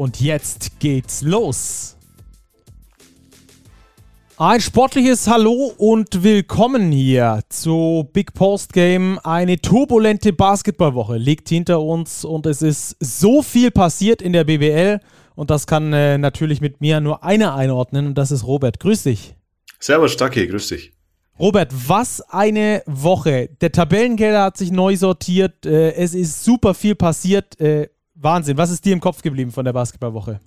Und 0.00 0.18
jetzt 0.22 0.80
geht's 0.80 1.20
los. 1.20 1.94
Ein 4.38 4.62
sportliches 4.62 5.28
Hallo 5.28 5.74
und 5.76 6.22
willkommen 6.22 6.90
hier 6.90 7.42
zu 7.50 8.08
Big 8.10 8.32
Post 8.32 8.72
Game. 8.72 9.18
Eine 9.24 9.60
turbulente 9.60 10.32
Basketballwoche 10.32 11.18
liegt 11.18 11.50
hinter 11.50 11.82
uns 11.82 12.24
und 12.24 12.46
es 12.46 12.62
ist 12.62 12.96
so 12.98 13.42
viel 13.42 13.70
passiert 13.70 14.22
in 14.22 14.32
der 14.32 14.44
BBL 14.44 15.00
und 15.34 15.50
das 15.50 15.66
kann 15.66 15.92
äh, 15.92 16.16
natürlich 16.16 16.62
mit 16.62 16.80
mir 16.80 17.00
nur 17.00 17.22
einer 17.22 17.54
einordnen 17.54 18.06
und 18.06 18.14
das 18.16 18.30
ist 18.30 18.46
Robert. 18.46 18.80
Grüß 18.80 19.02
dich. 19.02 19.34
Servus, 19.80 20.12
Stacki, 20.12 20.46
grüß 20.46 20.68
dich. 20.68 20.92
Robert, 21.38 21.74
was 21.88 22.22
eine 22.22 22.82
Woche. 22.86 23.50
Der 23.60 23.70
Tabellenkeller 23.70 24.44
hat 24.44 24.56
sich 24.56 24.72
neu 24.72 24.96
sortiert. 24.96 25.66
Äh, 25.66 25.92
es 25.92 26.14
ist 26.14 26.42
super 26.42 26.72
viel 26.72 26.94
passiert. 26.94 27.60
Äh, 27.60 27.90
Wahnsinn. 28.22 28.58
Was 28.58 28.70
ist 28.70 28.84
dir 28.84 28.92
im 28.92 29.00
Kopf 29.00 29.22
geblieben 29.22 29.50
von 29.50 29.64
der 29.64 29.72
Basketballwoche? 29.72 30.40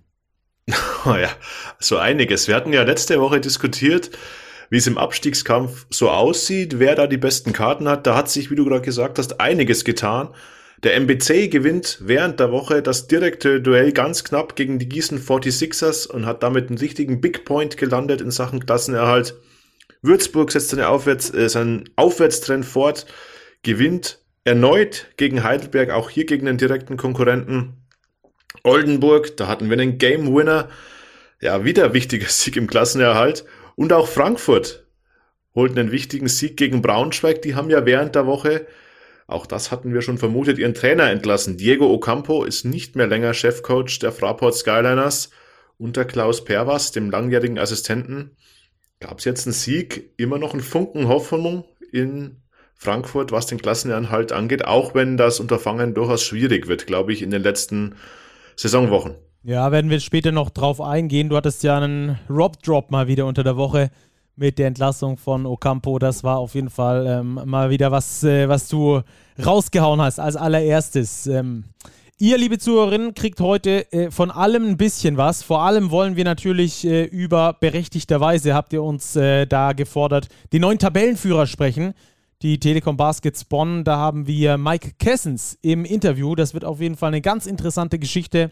Oh 1.05 1.15
ja, 1.15 1.27
so 1.79 1.97
einiges. 1.97 2.47
Wir 2.47 2.55
hatten 2.55 2.71
ja 2.71 2.83
letzte 2.83 3.19
Woche 3.19 3.41
diskutiert, 3.41 4.11
wie 4.69 4.77
es 4.77 4.87
im 4.87 4.97
Abstiegskampf 4.97 5.85
so 5.89 6.09
aussieht, 6.09 6.79
wer 6.79 6.95
da 6.95 7.07
die 7.07 7.17
besten 7.17 7.51
Karten 7.51 7.89
hat. 7.89 8.07
Da 8.07 8.15
hat 8.15 8.29
sich, 8.29 8.49
wie 8.49 8.55
du 8.55 8.63
gerade 8.63 8.85
gesagt 8.85 9.19
hast, 9.19 9.41
einiges 9.41 9.83
getan. 9.83 10.29
Der 10.83 10.95
MBC 10.95 11.49
gewinnt 11.49 11.97
während 11.99 12.39
der 12.39 12.53
Woche 12.53 12.81
das 12.81 13.07
direkte 13.07 13.59
Duell 13.59 13.91
ganz 13.91 14.23
knapp 14.23 14.55
gegen 14.55 14.79
die 14.79 14.87
Gießen 14.87 15.19
46ers 15.19 16.07
und 16.07 16.25
hat 16.25 16.41
damit 16.41 16.69
einen 16.69 16.77
richtigen 16.77 17.19
Big 17.19 17.43
Point 17.43 17.75
gelandet 17.75 18.21
in 18.21 18.31
Sachen 18.31 18.65
Klassenerhalt. 18.65 19.35
Würzburg 20.01 20.53
setzt 20.53 20.69
seine 20.69 20.87
Aufwärts, 20.87 21.33
äh, 21.33 21.49
seinen 21.49 21.89
Aufwärtstrend 21.97 22.65
fort, 22.65 23.05
gewinnt 23.63 24.22
erneut 24.43 25.07
gegen 25.17 25.43
Heidelberg, 25.43 25.91
auch 25.91 26.09
hier 26.09 26.25
gegen 26.25 26.45
den 26.45 26.57
direkten 26.57 26.97
Konkurrenten. 26.97 27.83
Oldenburg, 28.63 29.37
da 29.37 29.47
hatten 29.47 29.69
wir 29.69 29.79
einen 29.79 29.97
Game 29.97 30.33
Winner. 30.33 30.69
Ja, 31.41 31.65
wieder 31.65 31.93
wichtiger 31.93 32.27
Sieg 32.29 32.55
im 32.55 32.67
Klassenerhalt. 32.67 33.45
Und 33.75 33.93
auch 33.93 34.07
Frankfurt 34.07 34.85
holt 35.55 35.77
einen 35.77 35.91
wichtigen 35.91 36.27
Sieg 36.27 36.57
gegen 36.57 36.81
Braunschweig. 36.81 37.41
Die 37.41 37.55
haben 37.55 37.69
ja 37.69 37.85
während 37.85 38.15
der 38.15 38.27
Woche, 38.27 38.67
auch 39.27 39.45
das 39.45 39.71
hatten 39.71 39.93
wir 39.93 40.01
schon 40.01 40.17
vermutet, 40.17 40.57
ihren 40.57 40.73
Trainer 40.73 41.09
entlassen. 41.09 41.57
Diego 41.57 41.91
Ocampo 41.91 42.43
ist 42.43 42.65
nicht 42.65 42.95
mehr 42.95 43.07
länger 43.07 43.33
Chefcoach 43.33 43.99
der 43.99 44.11
Fraport 44.11 44.55
Skyliners. 44.55 45.29
Unter 45.77 46.05
Klaus 46.05 46.45
Perwas, 46.45 46.91
dem 46.91 47.09
langjährigen 47.09 47.57
Assistenten, 47.57 48.37
gab 48.99 49.19
es 49.19 49.25
jetzt 49.25 49.47
einen 49.47 49.53
Sieg. 49.53 50.11
Immer 50.17 50.37
noch 50.37 50.53
ein 50.53 50.61
Funken 50.61 51.07
Hoffnung 51.07 51.65
in 51.91 52.42
Frankfurt, 52.83 53.31
was 53.31 53.47
den 53.47 53.59
Klassenerhalt 53.59 54.31
angeht, 54.31 54.65
auch 54.65 54.93
wenn 54.93 55.17
das 55.17 55.39
Unterfangen 55.39 55.93
durchaus 55.93 56.23
schwierig 56.23 56.67
wird, 56.67 56.85
glaube 56.85 57.13
ich, 57.13 57.21
in 57.21 57.31
den 57.31 57.41
letzten 57.41 57.95
Saisonwochen. 58.55 59.15
Ja, 59.43 59.71
werden 59.71 59.89
wir 59.89 59.99
später 59.99 60.31
noch 60.31 60.49
drauf 60.49 60.79
eingehen. 60.79 61.29
Du 61.29 61.35
hattest 61.35 61.63
ja 61.63 61.77
einen 61.77 62.19
Rob-Drop 62.29 62.91
mal 62.91 63.07
wieder 63.07 63.25
unter 63.25 63.43
der 63.43 63.57
Woche 63.57 63.89
mit 64.35 64.57
der 64.59 64.67
Entlassung 64.67 65.17
von 65.17 65.45
Ocampo. 65.45 65.99
Das 65.99 66.23
war 66.23 66.37
auf 66.37 66.55
jeden 66.55 66.69
Fall 66.69 67.05
ähm, 67.07 67.39
mal 67.45 67.69
wieder 67.69 67.91
was, 67.91 68.23
äh, 68.23 68.47
was 68.49 68.67
du 68.67 69.01
rausgehauen 69.43 70.01
hast 70.01 70.19
als 70.19 70.35
allererstes. 70.35 71.27
Ähm, 71.27 71.65
Ihr, 72.19 72.37
liebe 72.37 72.57
Zuhörerinnen, 72.59 73.15
kriegt 73.15 73.41
heute 73.41 73.91
äh, 73.91 74.11
von 74.11 74.31
allem 74.31 74.65
ein 74.65 74.77
bisschen 74.77 75.17
was. 75.17 75.43
Vor 75.43 75.63
allem 75.63 75.91
wollen 75.91 76.15
wir 76.15 76.23
natürlich 76.23 76.85
äh, 76.85 77.03
über 77.03 77.53
berechtigterweise, 77.59 78.53
habt 78.53 78.71
ihr 78.71 78.83
uns 78.83 79.15
äh, 79.15 79.45
da 79.45 79.73
gefordert, 79.73 80.29
die 80.53 80.59
neuen 80.59 80.79
Tabellenführer 80.79 81.47
sprechen 81.47 81.93
die 82.43 82.59
Telekom 82.59 82.97
Baskets 82.97 83.45
Bonn. 83.45 83.85
Da 83.85 83.97
haben 83.97 84.27
wir 84.27 84.57
Mike 84.57 84.91
Kessens 84.99 85.57
im 85.61 85.85
Interview. 85.85 86.35
Das 86.35 86.53
wird 86.53 86.65
auf 86.65 86.81
jeden 86.81 86.97
Fall 86.97 87.07
eine 87.07 87.21
ganz 87.21 87.45
interessante 87.45 87.97
Geschichte. 87.97 88.51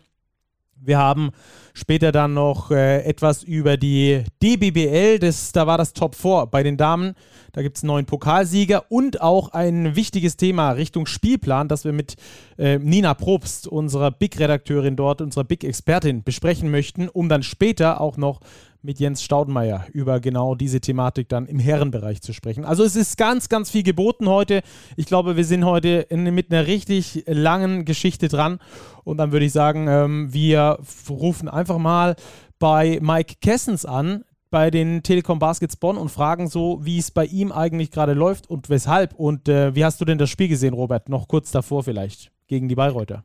Wir 0.84 0.98
haben 0.98 1.30
später 1.74 2.12
dann 2.12 2.34
noch 2.34 2.72
äh, 2.72 3.04
etwas 3.04 3.44
über 3.44 3.78
die 3.78 4.24
DBBL. 4.42 5.20
Das, 5.20 5.52
da 5.52 5.68
war 5.68 5.78
das 5.78 5.94
Top 5.94 6.16
4 6.16 6.48
bei 6.50 6.64
den 6.64 6.78
Damen. 6.78 7.14
Da 7.52 7.62
gibt 7.62 7.78
es 7.78 7.84
einen 7.84 7.90
neuen 7.90 8.06
Pokalsieger 8.08 8.86
und 8.90 9.22
auch 9.22 9.50
ein 9.50 9.96
wichtiges 9.96 10.38
Thema 10.38 10.72
Richtung 10.72 11.06
Spielplan, 11.06 11.68
das 11.68 11.86
wir 11.86 11.94
mit 11.94 12.16
äh, 12.58 12.80
Nina 12.80 13.14
Probst, 13.14 13.68
unserer 13.68 14.10
Big-Redakteurin 14.10 14.96
dort, 14.96 15.22
unserer 15.22 15.44
Big-Expertin, 15.44 16.24
besprechen 16.24 16.72
möchten, 16.72 17.10
um 17.10 17.30
dann 17.30 17.44
später 17.44 18.02
auch 18.02 18.18
noch 18.18 18.40
mit 18.84 19.00
Jens 19.00 19.22
Staudenmeier 19.24 19.86
über 19.94 20.20
genau 20.20 20.56
diese 20.56 20.82
Thematik 20.82 21.30
dann 21.30 21.46
im 21.46 21.60
Herrenbereich 21.60 22.22
zu 22.22 22.34
sprechen. 22.34 22.66
Also 22.66 22.84
es 22.84 22.96
ist 22.96 23.18
ganz, 23.18 23.50
ganz 23.50 23.70
viel 23.70 23.84
geboten 23.84 24.28
heute. 24.28 24.62
Ich 24.96 25.06
glaube, 25.06 25.38
wir 25.38 25.46
sind 25.46 25.66
heute 25.66 26.08
in, 26.10 26.24
mit 26.34 26.52
einer 26.52 26.68
richtig 26.68 27.24
langen 27.28 27.86
Geschichte 27.86 28.28
dran. 28.28 28.60
Und 29.04 29.18
dann 29.18 29.32
würde 29.32 29.46
ich 29.46 29.54
sagen, 29.54 29.88
ähm, 29.88 30.34
wir 30.34 30.80
rufen 31.10 31.48
einfach 31.48 31.78
mal 31.78 32.16
bei 32.60 33.00
Mike 33.02 33.36
Kessens 33.42 33.86
an, 33.86 34.24
bei 34.50 34.70
den 34.70 35.02
Telekom 35.02 35.40
Baskets 35.40 35.78
Bonn 35.78 35.98
und 35.98 36.10
fragen 36.10 36.48
so, 36.48 36.80
wie 36.84 36.98
es 36.98 37.10
bei 37.10 37.26
ihm 37.26 37.52
eigentlich 37.52 37.90
gerade 37.90 38.14
läuft 38.14 38.50
und 38.50 38.70
weshalb. 38.70 39.14
Und 39.14 39.48
äh, 39.48 39.74
wie 39.76 39.86
hast 39.86 40.02
du 40.02 40.06
denn 40.06 40.18
das 40.18 40.30
Spiel 40.30 40.50
gesehen, 40.50 40.74
Robert? 40.74 41.08
Noch 41.08 41.28
kurz 41.28 41.52
davor 41.52 41.84
vielleicht, 41.84 42.32
gegen 42.48 42.68
die 42.68 42.76
Bayreuther. 42.76 43.24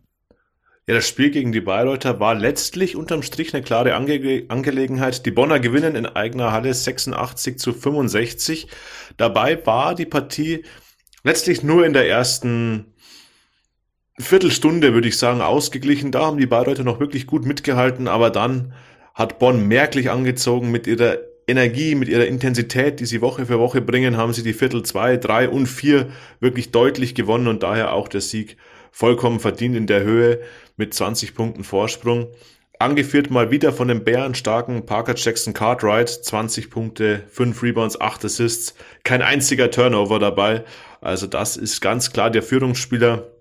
Ja, 0.89 0.95
das 0.95 1.09
Spiel 1.09 1.31
gegen 1.31 1.51
die 1.51 1.61
Bayreuther 1.61 2.21
war 2.21 2.37
letztlich 2.37 2.95
unterm 2.95 3.25
Strich 3.25 3.53
eine 3.53 3.65
klare 3.65 3.95
Ange 3.97 4.45
Angelegenheit. 4.47 5.27
Die 5.27 5.33
Bonner 5.33 5.59
gewinnen 5.59 5.97
in 5.97 6.07
eigener 6.07 6.53
Halle 6.53 6.73
86 6.73 7.59
zu 7.59 7.73
65. 7.73 8.69
Dabei 9.17 9.67
war 9.67 9.97
die 9.97 10.07
Partie 10.07 10.63
letztlich 11.25 11.65
nur 11.65 11.85
in 11.85 11.93
der 11.93 12.09
ersten 12.09 12.95
Viertelstunde, 14.17 14.95
würde 14.95 15.09
ich 15.09 15.19
sagen, 15.19 15.41
ausgeglichen. 15.41 16.13
Da 16.13 16.27
haben 16.27 16.39
die 16.39 16.47
Bayreuther 16.47 16.85
noch 16.85 17.01
wirklich 17.01 17.27
gut 17.27 17.45
mitgehalten, 17.45 18.07
aber 18.07 18.31
dann 18.31 18.73
hat 19.13 19.41
Bonn 19.41 19.67
merklich 19.67 20.11
angezogen 20.11 20.71
mit 20.71 20.87
ihrer 20.87 21.19
Energie, 21.49 21.97
mit 21.97 22.09
ihrer 22.09 22.27
Intensität, 22.27 23.01
die 23.01 23.07
sie 23.07 23.21
Woche 23.21 23.47
für 23.47 23.59
Woche 23.59 23.81
bringen, 23.81 24.17
haben 24.17 24.33
sie 24.33 24.45
die 24.45 24.53
Viertel 24.53 24.85
zwei, 24.85 25.17
drei 25.17 25.49
und 25.49 25.67
vier 25.67 26.11
wirklich 26.39 26.71
deutlich 26.71 27.17
gewonnen 27.17 27.49
und 27.49 27.65
daher 27.65 27.93
auch 27.93 28.07
der 28.07 28.21
Sieg 28.21 28.57
vollkommen 28.97 29.41
verdient 29.41 29.77
in 29.77 29.87
der 29.87 30.05
Höhe 30.05 30.41
mit 30.79 30.95
20 30.95 31.35
Punkten 31.35 31.65
Vorsprung. 31.65 32.29
Angeführt 32.79 33.31
mal 33.31 33.51
wieder 33.51 33.75
von 33.75 33.89
dem 33.89 34.05
bärenstarken 34.05 34.87
Parker 34.87 35.13
Jackson 35.15 35.53
Cartwright. 35.53 36.09
20 36.09 36.71
Punkte, 36.71 37.23
5 37.29 37.63
Rebounds, 37.63 38.01
8 38.01 38.25
Assists. 38.25 38.75
Kein 39.05 39.21
einziger 39.21 39.71
Turnover 39.71 40.19
dabei. 40.19 40.65
Also 41.03 41.27
das 41.27 41.59
ist 41.59 41.83
ganz 41.83 42.11
klar 42.11 42.31
der 42.31 42.43
Führungsspieler. 42.43 43.33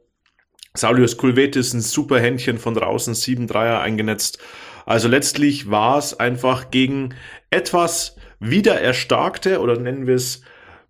Saulius 0.74 1.16
Kulvetis 1.16 1.74
ein 1.74 1.80
super 1.80 2.20
Händchen 2.20 2.58
von 2.58 2.74
draußen, 2.74 3.16
7 3.16 3.48
Dreier 3.48 3.80
eingenetzt. 3.80 4.40
Also 4.86 5.08
letztlich 5.08 5.72
war 5.72 5.98
es 5.98 6.20
einfach 6.20 6.70
gegen 6.70 7.16
etwas 7.50 8.18
wieder 8.42 8.82
erstarkte 8.82 9.62
oder 9.62 9.80
nennen 9.80 10.06
wir 10.06 10.16
es 10.16 10.42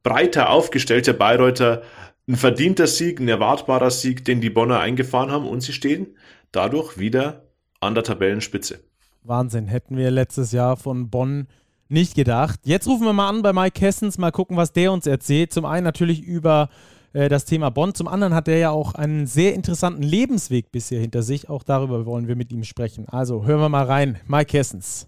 breiter 0.01 0.49
aufgestellte 0.49 1.13
Bayreuther 1.13 1.83
ein 2.27 2.35
verdienter 2.35 2.87
Sieg, 2.87 3.19
ein 3.19 3.27
erwartbarer 3.27 3.91
Sieg, 3.91 4.25
den 4.25 4.41
die 4.41 4.49
Bonner 4.49 4.79
eingefahren 4.79 5.31
haben 5.31 5.47
und 5.47 5.61
sie 5.61 5.73
stehen 5.73 6.07
dadurch 6.51 6.97
wieder 6.97 7.43
an 7.79 7.93
der 7.93 8.03
Tabellenspitze. 8.03 8.79
Wahnsinn, 9.23 9.67
hätten 9.67 9.97
wir 9.97 10.11
letztes 10.11 10.51
Jahr 10.51 10.77
von 10.77 11.09
Bonn 11.09 11.47
nicht 11.87 12.15
gedacht. 12.15 12.59
Jetzt 12.63 12.87
rufen 12.87 13.05
wir 13.05 13.13
mal 13.13 13.29
an 13.29 13.41
bei 13.41 13.53
Mike 13.53 13.79
Hessens, 13.79 14.17
mal 14.17 14.31
gucken, 14.31 14.57
was 14.57 14.73
der 14.73 14.91
uns 14.91 15.05
erzählt. 15.05 15.53
Zum 15.53 15.65
einen 15.65 15.83
natürlich 15.83 16.21
über 16.21 16.69
äh, 17.13 17.29
das 17.29 17.45
Thema 17.45 17.69
Bonn, 17.69 17.93
zum 17.93 18.07
anderen 18.07 18.33
hat 18.33 18.47
er 18.47 18.57
ja 18.57 18.69
auch 18.71 18.95
einen 18.95 19.27
sehr 19.27 19.53
interessanten 19.53 20.03
Lebensweg 20.03 20.71
bisher 20.71 20.99
hinter 20.99 21.21
sich. 21.21 21.49
Auch 21.49 21.63
darüber 21.63 22.05
wollen 22.05 22.27
wir 22.27 22.35
mit 22.35 22.51
ihm 22.51 22.63
sprechen. 22.63 23.07
Also 23.07 23.45
hören 23.45 23.61
wir 23.61 23.69
mal 23.69 23.85
rein. 23.85 24.19
Mike 24.27 24.57
Hessens. 24.57 25.07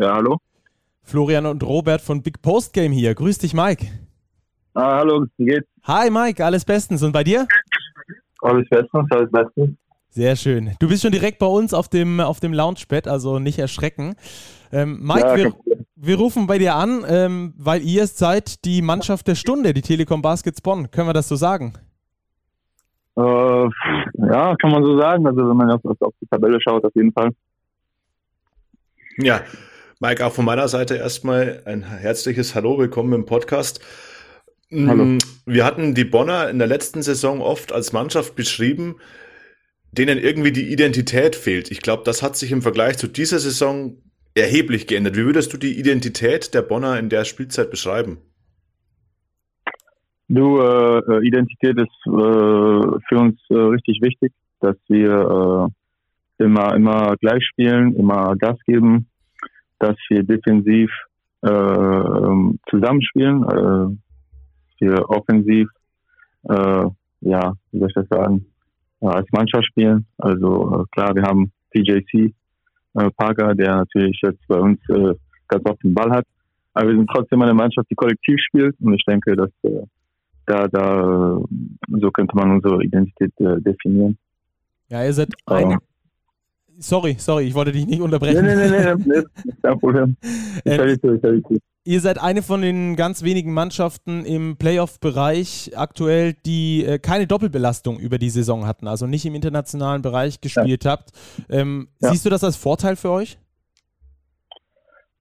Ja, 0.00 0.14
hallo. 0.14 0.38
Florian 1.02 1.44
und 1.44 1.62
Robert 1.62 2.00
von 2.00 2.22
Big 2.22 2.40
Post 2.40 2.72
Game 2.72 2.90
hier. 2.90 3.14
Grüß 3.14 3.36
dich, 3.36 3.52
Mike. 3.52 3.86
Ah, 4.72 5.00
hallo, 5.00 5.26
wie 5.36 5.44
geht's? 5.44 5.68
Hi, 5.82 6.08
Mike, 6.08 6.42
alles 6.42 6.64
bestens. 6.64 7.02
Und 7.02 7.12
bei 7.12 7.22
dir? 7.22 7.46
Alles 8.40 8.66
bestens, 8.70 9.06
alles 9.10 9.30
bestens. 9.30 9.76
Sehr 10.08 10.36
schön. 10.36 10.70
Du 10.78 10.88
bist 10.88 11.02
schon 11.02 11.12
direkt 11.12 11.38
bei 11.38 11.46
uns 11.46 11.74
auf 11.74 11.88
dem, 11.88 12.18
auf 12.18 12.40
dem 12.40 12.54
Loungebett, 12.54 13.08
also 13.08 13.38
nicht 13.38 13.58
erschrecken. 13.58 14.14
Ähm, 14.72 15.00
Mike, 15.02 15.20
ja, 15.20 15.36
wir, 15.36 15.52
wir, 15.96 16.16
rufen 16.16 16.46
bei 16.46 16.56
dir 16.56 16.76
an, 16.76 17.04
ähm, 17.06 17.52
weil 17.58 17.82
ihr 17.82 18.06
seid 18.06 18.64
die 18.64 18.80
Mannschaft 18.80 19.28
der 19.28 19.34
Stunde, 19.34 19.74
die 19.74 19.82
Telekom 19.82 20.22
Baskets 20.22 20.62
Bonn. 20.62 20.90
Können 20.90 21.08
wir 21.08 21.12
das 21.12 21.28
so 21.28 21.36
sagen? 21.36 21.74
Äh, 23.18 23.22
ja, 23.22 24.56
kann 24.56 24.70
man 24.70 24.82
so 24.82 24.98
sagen. 24.98 25.26
Also 25.26 25.46
wenn 25.46 25.56
man 25.58 25.70
auf, 25.72 25.82
auf 25.84 26.14
die 26.22 26.26
Tabelle 26.26 26.58
schaut, 26.58 26.84
auf 26.84 26.94
jeden 26.94 27.12
Fall. 27.12 27.32
Ja, 29.18 29.42
Mike, 30.02 30.24
auch 30.24 30.32
von 30.32 30.46
meiner 30.46 30.66
Seite 30.66 30.96
erstmal 30.96 31.60
ein 31.66 31.82
herzliches 31.82 32.54
Hallo, 32.54 32.78
willkommen 32.78 33.12
im 33.12 33.26
Podcast. 33.26 33.84
Hallo. 34.72 35.04
Mm, 35.04 35.18
wir 35.44 35.66
hatten 35.66 35.94
die 35.94 36.06
Bonner 36.06 36.48
in 36.48 36.58
der 36.58 36.68
letzten 36.68 37.02
Saison 37.02 37.42
oft 37.42 37.70
als 37.70 37.92
Mannschaft 37.92 38.34
beschrieben, 38.34 38.96
denen 39.92 40.16
irgendwie 40.16 40.52
die 40.52 40.72
Identität 40.72 41.36
fehlt. 41.36 41.70
Ich 41.70 41.82
glaube, 41.82 42.04
das 42.06 42.22
hat 42.22 42.34
sich 42.34 42.50
im 42.50 42.62
Vergleich 42.62 42.96
zu 42.96 43.08
dieser 43.08 43.38
Saison 43.38 43.98
erheblich 44.34 44.86
geändert. 44.86 45.18
Wie 45.18 45.26
würdest 45.26 45.52
du 45.52 45.58
die 45.58 45.78
Identität 45.78 46.54
der 46.54 46.62
Bonner 46.62 46.98
in 46.98 47.10
der 47.10 47.26
Spielzeit 47.26 47.70
beschreiben? 47.70 48.22
Du, 50.28 50.62
äh, 50.62 50.98
äh 51.00 51.26
Identität 51.26 51.76
ist 51.76 52.06
äh, 52.06 52.10
für 52.10 53.18
uns 53.18 53.38
äh, 53.50 53.54
richtig 53.54 54.00
wichtig, 54.00 54.32
dass 54.60 54.76
wir 54.88 55.68
äh, 56.38 56.42
immer, 56.42 56.74
immer 56.74 57.16
gleich 57.18 57.44
spielen, 57.44 57.94
immer 57.96 58.34
Gas 58.38 58.56
geben, 58.64 59.09
dass 59.80 59.96
wir 60.08 60.22
defensiv 60.22 60.90
äh, 61.42 61.48
zusammenspielen, 62.70 63.42
äh, 63.44 63.96
wir 64.80 65.10
offensiv, 65.10 65.68
äh, 66.48 66.84
ja, 67.22 67.52
wie 67.72 67.78
soll 67.78 67.88
ich 67.88 67.94
das 67.94 68.08
sagen, 68.08 68.46
äh, 69.00 69.06
als 69.06 69.26
Mannschaft 69.32 69.66
spielen. 69.66 70.06
Also 70.18 70.82
äh, 70.82 70.84
klar, 70.92 71.14
wir 71.14 71.22
haben 71.22 71.50
PJC 71.70 72.32
äh, 72.94 73.10
Parker, 73.16 73.54
der 73.54 73.76
natürlich 73.76 74.20
jetzt 74.22 74.46
bei 74.48 74.56
uns 74.56 74.78
äh, 74.88 75.14
ganz 75.48 75.64
oft 75.64 75.82
den 75.82 75.94
Ball 75.94 76.10
hat. 76.10 76.26
Aber 76.74 76.88
wir 76.88 76.96
sind 76.96 77.10
trotzdem 77.12 77.42
eine 77.42 77.54
Mannschaft, 77.54 77.90
die 77.90 77.96
kollektiv 77.96 78.36
spielt 78.46 78.76
und 78.80 78.94
ich 78.94 79.04
denke, 79.04 79.34
dass 79.34 79.50
äh, 79.62 79.82
da, 80.46 80.68
da 80.68 81.38
so 81.88 82.10
könnte 82.10 82.36
man 82.36 82.50
unsere 82.50 82.82
Identität 82.82 83.32
äh, 83.40 83.60
definieren. 83.60 84.18
Ja, 84.88 85.04
ihr 85.04 85.12
seid 85.12 85.34
eine. 85.46 85.78
Sorry, 86.78 87.16
sorry, 87.18 87.44
ich 87.44 87.54
wollte 87.54 87.72
dich 87.72 87.86
nicht 87.86 88.00
unterbrechen. 88.00 88.44
Nee, 88.44 88.54
nee, 88.54 88.68
nee, 88.68 88.94
nee, 88.94 89.04
nee 89.04 89.52
kein 89.62 89.78
Problem. 89.78 90.16
Ich 90.64 90.72
ähm, 90.72 90.98
ich, 91.02 91.50
ich, 91.50 91.60
Ihr 91.84 92.00
seid 92.00 92.20
eine 92.20 92.42
von 92.42 92.60
den 92.60 92.94
ganz 92.94 93.24
wenigen 93.24 93.54
Mannschaften 93.54 94.26
im 94.26 94.56
Playoff-Bereich 94.58 95.72
aktuell, 95.76 96.34
die 96.44 96.84
äh, 96.84 96.98
keine 96.98 97.26
Doppelbelastung 97.26 97.98
über 97.98 98.18
die 98.18 98.28
Saison 98.28 98.66
hatten, 98.66 98.86
also 98.86 99.06
nicht 99.06 99.24
im 99.24 99.34
internationalen 99.34 100.02
Bereich 100.02 100.42
gespielt 100.42 100.84
ja. 100.84 100.90
habt. 100.90 101.10
Ähm, 101.48 101.88
ja. 102.00 102.10
Siehst 102.10 102.26
du 102.26 102.30
das 102.30 102.44
als 102.44 102.56
Vorteil 102.56 102.96
für 102.96 103.10
euch? 103.10 103.38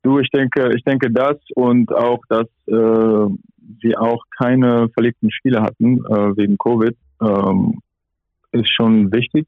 Du, 0.04 0.20
ich 0.20 0.30
denke, 0.32 0.74
ich 0.76 0.84
denke 0.84 1.10
das 1.10 1.38
und 1.56 1.94
auch, 1.94 2.20
dass 2.28 2.48
äh, 2.68 2.74
wir 2.74 4.02
auch 4.02 4.24
keine 4.38 4.90
verlegten 4.90 5.32
Spiele 5.32 5.62
hatten 5.62 6.00
äh, 6.06 6.38
wegen 6.38 6.58
Covid, 6.58 6.96
ähm, 7.22 7.80
ist 8.52 8.70
schon 8.70 9.12
wichtig. 9.14 9.48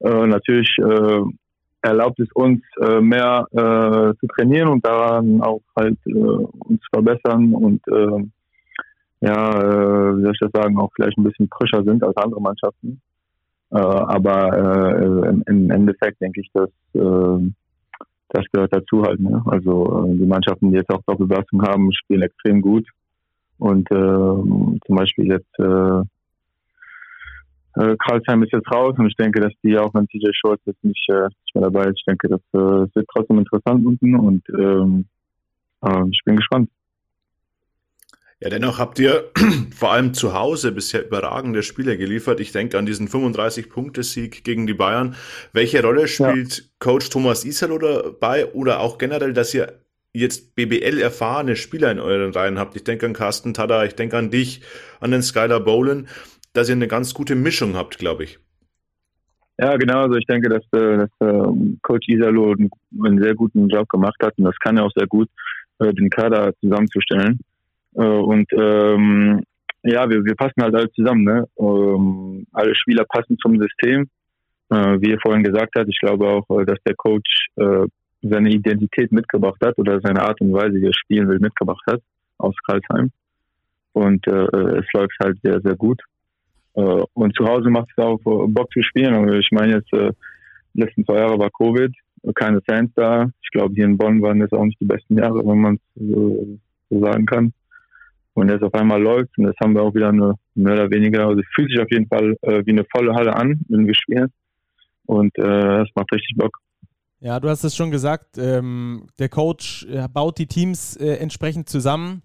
Äh, 0.00 0.26
natürlich 0.26 0.70
äh, 0.78 1.22
erlaubt 1.82 2.20
es 2.20 2.28
uns 2.32 2.62
äh, 2.82 3.00
mehr 3.00 3.46
äh, 3.52 4.14
zu 4.18 4.26
trainieren 4.36 4.68
und 4.68 4.84
daran 4.84 5.40
auch 5.40 5.62
halt 5.78 5.98
äh, 6.06 6.12
uns 6.12 6.80
verbessern 6.92 7.54
und 7.54 7.80
äh, 7.88 8.24
ja, 9.22 9.50
äh, 9.50 10.16
wie 10.16 10.22
soll 10.22 10.32
ich 10.32 10.40
das 10.40 10.52
sagen, 10.52 10.78
auch 10.78 10.90
vielleicht 10.94 11.18
ein 11.18 11.24
bisschen 11.24 11.48
frischer 11.48 11.84
sind 11.84 12.02
als 12.02 12.16
andere 12.16 12.40
Mannschaften. 12.40 13.00
Äh, 13.70 13.76
aber 13.76 14.56
äh, 14.56 15.28
im, 15.28 15.42
im 15.46 15.70
Endeffekt 15.70 16.20
denke 16.20 16.40
ich, 16.40 16.50
dass 16.54 16.70
äh, 16.94 17.50
das 18.30 18.44
gehört 18.52 18.74
dazu 18.74 19.02
halt. 19.02 19.20
Ne? 19.20 19.42
Also 19.46 20.06
äh, 20.06 20.16
die 20.16 20.26
Mannschaften, 20.26 20.70
die 20.70 20.76
jetzt 20.76 20.90
auch 20.90 21.02
Doppelbelastung 21.06 21.62
haben, 21.62 21.92
spielen 21.92 22.22
extrem 22.22 22.62
gut. 22.62 22.88
Und 23.58 23.90
äh, 23.90 23.94
zum 23.94 24.96
Beispiel 24.96 25.26
jetzt 25.26 25.58
äh, 25.58 26.02
äh, 27.76 27.96
Karlsheim 27.98 28.42
ist 28.42 28.52
jetzt 28.52 28.70
raus 28.70 28.94
und 28.98 29.06
ich 29.06 29.16
denke, 29.16 29.40
dass 29.40 29.52
die 29.62 29.78
auch 29.78 29.94
wenn 29.94 30.08
TJ 30.08 30.28
Shorts 30.32 30.62
jetzt 30.66 30.82
nicht, 30.82 31.08
äh, 31.08 31.24
nicht 31.24 31.54
mehr 31.54 31.64
dabei 31.64 31.84
ist, 31.84 31.98
ich 31.98 32.04
denke, 32.04 32.28
das 32.28 32.40
äh, 32.52 32.94
wird 32.94 33.06
trotzdem 33.12 33.38
interessant 33.38 33.86
unten 33.86 34.16
und 34.16 34.42
ähm, 34.50 35.06
äh, 35.82 36.08
ich 36.10 36.20
bin 36.24 36.36
gespannt. 36.36 36.70
Ja, 38.42 38.48
dennoch 38.48 38.78
habt 38.78 38.98
ihr 38.98 39.30
vor 39.76 39.92
allem 39.92 40.14
zu 40.14 40.32
Hause 40.32 40.72
bisher 40.72 41.04
überragende 41.06 41.62
Spiele 41.62 41.98
geliefert. 41.98 42.40
Ich 42.40 42.52
denke 42.52 42.78
an 42.78 42.86
diesen 42.86 43.06
35-Punkte-Sieg 43.06 44.44
gegen 44.44 44.66
die 44.66 44.72
Bayern. 44.72 45.14
Welche 45.52 45.82
Rolle 45.82 46.08
spielt 46.08 46.58
ja. 46.58 46.64
Coach 46.78 47.10
Thomas 47.10 47.44
Isalo 47.44 47.76
dabei 47.76 48.46
oder 48.52 48.80
auch 48.80 48.96
generell, 48.96 49.34
dass 49.34 49.52
ihr 49.52 49.80
jetzt 50.14 50.54
BBL 50.54 50.98
erfahrene 50.98 51.54
Spieler 51.54 51.92
in 51.92 52.00
euren 52.00 52.32
Reihen 52.32 52.58
habt? 52.58 52.76
Ich 52.76 52.84
denke 52.84 53.04
an 53.04 53.12
Carsten 53.12 53.52
Tada, 53.52 53.84
ich 53.84 53.94
denke 53.94 54.16
an 54.16 54.30
dich, 54.30 54.62
an 55.00 55.10
den 55.10 55.22
Skylar 55.22 55.60
Bowen 55.60 56.08
dass 56.52 56.68
ihr 56.68 56.74
eine 56.74 56.88
ganz 56.88 57.14
gute 57.14 57.34
Mischung 57.34 57.76
habt, 57.76 57.98
glaube 57.98 58.24
ich. 58.24 58.38
Ja, 59.58 59.76
genau. 59.76 60.02
Also 60.02 60.16
ich 60.16 60.26
denke, 60.26 60.48
dass, 60.48 60.64
äh, 60.72 60.96
dass 60.96 61.10
ähm, 61.20 61.78
Coach 61.82 62.08
Isalo 62.08 62.54
einen, 62.54 63.22
sehr 63.22 63.34
guten 63.34 63.68
Job 63.68 63.88
gemacht 63.90 64.16
hat 64.22 64.32
und 64.38 64.44
das 64.44 64.58
kann 64.58 64.78
er 64.78 64.84
auch 64.84 64.92
sehr 64.94 65.06
gut, 65.06 65.28
äh, 65.80 65.92
den 65.92 66.08
Kader 66.08 66.54
zusammenzustellen. 66.60 67.38
Äh, 67.94 68.02
und 68.02 68.50
ähm, 68.54 69.42
ja, 69.82 70.08
wir, 70.08 70.24
wir 70.24 70.34
passen 70.34 70.62
halt 70.62 70.74
alle 70.74 70.90
zusammen. 70.92 71.24
Ne? 71.24 71.46
Ähm, 71.58 72.46
alle 72.52 72.74
Spieler 72.74 73.04
passen 73.04 73.36
zum 73.38 73.58
System. 73.58 74.08
Wie 74.72 75.10
er 75.10 75.18
vorhin 75.20 75.42
gesagt 75.42 75.76
hat, 75.76 75.88
ich 75.88 75.98
glaube 75.98 76.28
auch, 76.28 76.46
dass 76.64 76.78
der 76.86 76.94
Coach 76.94 77.48
seine 78.22 78.50
Identität 78.50 79.10
mitgebracht 79.10 79.60
hat 79.64 79.76
oder 79.78 80.00
seine 80.00 80.22
Art 80.22 80.40
und 80.40 80.52
Weise, 80.52 80.74
wie 80.74 80.86
er 80.86 80.94
spielen 80.94 81.28
will, 81.28 81.40
mitgebracht 81.40 81.82
hat 81.88 82.00
aus 82.38 82.54
Karlsheim. 82.64 83.10
Und 83.94 84.24
äh, 84.28 84.78
es 84.78 84.86
läuft 84.94 85.16
halt 85.20 85.38
sehr, 85.42 85.60
sehr 85.60 85.74
gut. 85.74 86.00
Äh, 86.74 87.02
und 87.14 87.36
zu 87.36 87.44
Hause 87.46 87.70
macht 87.70 87.88
es 87.90 88.02
auch 88.02 88.18
äh, 88.18 88.46
Bock 88.48 88.72
zu 88.72 88.82
spielen. 88.82 89.14
Also 89.14 89.34
ich 89.36 89.48
meine 89.50 89.74
jetzt, 89.74 89.92
äh, 89.92 90.12
die 90.74 90.82
letzten 90.82 91.04
zwei 91.04 91.16
Jahre 91.16 91.38
war 91.38 91.50
Covid, 91.50 91.92
keine 92.34 92.60
Fans 92.62 92.90
da. 92.94 93.30
Ich 93.42 93.50
glaube, 93.50 93.74
hier 93.74 93.84
in 93.84 93.98
Bonn 93.98 94.22
waren 94.22 94.40
das 94.40 94.52
auch 94.52 94.64
nicht 94.64 94.80
die 94.80 94.86
besten 94.86 95.18
Jahre, 95.18 95.38
wenn 95.44 95.58
man 95.58 95.74
es 95.74 95.80
so, 95.94 96.46
so, 96.90 97.00
sagen 97.00 97.26
kann. 97.26 97.52
Und 98.34 98.48
jetzt 98.48 98.62
auf 98.62 98.74
einmal 98.74 99.02
läuft 99.02 99.36
und 99.36 99.46
jetzt 99.46 99.58
haben 99.60 99.74
wir 99.74 99.82
auch 99.82 99.94
wieder 99.94 100.10
eine 100.10 100.34
mehr 100.54 100.74
oder 100.74 100.90
weniger, 100.90 101.26
also 101.26 101.42
fühlt 101.54 101.70
sich 101.70 101.80
auf 101.80 101.90
jeden 101.90 102.06
Fall 102.06 102.36
äh, 102.42 102.64
wie 102.64 102.70
eine 102.70 102.84
volle 102.84 103.14
Halle 103.14 103.34
an, 103.34 103.60
wenn 103.68 103.86
wir 103.86 103.94
spielen. 103.94 104.32
Und 105.06 105.36
äh, 105.38 105.84
macht 105.94 106.12
richtig 106.12 106.36
Bock. 106.36 106.56
Ja, 107.18 107.40
du 107.40 107.48
hast 107.48 107.64
es 107.64 107.74
schon 107.74 107.90
gesagt, 107.90 108.38
ähm, 108.38 109.08
der 109.18 109.28
Coach 109.28 109.86
baut 110.14 110.38
die 110.38 110.46
Teams 110.46 110.96
äh, 110.96 111.16
entsprechend 111.16 111.68
zusammen. 111.68 112.22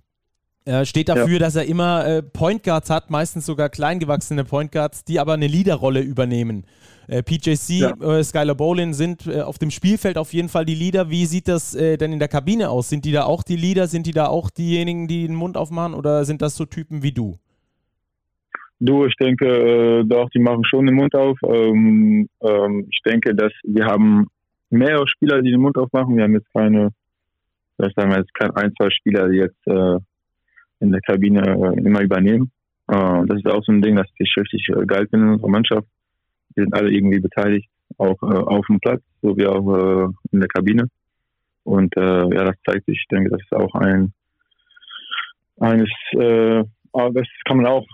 Er 0.67 0.83
steht 0.85 1.09
dafür, 1.09 1.33
ja. 1.33 1.39
dass 1.39 1.55
er 1.55 1.65
immer 1.65 2.07
äh, 2.07 2.23
Point 2.23 2.63
Guards 2.63 2.89
hat, 2.89 3.11
meistens 3.11 3.45
sogar 3.45 3.69
kleingewachsene 3.69 4.43
Point 4.43 4.71
Guards, 4.71 5.05
die 5.05 5.19
aber 5.19 5.33
eine 5.33 5.45
Leaderrolle 5.45 6.01
übernehmen. 6.01 6.65
Äh, 7.07 7.21
PJC, 7.21 7.69
ja. 7.69 7.91
äh, 8.01 8.23
Skylar 8.23 8.55
Bolin 8.55 8.95
sind 8.95 9.27
äh, 9.27 9.41
auf 9.41 9.59
dem 9.59 9.69
Spielfeld 9.69 10.17
auf 10.17 10.33
jeden 10.33 10.49
Fall 10.49 10.65
die 10.65 10.73
Leader. 10.73 11.11
Wie 11.11 11.25
sieht 11.27 11.47
das 11.47 11.75
äh, 11.75 11.97
denn 11.97 12.13
in 12.13 12.17
der 12.17 12.29
Kabine 12.29 12.71
aus? 12.71 12.89
Sind 12.89 13.05
die 13.05 13.11
da 13.11 13.25
auch 13.25 13.43
die 13.43 13.57
Leader? 13.57 13.85
Sind 13.85 14.07
die 14.07 14.11
da 14.11 14.25
auch 14.25 14.49
diejenigen, 14.49 15.07
die 15.07 15.27
den 15.27 15.35
Mund 15.35 15.55
aufmachen? 15.55 15.93
Oder 15.93 16.25
sind 16.25 16.41
das 16.41 16.55
so 16.55 16.65
Typen 16.65 17.03
wie 17.03 17.11
du? 17.11 17.37
Du, 18.79 19.05
ich 19.05 19.15
denke, 19.17 19.45
äh, 19.45 20.03
doch, 20.03 20.29
die 20.31 20.39
machen 20.39 20.65
schon 20.65 20.87
den 20.87 20.95
Mund 20.95 21.13
auf. 21.13 21.37
Ähm, 21.43 22.27
ähm, 22.41 22.87
ich 22.89 23.01
denke, 23.05 23.35
dass 23.35 23.53
wir 23.63 23.85
haben 23.85 24.25
mehrere 24.71 25.07
Spieler, 25.07 25.43
die 25.43 25.51
den 25.51 25.61
Mund 25.61 25.77
aufmachen. 25.77 26.17
Wir 26.17 26.23
haben 26.23 26.33
jetzt 26.33 26.51
keine, 26.53 26.89
vielleicht 27.75 27.95
sagen 27.95 28.09
wir 28.09 28.17
jetzt 28.17 28.33
kein 28.33 28.49
ein, 28.55 28.73
zwei 28.75 28.89
Spieler, 28.89 29.29
die 29.29 29.37
jetzt 29.37 29.67
in 30.85 30.91
der 30.91 31.01
Kabine 31.01 31.41
äh, 31.41 31.79
immer 31.79 32.01
übernehmen. 32.01 32.51
Äh, 32.87 33.25
das 33.27 33.37
ist 33.37 33.47
auch 33.47 33.63
so 33.63 33.71
ein 33.71 33.81
Ding, 33.81 33.95
das 33.95 34.07
ich 34.17 34.33
richtig 34.37 34.67
äh, 34.69 34.85
geil 34.85 35.07
finde 35.09 35.25
in 35.27 35.33
unserer 35.33 35.49
Mannschaft. 35.49 35.87
Wir 36.55 36.63
sind 36.63 36.73
alle 36.73 36.91
irgendwie 36.91 37.19
beteiligt, 37.19 37.69
auch 37.97 38.21
auf 38.21 38.65
dem 38.67 38.79
Platz, 38.79 39.01
so 39.21 39.35
wie 39.35 39.45
auch 39.45 40.09
in 40.31 40.39
der 40.39 40.47
Kabine. 40.47 40.87
Und 41.65 41.93
ja, 41.97 42.45
das 42.45 42.55
zeigt 42.65 42.85
sich, 42.85 42.97
ich 42.97 43.07
denke, 43.09 43.29
das 43.29 43.41
ist 43.41 43.53
auch 43.53 43.75
ein 43.75 44.13
eines, 45.59 45.89
das 46.13 47.27
kann 47.43 47.57
man 47.57 47.65
auch 47.65 47.85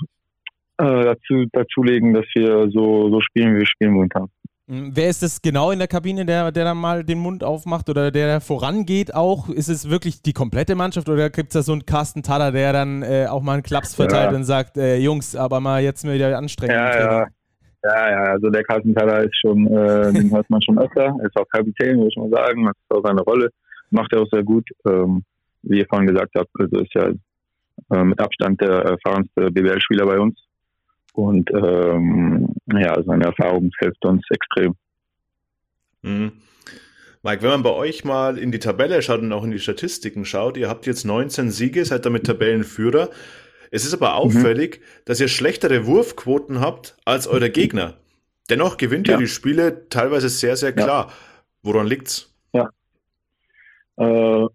dazu 0.78 1.48
dazulegen, 1.52 2.14
dass 2.14 2.26
wir 2.36 2.70
so, 2.70 3.10
so 3.10 3.20
spielen, 3.22 3.56
wie 3.56 3.60
wir 3.60 3.66
spielen 3.66 3.94
momentan. 3.94 4.28
Hm, 4.72 4.92
wer 4.94 5.10
ist 5.10 5.22
es 5.22 5.42
genau 5.42 5.72
in 5.72 5.80
der 5.80 5.90
Kabine, 5.90 6.26
der, 6.26 6.50
der 6.54 6.64
dann 6.64 6.78
mal 6.78 7.04
den 7.04 7.20
Mund 7.20 7.44
aufmacht 7.44 7.90
oder 7.90 8.10
der 8.10 8.40
vorangeht 8.40 9.14
auch? 9.14 9.50
Ist 9.50 9.68
es 9.68 9.90
wirklich 9.90 10.22
die 10.22 10.32
komplette 10.32 10.76
Mannschaft 10.76 11.10
oder 11.10 11.30
gibt 11.30 11.50
es 11.50 11.54
da 11.56 11.62
so 11.62 11.74
einen 11.74 11.86
Carsten 11.86 12.24
Taller, 12.24 12.54
der 12.54 12.72
dann 12.72 13.04
äh, 13.04 13.28
auch 13.30 13.42
mal 13.42 13.56
einen 13.56 13.64
Klaps 13.64 13.94
verteilt 13.96 14.32
ja. 14.32 14.38
und 14.38 14.46
sagt, 14.46 14.78
äh, 14.78 14.96
Jungs, 14.96 15.36
aber 15.36 15.60
mal 15.60 15.84
jetzt 15.84 16.06
mal 16.06 16.14
wieder 16.14 16.38
anstrengen? 16.38 16.74
Ja, 16.74 16.98
ja. 16.98 17.28
ja, 17.84 18.12
ja, 18.12 18.24
also 18.32 18.50
der 18.50 18.64
Carsten 18.64 18.96
Taller 18.96 19.24
ist 19.26 19.36
schon, 19.42 19.68
äh, 19.68 20.14
den 20.14 20.32
hört 20.32 20.50
man 20.50 20.62
schon 20.62 20.80
öfter, 20.80 21.18
ist 21.22 21.36
auch 21.36 21.50
Kapitän, 21.50 21.98
würde 21.98 22.08
ich 22.08 22.16
mal 22.16 22.30
sagen, 22.30 22.64
das 22.64 22.76
ist 22.78 22.98
auch 22.98 23.06
seine 23.06 23.24
Rolle, 23.24 23.50
macht 23.90 24.14
er 24.14 24.22
auch 24.22 24.30
sehr 24.32 24.44
gut. 24.44 24.70
Ähm, 24.88 25.26
wie 25.64 25.80
ihr 25.80 25.86
vorhin 25.90 26.08
gesagt 26.08 26.32
habt, 26.38 26.50
also 26.58 26.80
ist 26.80 26.96
ja 26.96 27.10
äh, 27.94 28.04
mit 28.06 28.22
Abstand 28.22 28.62
der 28.62 28.70
erfahrenste 28.70 29.52
BWL-Spieler 29.52 30.06
bei 30.06 30.18
uns. 30.18 30.40
Und 31.14 31.50
ähm, 31.52 32.54
ja, 32.68 33.02
seine 33.04 33.26
Erfahrung 33.26 33.72
hilft 33.80 34.06
uns 34.06 34.24
extrem. 34.30 34.76
Mhm. 36.02 36.32
Mike, 37.24 37.44
wenn 37.44 37.50
man 37.50 37.64
bei 37.64 37.74
euch 37.74 38.04
mal 38.04 38.38
in 38.38 38.52
die 38.52 38.60
Tabelle 38.60 39.02
schaut 39.02 39.22
und 39.22 39.32
auch 39.32 39.44
in 39.44 39.52
die 39.52 39.60
Statistiken 39.60 40.26
schaut, 40.26 40.58
ihr 40.58 40.70
habt 40.70 40.88
jetzt 40.88 41.06
19 41.06 41.52
Siege, 41.52 41.86
seid 41.86 42.06
damit 42.06 42.26
Tabellenführer. 42.26 43.10
Es 43.70 43.86
ist 43.86 43.94
aber 43.94 44.10
mhm. 44.10 44.16
auffällig, 44.16 44.80
mhm. 44.80 45.02
dass 45.06 45.20
ihr 45.20 45.28
schlechtere 45.28 45.86
Wurfquoten 45.86 46.60
habt 46.60 46.98
als 47.06 47.28
eure 47.28 47.50
Gegner. 47.50 47.96
Dennoch 48.50 48.78
gewinnt 48.78 49.08
ja. 49.08 49.16
ihr 49.16 49.20
die 49.20 49.28
Spiele 49.28 49.88
teilweise 49.90 50.30
sehr, 50.30 50.56
sehr 50.56 50.74
klar. 50.74 51.08
Ja. 51.08 51.14
Woran 51.64 51.88
liegt's? 51.88 52.34
Ja. 52.54 52.70
Äh, 53.98 54.48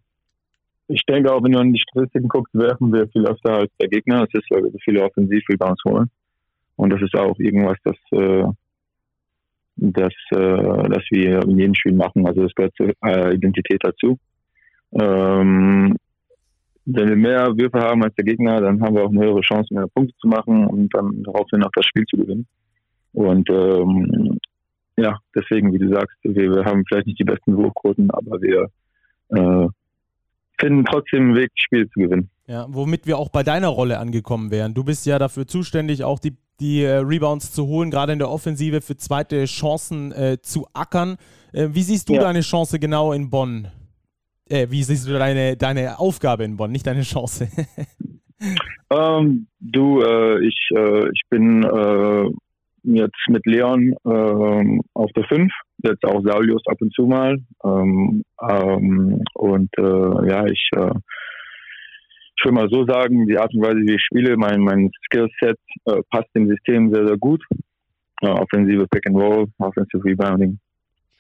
ich 0.89 1.03
denke 1.09 1.33
auch, 1.33 1.43
wenn 1.43 1.53
du 1.53 1.59
an 1.59 1.73
die 1.73 1.81
Statistiken 1.81 2.29
guckst, 2.29 2.55
werfen 2.55 2.93
wir 2.93 3.09
viel 3.09 3.27
öfter 3.27 3.55
als 3.55 3.73
der 3.81 3.89
Gegner. 3.89 4.25
Es 4.25 4.35
ist, 4.35 4.51
weil 4.51 4.65
wir 4.65 4.73
viele 4.85 5.03
Offensiv-Rebounds 5.03 5.83
holen. 5.85 6.11
Und 6.77 6.91
das 6.93 7.03
ist 7.03 7.15
auch 7.15 7.39
irgendwas, 7.39 7.77
das, 7.85 7.97
äh, 8.13 8.45
das, 9.77 10.13
äh, 10.31 10.89
das 10.89 11.05
wir 11.11 11.43
in 11.43 11.59
jedem 11.59 11.75
Spiel 11.75 11.95
machen. 11.95 12.27
Also 12.27 12.43
das 12.43 12.55
gehört 12.55 12.75
zur 12.77 12.93
äh, 13.05 13.35
Identität 13.35 13.81
dazu. 13.83 14.19
Ähm, 14.93 15.97
wenn 16.87 17.09
wir 17.09 17.17
mehr 17.17 17.57
Würfe 17.57 17.81
haben 17.81 18.05
als 18.05 18.15
der 18.15 18.25
Gegner, 18.25 18.61
dann 18.61 18.81
haben 18.81 18.95
wir 18.95 19.05
auch 19.05 19.11
eine 19.11 19.21
höhere 19.21 19.41
Chance, 19.41 19.75
mehr 19.75 19.89
Punkte 19.89 20.15
zu 20.19 20.29
machen 20.29 20.67
und 20.67 20.95
dann 20.95 21.23
daraufhin 21.25 21.63
auch 21.65 21.73
das 21.75 21.85
Spiel 21.87 22.05
zu 22.07 22.17
gewinnen. 22.17 22.47
Und 23.13 23.51
ähm, 23.51 24.39
ja, 24.97 25.19
deswegen, 25.35 25.73
wie 25.73 25.79
du 25.79 25.89
sagst, 25.89 26.17
wir, 26.23 26.55
wir 26.55 26.65
haben 26.65 26.85
vielleicht 26.87 27.07
nicht 27.07 27.19
die 27.19 27.25
besten 27.25 27.57
Wurfquoten, 27.57 28.11
aber 28.11 28.41
wir 28.41 28.69
äh, 29.31 29.69
finden 30.59 30.85
trotzdem 30.85 31.23
einen 31.25 31.37
Weg, 31.37 31.51
Spiele 31.55 31.89
zu 31.91 32.01
gewinnen. 32.01 32.31
Ja, 32.47 32.67
womit 32.69 33.07
wir 33.07 33.19
auch 33.19 33.31
bei 33.31 33.43
deiner 33.43 33.69
Rolle 33.69 33.99
angekommen 33.99 34.51
wären. 34.51 34.73
Du 34.73 34.85
bist 34.85 35.07
ja 35.07 35.19
dafür 35.19 35.47
zuständig, 35.47 36.05
auch 36.05 36.19
die, 36.19 36.37
die 36.61 36.83
äh, 36.83 36.97
Rebounds 36.97 37.53
zu 37.53 37.67
holen, 37.67 37.91
gerade 37.91 38.13
in 38.13 38.19
der 38.19 38.31
Offensive 38.31 38.81
für 38.81 38.97
zweite 38.97 39.45
Chancen 39.45 40.13
äh, 40.13 40.39
zu 40.41 40.67
ackern. 40.73 41.17
Äh, 41.53 41.69
wie 41.73 41.83
siehst 41.83 42.09
du 42.09 42.15
ja. 42.15 42.23
deine 42.23 42.41
Chance 42.41 42.79
genau 42.79 43.13
in 43.13 43.31
Bonn? 43.31 43.69
Äh, 44.49 44.69
wie 44.71 44.83
siehst 44.83 45.09
du 45.09 45.13
deine, 45.13 45.57
deine 45.57 45.99
Aufgabe 45.99 46.45
in 46.45 46.57
Bonn, 46.57 46.73
nicht 46.73 46.87
deine 46.87 47.03
Chance? 47.03 47.49
ähm, 48.91 49.47
du, 49.61 50.03
äh, 50.03 50.47
ich, 50.47 50.69
äh, 50.75 51.09
ich 51.11 51.23
bin 51.29 51.63
jetzt 52.83 53.29
mit 53.29 53.45
Leon 53.47 53.95
ähm, 54.07 54.81
auf 54.95 55.11
der 55.17 55.25
5, 55.25 55.53
jetzt 55.83 56.05
auch 56.05 56.23
Saulius 56.23 56.63
ab 56.69 56.77
und 56.81 56.95
zu 56.95 57.07
mal. 57.07 57.37
Ähm, 57.65 58.23
ähm, 58.41 59.23
und 59.35 59.71
ja, 59.77 60.47
ich, 60.47 60.71
ich 62.39 62.45
will 62.45 62.53
mal 62.53 62.69
so 62.71 62.85
sagen, 62.87 63.27
die 63.27 63.39
Art 63.39 63.55
und 63.55 63.63
Weise, 63.63 63.79
wie 63.79 63.95
ich 63.95 64.03
spiele, 64.03 64.37
mein, 64.37 64.61
mein 64.61 64.91
Skillset 65.07 65.59
äh, 65.87 66.01
passt 66.11 66.29
dem 66.35 66.49
System 66.49 66.93
sehr, 66.93 67.07
sehr 67.07 67.17
gut. 67.17 67.43
Äh, 68.21 68.29
offensive 68.29 68.87
Pick 68.89 69.07
and 69.07 69.17
Roll, 69.17 69.47
Offensive 69.59 70.05
Rebounding. 70.05 70.59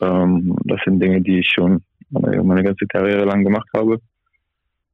Ähm, 0.00 0.56
das 0.64 0.80
sind 0.84 1.00
Dinge, 1.00 1.22
die 1.22 1.40
ich 1.40 1.48
schon 1.48 1.82
meine, 2.10 2.42
meine 2.42 2.62
ganze 2.62 2.86
Karriere 2.86 3.24
lang 3.24 3.44
gemacht 3.44 3.68
habe. 3.74 3.98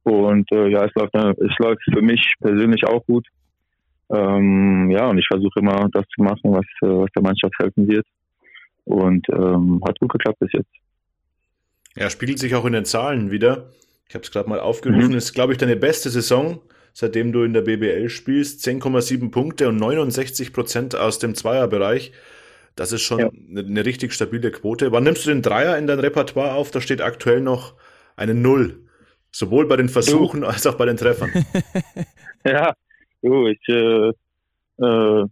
Und 0.03 0.49
äh, 0.51 0.69
ja, 0.69 0.85
es 0.85 0.91
läuft, 0.95 1.15
es 1.15 1.57
läuft 1.59 1.83
für 1.93 2.01
mich 2.01 2.33
persönlich 2.39 2.85
auch 2.85 3.05
gut. 3.05 3.27
Ähm, 4.09 4.89
ja, 4.91 5.07
und 5.09 5.17
ich 5.17 5.27
versuche 5.27 5.59
immer 5.59 5.87
das 5.91 6.05
zu 6.15 6.21
machen, 6.21 6.53
was, 6.53 6.65
äh, 6.81 6.87
was 6.87 7.11
der 7.15 7.23
Mannschaft 7.23 7.53
helfen 7.59 7.87
wird. 7.87 8.05
Und 8.85 9.27
ähm, 9.29 9.81
hat 9.85 9.99
gut 9.99 10.11
geklappt 10.11 10.39
bis 10.39 10.51
jetzt. 10.53 10.71
Ja, 11.95 12.09
spiegelt 12.09 12.39
sich 12.39 12.55
auch 12.55 12.65
in 12.65 12.73
den 12.73 12.85
Zahlen 12.85 13.31
wieder. 13.31 13.65
Ich 14.07 14.15
habe 14.15 14.23
es 14.23 14.31
gerade 14.31 14.49
mal 14.49 14.59
aufgerufen. 14.59 15.11
Mhm. 15.11 15.17
ist, 15.17 15.33
glaube 15.33 15.53
ich, 15.53 15.57
deine 15.57 15.75
beste 15.75 16.09
Saison, 16.09 16.59
seitdem 16.93 17.31
du 17.31 17.43
in 17.43 17.53
der 17.53 17.61
BBL 17.61 18.09
spielst. 18.09 18.65
10,7 18.65 19.31
Punkte 19.31 19.69
und 19.69 19.77
69 19.77 20.53
Prozent 20.53 20.95
aus 20.95 21.19
dem 21.19 21.35
Zweierbereich. 21.35 22.11
Das 22.75 22.91
ist 22.91 23.01
schon 23.01 23.19
ja. 23.19 23.29
eine, 23.29 23.61
eine, 23.61 23.85
richtig 23.85 24.13
stabile 24.13 24.51
Quote. 24.51 24.91
Wann 24.91 25.03
nimmst 25.03 25.25
du 25.25 25.29
den 25.29 25.41
Dreier 25.41 25.77
in 25.77 25.87
dein 25.87 25.99
Repertoire 25.99 26.53
auf? 26.53 26.71
Da 26.71 26.81
steht 26.81 27.01
aktuell 27.01 27.41
noch 27.41 27.75
eine 28.15 28.33
Null. 28.33 28.79
Sowohl 29.31 29.67
bei 29.67 29.77
den 29.77 29.89
Versuchen 29.89 30.41
du. 30.41 30.47
als 30.47 30.65
auch 30.67 30.75
bei 30.75 30.85
den 30.85 30.97
Treffern. 30.97 31.31
ja, 32.45 32.73
du, 33.21 33.47
ich, 33.47 33.67
äh, 33.67 34.09
äh, 34.79 35.25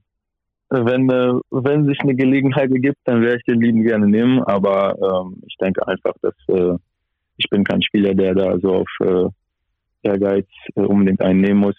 wenn, 0.69 1.09
äh, 1.09 1.33
wenn 1.51 1.85
sich 1.85 1.99
eine 2.01 2.15
Gelegenheit 2.15 2.71
ergibt, 2.71 2.97
dann 3.03 3.21
werde 3.21 3.37
ich 3.37 3.43
den 3.43 3.61
lieben 3.61 3.83
gerne 3.83 4.07
nehmen. 4.07 4.41
Aber 4.43 4.95
ähm, 5.01 5.41
ich 5.45 5.55
denke 5.57 5.87
einfach, 5.87 6.13
dass 6.21 6.33
äh, 6.47 6.77
ich 7.38 7.50
bin 7.50 7.63
kein 7.63 7.81
Spieler, 7.81 8.13
der 8.13 8.35
da 8.35 8.57
so 8.59 8.75
auf 8.75 8.89
äh, 9.01 9.29
Ehrgeiz 10.03 10.47
äh, 10.75 10.81
unbedingt 10.81 11.21
einnehmen 11.21 11.61
muss. 11.61 11.77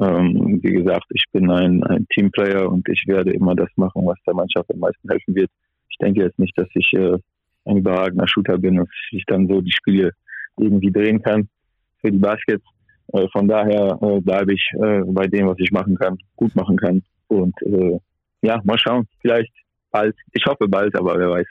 Ähm, 0.00 0.60
wie 0.62 0.72
gesagt, 0.72 1.06
ich 1.10 1.24
bin 1.32 1.50
ein, 1.50 1.82
ein 1.84 2.06
Teamplayer 2.08 2.70
und 2.70 2.86
ich 2.88 3.04
werde 3.06 3.32
immer 3.32 3.54
das 3.54 3.70
machen, 3.76 4.04
was 4.04 4.18
der 4.26 4.34
Mannschaft 4.34 4.70
am 4.70 4.80
meisten 4.80 5.08
helfen 5.08 5.34
wird. 5.34 5.50
Ich 5.88 5.96
denke 5.98 6.22
jetzt 6.22 6.38
nicht, 6.38 6.56
dass 6.58 6.68
ich 6.74 6.92
äh, 6.92 7.16
ein 7.64 7.78
überragender 7.78 8.28
Shooter 8.28 8.58
bin 8.58 8.78
und 8.78 8.90
ich 9.10 9.24
dann 9.26 9.48
so 9.48 9.60
die 9.60 9.72
Spiele 9.72 10.12
irgendwie 10.58 10.92
drehen 10.92 11.22
kann 11.22 11.48
für 12.00 12.10
die 12.10 12.18
Baskets. 12.18 12.64
Äh, 13.12 13.26
von 13.32 13.48
daher 13.48 13.98
äh, 14.00 14.20
bleibe 14.20 14.52
ich 14.52 14.68
äh, 14.74 15.02
bei 15.06 15.26
dem, 15.26 15.46
was 15.46 15.58
ich 15.58 15.70
machen 15.70 15.96
kann, 15.96 16.18
gut 16.36 16.54
machen 16.54 16.76
kann. 16.76 17.02
Und 17.28 17.54
ja, 18.42 18.60
mal 18.62 18.78
schauen. 18.78 19.08
Vielleicht 19.20 19.52
bald. 19.90 20.14
Ich 20.32 20.44
hoffe 20.46 20.68
bald, 20.68 20.94
aber 20.94 21.18
wer 21.18 21.30
weiß. 21.30 21.46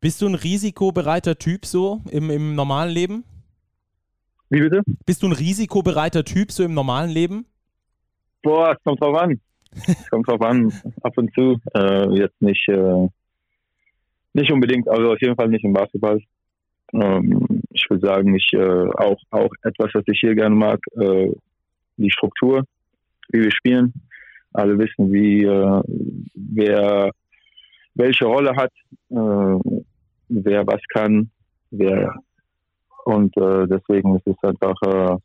Bist 0.00 0.22
du 0.22 0.26
ein 0.28 0.36
risikobereiter 0.36 1.38
Typ 1.38 1.66
so 1.66 2.00
im, 2.10 2.30
im 2.30 2.54
normalen 2.54 2.92
Leben? 2.92 3.24
Wie 4.48 4.60
bitte? 4.60 4.82
Bist 5.04 5.22
du 5.22 5.26
ein 5.26 5.32
risikobereiter 5.32 6.24
Typ 6.24 6.52
so 6.52 6.62
im 6.62 6.72
normalen 6.72 7.10
Leben? 7.10 7.46
Boah, 8.42 8.72
es 8.76 8.84
kommt 8.84 9.00
drauf 9.00 9.18
an. 9.18 9.40
Es 9.72 10.08
kommt 10.08 10.28
drauf 10.28 10.40
an, 10.40 10.72
ab 11.02 11.18
und 11.18 11.34
zu. 11.34 11.58
Äh, 11.74 12.10
jetzt 12.14 12.40
nicht, 12.40 12.68
äh, 12.68 13.08
nicht 14.34 14.52
unbedingt, 14.52 14.88
also 14.88 15.12
auf 15.12 15.20
jeden 15.20 15.34
Fall 15.34 15.48
nicht 15.48 15.64
im 15.64 15.72
Basketball. 15.72 16.20
Ähm, 16.92 17.62
ich 17.70 17.84
würde 17.90 18.06
sagen, 18.06 18.36
ich 18.36 18.48
äh, 18.52 18.88
auch, 18.96 19.18
auch 19.30 19.50
etwas, 19.62 19.90
was 19.94 20.04
ich 20.06 20.20
hier 20.20 20.36
gerne 20.36 20.54
mag, 20.54 20.78
äh, 20.92 21.32
die 21.96 22.10
Struktur, 22.10 22.64
wie 23.30 23.42
wir 23.42 23.50
spielen. 23.50 23.92
Alle 24.52 24.78
wissen, 24.78 25.12
wie 25.12 25.42
äh, 25.42 25.82
wer 26.34 27.10
welche 27.94 28.24
Rolle 28.24 28.54
hat, 28.56 28.72
äh, 29.10 29.80
wer 30.28 30.66
was 30.66 30.80
kann, 30.92 31.30
wer 31.70 32.14
und 33.04 33.34
äh, 33.38 33.66
deswegen 33.66 34.16
ist 34.16 34.26
es 34.26 34.36
einfach 34.42 34.76
äh, 34.82 35.16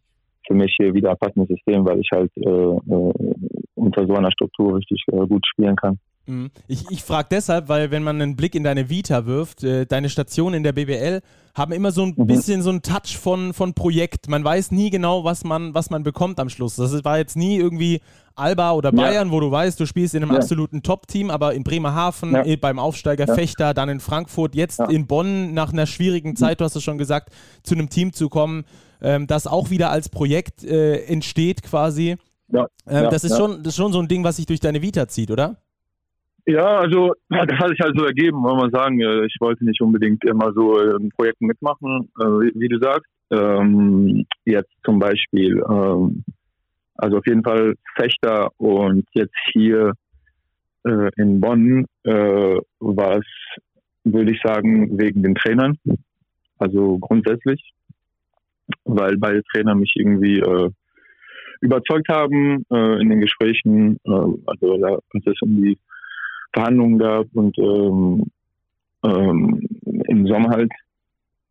für 0.48 0.54
mich 0.54 0.74
hier 0.80 0.94
wieder 0.94 1.12
ein 1.12 1.18
passendes 1.18 1.50
System, 1.50 1.86
weil 1.86 2.00
ich 2.00 2.10
halt 2.14 2.32
äh, 2.38 2.50
äh, 2.50 3.34
unter 3.76 4.06
so 4.08 4.14
einer 4.16 4.32
Struktur 4.32 4.78
richtig 4.78 5.04
äh, 5.12 5.28
gut 5.28 5.46
spielen 5.46 5.76
kann. 5.76 6.00
Mhm. 6.26 6.52
Ich, 6.68 6.90
ich 6.90 7.04
frage 7.04 7.28
deshalb, 7.32 7.70
weil 7.70 7.92
wenn 7.92 8.04
man 8.04 8.22
einen 8.22 8.36
Blick 8.36 8.56
in 8.56 8.64
deine 8.64 8.90
Vita 8.90 9.26
wirft, 9.26 9.64
äh, 9.64 9.86
deine 9.86 10.10
Stationen 10.10 10.56
in 10.56 10.64
der 10.64 10.72
BBL 10.72 11.22
haben 11.56 11.72
immer 11.72 11.92
so 11.92 12.04
ein 12.04 12.14
mhm. 12.18 12.26
bisschen 12.26 12.62
so 12.62 12.70
einen 12.70 12.82
Touch 12.82 13.18
von, 13.18 13.54
von 13.54 13.74
Projekt. 13.74 14.28
Man 14.28 14.44
weiß 14.44 14.72
nie 14.72 14.90
genau, 14.90 15.24
was 15.24 15.44
man, 15.44 15.74
was 15.74 15.90
man 15.90 16.04
bekommt 16.04 16.40
am 16.40 16.50
Schluss. 16.50 16.76
Das 16.78 17.04
war 17.04 17.18
jetzt 17.18 17.36
nie 17.36 17.58
irgendwie 17.58 18.02
Alba 18.36 18.72
oder 18.72 18.92
Bayern, 18.92 19.28
ja. 19.28 19.32
wo 19.32 19.40
du 19.40 19.52
weißt, 19.52 19.80
du 19.80 19.86
spielst 19.86 20.16
in 20.16 20.24
einem 20.24 20.32
ja. 20.32 20.40
absoluten 20.40 20.82
Top-Team, 20.82 21.30
aber 21.30 21.54
in 21.54 21.64
Bremerhaven, 21.64 22.34
ja. 22.34 22.46
Eh, 22.46 22.56
beim 22.56 22.80
Aufsteiger 22.80 23.28
Fechter, 23.28 23.76
dann 23.76 23.90
in 23.90 24.00
Frankfurt, 24.00 24.56
jetzt 24.56 24.80
in 24.80 25.06
Bonn 25.06 25.54
nach 25.54 25.72
einer 25.72 25.86
schwierigen 25.86 26.36
Zeit, 26.36 26.60
du 26.60 26.66
hast 26.66 26.76
es 26.76 26.84
schon 26.84 26.98
gesagt, 26.98 27.32
zu 27.62 27.76
einem 27.76 27.90
Team 27.90 28.14
zu 28.14 28.30
kommen, 28.30 28.64
ähm, 29.02 29.28
das 29.28 29.46
auch 29.46 29.70
wieder 29.70 29.92
als 29.92 30.10
Projekt 30.10 30.64
äh, 30.64 31.04
entsteht 31.06 31.62
quasi. 31.62 32.18
Ähm, 32.88 33.10
das, 33.10 33.24
ist 33.24 33.38
Schon, 33.38 33.64
das 33.64 33.74
ist 33.74 33.78
schon 33.78 33.94
so 33.94 34.00
ein 34.00 34.08
Ding, 34.08 34.24
was 34.24 34.38
sich 34.38 34.46
durch 34.46 34.60
deine 34.60 34.82
Vita 34.82 35.08
zieht, 35.08 35.32
oder? 35.32 35.58
Ja, 36.46 36.80
also 36.80 37.14
das 37.30 37.58
hat 37.58 37.70
sich 37.70 37.80
halt 37.80 37.98
so 37.98 38.06
ergeben, 38.06 38.44
wollen 38.44 38.60
wir 38.60 38.78
sagen. 38.78 39.00
Äh, 39.00 39.26
ich 39.26 39.36
wollte 39.40 39.64
nicht 39.64 39.82
unbedingt 39.82 40.24
immer 40.26 40.52
so 40.54 40.78
in 40.80 41.10
Projekten 41.10 41.46
mitmachen, 41.46 42.10
äh, 42.20 42.52
wie 42.56 42.68
du 42.68 42.80
sagst. 42.80 43.10
Ähm, 43.32 44.26
jetzt 44.44 44.72
zum 44.84 45.00
Beispiel, 45.00 45.64
ähm, 45.70 46.24
also 46.96 47.18
auf 47.18 47.28
jeden 47.28 47.44
Fall 47.44 47.76
Fechter 47.96 48.52
und 48.58 49.06
jetzt 49.14 49.36
hier 49.54 49.94
äh, 50.86 51.10
in 51.16 51.40
Bonn 51.40 51.86
war 52.06 53.18
es, 53.18 53.26
würde 54.04 54.34
ich 54.34 54.42
sagen, 54.44 54.98
wegen 55.00 55.24
den 55.24 55.36
Trainern. 55.36 55.78
Also 56.58 56.98
grundsätzlich, 57.00 57.72
weil 58.84 59.16
beide 59.18 59.42
Trainer 59.44 59.74
mich 59.74 59.94
irgendwie 59.96 60.44
überzeugt 61.62 62.10
haben 62.10 62.66
in 62.70 63.10
den 63.10 63.22
Gesprächen. 63.22 63.98
also 64.04 64.78
da 64.78 64.98
ist 65.14 65.28
es 65.28 65.42
um 65.42 65.62
die 65.64 65.78
Verhandlungen 66.54 67.00
gab 67.00 67.28
und 67.34 67.58
ähm, 67.58 68.32
ähm, 69.04 69.68
im 69.82 70.28
Sommer 70.28 70.50
halt. 70.50 70.72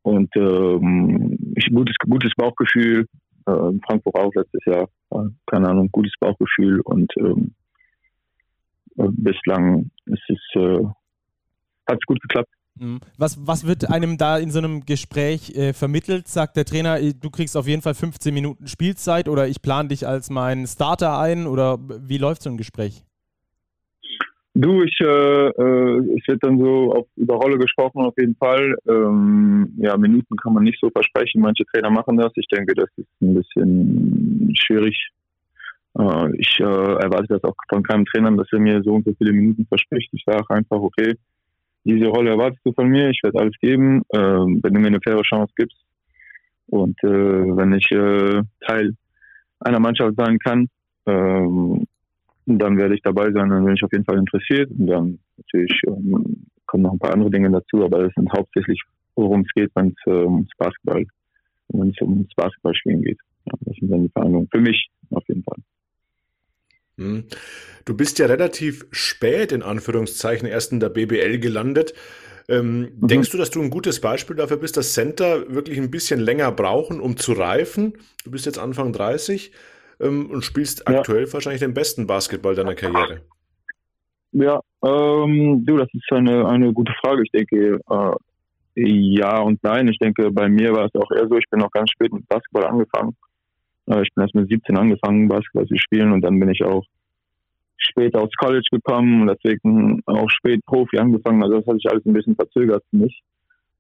Und 0.02 0.34
ähm, 0.36 1.38
ich 1.56 1.68
gutes, 1.72 1.96
gutes 1.98 2.32
Bauchgefühl, 2.36 3.06
äh, 3.46 3.52
in 3.52 3.80
Frankfurt 3.86 4.14
auch 4.16 4.34
letztes 4.34 4.64
Jahr, 4.64 4.88
äh, 5.10 5.28
keine 5.46 5.68
Ahnung, 5.68 5.88
gutes 5.92 6.12
Bauchgefühl 6.18 6.80
und 6.80 7.12
ähm, 7.18 7.54
äh, 8.98 9.08
bislang 9.10 9.90
ist 10.06 10.22
es, 10.28 10.40
äh, 10.54 10.84
hat 11.86 11.98
es 12.00 12.06
gut 12.06 12.20
geklappt. 12.20 12.50
Mhm. 12.74 13.00
Was, 13.18 13.46
was 13.46 13.66
wird 13.66 13.90
einem 13.90 14.16
da 14.16 14.38
in 14.38 14.50
so 14.50 14.58
einem 14.58 14.84
Gespräch 14.84 15.54
äh, 15.54 15.72
vermittelt? 15.72 16.26
Sagt 16.26 16.56
der 16.56 16.64
Trainer, 16.64 16.98
du 17.12 17.30
kriegst 17.30 17.56
auf 17.56 17.68
jeden 17.68 17.82
Fall 17.82 17.94
15 17.94 18.32
Minuten 18.32 18.66
Spielzeit 18.66 19.28
oder 19.28 19.46
ich 19.46 19.62
plane 19.62 19.88
dich 19.88 20.06
als 20.06 20.30
mein 20.30 20.66
Starter 20.66 21.18
ein 21.18 21.46
oder 21.46 21.78
wie 21.80 22.18
läuft 22.18 22.42
so 22.42 22.50
ein 22.50 22.56
Gespräch? 22.56 23.04
Du, 24.54 24.82
ich, 24.82 25.00
äh, 25.00 25.04
äh, 25.48 26.18
es 26.18 26.28
wird 26.28 26.44
dann 26.44 26.58
so 26.58 26.92
auf, 26.92 27.06
über 27.16 27.36
Rolle 27.36 27.58
gesprochen 27.58 28.02
auf 28.02 28.14
jeden 28.18 28.36
Fall. 28.36 28.76
Ähm, 28.88 29.72
ja, 29.78 29.96
Minuten 29.96 30.36
kann 30.36 30.54
man 30.54 30.64
nicht 30.64 30.78
so 30.80 30.90
versprechen. 30.90 31.40
Manche 31.40 31.64
Trainer 31.66 31.90
machen 31.90 32.18
das. 32.18 32.32
Ich 32.36 32.46
denke, 32.48 32.74
das 32.74 32.90
ist 32.96 33.08
ein 33.22 33.34
bisschen 33.34 34.54
schwierig 34.56 34.98
Äh, 35.98 36.36
ich 36.38 36.60
äh, 36.60 36.64
erwarte 36.64 37.28
das 37.28 37.44
auch 37.44 37.54
von 37.68 37.82
keinem 37.82 38.06
Trainer, 38.06 38.32
dass 38.32 38.48
er 38.52 38.60
mir 38.60 38.82
so 38.82 38.94
und 38.94 39.04
so 39.04 39.14
viele 39.18 39.32
Minuten 39.32 39.66
verspricht. 39.66 40.10
Ich 40.12 40.24
sage 40.24 40.44
einfach, 40.50 40.78
okay, 40.80 41.14
diese 41.84 42.06
Rolle 42.06 42.30
erwartest 42.30 42.62
du 42.64 42.72
von 42.72 42.88
mir, 42.88 43.10
ich 43.10 43.20
werde 43.22 43.40
alles 43.40 43.54
geben, 43.60 44.02
äh, 44.10 44.18
wenn 44.18 44.74
du 44.74 44.80
mir 44.80 44.88
eine 44.88 45.00
faire 45.02 45.22
Chance 45.22 45.52
gibst. 45.56 45.78
Und 46.68 46.98
äh, 47.04 47.08
wenn 47.56 47.72
ich 47.74 47.90
äh, 47.92 48.42
Teil 48.66 48.94
einer 49.60 49.80
Mannschaft 49.80 50.14
sein 50.16 50.38
kann, 50.38 50.68
ähm, 51.06 51.84
dann 52.46 52.76
werde 52.78 52.94
ich 52.94 53.02
dabei 53.02 53.30
sein, 53.32 53.50
dann 53.50 53.64
bin 53.64 53.74
ich 53.74 53.82
auf 53.82 53.92
jeden 53.92 54.04
Fall 54.04 54.18
interessiert. 54.18 54.70
Und 54.70 54.86
dann 54.86 55.18
natürlich 55.36 55.80
ähm, 55.86 56.46
kommen 56.66 56.82
noch 56.82 56.92
ein 56.92 56.98
paar 56.98 57.12
andere 57.12 57.30
Dinge 57.30 57.50
dazu, 57.50 57.84
aber 57.84 58.04
das 58.04 58.12
sind 58.14 58.32
hauptsächlich, 58.32 58.80
worum 59.14 59.42
es 59.42 59.52
geht, 59.54 59.70
wenn 59.74 59.88
es 59.88 60.06
äh, 60.06 60.24
ums 60.24 60.50
Basketball, 60.58 61.04
wenn 61.68 61.90
es 61.90 62.00
ums 62.00 62.34
Basketballspielen 62.34 63.02
geht. 63.02 63.18
Ja, 63.46 63.52
das 63.60 63.76
sind 63.76 63.90
dann 63.90 64.02
die 64.02 64.10
Verhandlungen. 64.10 64.48
Für 64.50 64.60
mich 64.60 64.88
auf 65.10 65.24
jeden 65.28 65.42
Fall. 65.42 65.58
Hm. 66.98 67.24
Du 67.84 67.96
bist 67.96 68.18
ja 68.18 68.26
relativ 68.26 68.86
spät 68.90 69.52
in 69.52 69.62
Anführungszeichen 69.62 70.46
erst 70.46 70.72
in 70.72 70.80
der 70.80 70.90
BBL 70.90 71.38
gelandet. 71.38 71.94
Ähm, 72.48 72.80
mhm. 72.80 73.08
Denkst 73.08 73.30
du, 73.30 73.38
dass 73.38 73.50
du 73.50 73.62
ein 73.62 73.70
gutes 73.70 74.00
Beispiel 74.00 74.36
dafür 74.36 74.56
bist, 74.56 74.76
dass 74.76 74.92
Center 74.92 75.54
wirklich 75.54 75.78
ein 75.78 75.90
bisschen 75.90 76.20
länger 76.20 76.52
brauchen, 76.52 77.00
um 77.00 77.16
zu 77.16 77.32
reifen? 77.32 77.94
Du 78.24 78.30
bist 78.30 78.46
jetzt 78.46 78.58
Anfang 78.58 78.92
30 78.92 79.52
ähm, 80.02 80.30
und 80.30 80.44
spielst 80.44 80.84
ja. 80.88 80.98
aktuell 80.98 81.32
wahrscheinlich 81.32 81.60
den 81.60 81.74
besten 81.74 82.06
Basketball 82.06 82.54
deiner 82.54 82.74
Karriere. 82.74 83.22
Ja, 84.32 84.60
ähm, 84.82 85.64
du, 85.64 85.76
das 85.76 85.88
ist 85.92 86.10
eine, 86.10 86.46
eine 86.48 86.72
gute 86.72 86.92
Frage. 87.02 87.22
Ich 87.22 87.30
denke, 87.30 87.80
äh, 87.88 88.12
ja 88.74 89.40
und 89.40 89.62
nein. 89.62 89.88
Ich 89.88 89.98
denke, 89.98 90.30
bei 90.30 90.48
mir 90.48 90.72
war 90.72 90.86
es 90.86 90.94
auch 90.94 91.10
eher 91.10 91.28
so, 91.28 91.36
ich 91.36 91.48
bin 91.50 91.60
noch 91.60 91.70
ganz 91.70 91.90
spät 91.90 92.12
mit 92.12 92.26
Basketball 92.28 92.66
angefangen. 92.66 93.14
Äh, 93.86 94.02
ich 94.02 94.08
bin 94.14 94.22
erst 94.22 94.34
mit 94.34 94.48
17 94.48 94.76
angefangen, 94.76 95.28
Basketball 95.28 95.66
zu 95.66 95.76
spielen 95.76 96.12
und 96.12 96.22
dann 96.22 96.38
bin 96.40 96.50
ich 96.50 96.64
auch 96.64 96.84
spät 97.76 98.14
aufs 98.14 98.34
College 98.36 98.66
gekommen 98.70 99.22
und 99.22 99.26
deswegen 99.28 100.00
auch 100.06 100.30
spät 100.30 100.64
Profi 100.64 100.98
angefangen. 100.98 101.42
Also 101.42 101.58
das 101.58 101.66
hat 101.66 101.74
sich 101.76 101.90
alles 101.90 102.06
ein 102.06 102.12
bisschen 102.12 102.36
verzögert 102.36 102.82
für 102.90 102.96
mich. 102.96 103.22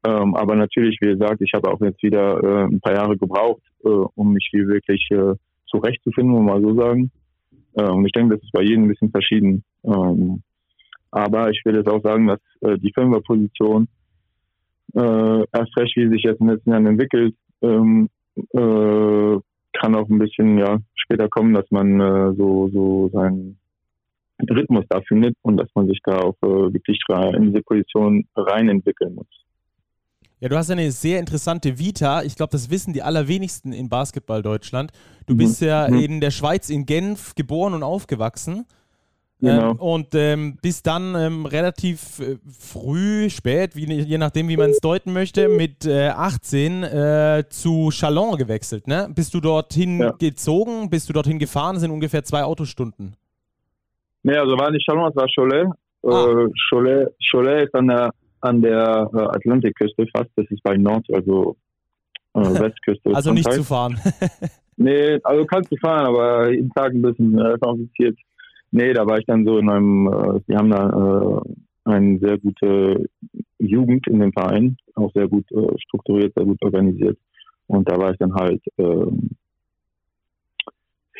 Ähm, 0.04 0.34
aber 0.34 0.56
natürlich, 0.56 0.98
wie 1.00 1.12
gesagt, 1.12 1.40
ich 1.40 1.52
habe 1.54 1.70
auch 1.70 1.80
jetzt 1.80 2.02
wieder 2.02 2.42
äh, 2.42 2.64
ein 2.64 2.80
paar 2.80 2.94
Jahre 2.94 3.16
gebraucht, 3.16 3.62
äh, 3.84 3.88
um 3.88 4.32
mich 4.32 4.48
hier 4.50 4.66
wirklich 4.66 5.06
äh, 5.12 5.34
zurechtzufinden, 5.72 6.34
um 6.34 6.46
mal 6.46 6.60
so 6.60 6.74
sagen. 6.74 7.10
Äh, 7.74 7.88
und 7.88 8.04
ich 8.06 8.12
denke, 8.12 8.36
das 8.36 8.44
ist 8.44 8.52
bei 8.52 8.62
jedem 8.62 8.84
ein 8.84 8.88
bisschen 8.88 9.10
verschieden. 9.10 9.64
Ähm, 9.84 10.42
aber 11.10 11.50
ich 11.50 11.60
will 11.64 11.76
jetzt 11.76 11.88
auch 11.88 12.02
sagen, 12.02 12.26
dass 12.26 12.40
äh, 12.60 12.78
die 12.78 12.92
Fünferposition 12.92 13.88
äh, 14.94 15.44
erst 15.52 15.76
recht, 15.76 15.96
wie 15.96 16.08
sich 16.08 16.22
jetzt 16.22 16.40
in 16.40 16.46
den 16.46 16.56
letzten 16.56 16.70
Jahren 16.70 16.86
entwickelt, 16.86 17.34
ähm, 17.62 18.08
äh, 18.36 19.38
kann 19.74 19.94
auch 19.94 20.08
ein 20.08 20.18
bisschen 20.18 20.58
ja 20.58 20.78
später 20.94 21.28
kommen, 21.28 21.54
dass 21.54 21.70
man 21.70 22.36
so 22.36 22.68
so 22.68 23.08
seinen 23.08 23.58
Rhythmus 24.50 24.84
da 24.88 25.00
findet 25.00 25.34
und 25.42 25.56
dass 25.56 25.68
man 25.74 25.88
sich 25.88 25.98
da 26.04 26.18
auch 26.18 26.36
wirklich 26.42 27.00
in 27.34 27.46
diese 27.46 27.62
Position 27.62 28.24
rein 28.36 28.68
entwickeln 28.68 29.14
muss. 29.14 29.26
Ja, 30.42 30.48
du 30.48 30.56
hast 30.56 30.72
eine 30.72 30.90
sehr 30.90 31.20
interessante 31.20 31.78
Vita. 31.78 32.24
Ich 32.24 32.34
glaube, 32.34 32.50
das 32.50 32.68
wissen 32.68 32.92
die 32.92 33.00
allerwenigsten 33.00 33.72
in 33.72 33.88
Basketball 33.88 34.42
Deutschland. 34.42 34.90
Du 35.26 35.34
mhm. 35.34 35.38
bist 35.38 35.60
ja 35.60 35.86
mhm. 35.88 36.00
in 36.00 36.20
der 36.20 36.32
Schweiz 36.32 36.68
in 36.68 36.84
Genf 36.84 37.36
geboren 37.36 37.74
und 37.74 37.84
aufgewachsen. 37.84 38.66
Genau. 39.40 39.70
Ähm, 39.70 39.76
und 39.76 40.14
ähm, 40.16 40.58
bist 40.60 40.88
dann 40.88 41.14
ähm, 41.14 41.46
relativ 41.46 42.18
äh, 42.18 42.38
früh, 42.58 43.30
spät, 43.30 43.76
wie, 43.76 43.84
je 43.84 44.18
nachdem, 44.18 44.48
wie 44.48 44.56
man 44.56 44.70
es 44.70 44.80
deuten 44.80 45.12
möchte, 45.12 45.48
mit 45.48 45.86
äh, 45.86 46.08
18 46.08 46.82
äh, 46.82 47.44
zu 47.48 47.90
Chalon 47.92 48.36
gewechselt. 48.36 48.88
Ne? 48.88 49.08
Bist 49.14 49.34
du 49.34 49.40
dorthin 49.40 50.00
ja. 50.00 50.10
gezogen? 50.10 50.90
Bist 50.90 51.08
du 51.08 51.12
dorthin 51.12 51.38
gefahren? 51.38 51.76
Das 51.76 51.82
sind 51.82 51.92
ungefähr 51.92 52.24
zwei 52.24 52.42
Autostunden. 52.42 53.14
Nee, 54.24 54.36
also 54.36 54.58
war 54.58 54.72
nicht 54.72 54.84
Chalon, 54.84 55.08
es 55.08 55.14
war 55.14 55.28
Cholet. 55.32 55.68
Ah. 56.02 56.26
Äh, 56.26 56.48
Cholet, 56.68 57.08
Cholet 57.30 57.68
ist 57.68 57.74
an 57.76 57.86
der, 57.86 58.10
an 58.42 58.60
der 58.60 59.08
äh, 59.14 59.18
Atlantikküste 59.18 60.06
fast. 60.14 60.30
Das 60.36 60.46
ist 60.50 60.62
bei 60.62 60.76
Nord, 60.76 61.06
also 61.12 61.56
äh, 62.34 62.40
Westküste. 62.60 63.14
also 63.14 63.32
nicht 63.32 63.50
zu 63.50 63.64
fahren. 63.64 63.98
nee, 64.76 65.18
also 65.22 65.44
kannst 65.46 65.72
du 65.72 65.76
fahren, 65.76 66.06
aber 66.06 66.50
jeden 66.50 66.70
Tag 66.70 66.92
ein 66.92 67.02
bisschen 67.02 67.38
äh, 67.38 67.56
kompliziert. 67.60 68.18
Nee, 68.70 68.92
da 68.92 69.06
war 69.06 69.18
ich 69.18 69.26
dann 69.26 69.44
so 69.44 69.58
in 69.58 69.70
einem, 69.70 70.06
äh, 70.06 70.40
wir 70.46 70.56
haben 70.56 70.70
da 70.70 70.88
äh, 70.88 71.40
eine 71.84 72.18
sehr 72.18 72.38
gute 72.38 73.06
Jugend 73.58 74.06
in 74.08 74.20
dem 74.20 74.32
Verein, 74.32 74.76
auch 74.94 75.12
sehr 75.12 75.28
gut 75.28 75.50
äh, 75.52 75.78
strukturiert, 75.78 76.32
sehr 76.34 76.44
gut 76.44 76.62
organisiert. 76.62 77.18
Und 77.66 77.88
da 77.88 77.98
war 77.98 78.12
ich 78.12 78.18
dann 78.18 78.34
halt 78.34 78.62
äh, 78.76 79.06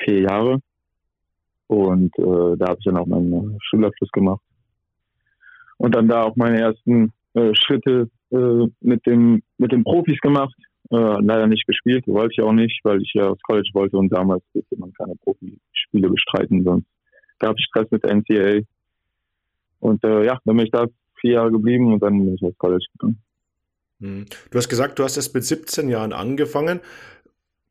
vier 0.05 0.21
Jahre. 0.23 0.59
Und 1.67 2.19
äh, 2.19 2.57
da 2.59 2.69
habe 2.69 2.77
ich 2.79 2.85
dann 2.85 2.97
auch 2.97 3.07
meinen 3.07 3.59
Schulabschluss 3.63 4.11
gemacht. 4.11 4.43
Und 5.83 5.97
dann 5.97 6.07
da 6.07 6.23
auch 6.23 6.37
meine 6.37 6.61
ersten 6.61 7.13
äh, 7.35 7.53
Schritte 7.55 8.09
äh, 8.31 8.67
mit 8.81 9.05
dem 9.05 9.43
mit 9.59 9.73
den 9.73 9.83
Profis 9.83 10.21
gemacht. 10.21 10.55
Äh, 10.91 10.97
leider 10.97 11.49
nicht 11.49 11.67
gespielt, 11.67 12.07
wollte 12.07 12.35
ich 12.35 12.41
auch 12.41 12.53
nicht, 12.53 12.79
weil 12.85 13.03
ich 13.03 13.13
ja 13.15 13.31
aufs 13.31 13.43
College 13.43 13.69
wollte 13.73 13.97
und 13.97 14.13
damals 14.13 14.45
durfte 14.53 14.77
man 14.77 14.93
keine 14.93 15.17
Profispiele 15.17 16.09
bestreiten, 16.09 16.63
sonst 16.63 16.87
gab 17.41 17.57
es 17.57 17.65
Stress 17.65 17.91
mit 17.91 18.05
der 18.05 18.15
NCAA. 18.15 18.61
Und 19.81 20.05
äh, 20.05 20.25
ja, 20.25 20.39
dann 20.45 20.57
bin 20.57 20.67
ich 20.67 20.71
da 20.71 20.87
vier 21.21 21.33
Jahre 21.33 21.51
geblieben 21.51 21.93
und 21.93 22.01
dann 22.01 22.17
bin 22.17 22.35
ich 22.35 22.43
aufs 22.45 22.59
College 22.59 22.85
gegangen. 22.93 23.23
Hm. 24.01 24.27
Du 24.51 24.59
hast 24.59 24.69
gesagt, 24.69 25.01
du 25.01 25.03
hast 25.03 25.17
erst 25.17 25.35
mit 25.35 25.45
17 25.45 25.89
Jahren 25.89 26.13
angefangen. 26.13 26.81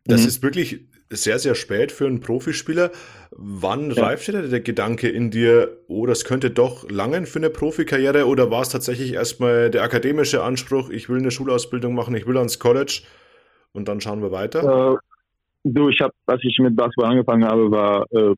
Das 0.03 0.21
mhm. 0.21 0.27
ist 0.27 0.43
wirklich 0.43 0.81
sehr, 1.11 1.39
sehr 1.39 1.55
spät 1.55 1.91
für 1.91 2.07
einen 2.07 2.19
Profispieler. 2.19 2.91
Wann 3.31 3.91
ja. 3.91 4.03
reifte 4.03 4.31
der, 4.31 4.43
der 4.43 4.61
Gedanke 4.61 5.09
in 5.09 5.31
dir, 5.31 5.77
oh, 5.87 6.05
das 6.05 6.25
könnte 6.25 6.51
doch 6.51 6.89
langen 6.89 7.25
für 7.25 7.39
eine 7.39 7.49
Profikarriere 7.49 8.25
oder 8.27 8.51
war 8.51 8.61
es 8.61 8.69
tatsächlich 8.69 9.13
erstmal 9.13 9.69
der 9.69 9.83
akademische 9.83 10.43
Anspruch, 10.43 10.89
ich 10.89 11.09
will 11.09 11.19
eine 11.19 11.31
Schulausbildung 11.31 11.93
machen, 11.93 12.15
ich 12.15 12.27
will 12.27 12.37
ans 12.37 12.59
College 12.59 13.01
und 13.73 13.87
dann 13.87 14.01
schauen 14.01 14.21
wir 14.21 14.31
weiter? 14.31 14.93
Äh, 14.93 14.97
du, 15.63 15.89
ich 15.89 15.99
habe, 16.01 16.13
als 16.25 16.41
ich 16.43 16.57
mit 16.59 16.75
Basketball 16.75 17.11
angefangen 17.11 17.45
habe, 17.45 17.71
war 17.71 18.05
äh, 18.11 18.35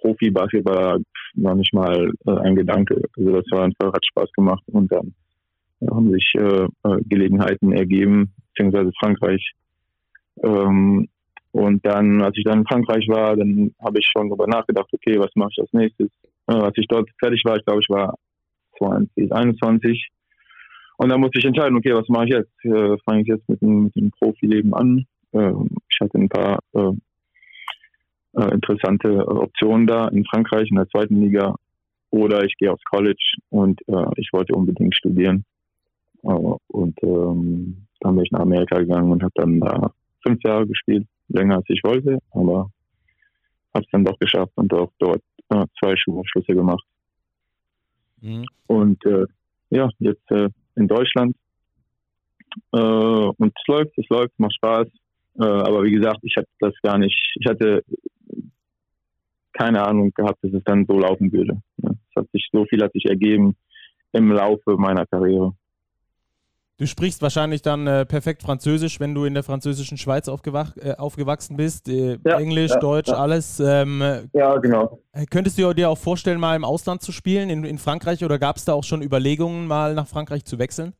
Profi-Basketball 0.00 1.00
noch 1.34 1.54
nicht 1.54 1.72
mal 1.74 2.10
äh, 2.26 2.30
ein 2.30 2.56
Gedanke. 2.56 3.02
Also 3.16 3.32
das 3.32 3.44
war 3.50 3.64
einfach, 3.64 3.92
hat 3.92 4.06
Spaß 4.06 4.30
gemacht 4.32 4.62
und 4.66 4.90
dann 4.92 5.14
haben 5.90 6.12
sich 6.12 6.32
äh, 6.34 6.64
äh, 6.64 7.02
Gelegenheiten 7.04 7.72
ergeben, 7.72 8.32
beziehungsweise 8.48 8.92
Frankreich. 8.98 9.52
Ähm, 10.42 11.08
und 11.56 11.86
dann, 11.86 12.20
als 12.20 12.36
ich 12.36 12.44
dann 12.44 12.58
in 12.58 12.66
Frankreich 12.66 13.08
war, 13.08 13.34
dann 13.34 13.74
habe 13.82 13.98
ich 13.98 14.06
schon 14.06 14.28
darüber 14.28 14.46
nachgedacht, 14.46 14.90
okay, 14.92 15.18
was 15.18 15.30
mache 15.36 15.48
ich 15.52 15.58
als 15.58 15.72
nächstes? 15.72 16.10
Äh, 16.48 16.52
als 16.52 16.76
ich 16.76 16.86
dort 16.86 17.08
fertig 17.18 17.42
war, 17.46 17.56
ich 17.56 17.64
glaube, 17.64 17.80
ich 17.80 17.88
war 17.88 18.18
20, 18.76 19.32
21. 19.32 20.10
Und 20.98 21.08
dann 21.08 21.18
musste 21.18 21.38
ich 21.38 21.46
entscheiden, 21.46 21.78
okay, 21.78 21.94
was 21.94 22.10
mache 22.10 22.26
ich 22.26 22.34
jetzt? 22.34 22.52
Äh, 22.62 22.98
Fange 23.06 23.22
ich 23.22 23.28
jetzt 23.28 23.48
mit 23.48 23.62
dem, 23.62 23.84
mit 23.84 23.96
dem 23.96 24.10
Profileben 24.10 24.74
an? 24.74 25.06
Äh, 25.32 25.52
ich 25.88 25.98
hatte 25.98 26.18
ein 26.18 26.28
paar 26.28 26.58
äh, 26.74 26.92
äh, 28.34 28.52
interessante 28.52 29.26
Optionen 29.26 29.86
da 29.86 30.08
in 30.08 30.26
Frankreich 30.26 30.68
in 30.68 30.76
der 30.76 30.88
zweiten 30.90 31.22
Liga 31.22 31.54
oder 32.10 32.44
ich 32.44 32.54
gehe 32.58 32.70
aufs 32.70 32.84
College 32.84 33.36
und 33.48 33.80
äh, 33.88 34.10
ich 34.16 34.28
wollte 34.34 34.54
unbedingt 34.54 34.94
studieren. 34.94 35.46
Und 36.20 37.02
ähm, 37.02 37.86
dann 38.00 38.14
bin 38.14 38.24
ich 38.24 38.30
nach 38.32 38.40
Amerika 38.40 38.78
gegangen 38.78 39.10
und 39.10 39.22
habe 39.22 39.32
dann 39.36 39.60
da 39.60 39.92
fünf 40.22 40.42
Jahre 40.42 40.66
gespielt, 40.66 41.06
länger 41.28 41.56
als 41.56 41.66
ich 41.68 41.80
wollte, 41.84 42.18
aber 42.30 42.70
habe 43.74 43.84
es 43.84 43.90
dann 43.90 44.04
doch 44.04 44.18
geschafft 44.18 44.52
und 44.56 44.72
auch 44.72 44.90
dort 44.98 45.22
äh, 45.50 45.64
zwei 45.78 45.94
Schulabschlüsse 45.96 46.54
gemacht. 46.54 46.84
Mhm. 48.20 48.44
Und 48.66 49.04
äh, 49.04 49.26
ja, 49.70 49.88
jetzt 49.98 50.30
äh, 50.30 50.48
in 50.76 50.88
Deutschland. 50.88 51.36
Äh, 52.72 52.78
und 52.78 53.52
es 53.54 53.66
läuft, 53.66 53.98
es 53.98 54.08
läuft, 54.08 54.38
macht 54.38 54.54
Spaß. 54.54 54.86
Äh, 55.38 55.44
aber 55.44 55.84
wie 55.84 55.92
gesagt, 55.92 56.20
ich 56.22 56.34
hatte 56.36 56.48
das 56.60 56.74
gar 56.82 56.98
nicht, 56.98 57.16
ich 57.38 57.46
hatte 57.48 57.84
keine 59.52 59.86
Ahnung 59.86 60.12
gehabt, 60.14 60.42
dass 60.42 60.52
es 60.52 60.64
dann 60.64 60.86
so 60.86 60.98
laufen 60.98 61.32
würde. 61.32 61.60
Es 61.82 62.16
hat 62.16 62.30
sich 62.32 62.48
so 62.52 62.64
viel 62.66 62.82
hat 62.82 62.92
sich 62.92 63.06
ergeben 63.06 63.56
im 64.12 64.30
Laufe 64.30 64.76
meiner 64.76 65.06
Karriere. 65.06 65.52
Du 66.78 66.86
sprichst 66.86 67.22
wahrscheinlich 67.22 67.62
dann 67.62 67.86
äh, 67.86 68.04
perfekt 68.04 68.42
Französisch, 68.42 69.00
wenn 69.00 69.14
du 69.14 69.24
in 69.24 69.32
der 69.32 69.42
französischen 69.42 69.96
Schweiz 69.96 70.28
äh, 70.28 70.92
aufgewachsen 70.98 71.56
bist. 71.56 71.88
Äh, 71.88 72.18
ja, 72.22 72.38
Englisch, 72.38 72.72
ja, 72.72 72.78
Deutsch, 72.78 73.08
ja. 73.08 73.14
alles. 73.14 73.60
Ähm, 73.60 74.02
ja, 74.34 74.58
genau. 74.58 75.00
Äh, 75.12 75.24
könntest 75.24 75.58
du 75.58 75.72
dir 75.72 75.88
auch 75.88 75.96
vorstellen, 75.96 76.38
mal 76.38 76.54
im 76.54 76.64
Ausland 76.64 77.00
zu 77.00 77.12
spielen, 77.12 77.48
in, 77.48 77.64
in 77.64 77.78
Frankreich, 77.78 78.22
oder 78.22 78.38
gab 78.38 78.56
es 78.56 78.66
da 78.66 78.74
auch 78.74 78.84
schon 78.84 79.00
Überlegungen, 79.00 79.66
mal 79.66 79.94
nach 79.94 80.06
Frankreich 80.06 80.44
zu 80.44 80.58
wechseln? 80.58 80.92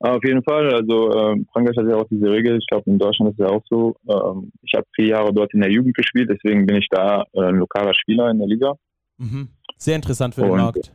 Auf 0.00 0.22
jeden 0.22 0.42
Fall. 0.42 0.72
Also 0.74 1.12
ähm, 1.12 1.46
Frankreich 1.50 1.76
hat 1.76 1.88
ja 1.88 1.96
auch 1.96 2.06
diese 2.10 2.30
Regel. 2.30 2.58
Ich 2.58 2.66
glaube, 2.66 2.90
in 2.90 2.98
Deutschland 2.98 3.32
ist 3.32 3.40
es 3.40 3.46
ja 3.46 3.52
auch 3.52 3.62
so. 3.70 3.96
Ähm, 4.06 4.52
ich 4.62 4.74
habe 4.74 4.86
vier 4.94 5.06
Jahre 5.06 5.32
dort 5.32 5.52
in 5.54 5.60
der 5.60 5.70
Jugend 5.70 5.96
gespielt, 5.96 6.30
deswegen 6.30 6.66
bin 6.66 6.76
ich 6.76 6.88
da 6.90 7.24
äh, 7.32 7.40
ein 7.40 7.56
lokaler 7.56 7.94
Spieler 7.94 8.30
in 8.30 8.38
der 8.38 8.46
Liga. 8.46 8.74
Mhm. 9.16 9.48
Sehr 9.78 9.96
interessant 9.96 10.34
für 10.34 10.42
den 10.42 10.50
Und, 10.50 10.58
Markt. 10.58 10.92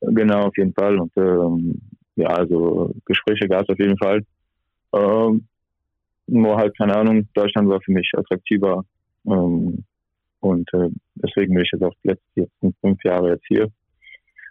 Genau, 0.00 0.46
auf 0.46 0.56
jeden 0.56 0.72
Fall. 0.72 0.98
Und 0.98 1.12
ähm, 1.16 1.80
ja, 2.16 2.28
also 2.28 2.92
Gespräche 3.04 3.48
gab 3.48 3.62
es 3.62 3.68
auf 3.68 3.78
jeden 3.78 3.98
Fall. 3.98 4.24
Ähm, 4.92 5.46
nur 6.26 6.56
halt, 6.56 6.76
keine 6.76 6.96
Ahnung, 6.96 7.28
Deutschland 7.34 7.68
war 7.68 7.80
für 7.80 7.92
mich 7.92 8.10
attraktiver. 8.16 8.84
Ähm, 9.26 9.84
Und 10.40 10.72
äh, 10.72 10.88
deswegen 11.16 11.54
bin 11.54 11.64
ich 11.64 11.70
jetzt 11.72 11.82
auch 11.82 11.94
die 12.02 12.08
letzten 12.08 12.74
fünf 12.80 13.04
Jahre 13.04 13.30
jetzt 13.32 13.46
hier. 13.46 13.68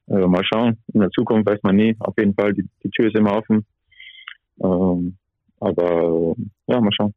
Äh, 0.08 0.28
mal 0.28 0.44
schauen. 0.44 0.78
In 0.94 1.02
der 1.02 1.10
Zukunft 1.10 1.50
weiß 1.50 1.60
man 1.64 1.76
nie. 1.76 1.96
Auf 2.00 2.16
jeden 2.18 2.36
Fall, 2.36 2.54
die, 2.54 2.68
die 2.84 2.90
Tür 2.92 3.08
ist 3.08 3.18
immer 3.18 3.38
offen. 3.38 3.66
Ähm, 4.62 5.18
aber 5.60 6.36
ja, 6.68 6.80
mal 6.80 6.92
schauen. 6.94 7.14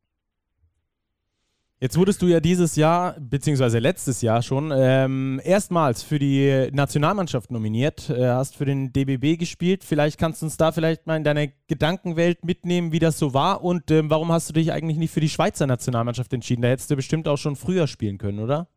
Jetzt 1.82 1.98
wurdest 1.98 2.22
du 2.22 2.28
ja 2.28 2.38
dieses 2.38 2.76
Jahr, 2.76 3.16
beziehungsweise 3.18 3.80
letztes 3.80 4.22
Jahr 4.22 4.40
schon, 4.42 4.72
ähm, 4.72 5.40
erstmals 5.42 6.04
für 6.04 6.20
die 6.20 6.68
Nationalmannschaft 6.72 7.50
nominiert, 7.50 8.08
äh, 8.08 8.24
hast 8.24 8.56
für 8.56 8.64
den 8.64 8.92
DBB 8.92 9.36
gespielt. 9.36 9.82
Vielleicht 9.82 10.16
kannst 10.16 10.42
du 10.42 10.46
uns 10.46 10.56
da 10.56 10.70
vielleicht 10.70 11.08
mal 11.08 11.16
in 11.16 11.24
deine 11.24 11.50
Gedankenwelt 11.66 12.44
mitnehmen, 12.44 12.92
wie 12.92 13.00
das 13.00 13.18
so 13.18 13.34
war 13.34 13.64
und 13.64 13.90
ähm, 13.90 14.10
warum 14.10 14.30
hast 14.30 14.48
du 14.48 14.52
dich 14.52 14.72
eigentlich 14.72 14.96
nicht 14.96 15.12
für 15.12 15.18
die 15.18 15.28
Schweizer 15.28 15.66
Nationalmannschaft 15.66 16.32
entschieden? 16.32 16.62
Da 16.62 16.68
hättest 16.68 16.88
du 16.88 16.94
bestimmt 16.94 17.26
auch 17.26 17.36
schon 17.36 17.56
früher 17.56 17.88
spielen 17.88 18.16
können, 18.16 18.38
oder? 18.38 18.68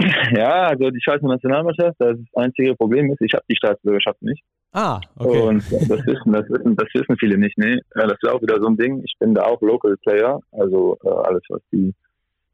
Ja, 0.36 0.64
also 0.64 0.90
die 0.90 1.00
Schweizer 1.00 1.28
Nationalmannschaft, 1.28 1.94
das, 2.00 2.16
das 2.18 2.42
einzige 2.42 2.74
Problem 2.74 3.12
ist, 3.12 3.20
ich 3.20 3.32
habe 3.32 3.44
die 3.48 3.54
Staatsbürgerschaft 3.54 4.20
nicht. 4.22 4.42
Ah, 4.72 5.00
okay. 5.16 5.40
Und 5.40 5.58
das 5.70 6.04
wissen, 6.04 6.32
das 6.32 6.50
wissen, 6.50 6.74
das 6.74 6.88
wissen 6.94 7.16
viele 7.16 7.38
nicht, 7.38 7.56
ne? 7.58 7.78
Das 7.94 8.10
ist 8.20 8.28
auch 8.28 8.42
wieder 8.42 8.60
so 8.60 8.66
ein 8.66 8.76
Ding. 8.76 9.04
Ich 9.04 9.14
bin 9.20 9.34
da 9.34 9.44
auch 9.44 9.62
Local 9.62 9.96
Player, 9.98 10.40
also 10.50 10.98
äh, 11.04 11.08
alles, 11.10 11.44
was 11.48 11.62
die 11.70 11.94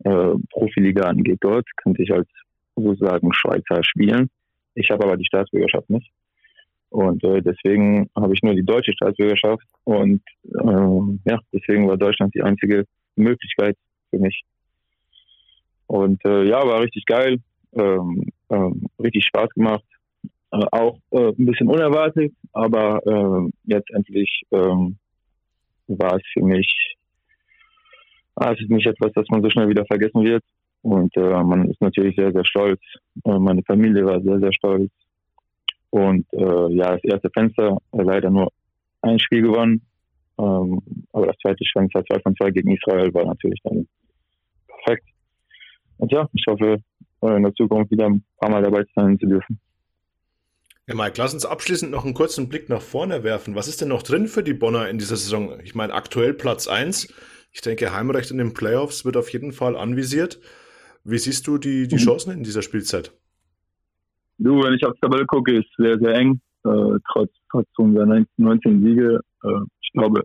äh, 0.04 0.34
Profiliga 0.50 1.02
angeht 1.04 1.38
dort, 1.40 1.66
könnte 1.76 2.02
ich 2.02 2.12
als 2.12 2.28
sozusagen 2.76 3.32
Schweizer 3.32 3.82
spielen. 3.82 4.30
Ich 4.74 4.90
habe 4.90 5.04
aber 5.04 5.16
die 5.16 5.26
Staatsbürgerschaft 5.26 5.90
nicht. 5.90 6.10
Und 6.90 7.22
äh, 7.22 7.40
deswegen 7.40 8.10
habe 8.16 8.34
ich 8.34 8.42
nur 8.42 8.54
die 8.54 8.64
deutsche 8.64 8.92
Staatsbürgerschaft. 8.92 9.64
Und 9.84 10.22
äh, 10.44 11.30
ja, 11.30 11.38
deswegen 11.52 11.88
war 11.88 11.96
Deutschland 11.96 12.34
die 12.34 12.42
einzige 12.42 12.84
Möglichkeit 13.16 13.76
für 14.10 14.18
mich. 14.18 14.42
Und 15.86 16.24
äh, 16.24 16.44
ja, 16.48 16.66
war 16.66 16.80
richtig 16.80 17.04
geil, 17.06 17.38
ähm, 17.72 18.30
ähm, 18.50 18.86
richtig 18.98 19.24
Spaß 19.26 19.50
gemacht. 19.50 19.84
Äh, 20.52 20.64
auch 20.72 20.98
äh, 21.10 21.28
ein 21.28 21.46
bisschen 21.46 21.68
unerwartet, 21.68 22.32
aber 22.52 23.00
äh, 23.06 23.50
jetzt 23.64 23.90
endlich 23.90 24.42
ähm, 24.50 24.98
war 25.86 26.16
es 26.16 26.22
für 26.32 26.44
mich 26.44 26.96
ah, 28.34 28.52
es 28.52 28.60
ist 28.60 28.70
nicht 28.70 28.86
etwas, 28.86 29.12
das 29.14 29.26
man 29.28 29.42
so 29.42 29.50
schnell 29.50 29.68
wieder 29.68 29.84
vergessen 29.86 30.24
wird. 30.24 30.42
Und 30.82 31.14
äh, 31.16 31.42
man 31.42 31.68
ist 31.68 31.80
natürlich 31.80 32.16
sehr, 32.16 32.32
sehr 32.32 32.44
stolz. 32.44 32.80
Äh, 33.24 33.38
meine 33.38 33.62
Familie 33.62 34.04
war 34.04 34.20
sehr, 34.20 34.38
sehr 34.38 34.52
stolz. 34.52 34.90
Und 35.90 36.26
äh, 36.32 36.72
ja, 36.74 36.92
das 36.92 37.04
erste 37.04 37.30
Fenster 37.30 37.78
äh, 37.92 38.02
leider 38.02 38.30
nur 38.30 38.50
ein 39.02 39.18
Spiel 39.18 39.42
gewonnen. 39.42 39.82
Ähm, 40.38 40.80
aber 41.12 41.26
das 41.26 41.36
zweite 41.42 41.64
Fenster, 41.72 42.04
zwei 42.04 42.20
von 42.20 42.34
zwei 42.36 42.50
gegen 42.50 42.72
Israel, 42.72 43.12
war 43.12 43.26
natürlich 43.26 43.60
dann 43.62 43.86
perfekt. 44.66 45.06
Und 45.98 46.12
ja, 46.12 46.28
ich 46.32 46.44
hoffe, 46.48 46.78
äh, 47.22 47.36
in 47.36 47.42
der 47.42 47.54
Zukunft 47.54 47.90
wieder 47.90 48.06
ein 48.06 48.24
paar 48.38 48.50
Mal 48.50 48.62
dabei 48.62 48.84
sein 48.94 49.18
zu 49.18 49.26
dürfen. 49.26 49.60
Ja, 50.86 50.94
Mike, 50.94 51.14
lass 51.18 51.34
uns 51.34 51.44
abschließend 51.44 51.92
noch 51.92 52.04
einen 52.04 52.14
kurzen 52.14 52.48
Blick 52.48 52.68
nach 52.68 52.80
vorne 52.80 53.22
werfen. 53.22 53.54
Was 53.54 53.68
ist 53.68 53.80
denn 53.80 53.88
noch 53.88 54.02
drin 54.02 54.26
für 54.26 54.42
die 54.42 54.54
Bonner 54.54 54.88
in 54.88 54.98
dieser 54.98 55.16
Saison? 55.16 55.60
Ich 55.62 55.74
meine, 55.74 55.92
aktuell 55.92 56.34
Platz 56.34 56.68
1. 56.68 57.12
Ich 57.52 57.60
denke, 57.60 57.92
Heimrecht 57.92 58.30
in 58.30 58.38
den 58.38 58.54
Playoffs 58.54 59.04
wird 59.04 59.16
auf 59.16 59.32
jeden 59.32 59.52
Fall 59.52 59.76
anvisiert. 59.76 60.40
Wie 61.04 61.18
siehst 61.18 61.46
du 61.46 61.58
die, 61.58 61.88
die 61.88 61.96
mhm. 61.96 62.00
Chancen 62.00 62.32
in 62.32 62.42
dieser 62.42 62.62
Spielzeit? 62.62 63.12
Du, 64.38 64.62
wenn 64.62 64.74
ich 64.74 64.84
auf 64.86 64.94
die 64.94 65.00
Tabelle 65.00 65.26
gucke, 65.26 65.52
ist 65.58 65.68
sehr, 65.76 65.98
sehr 65.98 66.14
eng. 66.14 66.40
Äh, 66.64 66.98
trotz, 67.12 67.30
trotz 67.50 67.68
unserer 67.76 68.06
19 68.36 68.82
Siege. 68.84 69.20
Äh, 69.42 69.48
ich 69.82 69.92
glaube, 69.92 70.22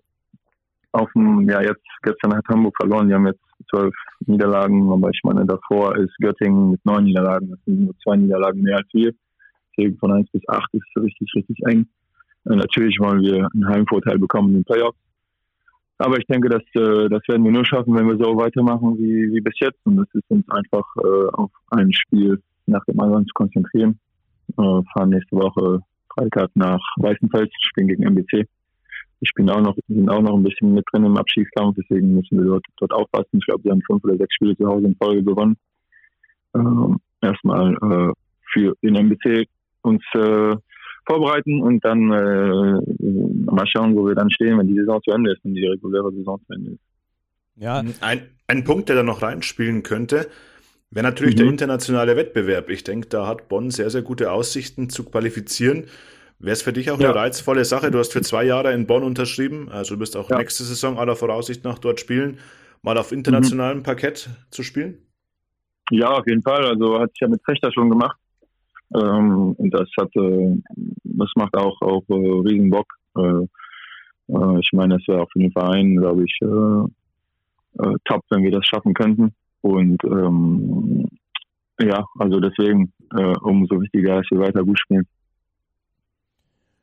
auf 0.92 1.10
dem, 1.14 1.50
ja, 1.50 1.62
jetzt, 1.62 1.84
gestern 2.04 2.34
hat 2.34 2.46
Hamburg 2.48 2.76
verloren. 2.78 3.08
Die 3.08 3.14
haben 3.14 3.28
jetzt 3.28 3.42
zwölf 3.70 3.94
Niederlagen, 4.26 4.92
aber 4.92 5.10
ich 5.10 5.20
meine, 5.24 5.46
davor 5.46 5.98
ist 5.98 6.16
Göttingen 6.20 6.72
mit 6.72 6.86
neun 6.86 7.06
Niederlagen. 7.06 7.50
Das 7.50 7.60
sind 7.66 7.82
nur 7.82 7.96
zwei 8.04 8.16
Niederlagen 8.16 8.62
mehr 8.62 8.78
als 8.78 8.88
wir. 8.94 9.12
Deswegen 9.78 9.98
von 9.98 10.14
eins 10.14 10.30
bis 10.32 10.48
acht 10.48 10.74
ist 10.74 10.86
richtig, 10.96 11.30
richtig 11.36 11.58
eng. 11.66 11.88
Äh, 12.46 12.56
natürlich 12.56 12.98
wollen 13.00 13.22
wir 13.22 13.50
einen 13.54 13.68
Heimvorteil 13.68 14.18
bekommen 14.18 14.50
in 14.50 14.56
den 14.56 14.66
Playoffs. 14.66 14.98
Aber 15.98 16.18
ich 16.18 16.26
denke, 16.26 16.50
dass, 16.50 16.64
äh, 16.74 17.10
das 17.10 17.22
werden 17.28 17.44
wir 17.46 17.52
nur 17.52 17.66
schaffen, 17.66 17.96
wenn 17.96 18.08
wir 18.08 18.18
so 18.18 18.36
weitermachen 18.36 18.98
wie, 18.98 19.32
wie 19.32 19.42
bis 19.42 19.58
jetzt. 19.60 19.80
Und 19.86 19.98
das 19.98 20.08
ist 20.14 20.26
uns 20.30 20.48
einfach 20.50 20.86
äh, 20.98 21.30
auf 21.34 21.52
ein 21.72 21.94
Spiel 21.94 22.42
nach 22.66 22.84
dem 22.86 23.00
anderen 23.00 23.26
zu 23.26 23.34
konzentrieren. 23.34 24.00
Äh, 24.58 24.82
fahren 24.94 25.10
nächste 25.10 25.36
Woche 25.38 25.80
Freitag 26.14 26.50
nach 26.56 26.82
Weißenfels, 26.98 27.52
spielen 27.60 27.88
gegen 27.88 28.04
MBC. 28.04 28.46
Ich 29.22 29.32
bin 29.34 29.50
auch 29.50 29.62
noch, 29.62 29.76
sind 29.88 30.10
auch 30.10 30.22
noch 30.22 30.36
ein 30.36 30.44
bisschen 30.44 30.74
mit 30.74 30.86
drin 30.92 31.06
im 31.06 31.18
Abschiedskampf, 31.18 31.76
deswegen 31.78 32.16
müssen 32.16 32.38
wir 32.38 32.46
dort, 32.46 32.66
dort 32.78 32.94
aufpassen. 32.94 33.40
Ich 33.40 33.46
glaube, 33.46 33.64
wir 33.64 33.72
haben 33.72 33.82
fünf 33.82 34.04
oder 34.04 34.18
sechs 34.18 34.36
Spiele 34.36 34.56
zu 34.58 34.68
Hause 34.68 34.88
in 34.88 34.96
Folge 34.96 35.24
gewonnen. 35.24 35.58
Ähm, 36.54 37.00
erstmal 37.22 37.74
äh, 37.74 38.14
für 38.52 38.76
den 38.82 38.96
MBC 38.96 39.48
uns 39.82 40.04
äh, 40.14 40.56
vorbereiten 41.06 41.62
und 41.62 41.84
dann 41.84 42.12
äh, 42.12 43.52
mal 43.52 43.68
schauen, 43.68 43.96
wo 43.96 44.08
wir 44.08 44.16
dann 44.16 44.32
stehen, 44.32 44.58
wenn 44.58 44.68
die 44.68 44.76
Saison 44.76 45.02
zu 45.04 45.12
Ende 45.12 45.34
ist, 45.34 45.44
wenn 45.44 45.54
die 45.54 45.66
reguläre 45.66 46.12
Saison 46.12 46.40
zu 46.46 46.54
Ende 46.54 46.72
ist. 46.72 46.80
Ja, 47.56 47.84
ein, 48.02 48.22
ein 48.48 48.64
Punkt, 48.64 48.90
der 48.90 48.98
da 48.98 49.04
noch 49.04 49.22
reinspielen 49.22 49.84
könnte, 49.84 50.28
wäre 50.92 51.06
natürlich 51.06 51.36
mhm. 51.36 51.40
der 51.40 51.48
internationale 51.48 52.16
Wettbewerb. 52.16 52.70
Ich 52.70 52.84
denke, 52.84 53.08
da 53.08 53.28
hat 53.28 53.48
Bonn 53.48 53.72
sehr, 53.72 53.90
sehr 53.90 54.02
gute 54.02 54.32
Aussichten 54.32 54.90
zu 54.90 55.06
qualifizieren. 55.06 55.86
Wäre 56.40 56.54
es 56.54 56.62
für 56.62 56.74
dich 56.74 56.92
auch 56.92 57.00
ja. 57.00 57.10
eine 57.10 57.20
reizvolle 57.20 57.64
Sache? 57.64 57.92
Du 57.92 58.00
hast 58.00 58.12
für 58.12 58.22
zwei 58.22 58.44
Jahre 58.44 58.74
in 58.74 58.88
Bonn 58.88 59.04
unterschrieben, 59.04 59.70
also 59.70 59.96
du 59.96 60.02
wirst 60.02 60.18
auch 60.18 60.30
ja. 60.30 60.38
nächste 60.38 60.64
Saison 60.64 61.00
aller 61.00 61.16
Voraussicht 61.16 61.64
nach 61.64 61.80
dort 61.80 62.00
spielen, 62.00 62.40
mal 62.82 62.98
auf 62.98 63.12
internationalem 63.12 63.80
mhm. 63.80 63.84
Parkett 63.84 64.30
zu 64.52 64.64
spielen? 64.64 64.98
Ja, 65.92 66.10
auf 66.10 66.28
jeden 66.28 66.42
Fall. 66.42 66.66
Also 66.66 67.00
hat 67.00 67.12
sich 67.12 67.22
ja 67.22 67.28
mit 67.28 67.42
Fechter 67.46 67.72
schon 67.72 67.90
gemacht. 67.90 68.18
Ähm, 68.94 69.56
das 69.60 69.90
hat, 70.00 70.16
äh, 70.16 70.58
das 71.04 71.32
macht 71.36 71.56
auch, 71.58 71.80
auch 71.82 72.04
äh, 72.10 72.14
riesen 72.14 72.70
Bock. 72.70 72.88
Äh, 73.18 73.48
äh 74.30 74.60
ich 74.60 74.70
meine, 74.74 74.96
es 74.96 75.08
wäre 75.08 75.22
auch 75.22 75.32
für 75.32 75.40
den 75.40 75.52
Verein, 75.52 75.96
glaube 75.96 76.24
ich, 76.26 76.38
äh, 76.42 77.84
äh, 77.84 77.96
top, 78.06 78.22
wenn 78.30 78.44
wir 78.44 78.52
das 78.52 78.66
schaffen 78.66 78.94
könnten. 78.94 79.34
Und 79.62 80.04
ähm, 80.04 81.08
ja, 81.82 82.06
also 82.20 82.40
deswegen 82.40 82.92
umso 83.42 83.82
wichtiger, 83.82 84.18
dass 84.18 84.32
wir 84.32 84.40
weiter 84.40 84.64
gut 84.64 84.80
spielen. 84.80 85.06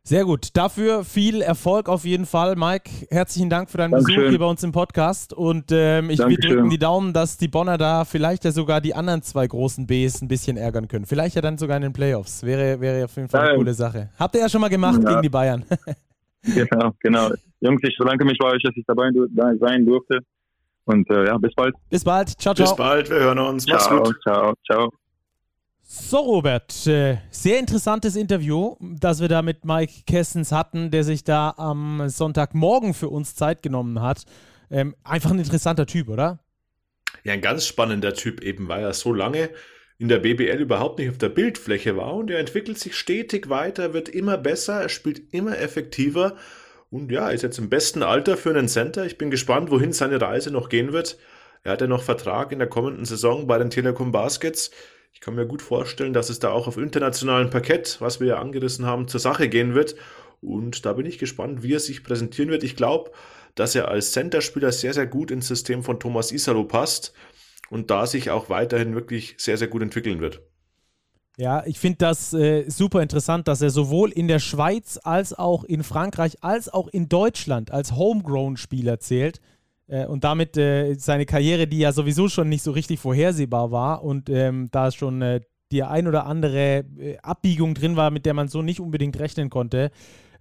Sehr 0.05 0.25
gut. 0.25 0.49
Dafür 0.55 1.05
viel 1.05 1.43
Erfolg 1.43 1.89
auf 1.89 2.05
jeden 2.05 2.27
Fall, 2.27 2.57
Mike. 2.57 2.91
Herzlichen 3.11 3.49
Dank 3.49 3.71
für 3.71 3.79
deinen 3.79 3.93
Dankeschön. 3.93 4.17
Besuch 4.17 4.31
hier 4.31 4.39
bei 4.41 4.47
uns 4.47 4.65
im 4.65 4.73
Podcast. 4.73 5.33
Und 5.33 5.71
ähm, 5.71 6.11
ich 6.11 6.19
will 6.19 6.37
drücken 6.37 6.71
die 6.71 6.79
Daumen, 6.79 7.13
dass 7.13 7.39
die 7.39 7.47
Bonner 7.47 7.79
da 7.79 8.05
vielleicht 8.05 8.45
ja 8.45 8.51
sogar 8.51 8.81
die 8.81 8.97
anderen 8.97 9.23
zwei 9.23 9.47
großen 9.47 9.87
Bs 9.87 10.23
ein 10.23 10.29
bisschen 10.29 10.57
ärgern 10.57 10.89
können. 10.89 11.07
Vielleicht 11.07 11.37
ja 11.37 11.41
dann 11.41 11.57
sogar 11.57 11.77
in 11.77 11.85
den 11.85 11.93
Playoffs. 11.93 12.43
Wäre, 12.43 12.81
wäre 12.81 13.05
auf 13.05 13.15
jeden 13.15 13.29
Fall 13.29 13.49
eine 13.49 13.59
coole 13.59 13.75
Sache. 13.75 14.11
Habt 14.19 14.35
ihr 14.35 14.41
ja 14.41 14.49
schon 14.49 14.61
mal 14.61 14.71
gemacht 14.71 15.01
ja. 15.05 15.11
gegen 15.11 15.23
die 15.23 15.29
Bayern. 15.29 15.65
genau, 16.43 16.91
genau. 16.99 17.31
Jungs, 17.61 17.81
ich 17.85 17.97
bedanke 17.97 18.25
mich 18.25 18.39
bei 18.39 18.49
euch, 18.49 18.63
dass 18.65 18.77
ich 18.77 18.85
dabei 18.85 19.09
sein 19.61 19.87
durfte. 19.87 20.19
Und 20.85 21.09
äh, 21.11 21.27
ja, 21.27 21.39
bis 21.39 21.55
bald. 21.55 21.77
Bis 21.91 22.03
bald. 22.03 22.29
Ciao, 22.41 22.55
ciao. 22.55 22.67
Bis 22.67 22.77
bald. 22.77 23.09
Wir 23.09 23.21
hören 23.21 23.39
uns. 23.39 23.69
Mach's 23.69 23.85
ciao, 23.85 24.03
gut. 24.03 24.17
Ciao, 24.25 24.55
ciao. 24.67 24.91
So, 25.95 26.21
Robert, 26.21 26.87
äh, 26.87 27.19
sehr 27.31 27.59
interessantes 27.59 28.17
Interview, 28.17 28.77
das 28.81 29.21
wir 29.21 29.29
da 29.29 29.43
mit 29.43 29.67
Mike 29.67 30.05
Kessens 30.07 30.51
hatten, 30.51 30.91
der 30.91 31.05
sich 31.05 31.23
da 31.23 31.53
am 31.59 32.09
Sonntagmorgen 32.09 32.95
für 32.95 33.11
uns 33.11 33.35
Zeit 33.35 33.63
genommen 33.63 34.01
hat. 34.01 34.25
Ähm, 34.71 34.97
einfach 35.05 35.33
ein 35.33 35.39
interessanter 35.39 35.85
Typ, 35.85 36.09
oder? 36.09 36.39
Ja, 37.25 37.35
ein 37.35 37.43
ganz 37.43 37.67
spannender 37.67 38.15
Typ 38.15 38.41
eben, 38.41 38.69
weil 38.69 38.83
er 38.83 38.95
so 38.95 39.13
lange 39.13 39.51
in 39.99 40.09
der 40.09 40.21
BBL 40.21 40.63
überhaupt 40.63 40.99
nicht 40.99 41.11
auf 41.11 41.19
der 41.19 41.29
Bildfläche 41.29 41.95
war 41.95 42.15
und 42.15 42.31
er 42.31 42.39
entwickelt 42.39 42.79
sich 42.79 42.97
stetig 42.97 43.51
weiter, 43.51 43.93
wird 43.93 44.09
immer 44.09 44.39
besser, 44.39 44.81
er 44.81 44.89
spielt 44.89 45.35
immer 45.35 45.59
effektiver 45.59 46.37
und 46.89 47.13
ja, 47.13 47.29
ist 47.29 47.43
jetzt 47.43 47.59
im 47.59 47.69
besten 47.69 48.03
Alter 48.03 48.39
für 48.39 48.49
einen 48.49 48.69
Center. 48.69 49.05
Ich 49.05 49.19
bin 49.19 49.31
gespannt, 49.31 49.71
wohin 49.71 49.93
seine 49.93 50.19
Reise 50.23 50.53
noch 50.53 50.71
gehen 50.71 50.95
wird. 50.95 51.19
Er 51.65 51.73
hat 51.73 51.83
ja 51.83 51.87
noch 51.87 52.03
Vertrag 52.03 52.51
in 52.51 52.61
der 52.61 52.69
kommenden 52.69 53.05
Saison 53.05 53.47
bei 53.47 53.59
den 53.59 53.69
Telekom 53.69 54.11
Baskets. 54.11 54.71
Ich 55.13 55.21
kann 55.21 55.35
mir 55.35 55.47
gut 55.47 55.63
vorstellen, 55.63 56.13
dass 56.13 56.31
es 56.31 56.39
da 56.41 56.51
auch 56.51 56.67
auf 56.67 56.77
internationalem 56.77 57.51
Parkett, 57.51 57.99
was 58.01 58.21
wir 58.21 58.29
ja 58.29 58.39
angerissen 58.39 58.87
haben, 58.87 59.09
zur 59.09 59.21
Sache 59.21 59.49
gehen 59.49 59.75
wird. 59.75 59.95
Und 60.41 60.85
da 60.85 60.95
bin 60.95 61.07
ich 61.07 61.19
gespannt, 61.19 61.63
wie 61.63 61.75
er 61.75 61.81
sich 61.81 62.03
präsentieren 62.03 62.51
wird. 62.51 62.65
Ich 62.65 62.75
glaube, 62.75 63.13
dass 63.55 63.75
er 63.75 63.89
als 63.89 64.13
Centerspieler 64.13 64.73
sehr, 64.73 64.95
sehr 64.95 65.07
gut 65.07 65.31
ins 65.31 65.47
System 65.47 65.83
von 65.85 66.01
Thomas 66.01 66.33
Isalo 66.33 66.65
passt 66.65 67.13
und 67.71 67.91
da 67.91 68.07
sich 68.07 68.31
auch 68.31 68.49
weiterhin 68.49 68.95
wirklich 68.95 69.35
sehr, 69.39 69.57
sehr 69.57 69.69
gut 69.69 69.83
entwickeln 69.83 70.21
wird. 70.21 70.43
Ja, 71.39 71.65
ich 71.65 71.79
finde 71.79 71.99
das 71.99 72.35
äh, 72.35 72.69
super 72.69 73.01
interessant, 73.01 73.49
dass 73.49 73.63
er 73.63 73.71
sowohl 73.71 74.11
in 74.11 74.29
der 74.29 74.39
Schweiz 74.39 74.99
als 75.03 75.33
auch 75.33 75.65
in 75.65 75.83
Frankreich 75.83 76.43
als 76.43 76.69
auch 76.69 76.89
in 76.89 77.09
Deutschland 77.09 77.71
als 77.71 77.97
Homegrown-Spieler 77.97 79.01
zählt. 79.01 79.41
Äh, 79.93 80.07
und 80.07 80.25
damit 80.25 80.57
äh, 80.57 80.95
seine 80.95 81.27
Karriere, 81.27 81.67
die 81.67 81.79
ja 81.79 81.93
sowieso 81.93 82.29
schon 82.29 82.49
nicht 82.49 82.63
so 82.63 82.71
richtig 82.71 82.99
vorhersehbar 82.99 83.71
war 83.71 84.03
und 84.03 84.31
ähm, 84.31 84.69
da 84.71 84.91
schon 84.91 85.21
äh, 85.21 85.41
die 85.71 85.83
ein 85.83 86.09
oder 86.09 86.27
andere 86.27 86.85
äh, 86.99 87.19
Abbiegung 87.23 87.75
drin 87.75 87.97
war, 87.97 88.11
mit 88.11 88.25
der 88.25 88.35
man 88.35 88.49
so 88.49 88.63
nicht 88.63 88.81
unbedingt 88.81 89.19
rechnen 89.19 89.51
konnte, 89.51 89.91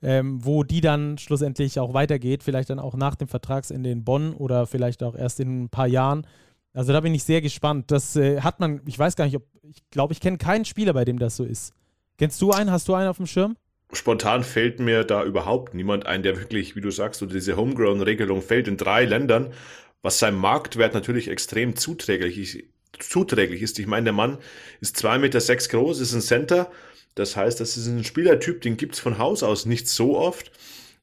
ähm, 0.01 0.43
wo 0.43 0.63
die 0.63 0.81
dann 0.81 1.17
schlussendlich 1.17 1.79
auch 1.79 1.93
weitergeht, 1.93 2.43
vielleicht 2.43 2.69
dann 2.69 2.79
auch 2.79 2.95
nach 2.95 3.15
dem 3.15 3.27
Vertragsende 3.27 3.91
in 3.91 4.05
Bonn 4.05 4.33
oder 4.33 4.65
vielleicht 4.67 5.03
auch 5.03 5.15
erst 5.15 5.41
in 5.41 5.63
ein 5.63 5.69
paar 5.69 5.87
Jahren. 5.87 6.25
Also 6.73 6.93
da 6.93 7.01
bin 7.01 7.13
ich 7.13 7.25
sehr 7.25 7.41
gespannt. 7.41 7.91
Das 7.91 8.15
äh, 8.15 8.39
hat 8.39 8.61
man, 8.61 8.81
ich 8.85 8.97
weiß 8.97 9.17
gar 9.17 9.25
nicht, 9.25 9.35
ob, 9.35 9.43
ich 9.63 9.83
glaube, 9.89 10.13
ich 10.13 10.21
kenne 10.21 10.37
keinen 10.37 10.63
Spieler, 10.63 10.93
bei 10.93 11.03
dem 11.03 11.19
das 11.19 11.35
so 11.35 11.43
ist. 11.43 11.73
Kennst 12.17 12.41
du 12.41 12.51
einen? 12.51 12.71
Hast 12.71 12.87
du 12.87 12.93
einen 12.93 13.09
auf 13.09 13.17
dem 13.17 13.27
Schirm? 13.27 13.57
Spontan 13.93 14.43
fällt 14.43 14.79
mir 14.79 15.03
da 15.03 15.23
überhaupt 15.23 15.73
niemand 15.73 16.05
ein, 16.05 16.23
der 16.23 16.39
wirklich, 16.39 16.75
wie 16.75 16.81
du 16.81 16.91
sagst, 16.91 17.19
so 17.19 17.25
diese 17.25 17.57
Homegrown-Regelung 17.57 18.41
fällt 18.41 18.67
in 18.67 18.77
drei 18.77 19.05
Ländern, 19.05 19.53
was 20.01 20.19
seinem 20.19 20.37
Marktwert 20.37 20.93
natürlich 20.93 21.27
extrem 21.27 21.75
zuträglich 21.75 22.37
ist. 22.37 22.63
Zuträglich 22.99 23.61
ist. 23.61 23.79
Ich 23.79 23.87
meine, 23.87 24.05
der 24.05 24.13
Mann 24.13 24.37
ist 24.79 24.97
zwei 24.97 25.17
Meter 25.17 25.39
sechs 25.39 25.69
groß, 25.69 25.99
ist 25.99 26.13
ein 26.13 26.21
Center. 26.21 26.71
Das 27.15 27.35
heißt, 27.35 27.59
das 27.59 27.77
ist 27.77 27.87
ein 27.87 28.03
Spielertyp, 28.03 28.61
den 28.61 28.77
gibt 28.77 28.95
es 28.95 28.99
von 28.99 29.17
Haus 29.17 29.43
aus 29.43 29.65
nicht 29.65 29.87
so 29.87 30.17
oft. 30.17 30.51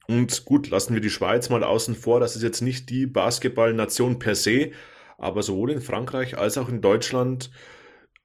Und 0.07 0.45
gut, 0.45 0.69
lassen 0.69 0.93
wir 0.93 1.01
die 1.01 1.09
Schweiz 1.09 1.49
mal 1.49 1.63
außen 1.63 1.95
vor. 1.95 2.19
Das 2.19 2.35
ist 2.35 2.41
jetzt 2.41 2.61
nicht 2.61 2.89
die 2.89 3.05
Basketballnation 3.05 4.17
per 4.17 4.35
se, 4.35 4.71
aber 5.17 5.43
sowohl 5.43 5.71
in 5.71 5.81
Frankreich 5.81 6.37
als 6.37 6.57
auch 6.57 6.69
in 6.69 6.81
Deutschland 6.81 7.51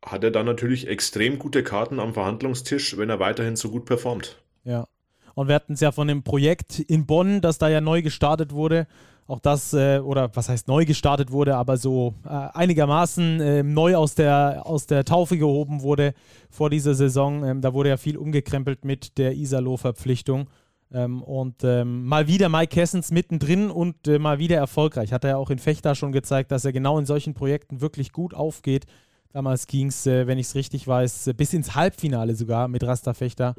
hat 0.05 0.25
er 0.25 0.31
dann 0.31 0.47
natürlich 0.47 0.89
extrem 0.89 1.39
gute 1.39 1.63
Karten 1.63 2.01
am 2.01 2.15
Verhandlungstisch, 2.15 2.97
wenn 2.97 3.11
er 3.11 3.21
weiterhin 3.21 3.57
so 3.57 3.71
gut 3.71 3.85
performt. 3.87 4.44
Ja. 4.65 4.87
Und 5.35 5.49
wir 5.49 5.55
hatten 5.55 5.75
es 5.75 5.81
ja 5.81 5.93
von 5.93 6.09
dem 6.09 6.23
Projekt 6.23 6.79
in 6.79 7.07
Bonn, 7.07 7.41
das 7.41 7.59
da 7.59 7.69
ja 7.69 7.81
neu 7.81 8.03
gestartet 8.03 8.53
wurde. 8.53 8.87
Auch 9.27 9.41
das, 9.41 9.73
äh, 9.73 10.01
oder 10.01 10.31
was 10.37 10.51
heißt 10.51 10.69
neu 10.69 10.85
gestartet 10.85 11.31
wurde, 11.31 11.57
aber 11.57 11.79
so 11.79 12.15
äh, 12.27 12.29
einigermaßen 12.29 13.41
äh, 13.41 13.63
neu 13.63 13.97
aus 13.97 14.15
der, 14.15 14.63
aus 14.67 14.87
der 14.87 15.05
Taufe 15.05 15.39
gehoben 15.39 15.81
wurde 15.81 16.13
vor 16.51 16.69
dieser 16.69 16.95
Saison. 16.95 17.43
Ähm, 17.43 17.61
da 17.63 17.73
wurde 17.73 17.89
ja 17.89 17.97
viel 17.97 18.19
umgekrempelt 18.19 18.85
mit 18.85 19.17
der 19.17 19.35
Isalo-Verpflichtung. 19.35 20.51
Ähm, 20.93 21.23
und 21.23 21.65
ähm, 21.65 22.05
mal 22.05 22.29
wieder 22.29 22.51
Mike 22.51 22.75
Kessens 22.75 23.11
mittendrin 23.11 23.71
und 23.71 24.07
äh, 24.07 24.19
mal 24.19 24.39
wieder 24.39 24.59
erfolgreich. 24.59 25.13
Hat 25.13 25.25
er 25.25 25.31
ja 25.31 25.37
auch 25.39 25.51
in 25.51 25.59
Fechter 25.59 25.95
schon 25.95 26.13
gezeigt, 26.13 26.53
dass 26.53 26.67
er 26.67 26.73
genau 26.73 26.99
in 26.99 27.07
solchen 27.07 27.33
Projekten 27.33 27.81
wirklich 27.81 28.13
gut 28.13 28.35
aufgeht. 28.35 28.85
Damals 29.33 29.67
ging 29.67 29.89
es, 29.89 30.07
äh, 30.07 30.27
wenn 30.27 30.39
ich 30.39 30.49
es 30.49 30.55
richtig 30.55 30.87
weiß, 30.87 31.31
bis 31.35 31.55
ins 31.55 31.75
Halbfinale 31.75 32.35
sogar 32.35 32.69
mit 32.69 32.85
Rasta 32.85 33.15
Fechter. 33.15 33.55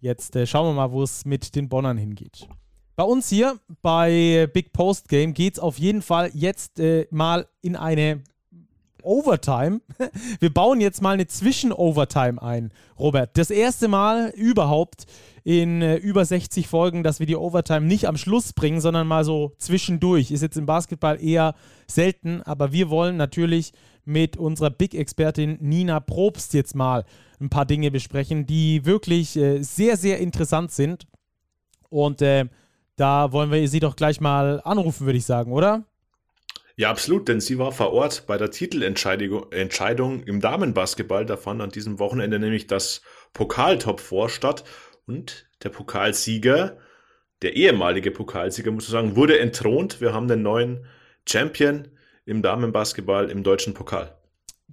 Jetzt 0.00 0.34
äh, 0.34 0.46
schauen 0.46 0.68
wir 0.68 0.74
mal, 0.74 0.92
wo 0.92 1.02
es 1.02 1.24
mit 1.24 1.54
den 1.54 1.68
Bonnern 1.68 1.98
hingeht. 1.98 2.48
Bei 2.96 3.04
uns 3.04 3.28
hier 3.28 3.58
bei 3.82 4.48
Big 4.52 4.72
Post 4.72 5.08
Game 5.08 5.32
geht 5.32 5.54
es 5.54 5.58
auf 5.58 5.78
jeden 5.78 6.02
Fall 6.02 6.30
jetzt 6.34 6.80
äh, 6.80 7.06
mal 7.10 7.46
in 7.62 7.76
eine 7.76 8.22
Overtime. 9.02 9.80
Wir 10.40 10.52
bauen 10.52 10.80
jetzt 10.80 11.00
mal 11.00 11.12
eine 11.12 11.26
Zwischen-Overtime 11.26 12.42
ein, 12.42 12.72
Robert. 12.98 13.38
Das 13.38 13.50
erste 13.50 13.88
Mal 13.88 14.30
überhaupt 14.36 15.06
in 15.44 15.80
äh, 15.80 15.96
über 15.96 16.24
60 16.24 16.68
Folgen, 16.68 17.02
dass 17.02 17.18
wir 17.18 17.26
die 17.26 17.36
Overtime 17.36 17.86
nicht 17.86 18.06
am 18.06 18.18
Schluss 18.18 18.52
bringen, 18.52 18.82
sondern 18.82 19.06
mal 19.06 19.24
so 19.24 19.52
zwischendurch. 19.56 20.30
Ist 20.30 20.42
jetzt 20.42 20.58
im 20.58 20.66
Basketball 20.66 21.22
eher 21.22 21.54
selten, 21.86 22.42
aber 22.42 22.72
wir 22.72 22.90
wollen 22.90 23.16
natürlich 23.16 23.72
mit 24.04 24.36
unserer 24.36 24.70
Big-Expertin 24.70 25.56
Nina 25.60 26.00
Probst 26.00 26.52
jetzt 26.52 26.74
mal 26.74 27.04
ein 27.40 27.50
paar 27.50 27.66
Dinge 27.66 27.90
besprechen, 27.90 28.46
die 28.46 28.84
wirklich 28.84 29.36
äh, 29.36 29.62
sehr, 29.62 29.96
sehr 29.96 30.18
interessant 30.18 30.72
sind. 30.72 31.06
Und 31.88 32.22
äh, 32.22 32.46
da 32.96 33.32
wollen 33.32 33.50
wir 33.50 33.66
sie 33.68 33.80
doch 33.80 33.96
gleich 33.96 34.20
mal 34.20 34.60
anrufen, 34.64 35.06
würde 35.06 35.18
ich 35.18 35.24
sagen, 35.24 35.52
oder? 35.52 35.84
Ja, 36.76 36.90
absolut, 36.90 37.28
denn 37.28 37.40
sie 37.40 37.58
war 37.58 37.72
vor 37.72 37.92
Ort 37.92 38.24
bei 38.26 38.38
der 38.38 38.50
Titelentscheidung 38.50 39.52
Entscheidung 39.52 40.22
im 40.22 40.40
Damenbasketball. 40.40 41.26
Da 41.26 41.36
fand 41.36 41.60
an 41.60 41.70
diesem 41.70 41.98
Wochenende 41.98 42.38
nämlich 42.38 42.66
das 42.66 43.02
Pokaltop 43.32 44.00
vor 44.00 44.28
statt 44.28 44.64
und 45.06 45.46
der 45.62 45.70
Pokalsieger, 45.70 46.78
der 47.42 47.56
ehemalige 47.56 48.10
Pokalsieger, 48.10 48.70
muss 48.70 48.88
man 48.88 48.92
sagen, 48.92 49.16
wurde 49.16 49.38
entthront. 49.38 50.00
Wir 50.00 50.12
haben 50.12 50.28
den 50.28 50.42
neuen 50.42 50.86
Champion 51.28 51.88
im 52.24 52.42
Damenbasketball 52.42 53.30
im 53.30 53.42
deutschen 53.42 53.74
Pokal. 53.74 54.19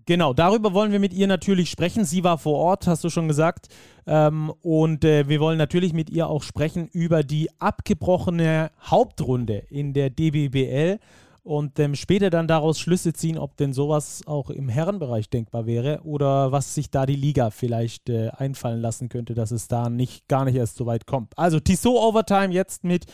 Genau, 0.07 0.33
darüber 0.33 0.73
wollen 0.73 0.93
wir 0.93 1.01
mit 1.01 1.13
ihr 1.13 1.27
natürlich 1.27 1.69
sprechen. 1.69 2.05
Sie 2.05 2.23
war 2.23 2.37
vor 2.37 2.57
Ort, 2.57 2.87
hast 2.87 3.03
du 3.03 3.09
schon 3.09 3.27
gesagt. 3.27 3.67
Ähm, 4.05 4.53
und 4.61 5.03
äh, 5.03 5.27
wir 5.27 5.41
wollen 5.41 5.57
natürlich 5.57 5.91
mit 5.91 6.09
ihr 6.09 6.29
auch 6.29 6.43
sprechen 6.43 6.87
über 6.87 7.23
die 7.23 7.49
abgebrochene 7.59 8.71
Hauptrunde 8.81 9.65
in 9.69 9.91
der 9.91 10.09
DBBL 10.09 10.99
und 11.43 11.77
ähm, 11.79 11.93
später 11.93 12.29
dann 12.29 12.47
daraus 12.47 12.79
Schlüsse 12.79 13.11
ziehen, 13.11 13.37
ob 13.37 13.57
denn 13.57 13.73
sowas 13.73 14.21
auch 14.25 14.49
im 14.49 14.69
Herrenbereich 14.69 15.29
denkbar 15.29 15.65
wäre 15.65 15.99
oder 16.05 16.53
was 16.53 16.73
sich 16.73 16.89
da 16.89 17.05
die 17.05 17.17
Liga 17.17 17.49
vielleicht 17.49 18.07
äh, 18.07 18.29
einfallen 18.29 18.79
lassen 18.79 19.09
könnte, 19.09 19.33
dass 19.33 19.51
es 19.51 19.67
da 19.67 19.89
nicht 19.89 20.29
gar 20.29 20.45
nicht 20.45 20.55
erst 20.55 20.77
so 20.77 20.85
weit 20.85 21.05
kommt. 21.05 21.37
Also 21.37 21.59
Tissot 21.59 21.97
Overtime 21.97 22.53
jetzt 22.53 22.85
mit 22.85 23.07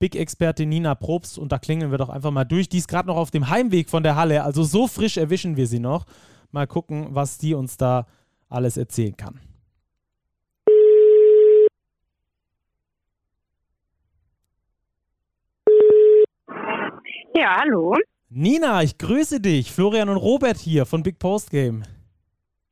Big-Experte 0.00 0.66
Nina 0.66 0.96
Probst 0.96 1.38
und 1.38 1.52
da 1.52 1.60
klingeln 1.60 1.92
wir 1.92 1.98
doch 1.98 2.08
einfach 2.08 2.32
mal 2.32 2.44
durch. 2.44 2.68
Die 2.68 2.78
ist 2.78 2.88
gerade 2.88 3.06
noch 3.06 3.16
auf 3.16 3.30
dem 3.30 3.50
Heimweg 3.50 3.88
von 3.88 4.02
der 4.02 4.16
Halle, 4.16 4.42
also 4.42 4.64
so 4.64 4.88
frisch 4.88 5.16
erwischen 5.16 5.56
wir 5.56 5.68
sie 5.68 5.78
noch. 5.78 6.06
Mal 6.52 6.66
gucken, 6.66 7.08
was 7.10 7.38
die 7.38 7.54
uns 7.54 7.76
da 7.76 8.06
alles 8.48 8.76
erzählen 8.76 9.16
kann. 9.16 9.40
Ja, 17.34 17.56
hallo. 17.60 17.94
Nina, 18.28 18.82
ich 18.82 18.98
grüße 18.98 19.40
dich. 19.40 19.72
Florian 19.72 20.08
und 20.08 20.16
Robert 20.16 20.58
hier 20.58 20.84
von 20.84 21.02
Big 21.02 21.18
Post 21.18 21.50
Game. 21.50 21.82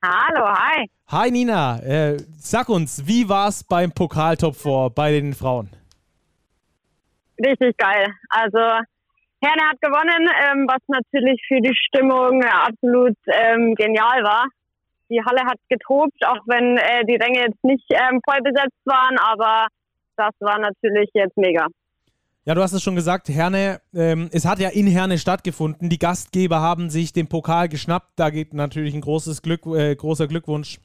Hallo, 0.03 0.47
hi. 0.47 0.87
Hi 1.09 1.31
Nina, 1.31 1.81
äh, 1.81 2.19
sag 2.37 2.69
uns, 2.69 3.07
wie 3.07 3.29
war 3.29 3.49
es 3.49 3.65
beim 3.65 3.91
Pokaltop 3.91 4.55
vor 4.55 4.91
bei 4.91 5.13
den 5.13 5.33
Frauen? 5.35 5.71
Richtig 7.45 7.77
geil. 7.79 8.07
Also 8.29 8.59
Herne 9.41 9.63
hat 9.69 9.81
gewonnen, 9.81 10.29
ähm, 10.51 10.67
was 10.67 10.83
natürlich 10.89 11.41
für 11.47 11.61
die 11.61 11.75
Stimmung 11.75 12.43
absolut 12.43 13.17
ähm, 13.27 13.75
genial 13.75 14.25
war. 14.25 14.47
Die 15.11 15.23
Halle 15.25 15.43
hat 15.47 15.59
getobt, 15.69 16.25
auch 16.27 16.43
wenn 16.47 16.77
äh, 16.77 17.05
die 17.07 17.17
Ränge 17.17 17.41
jetzt 17.41 17.63
nicht 17.63 17.87
ähm, 17.91 18.21
voll 18.29 18.43
besetzt 18.43 18.81
waren, 18.85 19.17
aber 19.19 19.69
das 20.17 20.35
war 20.41 20.59
natürlich 20.59 21.09
jetzt 21.15 21.37
mega. 21.37 21.67
Ja, 22.45 22.55
du 22.55 22.63
hast 22.63 22.73
es 22.73 22.83
schon 22.83 22.97
gesagt, 22.97 23.29
Herne, 23.29 23.81
ähm, 23.95 24.31
es 24.33 24.47
hat 24.47 24.59
ja 24.59 24.71
in 24.71 24.87
Herne 24.87 25.19
stattgefunden. 25.19 25.91
Die 25.91 25.99
Gastgeber 25.99 26.61
haben 26.61 26.91
sich 26.91 27.13
den 27.13 27.29
Pokal 27.29 27.69
geschnappt. 27.69 28.13
Da 28.17 28.31
geht 28.31 28.55
natürlich 28.55 28.95
ein 28.95 29.03
großes 29.03 29.43
Glück, 29.43 29.67
äh, 29.67 29.95
großer 29.95 30.27
Glückwunsch 30.27 30.79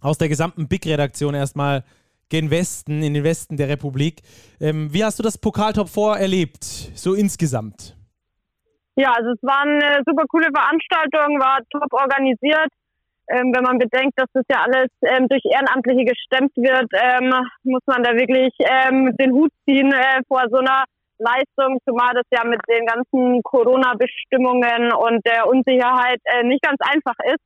aus 0.00 0.18
der 0.18 0.28
gesamten 0.28 0.68
Big-Redaktion 0.68 1.34
erstmal 1.34 1.84
gen 2.30 2.50
Westen, 2.50 3.02
in 3.02 3.14
den 3.14 3.24
Westen 3.24 3.56
der 3.56 3.68
Republik. 3.68 4.22
Ähm, 4.60 4.92
wie 4.92 5.04
hast 5.04 5.18
du 5.18 5.22
das 5.22 5.38
Pokaltop 5.38 5.88
vorerlebt, 5.88 6.64
so 6.64 7.14
insgesamt? 7.14 7.96
Ja, 8.96 9.12
also 9.12 9.30
es 9.30 9.42
war 9.42 9.62
eine 9.62 10.02
super 10.06 10.24
coole 10.28 10.48
Veranstaltung, 10.54 11.38
war 11.38 11.60
top 11.70 11.92
organisiert. 11.92 12.70
Ähm, 13.28 13.52
wenn 13.54 13.64
man 13.64 13.78
bedenkt, 13.78 14.14
dass 14.16 14.30
das 14.32 14.44
ja 14.48 14.62
alles 14.62 14.88
ähm, 15.02 15.26
durch 15.28 15.42
Ehrenamtliche 15.44 16.04
gestemmt 16.04 16.52
wird, 16.56 16.88
ähm, 16.94 17.34
muss 17.64 17.82
man 17.86 18.02
da 18.02 18.14
wirklich 18.14 18.54
ähm, 18.60 19.14
den 19.18 19.32
Hut 19.32 19.50
ziehen 19.64 19.92
äh, 19.92 20.22
vor 20.28 20.44
so 20.48 20.58
einer 20.58 20.84
Leistung, 21.18 21.78
zumal 21.84 22.14
das 22.14 22.24
ja 22.30 22.44
mit 22.44 22.60
den 22.68 22.86
ganzen 22.86 23.42
Corona-Bestimmungen 23.42 24.92
und 24.92 25.26
der 25.26 25.48
Unsicherheit 25.48 26.20
äh, 26.24 26.44
nicht 26.44 26.62
ganz 26.62 26.78
einfach 26.80 27.16
ist. 27.24 27.42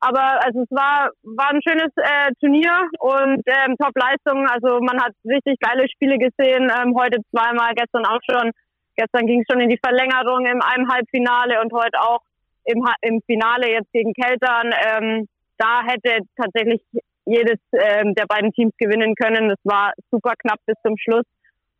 Aber 0.00 0.44
also 0.44 0.62
es 0.62 0.70
war, 0.70 1.10
war 1.22 1.50
ein 1.50 1.60
schönes 1.62 1.90
äh, 1.96 2.30
Turnier 2.40 2.88
und 3.00 3.42
ähm, 3.46 3.76
Top-Leistung. 3.76 4.46
Also 4.46 4.78
man 4.80 5.02
hat 5.02 5.12
richtig 5.24 5.58
geile 5.58 5.88
Spiele 5.88 6.18
gesehen. 6.18 6.70
Ähm, 6.70 6.94
heute 6.96 7.18
zweimal, 7.30 7.74
gestern 7.74 8.06
auch 8.06 8.20
schon. 8.30 8.52
Gestern 8.96 9.26
ging 9.26 9.40
es 9.40 9.46
schon 9.50 9.60
in 9.60 9.68
die 9.68 9.80
Verlängerung 9.82 10.46
im 10.46 10.62
einem 10.62 10.88
Halbfinale 10.88 11.60
und 11.60 11.72
heute 11.72 12.00
auch 12.00 12.20
im, 12.64 12.84
im 13.02 13.20
Finale 13.26 13.70
jetzt 13.72 13.90
gegen 13.92 14.12
Keltern. 14.12 14.72
Ähm, 14.86 15.28
da 15.56 15.82
hätte 15.82 16.24
tatsächlich 16.36 16.80
jedes 17.24 17.58
ähm, 17.72 18.14
der 18.14 18.26
beiden 18.26 18.52
Teams 18.52 18.72
gewinnen 18.78 19.14
können. 19.14 19.48
Das 19.48 19.58
war 19.64 19.92
super 20.10 20.34
knapp 20.38 20.60
bis 20.66 20.76
zum 20.84 20.96
Schluss. 20.96 21.26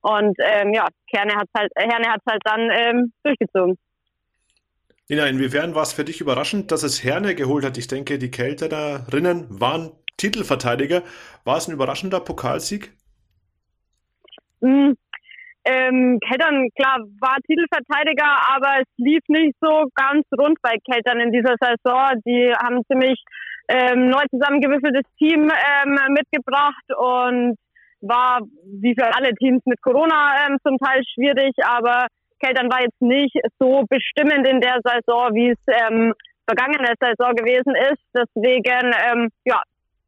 Und 0.00 0.36
ähm, 0.40 0.72
ja, 0.74 0.86
Kerne 1.12 1.34
hat 1.34 1.48
halt, 1.56 1.72
Herne 1.76 2.08
hat 2.10 2.20
halt 2.28 2.42
dann 2.44 2.70
ähm, 2.70 3.12
durchgezogen. 3.22 3.78
Nina, 5.10 5.26
inwiefern 5.26 5.74
war 5.74 5.84
es 5.84 5.94
für 5.94 6.04
dich 6.04 6.20
überraschend, 6.20 6.70
dass 6.70 6.82
es 6.82 7.02
Herne 7.02 7.34
geholt 7.34 7.64
hat? 7.64 7.78
Ich 7.78 7.88
denke, 7.88 8.18
die 8.18 8.30
Kelterinnen 8.30 9.46
waren 9.48 9.92
Titelverteidiger. 10.18 11.02
War 11.44 11.56
es 11.56 11.66
ein 11.66 11.72
überraschender 11.72 12.20
Pokalsieg? 12.20 12.92
Mm, 14.60 14.92
ähm, 15.64 16.18
Keltern, 16.20 16.68
klar, 16.76 16.98
war 17.20 17.36
Titelverteidiger, 17.46 18.36
aber 18.54 18.82
es 18.82 18.88
lief 18.98 19.22
nicht 19.28 19.56
so 19.62 19.86
ganz 19.94 20.26
rund 20.38 20.58
bei 20.60 20.76
Keltern 20.84 21.20
in 21.20 21.32
dieser 21.32 21.54
Saison. 21.58 22.20
Die 22.26 22.52
haben 22.62 22.82
ziemlich 22.86 23.18
ähm, 23.68 24.10
neu 24.10 24.24
zusammengewürfeltes 24.30 25.10
Team 25.16 25.50
ähm, 25.50 25.98
mitgebracht 26.12 26.84
und 26.98 27.56
war 28.02 28.40
wie 28.62 28.94
für 28.94 29.06
alle 29.14 29.34
Teams 29.36 29.62
mit 29.64 29.80
Corona 29.80 30.46
ähm, 30.46 30.58
zum 30.62 30.76
Teil 30.76 31.02
schwierig, 31.14 31.54
aber 31.64 32.08
Keltern 32.38 32.70
war 32.70 32.82
jetzt 32.82 33.00
nicht 33.00 33.36
so 33.58 33.84
bestimmend 33.88 34.46
in 34.46 34.60
der 34.60 34.78
Saison, 34.82 35.34
wie 35.34 35.50
es 35.50 35.58
ähm, 35.66 36.14
vergangene 36.46 36.94
Saison 37.00 37.34
gewesen 37.34 37.74
ist. 37.92 38.02
Deswegen 38.14 38.92
ähm, 39.10 39.28
ja, 39.44 39.60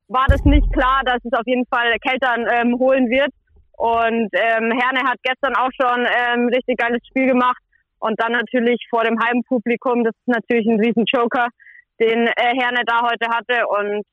war 0.09 0.27
das 0.29 0.45
nicht 0.45 0.73
klar, 0.73 1.03
dass 1.05 1.25
es 1.25 1.33
auf 1.33 1.47
jeden 1.47 1.67
Fall 1.67 1.95
Keltern 2.01 2.47
ähm, 2.51 2.79
holen 2.79 3.09
wird. 3.09 3.31
Und 3.77 4.29
ähm, 4.33 4.73
Herne 4.73 5.09
hat 5.09 5.19
gestern 5.23 5.55
auch 5.57 5.71
schon 5.73 6.07
ähm, 6.07 6.49
richtig 6.49 6.79
geiles 6.79 7.01
Spiel 7.07 7.27
gemacht 7.27 7.63
Und 7.99 8.21
dann 8.21 8.33
natürlich 8.33 8.87
vor 8.91 9.05
dem 9.05 9.19
Heimpublikum, 9.19 10.05
das 10.05 10.15
ist 10.15 10.29
natürlich 10.29 10.67
ein 10.67 10.81
riesen 10.81 11.05
Joker, 11.05 11.49
den 12.01 12.27
äh, 12.27 12.55
Herne 12.61 12.83
da 12.87 13.03
heute 13.03 13.29
hatte 13.29 13.67
und 13.69 14.05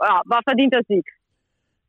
ja, 0.00 0.20
war 0.24 0.40
verdienter 0.44 0.80
Sieg. 0.88 1.04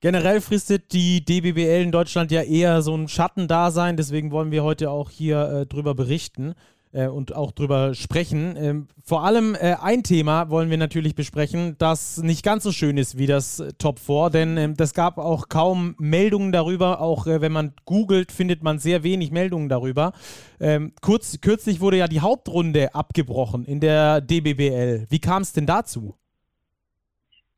Generell 0.02 0.42
fristet 0.42 0.94
die 0.94 1.24
DBBL 1.24 1.84
in 1.84 1.92
Deutschland 1.92 2.32
ja 2.32 2.42
eher 2.42 2.82
so 2.82 2.96
ein 2.96 3.08
Schattendasein, 3.08 3.98
deswegen 3.98 4.32
wollen 4.32 4.50
wir 4.50 4.64
heute 4.64 4.90
auch 4.90 5.12
hier 5.12 5.48
äh, 5.48 5.66
drüber 5.68 5.94
berichten 5.94 6.56
äh, 6.92 7.06
und 7.06 7.36
auch 7.36 7.52
drüber 7.52 7.94
sprechen. 7.94 8.56
Ähm, 8.58 8.88
vor 9.04 9.24
allem 9.24 9.54
äh, 9.54 9.76
ein 9.80 10.02
Thema 10.02 10.50
wollen 10.50 10.72
wir 10.72 10.80
natürlich 10.80 11.14
besprechen, 11.14 11.76
das 11.78 12.18
nicht 12.18 12.44
ganz 12.44 12.64
so 12.64 12.72
schön 12.72 12.98
ist 12.98 13.20
wie 13.20 13.28
das 13.28 13.60
äh, 13.60 13.74
Top 13.78 14.00
4, 14.00 14.32
denn 14.32 14.58
ähm, 14.58 14.76
das 14.76 14.96
gab 14.96 15.20
auch 15.20 15.50
kaum 15.50 15.94
Meldungen 16.00 16.52
darüber. 16.52 17.00
Auch 17.00 17.28
äh, 17.28 17.40
wenn 17.42 17.52
man 17.52 17.74
googelt, 17.86 18.32
findet 18.32 18.64
man 18.64 18.80
sehr 18.80 19.04
wenig 19.04 19.30
Meldungen 19.30 19.70
darüber. 19.70 20.14
Ähm, 20.60 20.94
kurz, 21.02 21.40
kürzlich 21.42 21.80
wurde 21.80 21.98
ja 21.98 22.08
die 22.08 22.22
Hauptrunde 22.22 22.96
abgebrochen 22.96 23.66
in 23.66 23.80
der 23.80 24.20
DBBL. 24.20 25.06
Wie 25.12 25.20
kam 25.20 25.44
es 25.44 25.54
denn 25.54 25.68
dazu? 25.68 26.16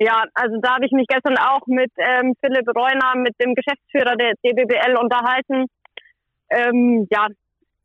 Ja, 0.04 0.26
also 0.34 0.58
da 0.62 0.76
habe 0.76 0.86
ich 0.86 0.92
mich 0.92 1.08
gestern 1.08 1.38
auch 1.38 1.66
mit 1.66 1.92
ähm, 1.98 2.34
Philipp 2.42 2.68
Reuner, 2.76 3.16
mit 3.16 3.40
dem 3.40 3.56
Geschäftsführer 3.56 4.18
der 4.18 4.34
DBBL 4.44 4.98
unterhalten. 4.98 5.68
Ähm, 6.50 7.08
ja, 7.10 7.28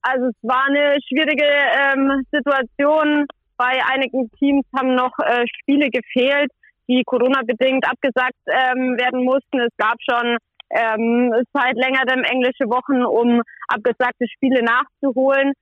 also 0.02 0.26
es 0.26 0.35
war 0.42 0.64
eine 0.66 0.96
schwierige 1.07 1.46
ähm, 1.46 2.24
Situation. 2.33 3.26
Bei 3.57 3.81
einigen 3.92 4.28
Teams 4.33 4.66
haben 4.76 4.96
noch 4.96 5.12
äh, 5.20 5.44
Spiele 5.61 5.90
gefehlt, 5.90 6.50
die 6.88 7.04
Corona-bedingt 7.04 7.88
abgesagt 7.88 8.35
ähm, 8.48 8.98
werden 8.98 9.22
mussten. 9.22 9.61
Es 9.61 9.76
gab 9.76 9.98
schon 10.02 10.38
ähm, 10.70 11.33
seit 11.52 11.76
längerem 11.76 12.24
englische 12.24 12.68
Wochen, 12.68 13.04
um 13.04 13.42
abgesagte 13.68 14.26
Spiele 14.26 14.64
nachzuholen. 14.64 15.52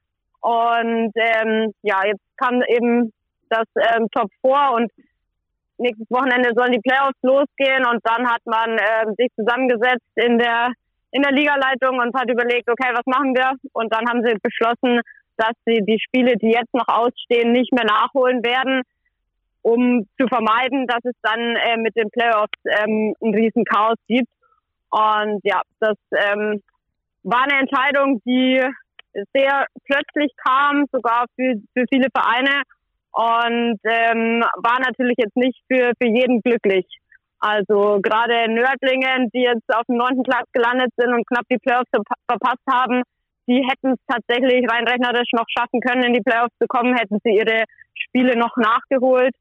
Und 0.40 1.12
ähm, 1.16 1.74
ja, 1.82 2.00
jetzt 2.06 2.24
kam 2.38 2.62
eben 2.62 3.12
das 3.50 3.66
ähm, 3.76 4.08
Top 4.10 4.30
4 4.40 4.70
und 4.74 4.90
nächstes 5.78 6.10
Wochenende 6.10 6.50
sollen 6.54 6.72
die 6.72 6.80
Playoffs 6.80 7.18
losgehen 7.22 7.84
und 7.86 8.00
dann 8.04 8.26
hat 8.28 8.44
man 8.44 8.78
äh, 8.78 9.06
sich 9.16 9.28
zusammengesetzt 9.36 10.06
in 10.16 10.38
der 10.38 10.72
in 11.12 11.22
der 11.22 11.32
Ligaleitung 11.32 11.98
und 11.98 12.14
hat 12.14 12.30
überlegt, 12.30 12.68
okay, 12.68 12.90
was 12.92 13.06
machen 13.06 13.34
wir? 13.34 13.52
Und 13.72 13.92
dann 13.94 14.06
haben 14.08 14.22
sie 14.22 14.34
beschlossen, 14.42 15.00
dass 15.36 15.52
sie 15.64 15.80
die 15.82 15.98
Spiele, 16.00 16.36
die 16.36 16.50
jetzt 16.50 16.74
noch 16.74 16.88
ausstehen, 16.88 17.52
nicht 17.52 17.72
mehr 17.72 17.84
nachholen 17.84 18.44
werden, 18.44 18.82
um 19.62 20.06
zu 20.20 20.26
vermeiden, 20.28 20.86
dass 20.86 21.04
es 21.04 21.14
dann 21.22 21.56
äh, 21.56 21.76
mit 21.78 21.96
den 21.96 22.10
Playoffs 22.10 22.58
ähm, 22.64 23.14
ein 23.22 23.34
riesen 23.34 23.64
Chaos 23.64 23.96
gibt. 24.08 24.28
Und 24.90 25.40
ja, 25.42 25.62
das 25.80 25.96
ähm, 26.12 26.62
war 27.22 27.44
eine 27.44 27.60
Entscheidung, 27.60 28.20
die 28.24 28.62
sehr 29.34 29.66
plötzlich 29.84 30.32
kam, 30.36 30.84
sogar 30.92 31.24
für, 31.34 31.54
für 31.72 31.84
viele 31.90 32.08
Vereine 32.14 32.62
und 33.16 33.80
ähm, 33.84 34.44
war 34.60 34.78
natürlich 34.80 35.16
jetzt 35.16 35.36
nicht 35.36 35.58
für, 35.72 35.92
für 35.98 36.08
jeden 36.08 36.42
glücklich. 36.42 36.84
Also 37.38 37.98
gerade 38.02 38.52
Nördlingen, 38.52 39.30
die 39.32 39.40
jetzt 39.40 39.74
auf 39.74 39.84
dem 39.88 39.96
neunten 39.96 40.22
Platz 40.22 40.46
gelandet 40.52 40.92
sind 40.96 41.14
und 41.14 41.26
knapp 41.26 41.44
die 41.50 41.58
Playoffs 41.58 41.90
verpasst 42.28 42.66
haben, 42.70 43.02
die 43.48 43.64
hätten 43.64 43.94
es 43.94 44.00
tatsächlich 44.06 44.68
rein 44.70 44.86
rechnerisch 44.86 45.30
noch 45.32 45.46
schaffen 45.56 45.80
können, 45.80 46.02
in 46.02 46.12
die 46.12 46.20
Playoffs 46.20 46.54
zu 46.60 46.66
kommen, 46.66 46.94
hätten 46.96 47.18
sie 47.24 47.36
ihre 47.36 47.64
Spiele 47.94 48.36
noch 48.36 48.54
nachgeholt. 48.56 49.34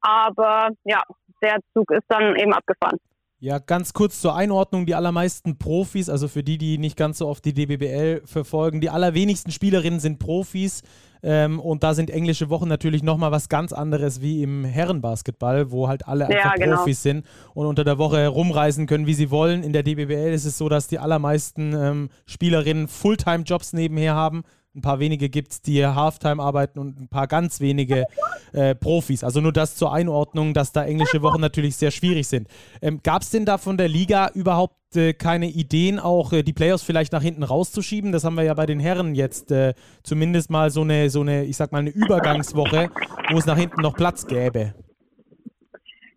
Aber 0.00 0.70
ja, 0.84 1.02
der 1.42 1.58
Zug 1.74 1.92
ist 1.92 2.06
dann 2.08 2.34
eben 2.36 2.52
abgefahren. 2.52 2.98
Ja, 3.38 3.58
ganz 3.58 3.92
kurz 3.92 4.20
zur 4.20 4.34
Einordnung. 4.34 4.86
Die 4.86 4.94
allermeisten 4.94 5.58
Profis, 5.58 6.08
also 6.08 6.26
für 6.28 6.42
die, 6.42 6.58
die 6.58 6.78
nicht 6.78 6.96
ganz 6.96 7.18
so 7.18 7.28
oft 7.28 7.44
die 7.44 7.52
DBBL 7.52 8.22
verfolgen, 8.24 8.80
die 8.80 8.90
allerwenigsten 8.90 9.52
Spielerinnen 9.52 10.00
sind 10.00 10.18
Profis. 10.18 10.82
Ähm, 11.22 11.60
und 11.60 11.82
da 11.84 11.94
sind 11.94 12.10
englische 12.10 12.50
Wochen 12.50 12.68
natürlich 12.68 13.02
nochmal 13.02 13.30
was 13.30 13.48
ganz 13.48 13.72
anderes 13.72 14.20
wie 14.20 14.42
im 14.42 14.64
Herrenbasketball, 14.64 15.70
wo 15.70 15.88
halt 15.88 16.08
alle 16.08 16.26
einfach 16.26 16.56
ja, 16.56 16.64
genau. 16.64 16.76
Profis 16.76 17.02
sind 17.02 17.24
und 17.54 17.66
unter 17.66 17.84
der 17.84 17.98
Woche 17.98 18.26
rumreisen 18.26 18.86
können, 18.86 19.06
wie 19.06 19.14
sie 19.14 19.30
wollen. 19.30 19.62
In 19.62 19.72
der 19.72 19.84
DBBL 19.84 20.32
ist 20.32 20.44
es 20.44 20.58
so, 20.58 20.68
dass 20.68 20.88
die 20.88 20.98
allermeisten 20.98 21.74
ähm, 21.74 22.08
Spielerinnen 22.26 22.88
Fulltime-Jobs 22.88 23.72
nebenher 23.72 24.14
haben. 24.14 24.42
Ein 24.74 24.80
paar 24.80 25.00
wenige 25.00 25.28
gibt 25.28 25.52
es, 25.52 25.60
die 25.60 25.84
Halftime 25.84 26.42
arbeiten 26.42 26.78
und 26.78 26.98
ein 26.98 27.08
paar 27.08 27.26
ganz 27.26 27.60
wenige 27.60 28.06
äh, 28.54 28.74
Profis. 28.74 29.22
Also 29.22 29.42
nur 29.42 29.52
das 29.52 29.76
zur 29.76 29.92
Einordnung, 29.92 30.54
dass 30.54 30.72
da 30.72 30.84
englische 30.84 31.20
Wochen 31.20 31.42
natürlich 31.42 31.76
sehr 31.76 31.90
schwierig 31.90 32.26
sind. 32.26 32.48
Ähm, 32.80 33.00
Gab 33.02 33.20
es 33.20 33.28
denn 33.28 33.44
da 33.44 33.58
von 33.58 33.76
der 33.76 33.88
Liga 33.88 34.30
überhaupt 34.34 34.96
äh, 34.96 35.12
keine 35.12 35.46
Ideen, 35.46 36.00
auch 36.00 36.32
äh, 36.32 36.42
die 36.42 36.54
Playoffs 36.54 36.84
vielleicht 36.84 37.12
nach 37.12 37.20
hinten 37.20 37.42
rauszuschieben? 37.42 38.12
Das 38.12 38.24
haben 38.24 38.34
wir 38.34 38.44
ja 38.44 38.54
bei 38.54 38.64
den 38.64 38.80
Herren 38.80 39.14
jetzt 39.14 39.52
äh, 39.52 39.74
zumindest 40.04 40.50
mal 40.50 40.70
so 40.70 40.80
eine, 40.80 41.10
so 41.10 41.20
eine, 41.20 41.44
ich 41.44 41.58
sag 41.58 41.70
mal, 41.72 41.80
eine 41.80 41.90
Übergangswoche, 41.90 42.88
wo 43.30 43.36
es 43.36 43.44
nach 43.44 43.58
hinten 43.58 43.82
noch 43.82 43.94
Platz 43.94 44.26
gäbe. 44.26 44.74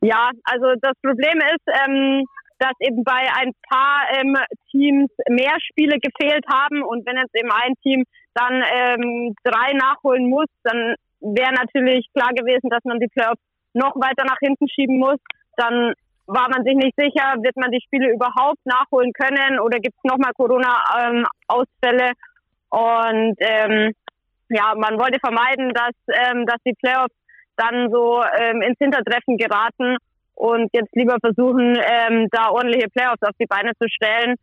Ja, 0.01 0.29
also 0.43 0.67
das 0.81 0.93
Problem 1.01 1.39
ist, 1.39 1.67
ähm, 1.85 2.23
dass 2.59 2.73
eben 2.79 3.03
bei 3.03 3.27
ein 3.35 3.51
paar 3.69 4.03
ähm, 4.17 4.37
Teams 4.71 5.11
mehr 5.29 5.57
Spiele 5.69 5.97
gefehlt 5.99 6.45
haben 6.47 6.83
und 6.83 7.05
wenn 7.05 7.17
jetzt 7.17 7.35
eben 7.35 7.51
ein 7.51 7.73
Team 7.83 8.05
dann 8.35 8.53
ähm, 8.53 9.35
drei 9.43 9.73
nachholen 9.73 10.29
muss, 10.29 10.47
dann 10.63 10.95
wäre 11.21 11.53
natürlich 11.53 12.07
klar 12.13 12.31
gewesen, 12.33 12.69
dass 12.69 12.83
man 12.83 12.99
die 12.99 13.07
Playoffs 13.07 13.41
noch 13.73 13.95
weiter 13.95 14.25
nach 14.25 14.37
hinten 14.39 14.67
schieben 14.69 14.99
muss. 14.99 15.19
Dann 15.57 15.93
war 16.27 16.49
man 16.49 16.63
sich 16.63 16.75
nicht 16.75 16.95
sicher, 16.97 17.35
wird 17.41 17.55
man 17.55 17.71
die 17.71 17.81
Spiele 17.81 18.11
überhaupt 18.13 18.59
nachholen 18.65 19.13
können 19.13 19.59
oder 19.59 19.79
gibt 19.79 19.95
es 19.95 20.03
nochmal 20.03 20.33
Corona-Ausfälle. 20.35 22.11
Und 22.69 23.35
ähm, 23.39 23.93
ja, 24.49 24.73
man 24.75 24.99
wollte 24.99 25.19
vermeiden, 25.19 25.71
dass, 25.73 25.95
ähm, 26.07 26.45
dass 26.45 26.61
die 26.65 26.73
Playoffs 26.73 27.15
dann 27.55 27.89
so 27.89 28.21
ähm, 28.37 28.61
ins 28.61 28.77
Hintertreffen 28.79 29.37
geraten 29.37 29.97
und 30.35 30.69
jetzt 30.73 30.93
lieber 30.93 31.17
versuchen, 31.21 31.77
ähm, 31.77 32.27
da 32.31 32.49
ordentliche 32.49 32.89
Playoffs 32.89 33.21
auf 33.21 33.35
die 33.39 33.45
Beine 33.45 33.71
zu 33.79 33.87
stellen 33.87 34.35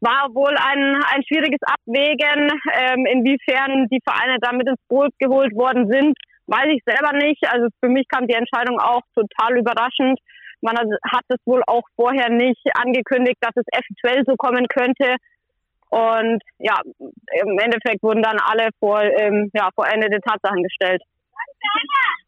war 0.00 0.34
wohl 0.34 0.56
ein, 0.56 1.02
ein 1.12 1.22
schwieriges 1.26 1.60
Abwägen. 1.62 2.50
Ähm, 2.72 3.06
inwiefern 3.06 3.86
die 3.90 4.00
Vereine 4.04 4.38
damit 4.40 4.68
ins 4.68 4.80
Boot 4.88 5.12
geholt 5.18 5.54
worden 5.54 5.90
sind, 5.90 6.16
weiß 6.46 6.68
ich 6.72 6.82
selber 6.84 7.12
nicht. 7.16 7.44
Also 7.48 7.68
für 7.80 7.88
mich 7.88 8.08
kam 8.08 8.26
die 8.26 8.34
Entscheidung 8.34 8.80
auch 8.80 9.02
total 9.14 9.58
überraschend. 9.58 10.18
Man 10.62 10.76
hat 10.76 11.24
es 11.28 11.38
wohl 11.46 11.62
auch 11.66 11.84
vorher 11.96 12.28
nicht 12.28 12.60
angekündigt, 12.74 13.38
dass 13.40 13.56
es 13.56 13.64
eventuell 13.72 14.24
so 14.26 14.36
kommen 14.36 14.66
könnte. 14.68 15.16
Und 15.90 16.42
ja, 16.58 16.78
im 16.98 17.58
Endeffekt 17.58 18.02
wurden 18.02 18.22
dann 18.22 18.38
alle 18.38 18.68
vor, 18.78 19.02
ähm, 19.02 19.50
ja, 19.54 19.70
vor 19.74 19.86
Ende 19.88 20.08
der 20.08 20.20
Tatsachen 20.20 20.62
gestellt. 20.62 21.02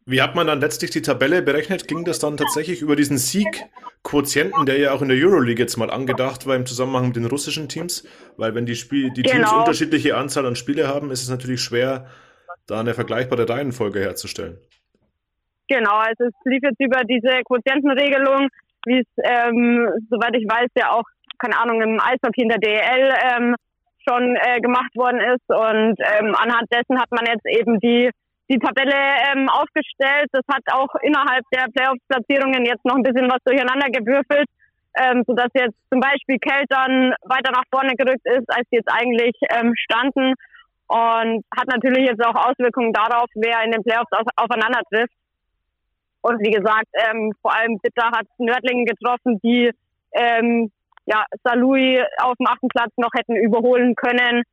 Wie 0.05 0.21
hat 0.21 0.35
man 0.35 0.47
dann 0.47 0.59
letztlich 0.59 0.91
die 0.91 1.01
Tabelle 1.01 1.41
berechnet? 1.41 1.87
Ging 1.87 2.03
das 2.03 2.19
dann 2.19 2.35
tatsächlich 2.35 2.81
über 2.81 2.95
diesen 2.95 3.17
Sieg-Quotienten, 3.17 4.65
der 4.65 4.77
ja 4.77 4.91
auch 4.91 5.01
in 5.01 5.07
der 5.07 5.17
Euroleague 5.17 5.63
jetzt 5.63 5.77
mal 5.77 5.89
angedacht 5.89 6.45
war 6.45 6.55
im 6.55 6.65
Zusammenhang 6.65 7.07
mit 7.07 7.15
den 7.15 7.25
russischen 7.25 7.69
Teams? 7.69 8.05
Weil 8.35 8.53
wenn 8.53 8.65
die, 8.65 8.75
Spiel 8.75 9.11
die 9.11 9.23
genau. 9.23 9.37
Teams 9.37 9.53
unterschiedliche 9.53 10.17
Anzahl 10.17 10.45
an 10.45 10.57
Spiele 10.57 10.87
haben, 10.87 11.09
ist 11.09 11.23
es 11.23 11.29
natürlich 11.29 11.61
schwer, 11.61 12.07
da 12.67 12.81
eine 12.81 12.93
vergleichbare 12.93 13.47
Reihenfolge 13.47 14.01
herzustellen. 14.01 14.57
Genau, 15.69 15.95
also 15.95 16.25
es 16.25 16.33
lief 16.43 16.61
jetzt 16.63 16.79
über 16.79 17.03
diese 17.05 17.41
Quotientenregelung, 17.45 18.49
wie 18.85 18.99
es, 18.99 19.07
ähm, 19.23 19.87
soweit 20.09 20.35
ich 20.35 20.45
weiß, 20.45 20.67
ja 20.75 20.91
auch, 20.91 21.05
keine 21.39 21.57
Ahnung, 21.57 21.81
im 21.81 21.99
Eishockey 22.01 22.41
in 22.43 22.49
der 22.49 22.59
DEL 22.59 23.13
ähm, 23.31 23.55
schon 24.07 24.35
äh, 24.35 24.59
gemacht 24.59 24.93
worden 24.95 25.21
ist. 25.21 25.47
Und 25.47 25.95
ähm, 25.99 26.35
anhand 26.35 26.67
dessen 26.71 26.99
hat 26.99 27.11
man 27.11 27.25
jetzt 27.25 27.45
eben 27.47 27.79
die 27.79 28.11
die 28.49 28.59
Tabelle 28.59 28.95
ähm, 29.31 29.49
aufgestellt. 29.49 30.29
Das 30.31 30.43
hat 30.51 30.63
auch 30.71 30.93
innerhalb 31.01 31.43
der 31.53 31.67
Playoff-Platzierungen 31.73 32.65
jetzt 32.65 32.85
noch 32.85 32.95
ein 32.95 33.03
bisschen 33.03 33.29
was 33.29 33.43
durcheinander 33.45 33.89
gewürfelt, 33.89 34.47
ähm, 34.97 35.23
sodass 35.25 35.49
jetzt 35.53 35.77
zum 35.89 35.99
Beispiel 35.99 36.37
Keltern 36.39 37.13
weiter 37.23 37.51
nach 37.51 37.63
vorne 37.71 37.95
gerückt 37.95 38.25
ist, 38.25 38.49
als 38.49 38.67
sie 38.69 38.77
jetzt 38.77 38.91
eigentlich 38.91 39.35
ähm, 39.49 39.73
standen. 39.75 40.33
Und 40.87 41.45
hat 41.55 41.67
natürlich 41.67 42.09
jetzt 42.09 42.23
auch 42.23 42.35
Auswirkungen 42.35 42.93
darauf, 42.93 43.29
wer 43.35 43.63
in 43.63 43.71
den 43.71 43.83
Playoffs 43.83 44.11
auf, 44.11 44.27
aufeinander 44.35 44.81
trifft. 44.91 45.15
Und 46.21 46.39
wie 46.39 46.51
gesagt, 46.51 46.87
ähm, 46.93 47.31
vor 47.41 47.55
allem 47.55 47.79
Bitter 47.79 48.07
hat 48.07 48.27
Nördlingen 48.37 48.85
getroffen, 48.85 49.39
die 49.43 49.71
ähm, 50.13 50.71
ja, 51.05 51.25
Salui 51.43 52.01
auf 52.21 52.35
dem 52.37 52.47
achten 52.47 52.67
Platz 52.67 52.91
noch 52.97 53.11
hätten 53.15 53.35
überholen 53.35 53.95
können, 53.95 54.43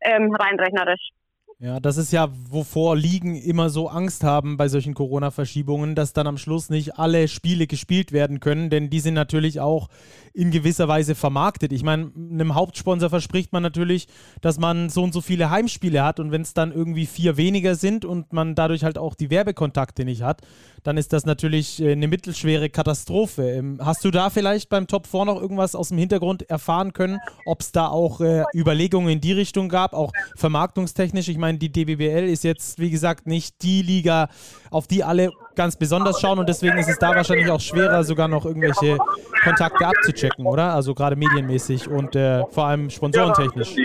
ähm, 0.00 0.34
rein 0.34 0.58
rechnerisch. 0.58 1.10
Ja, 1.58 1.80
das 1.80 1.96
ist 1.96 2.12
ja, 2.12 2.28
wovor 2.50 2.96
Ligen 2.96 3.34
immer 3.34 3.70
so 3.70 3.88
Angst 3.88 4.22
haben 4.24 4.58
bei 4.58 4.68
solchen 4.68 4.92
Corona-Verschiebungen, 4.92 5.94
dass 5.94 6.12
dann 6.12 6.26
am 6.26 6.36
Schluss 6.36 6.68
nicht 6.68 6.98
alle 6.98 7.28
Spiele 7.28 7.66
gespielt 7.66 8.12
werden 8.12 8.40
können, 8.40 8.68
denn 8.68 8.90
die 8.90 9.00
sind 9.00 9.14
natürlich 9.14 9.58
auch 9.58 9.88
in 10.34 10.50
gewisser 10.50 10.86
Weise 10.86 11.14
vermarktet. 11.14 11.72
Ich 11.72 11.82
meine, 11.82 12.12
einem 12.14 12.54
Hauptsponsor 12.54 13.08
verspricht 13.08 13.54
man 13.54 13.62
natürlich, 13.62 14.06
dass 14.42 14.58
man 14.58 14.90
so 14.90 15.02
und 15.02 15.14
so 15.14 15.22
viele 15.22 15.48
Heimspiele 15.48 16.04
hat 16.04 16.20
und 16.20 16.30
wenn 16.30 16.42
es 16.42 16.52
dann 16.52 16.72
irgendwie 16.72 17.06
vier 17.06 17.38
weniger 17.38 17.74
sind 17.74 18.04
und 18.04 18.34
man 18.34 18.54
dadurch 18.54 18.84
halt 18.84 18.98
auch 18.98 19.14
die 19.14 19.30
Werbekontakte 19.30 20.04
nicht 20.04 20.20
hat, 20.20 20.42
dann 20.82 20.98
ist 20.98 21.14
das 21.14 21.24
natürlich 21.24 21.80
äh, 21.80 21.92
eine 21.92 22.06
mittelschwere 22.06 22.68
Katastrophe. 22.68 23.50
Ähm, 23.50 23.80
hast 23.82 24.04
du 24.04 24.10
da 24.10 24.28
vielleicht 24.28 24.68
beim 24.68 24.86
Top 24.86 25.06
4 25.06 25.24
noch 25.24 25.40
irgendwas 25.40 25.74
aus 25.74 25.88
dem 25.88 25.96
Hintergrund 25.96 26.48
erfahren 26.50 26.92
können, 26.92 27.18
ob 27.46 27.62
es 27.62 27.72
da 27.72 27.88
auch 27.88 28.20
äh, 28.20 28.44
Überlegungen 28.54 29.08
in 29.08 29.22
die 29.22 29.32
Richtung 29.32 29.70
gab, 29.70 29.94
auch 29.94 30.12
vermarktungstechnisch? 30.36 31.28
Ich 31.28 31.38
meine, 31.38 31.45
meine, 31.46 31.58
die 31.58 31.70
DBBL 31.70 32.26
ist 32.28 32.42
jetzt, 32.42 32.80
wie 32.80 32.90
gesagt, 32.90 33.26
nicht 33.26 33.62
die 33.62 33.82
Liga, 33.82 34.28
auf 34.70 34.88
die 34.88 35.04
alle 35.04 35.30
ganz 35.54 35.76
besonders 35.76 36.20
schauen 36.20 36.38
und 36.40 36.48
deswegen 36.48 36.76
ist 36.76 36.88
es 36.88 36.98
da 36.98 37.14
wahrscheinlich 37.14 37.48
auch 37.50 37.60
schwerer, 37.60 38.02
sogar 38.02 38.26
noch 38.26 38.44
irgendwelche 38.44 38.98
Kontakte 39.44 39.86
abzuchecken, 39.86 40.44
oder? 40.44 40.74
Also 40.74 40.92
gerade 40.94 41.14
medienmäßig 41.14 41.88
und 41.88 42.16
äh, 42.16 42.42
vor 42.50 42.66
allem 42.66 42.90
sponsorentechnisch. 42.90 43.76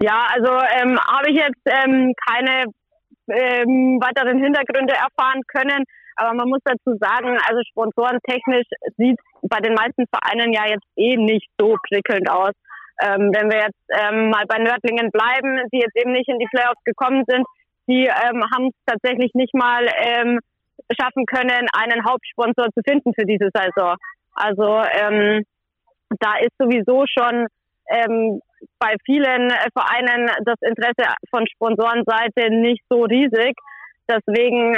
Ja, 0.00 0.26
also 0.34 0.50
ähm, 0.80 0.98
habe 0.98 1.28
ich 1.28 1.36
jetzt 1.36 1.64
ähm, 1.66 2.12
keine 2.26 2.64
ähm, 3.28 4.00
weiteren 4.00 4.42
Hintergründe 4.42 4.94
erfahren 4.94 5.42
können. 5.48 5.84
Aber 6.16 6.32
man 6.32 6.48
muss 6.48 6.60
dazu 6.64 6.96
sagen, 7.00 7.36
also 7.48 7.60
sponsorentechnisch 7.70 8.68
sieht 8.96 9.18
bei 9.42 9.58
den 9.60 9.74
meisten 9.74 10.04
Vereinen 10.08 10.52
ja 10.52 10.66
jetzt 10.68 10.86
eh 10.96 11.16
nicht 11.16 11.48
so 11.58 11.76
prickelnd 11.88 12.30
aus. 12.30 12.52
Ähm, 13.02 13.32
wenn 13.34 13.50
wir 13.50 13.58
jetzt 13.58 13.84
ähm, 13.90 14.30
mal 14.30 14.44
bei 14.46 14.58
Nördlingen 14.58 15.10
bleiben, 15.10 15.60
die 15.72 15.78
jetzt 15.78 15.96
eben 15.96 16.12
nicht 16.12 16.28
in 16.28 16.38
die 16.38 16.48
Playoffs 16.50 16.82
gekommen 16.84 17.24
sind, 17.26 17.44
die 17.88 18.06
ähm, 18.06 18.42
haben 18.54 18.68
es 18.68 18.74
tatsächlich 18.86 19.32
nicht 19.34 19.54
mal 19.54 19.86
ähm, 19.98 20.38
schaffen 20.98 21.26
können, 21.26 21.68
einen 21.72 22.04
Hauptsponsor 22.04 22.68
zu 22.72 22.80
finden 22.86 23.12
für 23.14 23.26
diese 23.26 23.50
Saison. 23.52 23.96
Also 24.34 24.82
ähm, 25.00 25.44
da 26.20 26.36
ist 26.38 26.52
sowieso 26.58 27.04
schon 27.06 27.46
ähm, 27.90 28.40
bei 28.78 28.94
vielen 29.04 29.50
Vereinen 29.72 30.30
das 30.44 30.56
Interesse 30.62 31.14
von 31.30 31.46
Sponsorenseite 31.46 32.50
nicht 32.50 32.82
so 32.88 33.02
riesig. 33.04 33.54
Deswegen 34.08 34.76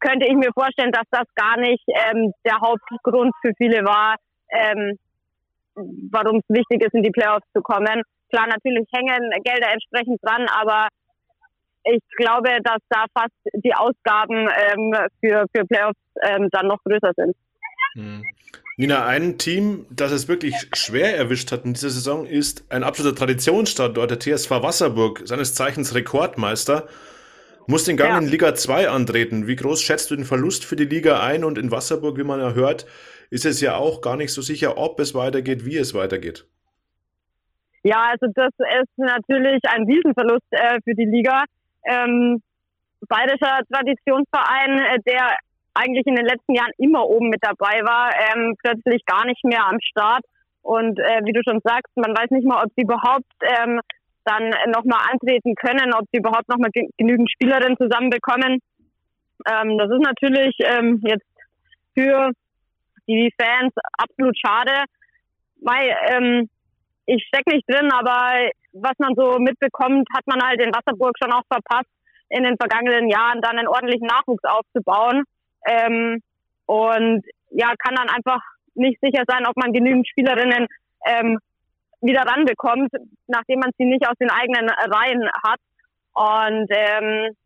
könnte 0.00 0.26
ich 0.26 0.34
mir 0.34 0.52
vorstellen, 0.52 0.92
dass 0.92 1.06
das 1.10 1.26
gar 1.34 1.58
nicht 1.58 1.84
ähm, 1.88 2.32
der 2.44 2.60
Hauptgrund 2.60 3.32
für 3.40 3.52
viele 3.56 3.84
war, 3.84 4.16
ähm, 4.50 4.98
warum 5.74 6.38
es 6.38 6.44
wichtig 6.48 6.82
ist, 6.82 6.94
in 6.94 7.02
die 7.02 7.10
Playoffs 7.10 7.46
zu 7.54 7.62
kommen. 7.62 8.02
Klar, 8.30 8.46
natürlich 8.46 8.86
hängen 8.92 9.30
Gelder 9.44 9.72
entsprechend 9.72 10.20
dran, 10.22 10.46
aber 10.48 10.88
ich 11.84 12.00
glaube, 12.16 12.50
dass 12.62 12.78
da 12.88 13.04
fast 13.12 13.34
die 13.54 13.74
Ausgaben 13.74 14.48
ähm, 14.48 14.94
für, 15.20 15.46
für 15.54 15.66
Playoffs 15.66 15.98
ähm, 16.22 16.48
dann 16.50 16.68
noch 16.68 16.82
größer 16.84 17.12
sind. 17.16 17.34
Hm. 17.94 18.22
Nina, 18.76 19.04
ein 19.06 19.36
Team, 19.36 19.86
das 19.90 20.12
es 20.12 20.28
wirklich 20.28 20.54
schwer 20.74 21.16
erwischt 21.16 21.52
hat 21.52 21.64
in 21.64 21.74
dieser 21.74 21.90
Saison, 21.90 22.24
ist 22.24 22.64
ein 22.70 22.84
absoluter 22.84 23.16
Traditionsstandort, 23.16 24.10
der 24.10 24.18
TSV 24.18 24.50
Wasserburg, 24.50 25.22
seines 25.24 25.54
Zeichens 25.54 25.94
Rekordmeister, 25.94 26.88
muss 27.66 27.84
den 27.84 27.96
Gang 27.96 28.10
ja. 28.10 28.18
in 28.18 28.26
Liga 28.26 28.54
2 28.54 28.88
antreten. 28.88 29.46
Wie 29.46 29.56
groß 29.56 29.82
schätzt 29.82 30.10
du 30.10 30.16
den 30.16 30.24
Verlust 30.24 30.64
für 30.64 30.76
die 30.76 30.84
Liga 30.84 31.22
ein? 31.22 31.44
Und 31.44 31.58
in 31.58 31.70
Wasserburg, 31.70 32.16
wie 32.16 32.24
man 32.24 32.40
ja 32.40 32.54
hört, 32.54 32.86
ist 33.32 33.46
es 33.46 33.62
ja 33.62 33.76
auch 33.76 34.02
gar 34.02 34.18
nicht 34.18 34.30
so 34.34 34.42
sicher, 34.42 34.76
ob 34.76 35.00
es 35.00 35.14
weitergeht, 35.14 35.64
wie 35.64 35.78
es 35.78 35.94
weitergeht. 35.94 36.44
Ja, 37.82 38.10
also 38.10 38.26
das 38.34 38.52
ist 38.82 38.98
natürlich 38.98 39.60
ein 39.70 39.84
Riesenverlust 39.84 40.44
äh, 40.50 40.78
für 40.84 40.94
die 40.94 41.06
Liga. 41.06 41.44
Ähm, 41.88 42.42
bayerischer 43.08 43.60
Traditionsverein, 43.72 44.78
äh, 44.80 44.98
der 45.06 45.36
eigentlich 45.72 46.06
in 46.06 46.14
den 46.14 46.26
letzten 46.26 46.52
Jahren 46.54 46.72
immer 46.76 47.08
oben 47.08 47.30
mit 47.30 47.40
dabei 47.42 47.80
war, 47.82 48.12
ähm, 48.12 48.54
plötzlich 48.62 49.02
gar 49.06 49.24
nicht 49.24 49.42
mehr 49.44 49.66
am 49.66 49.80
Start. 49.80 50.24
Und 50.60 50.98
äh, 50.98 51.24
wie 51.24 51.32
du 51.32 51.40
schon 51.42 51.60
sagst, 51.64 51.90
man 51.96 52.14
weiß 52.14 52.30
nicht 52.32 52.46
mal, 52.46 52.62
ob 52.62 52.70
sie 52.76 52.82
überhaupt 52.82 53.32
ähm, 53.40 53.80
dann 54.26 54.50
nochmal 54.66 55.08
antreten 55.10 55.54
können, 55.54 55.94
ob 55.94 56.04
sie 56.12 56.18
überhaupt 56.18 56.50
nochmal 56.50 56.70
genügend 56.98 57.30
Spielerinnen 57.30 57.78
zusammenbekommen. 57.78 58.60
Ähm, 59.48 59.78
das 59.78 59.90
ist 59.90 60.04
natürlich 60.04 60.54
ähm, 60.60 61.00
jetzt 61.02 61.24
für 61.94 62.30
die 63.06 63.32
Fans 63.40 63.72
absolut 63.98 64.36
schade. 64.38 64.84
Weil, 65.60 65.96
ähm, 66.08 66.48
ich 67.06 67.24
stecke 67.26 67.54
nicht 67.54 67.68
drin, 67.68 67.90
aber 67.92 68.50
was 68.72 68.92
man 68.98 69.14
so 69.14 69.38
mitbekommt, 69.38 70.08
hat 70.14 70.26
man 70.26 70.42
halt 70.42 70.60
in 70.60 70.72
Wasserburg 70.72 71.14
schon 71.22 71.32
auch 71.32 71.46
verpasst, 71.46 71.90
in 72.28 72.44
den 72.44 72.56
vergangenen 72.56 73.08
Jahren 73.08 73.40
dann 73.40 73.58
einen 73.58 73.68
ordentlichen 73.68 74.06
Nachwuchs 74.06 74.44
aufzubauen. 74.44 75.24
Ähm, 75.66 76.22
und 76.66 77.24
ja, 77.50 77.74
kann 77.78 77.94
dann 77.94 78.08
einfach 78.08 78.40
nicht 78.74 78.98
sicher 79.00 79.24
sein, 79.26 79.46
ob 79.46 79.56
man 79.56 79.72
genügend 79.72 80.08
Spielerinnen 80.08 80.66
ähm, 81.06 81.38
wieder 82.00 82.22
ranbekommt, 82.22 82.90
nachdem 83.26 83.60
man 83.60 83.70
sie 83.76 83.84
nicht 83.84 84.06
aus 84.08 84.16
den 84.18 84.30
eigenen 84.30 84.68
Reihen 84.70 85.28
hat. 85.44 85.60
Und 86.14 86.68
ähm, 86.70 87.36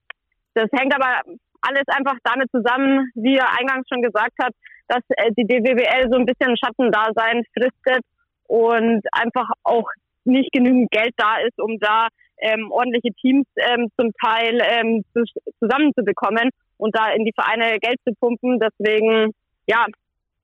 das 0.54 0.68
hängt 0.72 0.94
aber 0.94 1.20
alles 1.60 1.84
einfach 1.88 2.16
damit 2.24 2.50
zusammen, 2.50 3.10
wie 3.14 3.36
er 3.36 3.58
eingangs 3.58 3.86
schon 3.88 4.02
gesagt 4.02 4.34
hat, 4.40 4.52
dass 4.88 5.02
äh, 5.08 5.30
die 5.36 5.46
DWBL 5.46 6.10
so 6.10 6.18
ein 6.18 6.26
bisschen 6.26 6.56
Schattendasein 6.56 7.44
fristet 7.52 8.04
und 8.48 9.02
einfach 9.12 9.48
auch 9.64 9.88
nicht 10.24 10.52
genügend 10.52 10.90
Geld 10.90 11.14
da 11.16 11.38
ist, 11.38 11.58
um 11.60 11.78
da 11.78 12.08
ähm, 12.38 12.70
ordentliche 12.70 13.14
Teams 13.20 13.46
ähm, 13.56 13.88
zum 13.98 14.12
Teil 14.22 14.58
ähm, 14.62 15.04
zu, 15.12 15.24
zusammenzubekommen 15.58 16.50
und 16.78 16.96
da 16.96 17.10
in 17.10 17.24
die 17.24 17.32
Vereine 17.34 17.78
Geld 17.78 17.98
zu 18.06 18.12
pumpen. 18.20 18.60
Deswegen, 18.60 19.32
ja, 19.66 19.86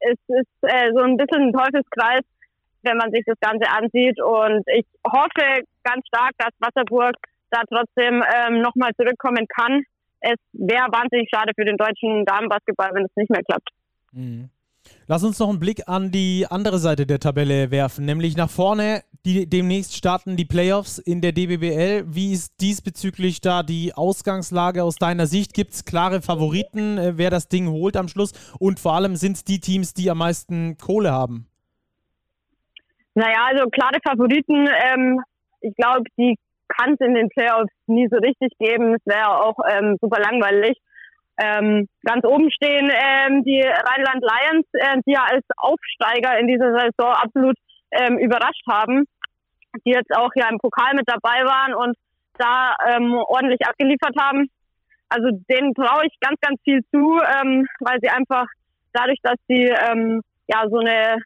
es 0.01 0.19
ist 0.29 0.63
äh, 0.63 0.93
so 0.95 1.01
ein 1.01 1.17
bisschen 1.17 1.49
ein 1.49 1.53
Teufelskreis, 1.53 2.23
wenn 2.83 2.97
man 2.97 3.11
sich 3.11 3.23
das 3.27 3.39
Ganze 3.41 3.69
ansieht. 3.71 4.21
Und 4.23 4.65
ich 4.75 4.87
hoffe 5.07 5.65
ganz 5.85 6.07
stark, 6.07 6.33
dass 6.39 6.53
Wasserburg 6.59 7.15
da 7.51 7.63
trotzdem 7.69 8.23
ähm, 8.35 8.63
nochmal 8.63 8.93
zurückkommen 8.99 9.47
kann. 9.49 9.85
Es 10.21 10.39
wäre 10.53 10.87
wahnsinnig 10.91 11.29
schade 11.33 11.53
für 11.55 11.65
den 11.65 11.77
deutschen 11.77 12.25
Damenbasketball, 12.25 12.91
wenn 12.95 13.05
es 13.05 13.17
nicht 13.17 13.31
mehr 13.31 13.43
klappt. 13.43 13.69
Mhm. 14.13 14.51
Lass 15.07 15.25
uns 15.25 15.39
noch 15.39 15.49
einen 15.49 15.61
Blick 15.61 15.89
an 15.89 16.11
die 16.11 16.47
andere 16.49 16.79
Seite 16.79 17.07
der 17.07 17.21
Tabelle 17.21 17.71
werfen, 17.71 18.05
nämlich 18.05 18.37
nach 18.37 18.51
vorne. 18.51 19.03
Die, 19.25 19.49
demnächst 19.49 19.97
starten 19.97 20.37
die 20.37 20.45
Playoffs 20.45 20.99
in 20.99 21.21
der 21.21 21.31
DBBL. 21.31 22.05
Wie 22.09 22.33
ist 22.33 22.61
diesbezüglich 22.61 23.41
da 23.41 23.63
die 23.63 23.93
Ausgangslage 23.95 24.83
aus 24.83 24.97
deiner 24.97 25.27
Sicht? 25.27 25.55
Gibt 25.55 25.73
es 25.73 25.85
klare 25.85 26.23
Favoriten, 26.23 26.99
äh, 26.99 27.13
wer 27.17 27.31
das 27.31 27.49
Ding 27.49 27.69
holt 27.69 27.97
am 27.97 28.09
Schluss? 28.09 28.33
Und 28.59 28.81
vor 28.81 28.95
allem 28.95 29.15
sind 29.15 29.37
es 29.37 29.45
die 29.45 29.61
Teams, 29.61 29.95
die 29.95 30.11
am 30.11 30.19
meisten 30.19 30.77
Kohle 30.77 31.13
haben? 31.13 31.47
Naja, 33.15 33.47
also 33.47 33.69
klare 33.71 34.01
Favoriten. 34.05 34.69
Ähm, 34.85 35.21
ich 35.61 35.75
glaube, 35.77 36.03
die 36.19 36.37
kann 36.69 36.95
es 36.95 37.07
in 37.07 37.15
den 37.15 37.29
Playoffs 37.29 37.73
nie 37.87 38.09
so 38.11 38.17
richtig 38.17 38.51
geben. 38.59 38.95
Es 38.95 39.03
wäre 39.05 39.45
auch 39.45 39.57
ähm, 39.71 39.97
super 40.01 40.21
langweilig. 40.21 40.79
Ähm, 41.41 41.89
ganz 42.05 42.25
oben 42.25 42.51
stehen 42.51 42.91
ähm, 42.93 43.43
die 43.45 43.63
Rheinland 43.63 44.23
Lions, 44.23 44.67
äh, 44.75 45.01
die 45.07 45.13
ja 45.13 45.25
als 45.25 45.45
Aufsteiger 45.57 46.39
in 46.39 46.47
dieser 46.47 46.73
Saison 46.73 47.13
absolut 47.15 47.57
ähm, 47.91 48.19
überrascht 48.19 48.67
haben, 48.69 49.07
die 49.87 49.91
jetzt 49.91 50.15
auch 50.15 50.31
ja 50.35 50.49
im 50.51 50.59
Pokal 50.59 50.95
mit 50.95 51.09
dabei 51.09 51.45
waren 51.45 51.75
und 51.75 51.97
da 52.39 52.77
ähm, 52.87 53.15
ordentlich 53.15 53.61
abgeliefert 53.67 54.15
haben. 54.19 54.49
Also 55.09 55.29
denen 55.51 55.75
traue 55.75 56.07
ich 56.07 56.15
ganz, 56.21 56.39
ganz 56.41 56.61
viel 56.65 56.81
zu, 56.91 57.21
ähm, 57.21 57.67
weil 57.81 57.99
sie 58.01 58.09
einfach 58.09 58.47
dadurch, 58.93 59.19
dass 59.23 59.37
sie 59.49 59.69
ähm, 59.69 60.23
ja 60.49 60.65
so 60.69 60.79
eine 60.79 61.19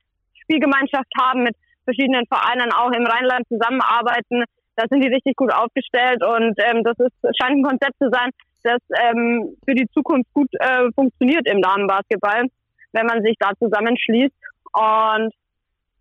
Spielgemeinschaft 0.43 1.11
haben 1.21 1.43
mit 1.43 1.57
verschiedenen 1.85 2.27
Vereinen 2.27 2.73
auch 2.73 2.91
im 2.93 3.07
Rheinland 3.07 3.47
zusammenarbeiten, 3.49 4.45
da 4.77 4.85
sind 4.91 5.03
die 5.03 5.09
richtig 5.09 5.37
gut 5.37 5.53
aufgestellt 5.53 6.23
und 6.23 6.55
ähm, 6.59 6.85
das 6.85 6.99
ist, 6.99 7.17
scheint 7.41 7.59
ein 7.59 7.63
Konzept 7.63 7.97
zu 7.99 8.11
sein, 8.11 8.31
das 8.67 8.81
ähm, 9.01 9.57
für 9.65 9.75
die 9.75 9.89
Zukunft 9.95 10.33
gut 10.33 10.49
äh, 10.59 10.91
funktioniert 10.95 11.47
im 11.49 11.63
Damenbasketball, 11.63 12.45
wenn 12.93 13.07
man 13.07 13.23
sich 13.23 13.37
da 13.39 13.51
zusammenschließt. 13.59 14.35
Und 14.73 15.33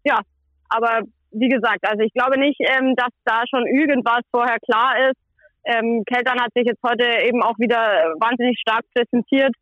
ja, 0.04 0.20
aber 0.70 1.02
wie 1.32 1.50
gesagt, 1.50 1.88
also 1.88 2.02
ich 2.04 2.14
glaube 2.14 2.40
nicht, 2.40 2.60
ähm, 2.60 2.96
dass 2.96 3.10
da 3.26 3.44
schon 3.50 3.68
irgendwas 3.68 4.22
vorher 4.32 4.58
klar 4.60 5.10
ist. 5.10 5.20
Ähm, 5.66 6.04
Keltern 6.06 6.40
hat 6.40 6.54
sich 6.54 6.66
jetzt 6.66 6.84
heute 6.84 7.06
eben 7.26 7.42
auch 7.42 7.58
wieder 7.58 8.14
wahnsinnig 8.20 8.58
stark 8.60 8.84
präsentiert. 8.94 9.54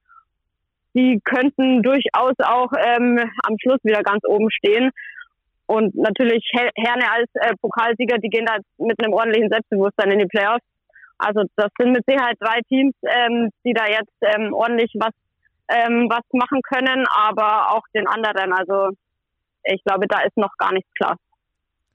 Die 0.93 1.19
könnten 1.23 1.81
durchaus 1.81 2.35
auch 2.43 2.71
ähm, 2.77 3.19
am 3.43 3.55
Schluss 3.61 3.79
wieder 3.83 4.03
ganz 4.03 4.23
oben 4.27 4.51
stehen. 4.51 4.91
Und 5.65 5.95
natürlich 5.95 6.43
Herne 6.53 7.09
als 7.11 7.29
äh, 7.35 7.53
Pokalsieger, 7.61 8.17
die 8.17 8.29
gehen 8.29 8.45
da 8.45 8.57
mit 8.77 9.01
einem 9.01 9.13
ordentlichen 9.13 9.49
Selbstbewusstsein 9.49 10.11
in 10.11 10.19
die 10.19 10.27
Playoffs. 10.27 10.65
Also 11.17 11.43
das 11.55 11.69
sind 11.77 11.91
mit 11.91 12.03
Sicherheit 12.07 12.37
drei 12.39 12.59
Teams, 12.67 12.95
ähm, 13.03 13.49
die 13.65 13.73
da 13.73 13.87
jetzt 13.87 14.13
ähm, 14.21 14.53
ordentlich 14.53 14.91
was, 14.99 15.13
ähm, 15.69 16.07
was 16.09 16.23
machen 16.33 16.61
können, 16.61 17.05
aber 17.13 17.71
auch 17.71 17.83
den 17.93 18.07
anderen. 18.07 18.53
Also 18.53 18.89
ich 19.63 19.83
glaube, 19.83 20.07
da 20.07 20.21
ist 20.21 20.37
noch 20.37 20.55
gar 20.57 20.73
nichts 20.73 20.89
klar. 20.95 21.15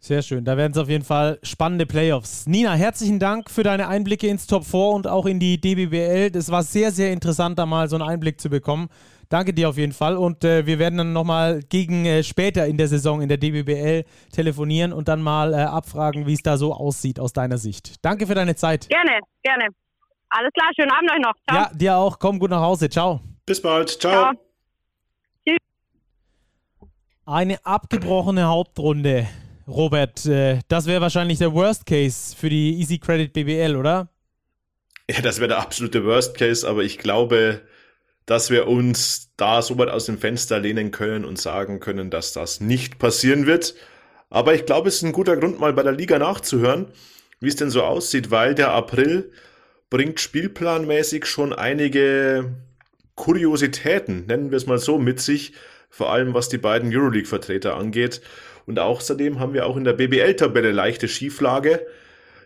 Sehr 0.00 0.22
schön, 0.22 0.44
da 0.44 0.56
werden 0.56 0.70
es 0.70 0.78
auf 0.78 0.88
jeden 0.88 1.04
Fall 1.04 1.40
spannende 1.42 1.84
Playoffs. 1.84 2.46
Nina, 2.46 2.74
herzlichen 2.74 3.18
Dank 3.18 3.50
für 3.50 3.64
deine 3.64 3.88
Einblicke 3.88 4.28
ins 4.28 4.46
Top 4.46 4.64
4 4.64 4.80
und 4.80 5.06
auch 5.08 5.26
in 5.26 5.40
die 5.40 5.60
DBBL. 5.60 6.30
Das 6.30 6.52
war 6.52 6.62
sehr, 6.62 6.92
sehr 6.92 7.12
interessant, 7.12 7.58
da 7.58 7.66
mal 7.66 7.88
so 7.88 7.96
einen 7.96 8.08
Einblick 8.08 8.40
zu 8.40 8.48
bekommen. 8.48 8.90
Danke 9.28 9.52
dir 9.52 9.68
auf 9.68 9.76
jeden 9.76 9.92
Fall 9.92 10.16
und 10.16 10.42
äh, 10.44 10.64
wir 10.66 10.78
werden 10.78 10.96
dann 10.96 11.12
nochmal 11.12 11.60
gegen 11.68 12.06
äh, 12.06 12.22
später 12.22 12.66
in 12.66 12.78
der 12.78 12.88
Saison 12.88 13.20
in 13.20 13.28
der 13.28 13.36
DBBL 13.36 14.04
telefonieren 14.32 14.92
und 14.92 15.08
dann 15.08 15.20
mal 15.20 15.52
äh, 15.52 15.56
abfragen, 15.56 16.26
wie 16.26 16.32
es 16.32 16.42
da 16.42 16.56
so 16.56 16.72
aussieht 16.72 17.20
aus 17.20 17.32
deiner 17.32 17.58
Sicht. 17.58 17.96
Danke 18.02 18.26
für 18.26 18.34
deine 18.34 18.54
Zeit. 18.54 18.88
Gerne, 18.88 19.20
gerne. 19.42 19.66
Alles 20.30 20.50
klar, 20.52 20.70
schönen 20.74 20.90
Abend 20.90 21.10
euch 21.10 21.20
noch. 21.20 21.34
Ciao. 21.48 21.62
Ja, 21.62 21.70
dir 21.74 21.96
auch. 21.96 22.18
Komm 22.18 22.38
gut 22.38 22.50
nach 22.50 22.60
Hause. 22.60 22.88
Ciao. 22.88 23.20
Bis 23.44 23.60
bald. 23.60 23.90
Ciao. 23.90 24.32
Ciao. 24.32 24.32
Eine 27.26 27.58
abgebrochene 27.66 28.46
Hauptrunde 28.46 29.28
Robert, 29.68 30.24
äh, 30.24 30.60
das 30.68 30.86
wäre 30.86 31.02
wahrscheinlich 31.02 31.38
der 31.38 31.52
Worst 31.52 31.84
Case 31.84 32.34
für 32.34 32.48
die 32.48 32.78
Easy 32.78 32.98
Credit 32.98 33.32
BBL, 33.32 33.76
oder? 33.76 34.08
Ja, 35.10 35.20
das 35.20 35.38
wäre 35.38 35.48
der 35.48 35.58
absolute 35.58 36.04
Worst 36.04 36.36
Case, 36.36 36.66
aber 36.66 36.82
ich 36.82 36.98
glaube, 36.98 37.60
dass 38.28 38.50
wir 38.50 38.68
uns 38.68 39.30
da 39.38 39.62
so 39.62 39.78
weit 39.78 39.88
aus 39.88 40.04
dem 40.04 40.18
Fenster 40.18 40.58
lehnen 40.58 40.90
können 40.90 41.24
und 41.24 41.40
sagen 41.40 41.80
können, 41.80 42.10
dass 42.10 42.34
das 42.34 42.60
nicht 42.60 42.98
passieren 42.98 43.46
wird. 43.46 43.74
Aber 44.28 44.52
ich 44.52 44.66
glaube, 44.66 44.88
es 44.88 44.96
ist 44.96 45.02
ein 45.02 45.12
guter 45.12 45.38
Grund, 45.38 45.58
mal 45.58 45.72
bei 45.72 45.82
der 45.82 45.92
Liga 45.92 46.18
nachzuhören, 46.18 46.88
wie 47.40 47.48
es 47.48 47.56
denn 47.56 47.70
so 47.70 47.82
aussieht, 47.82 48.30
weil 48.30 48.54
der 48.54 48.72
April 48.72 49.32
bringt 49.88 50.20
spielplanmäßig 50.20 51.24
schon 51.24 51.54
einige 51.54 52.54
Kuriositäten, 53.14 54.26
nennen 54.26 54.50
wir 54.50 54.58
es 54.58 54.66
mal 54.66 54.78
so, 54.78 54.98
mit 54.98 55.20
sich, 55.20 55.54
vor 55.88 56.12
allem 56.12 56.34
was 56.34 56.50
die 56.50 56.58
beiden 56.58 56.94
Euroleague-Vertreter 56.94 57.76
angeht. 57.76 58.20
Und 58.66 58.78
außerdem 58.78 59.40
haben 59.40 59.54
wir 59.54 59.64
auch 59.64 59.78
in 59.78 59.84
der 59.84 59.94
BBL-Tabelle 59.94 60.72
leichte 60.72 61.08
Schieflage. 61.08 61.86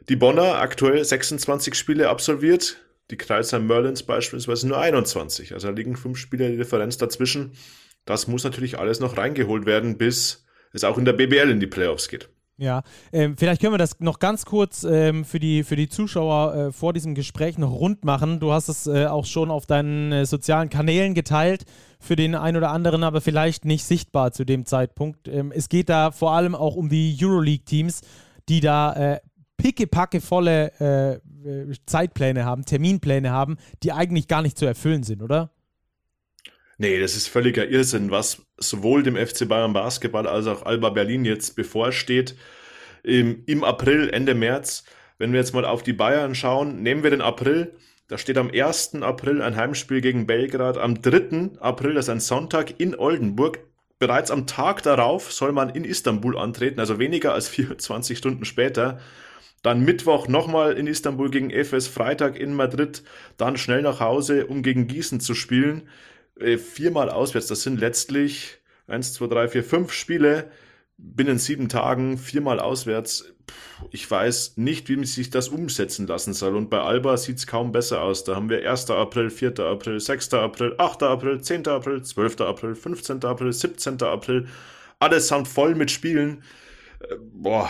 Die 0.08 0.14
Bonner 0.14 0.60
aktuell 0.60 1.04
26 1.04 1.74
Spiele 1.74 2.08
absolviert, 2.08 2.76
die 3.12 3.16
Kreisheim 3.16 3.66
Merlins 3.66 4.02
beispielsweise 4.02 4.66
nur 4.66 4.78
21. 4.78 5.52
Also 5.54 5.68
da 5.68 5.74
liegen 5.74 5.96
fünf 5.96 6.18
Spiele 6.18 6.50
die 6.50 6.56
Differenz 6.56 6.96
dazwischen. 6.96 7.52
Das 8.04 8.26
muss 8.26 8.42
natürlich 8.42 8.78
alles 8.78 8.98
noch 8.98 9.16
reingeholt 9.16 9.66
werden, 9.66 9.98
bis 9.98 10.44
es 10.72 10.82
auch 10.82 10.98
in 10.98 11.04
der 11.04 11.12
BBL 11.12 11.50
in 11.50 11.60
die 11.60 11.66
Playoffs 11.66 12.08
geht. 12.08 12.28
Ja, 12.58 12.82
ähm, 13.12 13.36
vielleicht 13.36 13.60
können 13.60 13.72
wir 13.72 13.78
das 13.78 13.98
noch 14.00 14.18
ganz 14.18 14.44
kurz 14.44 14.84
ähm, 14.84 15.24
für, 15.24 15.40
die, 15.40 15.64
für 15.64 15.74
die 15.74 15.88
Zuschauer 15.88 16.54
äh, 16.54 16.72
vor 16.72 16.92
diesem 16.92 17.14
Gespräch 17.14 17.58
noch 17.58 17.72
rund 17.72 18.04
machen. 18.04 18.40
Du 18.40 18.52
hast 18.52 18.68
es 18.68 18.86
äh, 18.86 19.06
auch 19.06 19.24
schon 19.24 19.50
auf 19.50 19.66
deinen 19.66 20.12
äh, 20.12 20.26
sozialen 20.26 20.68
Kanälen 20.68 21.14
geteilt, 21.14 21.64
für 21.98 22.14
den 22.14 22.34
einen 22.34 22.58
oder 22.58 22.70
anderen 22.70 23.04
aber 23.04 23.20
vielleicht 23.20 23.64
nicht 23.64 23.84
sichtbar 23.84 24.32
zu 24.32 24.44
dem 24.44 24.66
Zeitpunkt. 24.66 25.28
Ähm, 25.28 25.50
es 25.54 25.68
geht 25.68 25.88
da 25.88 26.10
vor 26.10 26.32
allem 26.32 26.54
auch 26.54 26.76
um 26.76 26.88
die 26.88 27.16
Euroleague-Teams, 27.20 28.02
die 28.48 28.60
da 28.60 28.92
äh, 29.14 29.20
pickepackevolle 29.62 31.20
äh, 31.44 31.74
Zeitpläne 31.86 32.44
haben, 32.44 32.64
Terminpläne 32.64 33.30
haben, 33.30 33.58
die 33.84 33.92
eigentlich 33.92 34.26
gar 34.26 34.42
nicht 34.42 34.58
zu 34.58 34.66
erfüllen 34.66 35.04
sind, 35.04 35.22
oder? 35.22 35.52
Nee, 36.78 37.00
das 37.00 37.14
ist 37.14 37.28
völliger 37.28 37.68
Irrsinn, 37.68 38.10
was 38.10 38.42
sowohl 38.56 39.04
dem 39.04 39.16
FC 39.16 39.48
Bayern 39.48 39.72
Basketball 39.72 40.26
als 40.26 40.48
auch 40.48 40.66
Alba 40.66 40.90
Berlin 40.90 41.24
jetzt 41.24 41.54
bevorsteht. 41.54 42.34
Im, 43.04 43.44
Im 43.46 43.62
April, 43.62 44.10
Ende 44.10 44.34
März, 44.34 44.84
wenn 45.18 45.32
wir 45.32 45.38
jetzt 45.38 45.54
mal 45.54 45.64
auf 45.64 45.84
die 45.84 45.92
Bayern 45.92 46.34
schauen, 46.34 46.82
nehmen 46.82 47.04
wir 47.04 47.10
den 47.10 47.20
April. 47.20 47.76
Da 48.08 48.18
steht 48.18 48.38
am 48.38 48.50
1. 48.50 48.96
April 49.02 49.42
ein 49.42 49.54
Heimspiel 49.54 50.00
gegen 50.00 50.26
Belgrad. 50.26 50.76
Am 50.76 51.00
3. 51.00 51.60
April, 51.60 51.94
das 51.94 52.06
ist 52.06 52.10
ein 52.10 52.20
Sonntag, 52.20 52.80
in 52.80 52.98
Oldenburg. 52.98 53.60
Bereits 54.00 54.32
am 54.32 54.48
Tag 54.48 54.82
darauf 54.82 55.32
soll 55.32 55.52
man 55.52 55.70
in 55.70 55.84
Istanbul 55.84 56.36
antreten, 56.36 56.80
also 56.80 56.98
weniger 56.98 57.32
als 57.32 57.48
24 57.48 58.18
Stunden 58.18 58.44
später. 58.44 58.98
Dann 59.62 59.84
Mittwoch 59.84 60.28
nochmal 60.28 60.72
in 60.72 60.86
Istanbul 60.86 61.30
gegen 61.30 61.50
Efes, 61.50 61.86
Freitag 61.86 62.38
in 62.38 62.54
Madrid, 62.54 63.02
dann 63.36 63.56
schnell 63.56 63.82
nach 63.82 64.00
Hause, 64.00 64.46
um 64.46 64.62
gegen 64.62 64.88
Gießen 64.88 65.20
zu 65.20 65.34
spielen. 65.34 65.88
Äh, 66.38 66.58
viermal 66.58 67.10
auswärts, 67.10 67.46
das 67.46 67.62
sind 67.62 67.78
letztlich 67.78 68.58
1, 68.88 69.14
2, 69.14 69.26
3, 69.28 69.48
4, 69.48 69.64
5 69.64 69.92
Spiele 69.92 70.50
binnen 71.02 71.38
sieben 71.38 71.68
Tagen, 71.68 72.18
viermal 72.18 72.60
auswärts. 72.60 73.34
Ich 73.90 74.08
weiß 74.08 74.56
nicht, 74.56 74.88
wie 74.88 75.04
sich 75.04 75.30
das 75.30 75.48
umsetzen 75.48 76.06
lassen 76.06 76.32
soll. 76.32 76.54
Und 76.54 76.70
bei 76.70 76.80
Alba 76.80 77.16
sieht 77.16 77.38
es 77.38 77.46
kaum 77.46 77.72
besser 77.72 78.02
aus. 78.02 78.24
Da 78.24 78.36
haben 78.36 78.48
wir 78.48 78.68
1. 78.70 78.90
April, 78.90 79.30
4. 79.30 79.58
April, 79.60 79.98
6. 79.98 80.34
April, 80.34 80.74
8. 80.78 81.02
April, 81.02 81.40
10. 81.40 81.66
April, 81.66 82.02
12. 82.02 82.40
April, 82.40 82.74
15. 82.74 83.24
April, 83.24 83.52
17. 83.52 84.02
April. 84.02 84.46
Alles 85.00 85.28
sind 85.28 85.48
voll 85.48 85.74
mit 85.74 85.90
Spielen. 85.90 86.44
Äh, 87.00 87.16
boah, 87.20 87.68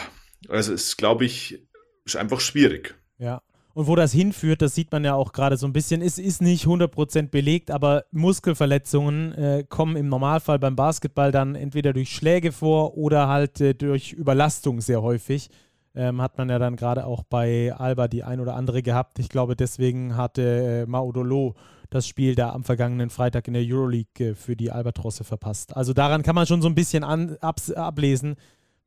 also 0.48 0.74
es 0.74 0.88
ist, 0.88 0.96
glaube 0.98 1.24
ich, 1.24 1.62
ist 2.04 2.16
einfach 2.16 2.40
schwierig. 2.40 2.94
Ja. 3.18 3.42
Und 3.74 3.86
wo 3.86 3.96
das 3.96 4.12
hinführt, 4.12 4.60
das 4.60 4.74
sieht 4.74 4.92
man 4.92 5.02
ja 5.02 5.14
auch 5.14 5.32
gerade 5.32 5.56
so 5.56 5.66
ein 5.66 5.72
bisschen. 5.72 6.02
Es 6.02 6.18
ist 6.18 6.42
nicht 6.42 6.66
100% 6.66 7.30
belegt, 7.30 7.70
aber 7.70 8.04
Muskelverletzungen 8.10 9.32
äh, 9.32 9.64
kommen 9.66 9.96
im 9.96 10.08
Normalfall 10.08 10.58
beim 10.58 10.76
Basketball 10.76 11.32
dann 11.32 11.54
entweder 11.54 11.94
durch 11.94 12.10
Schläge 12.10 12.52
vor 12.52 12.98
oder 12.98 13.28
halt 13.28 13.60
äh, 13.62 13.74
durch 13.74 14.12
Überlastung 14.12 14.82
sehr 14.82 15.00
häufig. 15.00 15.48
Ähm, 15.94 16.20
hat 16.20 16.38
man 16.38 16.48
ja 16.48 16.58
dann 16.58 16.76
gerade 16.76 17.06
auch 17.06 17.22
bei 17.22 17.72
Alba 17.74 18.08
die 18.08 18.24
ein 18.24 18.40
oder 18.40 18.56
andere 18.56 18.82
gehabt. 18.82 19.18
Ich 19.18 19.28
glaube, 19.28 19.56
deswegen 19.56 20.16
hatte 20.16 20.42
äh, 20.42 20.86
Maudolo 20.86 21.54
das 21.90 22.06
Spiel 22.06 22.34
da 22.34 22.50
am 22.50 22.64
vergangenen 22.64 23.10
Freitag 23.10 23.48
in 23.48 23.54
der 23.54 23.62
Euroleague 23.64 24.30
äh, 24.30 24.34
für 24.34 24.56
die 24.56 24.70
Albatrosse 24.70 25.24
verpasst. 25.24 25.76
Also 25.76 25.92
daran 25.92 26.22
kann 26.22 26.34
man 26.34 26.46
schon 26.46 26.62
so 26.62 26.68
ein 26.68 26.74
bisschen 26.74 27.04
an, 27.04 27.36
ab, 27.40 27.56
ablesen, 27.74 28.36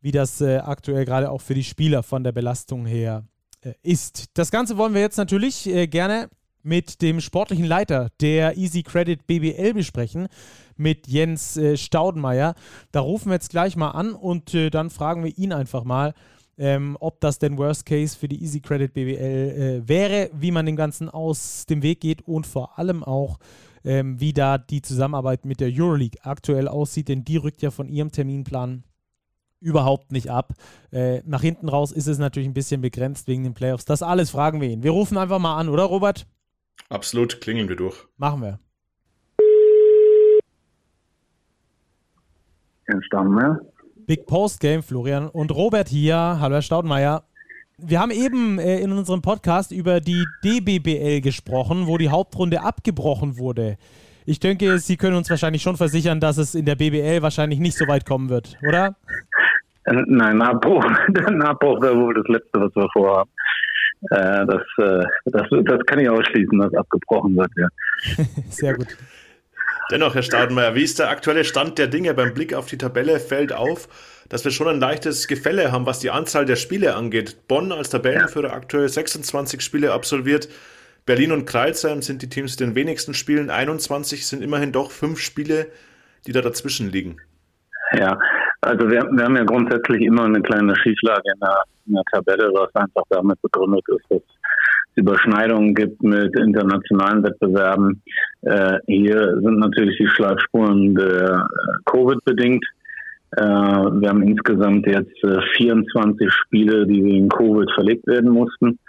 wie 0.05 0.11
das 0.11 0.39
äh, 0.39 0.57
aktuell 0.57 1.03
gerade 1.03 1.31
auch 1.31 1.41
für 1.41 1.55
die 1.55 1.63
Spieler 1.63 2.03
von 2.03 2.23
der 2.23 2.31
Belastung 2.31 2.85
her 2.85 3.23
äh, 3.61 3.73
ist. 3.81 4.25
Das 4.35 4.51
Ganze 4.51 4.77
wollen 4.77 4.93
wir 4.93 5.01
jetzt 5.01 5.17
natürlich 5.17 5.65
äh, 5.65 5.87
gerne 5.87 6.29
mit 6.61 7.01
dem 7.01 7.19
sportlichen 7.19 7.65
Leiter 7.65 8.11
der 8.21 8.55
Easy 8.55 8.83
Credit 8.83 9.25
BBL 9.25 9.73
besprechen, 9.73 10.27
mit 10.77 11.07
Jens 11.07 11.57
äh, 11.57 11.75
Staudenmeier. 11.75 12.53
Da 12.91 12.99
rufen 12.99 13.29
wir 13.29 13.33
jetzt 13.33 13.49
gleich 13.49 13.75
mal 13.75 13.91
an 13.91 14.13
und 14.13 14.53
äh, 14.53 14.69
dann 14.69 14.91
fragen 14.91 15.23
wir 15.23 15.35
ihn 15.39 15.51
einfach 15.51 15.83
mal, 15.83 16.13
ähm, 16.59 16.97
ob 16.99 17.19
das 17.19 17.39
denn 17.39 17.57
Worst 17.57 17.87
Case 17.87 18.15
für 18.15 18.27
die 18.27 18.43
Easy 18.43 18.59
Credit 18.59 18.93
BBL 18.93 19.81
äh, 19.81 19.89
wäre, 19.89 20.29
wie 20.33 20.51
man 20.51 20.67
dem 20.67 20.75
Ganzen 20.75 21.09
aus 21.09 21.65
dem 21.65 21.81
Weg 21.81 22.01
geht 22.01 22.21
und 22.27 22.45
vor 22.45 22.77
allem 22.77 23.03
auch, 23.03 23.39
ähm, 23.83 24.19
wie 24.19 24.33
da 24.33 24.59
die 24.59 24.83
Zusammenarbeit 24.83 25.45
mit 25.45 25.61
der 25.61 25.71
Euroleague 25.73 26.19
aktuell 26.21 26.67
aussieht, 26.67 27.07
denn 27.07 27.25
die 27.25 27.37
rückt 27.37 27.63
ja 27.63 27.71
von 27.71 27.89
ihrem 27.89 28.11
Terminplan 28.11 28.83
überhaupt 29.59 30.11
nicht 30.11 30.29
ab. 30.29 30.53
Äh, 30.91 31.21
nach 31.25 31.41
hinten 31.41 31.69
raus 31.69 31.91
ist 31.91 32.07
es 32.07 32.17
natürlich 32.17 32.47
ein 32.47 32.53
bisschen 32.53 32.81
begrenzt 32.81 33.27
wegen 33.27 33.43
den 33.43 33.53
Playoffs. 33.53 33.85
Das 33.85 34.03
alles 34.03 34.29
fragen 34.29 34.61
wir 34.61 34.69
ihn. 34.69 34.83
Wir 34.83 34.91
rufen 34.91 35.17
einfach 35.17 35.39
mal 35.39 35.57
an, 35.57 35.69
oder 35.69 35.83
Robert? 35.83 36.27
Absolut, 36.89 37.41
klingeln 37.41 37.69
wir 37.69 37.75
durch. 37.75 37.95
Machen 38.17 38.41
wir. 38.41 38.59
Herr 42.85 43.01
Staudenmeier. 43.01 43.59
Big 44.05 44.27
Post 44.27 44.59
Game, 44.59 44.83
Florian 44.83 45.27
und 45.27 45.51
Robert 45.51 45.89
hier. 45.89 46.15
Hallo, 46.15 46.55
Herr 46.55 46.61
Staudenmeier. 46.61 47.23
Wir 47.77 47.99
haben 47.99 48.11
eben 48.11 48.59
äh, 48.59 48.79
in 48.79 48.91
unserem 48.91 49.21
Podcast 49.21 49.71
über 49.71 49.99
die 49.99 50.23
DBBL 50.43 51.21
gesprochen, 51.21 51.87
wo 51.87 51.97
die 51.97 52.09
Hauptrunde 52.09 52.61
abgebrochen 52.61 53.37
wurde. 53.37 53.77
Ich 54.25 54.39
denke, 54.39 54.79
Sie 54.79 54.97
können 54.97 55.15
uns 55.15 55.29
wahrscheinlich 55.29 55.61
schon 55.61 55.77
versichern, 55.77 56.19
dass 56.19 56.37
es 56.37 56.55
in 56.55 56.65
der 56.65 56.75
BBL 56.75 57.21
wahrscheinlich 57.21 57.59
nicht 57.59 57.77
so 57.77 57.87
weit 57.87 58.05
kommen 58.05 58.29
wird, 58.29 58.57
oder? 58.67 58.95
Nein, 59.85 60.41
Abbruch, 60.41 60.85
der 61.09 61.49
Abbruch 61.49 61.81
wäre 61.81 61.97
wohl 61.97 62.13
das 62.13 62.27
Letzte, 62.27 62.59
was 62.59 62.75
wir 62.75 62.89
vorhaben. 62.93 63.29
Äh, 64.11 64.45
das, 64.45 64.61
äh, 64.77 65.03
das, 65.25 65.47
das 65.63 65.85
kann 65.85 65.99
ich 65.99 66.09
ausschließen, 66.09 66.59
dass 66.59 66.73
abgebrochen 66.73 67.35
wird, 67.35 67.51
ja. 67.55 67.67
Sehr 68.49 68.73
gut. 68.73 68.97
Dennoch, 69.91 70.15
Herr 70.15 70.23
Stadenmeier, 70.23 70.73
wie 70.73 70.83
ist 70.83 70.97
der 70.97 71.09
aktuelle 71.09 71.43
Stand 71.43 71.77
der 71.77 71.87
Dinge? 71.87 72.13
Beim 72.15 72.33
Blick 72.33 72.55
auf 72.55 72.65
die 72.65 72.77
Tabelle 72.77 73.19
fällt 73.19 73.53
auf, 73.53 73.87
dass 74.29 74.43
wir 74.43 74.51
schon 74.51 74.67
ein 74.67 74.79
leichtes 74.79 75.27
Gefälle 75.27 75.71
haben, 75.71 75.85
was 75.85 75.99
die 75.99 76.09
Anzahl 76.09 76.45
der 76.45 76.55
Spiele 76.55 76.95
angeht. 76.95 77.47
Bonn 77.47 77.71
als 77.71 77.91
Tabellenführer 77.91 78.53
aktuell 78.53 78.89
26 78.89 79.61
Spiele 79.61 79.93
absolviert. 79.93 80.49
Berlin 81.05 81.31
und 81.31 81.45
Kreilsheim 81.45 82.01
sind 82.01 82.23
die 82.23 82.29
Teams 82.29 82.53
mit 82.53 82.61
den 82.61 82.75
wenigsten 82.75 83.13
Spielen. 83.13 83.51
21 83.51 84.25
sind 84.25 84.41
immerhin 84.41 84.71
doch 84.71 84.89
fünf 84.89 85.19
Spiele, 85.19 85.67
die 86.25 86.31
da 86.31 86.41
dazwischen 86.41 86.91
liegen. 86.91 87.17
Ja, 87.95 88.17
also 88.61 88.89
wir, 88.89 89.03
wir 89.11 89.23
haben 89.23 89.35
ja 89.35 89.43
grundsätzlich 89.43 90.01
immer 90.01 90.23
eine 90.23 90.41
kleine 90.41 90.75
Schieflage 90.77 91.31
in 91.33 91.39
der, 91.39 91.63
in 91.87 91.93
der 91.93 92.03
Tabelle, 92.11 92.51
was 92.53 92.73
einfach 92.75 93.03
damit 93.09 93.41
begründet 93.41 93.83
ist, 93.87 94.05
dass 94.09 94.21
es 94.21 94.35
Überschneidungen 94.95 95.75
gibt 95.75 96.01
mit 96.01 96.35
internationalen 96.37 97.23
Wettbewerben. 97.23 98.01
Äh, 98.41 98.77
hier 98.87 99.39
sind 99.41 99.59
natürlich 99.59 99.97
die 99.97 100.07
Schlagspuren 100.07 100.95
der 100.95 101.45
äh, 101.45 101.91
Covid 101.91 102.23
bedingt. 102.23 102.65
Äh, 103.31 103.43
wir 103.43 104.09
haben 104.09 104.23
insgesamt 104.23 104.87
jetzt 104.87 105.23
äh, 105.23 105.41
24 105.57 106.31
Spiele, 106.31 106.87
die 106.87 107.03
wegen 107.03 107.29
Covid 107.29 107.69
verlegt 107.75 108.07
werden 108.07 108.31
mussten. 108.31 108.79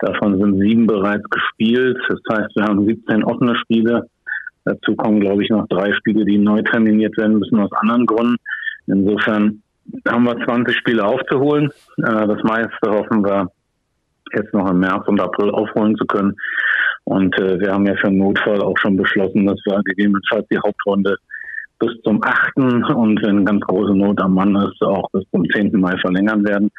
Davon 0.00 0.38
sind 0.38 0.60
sieben 0.60 0.86
bereits 0.86 1.24
gespielt. 1.30 1.98
Das 2.08 2.20
heißt, 2.30 2.56
wir 2.56 2.64
haben 2.64 2.84
17 2.84 3.22
offene 3.22 3.56
Spiele. 3.56 4.06
Dazu 4.64 4.96
kommen, 4.96 5.20
glaube 5.20 5.44
ich, 5.44 5.50
noch 5.50 5.68
drei 5.68 5.92
Spiele, 5.92 6.24
die 6.24 6.38
neu 6.38 6.62
terminiert 6.62 7.16
werden 7.16 7.38
müssen 7.38 7.60
aus 7.60 7.70
anderen 7.72 8.06
Gründen. 8.06 8.36
Insofern 8.86 9.62
haben 10.08 10.24
wir 10.24 10.44
20 10.44 10.76
Spiele 10.76 11.04
aufzuholen. 11.04 11.70
Äh, 11.98 12.26
das 12.26 12.42
meiste 12.42 12.90
hoffen 12.90 13.24
wir 13.24 13.50
jetzt 14.34 14.52
noch 14.52 14.70
im 14.70 14.80
März 14.80 15.06
und 15.06 15.20
April 15.20 15.50
aufholen 15.50 15.96
zu 15.96 16.04
können. 16.06 16.34
Und 17.04 17.38
äh, 17.38 17.60
wir 17.60 17.72
haben 17.72 17.86
ja 17.86 17.94
für 17.96 18.08
den 18.08 18.18
Notfall 18.18 18.60
auch 18.62 18.76
schon 18.78 18.96
beschlossen, 18.96 19.46
dass 19.46 19.60
wir 19.66 19.80
gegebenenfalls 19.84 20.46
die 20.50 20.58
Hauptrunde 20.58 21.16
bis 21.78 21.90
zum 22.02 22.22
8. 22.22 22.56
und 22.56 23.20
wenn 23.22 23.44
ganz 23.44 23.60
große 23.62 23.94
Not 23.94 24.20
am 24.20 24.34
Mann 24.34 24.54
ist, 24.56 24.80
auch 24.82 25.10
bis 25.10 25.24
zum 25.30 25.44
10. 25.50 25.72
Mai 25.78 25.96
verlängern 25.98 26.44
werden 26.44 26.70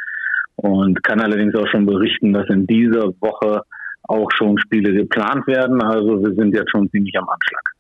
und 0.56 1.04
kann 1.04 1.20
allerdings 1.20 1.54
auch 1.56 1.68
schon 1.68 1.86
berichten, 1.86 2.34
dass 2.34 2.48
in 2.50 2.66
dieser 2.66 3.10
Woche 3.20 3.62
auch 4.04 4.30
schon 4.32 4.58
Spiele 4.58 4.94
geplant 4.94 5.46
werden. 5.48 5.82
Also 5.82 6.24
wir 6.24 6.34
sind 6.36 6.56
jetzt 6.56 6.72
schon 6.72 6.90
ziemlich 6.90 7.16
am 7.18 7.28
Anschlag. 7.28 7.74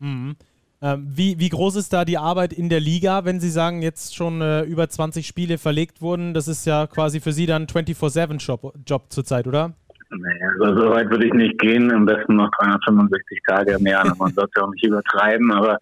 Mhm. 0.00 0.36
Ähm, 0.82 1.06
wie, 1.08 1.38
wie 1.38 1.48
groß 1.48 1.76
ist 1.76 1.92
da 1.92 2.04
die 2.04 2.18
Arbeit 2.18 2.52
in 2.52 2.68
der 2.68 2.80
Liga, 2.80 3.24
wenn 3.24 3.40
Sie 3.40 3.48
sagen, 3.48 3.80
jetzt 3.80 4.14
schon 4.14 4.42
äh, 4.42 4.62
über 4.62 4.88
20 4.88 5.26
Spiele 5.26 5.56
verlegt 5.56 6.02
wurden? 6.02 6.34
Das 6.34 6.48
ist 6.48 6.66
ja 6.66 6.86
quasi 6.86 7.20
für 7.20 7.32
Sie 7.32 7.46
dann 7.46 7.66
24-7-Job 7.66 8.74
Job 8.86 9.04
zurzeit, 9.08 9.46
oder? 9.46 9.72
Nee, 10.10 10.40
also 10.60 10.82
so 10.82 10.90
weit 10.90 11.10
würde 11.10 11.26
ich 11.26 11.32
nicht 11.32 11.58
gehen. 11.58 11.92
Am 11.92 12.04
besten 12.04 12.36
noch 12.36 12.50
365 12.60 13.40
Tage 13.46 13.72
im 13.72 13.86
Jahr. 13.86 14.14
Man 14.18 14.32
sollte 14.34 14.62
auch 14.62 14.70
nicht 14.70 14.84
übertreiben, 14.84 15.50
aber 15.52 15.78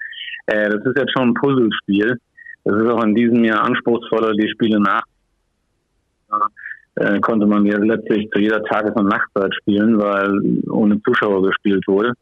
äh, 0.47 0.71
das 0.71 0.85
ist 0.85 0.97
jetzt 0.97 1.13
schon 1.17 1.31
ein 1.31 1.35
Puzzlespiel. 1.35 2.19
Das 2.65 2.77
ist 2.77 2.89
auch 2.89 3.03
in 3.03 3.15
diesem 3.15 3.45
Jahr 3.45 3.65
anspruchsvoller, 3.65 4.33
die 4.33 4.49
Spiele 4.49 4.81
nach. 4.81 5.03
Äh, 6.97 7.21
konnte 7.21 7.47
man 7.47 7.67
ja 7.67 7.79
letztlich 7.79 8.31
zu 8.31 8.41
jeder 8.41 8.63
Tages- 8.65 8.95
und 8.95 9.09
Nachtzeit 9.09 9.55
spielen, 9.57 9.99
weil 9.99 10.63
ohne 10.71 11.01
Zuschauer 11.03 11.43
gespielt 11.43 11.87
wurde. 11.87 12.13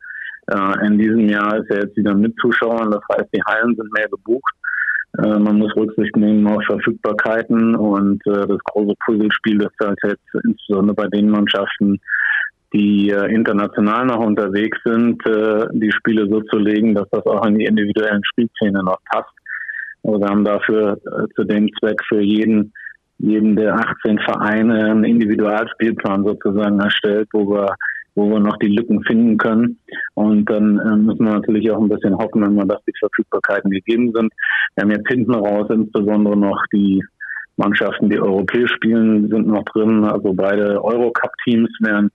Äh, 0.52 0.86
in 0.86 0.98
diesem 0.98 1.28
Jahr 1.28 1.56
ist 1.58 1.70
er 1.70 1.84
jetzt 1.84 1.96
wieder 1.96 2.14
mit 2.14 2.34
Zuschauern, 2.40 2.90
das 2.90 3.02
heißt, 3.12 3.28
die 3.34 3.42
Hallen 3.46 3.74
sind 3.74 3.92
mehr 3.92 4.08
gebucht. 4.08 4.54
Äh, 5.18 5.38
man 5.38 5.58
muss 5.58 5.74
Rücksicht 5.76 6.16
nehmen 6.16 6.46
auf 6.46 6.62
Verfügbarkeiten 6.66 7.74
und 7.74 8.20
äh, 8.26 8.46
das 8.46 8.58
große 8.64 8.94
Puzzlespiel 9.04 9.62
ist 9.62 9.86
halt 9.86 9.98
jetzt 10.02 10.44
insbesondere 10.44 10.94
bei 10.94 11.08
den 11.08 11.30
Mannschaften, 11.30 12.00
die 12.74 13.10
international 13.10 14.06
noch 14.06 14.20
unterwegs 14.20 14.78
sind, 14.82 15.22
die 15.74 15.92
Spiele 15.92 16.26
so 16.26 16.40
zu 16.40 16.56
legen, 16.56 16.94
dass 16.94 17.06
das 17.10 17.26
auch 17.26 17.44
in 17.44 17.58
die 17.58 17.66
individuellen 17.66 18.24
Spielpläne 18.24 18.82
noch 18.82 18.96
passt. 19.12 19.28
Also 20.02 20.18
wir 20.18 20.26
haben 20.26 20.42
dafür 20.42 20.98
zu 21.36 21.44
dem 21.44 21.68
Zweck 21.78 22.00
für 22.08 22.22
jeden, 22.22 22.72
jeden 23.18 23.56
der 23.56 23.74
18 23.74 24.18
Vereine 24.20 24.86
einen 24.86 25.04
Individualspielplan 25.04 26.24
sozusagen 26.24 26.80
erstellt, 26.80 27.28
wo 27.34 27.46
wir 27.46 27.76
wo 28.14 28.28
wir 28.30 28.40
noch 28.40 28.56
die 28.58 28.68
Lücken 28.68 29.02
finden 29.04 29.38
können. 29.38 29.78
Und 30.14 30.44
dann 30.50 30.78
äh, 30.78 30.96
müssen 30.96 31.24
wir 31.24 31.34
natürlich 31.34 31.70
auch 31.70 31.80
ein 31.80 31.88
bisschen 31.88 32.16
hoffen, 32.16 32.42
wenn 32.42 32.54
wir, 32.54 32.66
dass 32.66 32.84
die 32.84 32.92
Verfügbarkeiten 32.98 33.70
gegeben 33.70 34.12
sind. 34.14 34.32
Wir 34.74 34.82
haben 34.82 34.90
jetzt 34.90 35.08
hinten 35.08 35.34
raus 35.34 35.66
insbesondere 35.70 36.36
noch 36.36 36.62
die 36.72 37.02
Mannschaften, 37.56 38.10
die 38.10 38.20
europäisch 38.20 38.72
spielen, 38.72 39.28
sind 39.28 39.46
noch 39.46 39.64
drin. 39.64 40.04
Also 40.04 40.32
beide 40.34 40.82
Eurocup-Teams 40.82 41.70
werden 41.80 42.10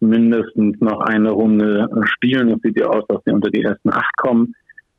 mindestens 0.00 0.80
noch 0.80 1.00
eine 1.00 1.30
Runde 1.30 1.88
spielen. 2.14 2.50
Es 2.50 2.62
sieht 2.62 2.78
ja 2.78 2.86
aus, 2.86 3.04
dass 3.08 3.20
sie 3.24 3.32
unter 3.32 3.50
die 3.50 3.62
ersten 3.62 3.90
acht 3.90 4.16
kommen. 4.18 4.54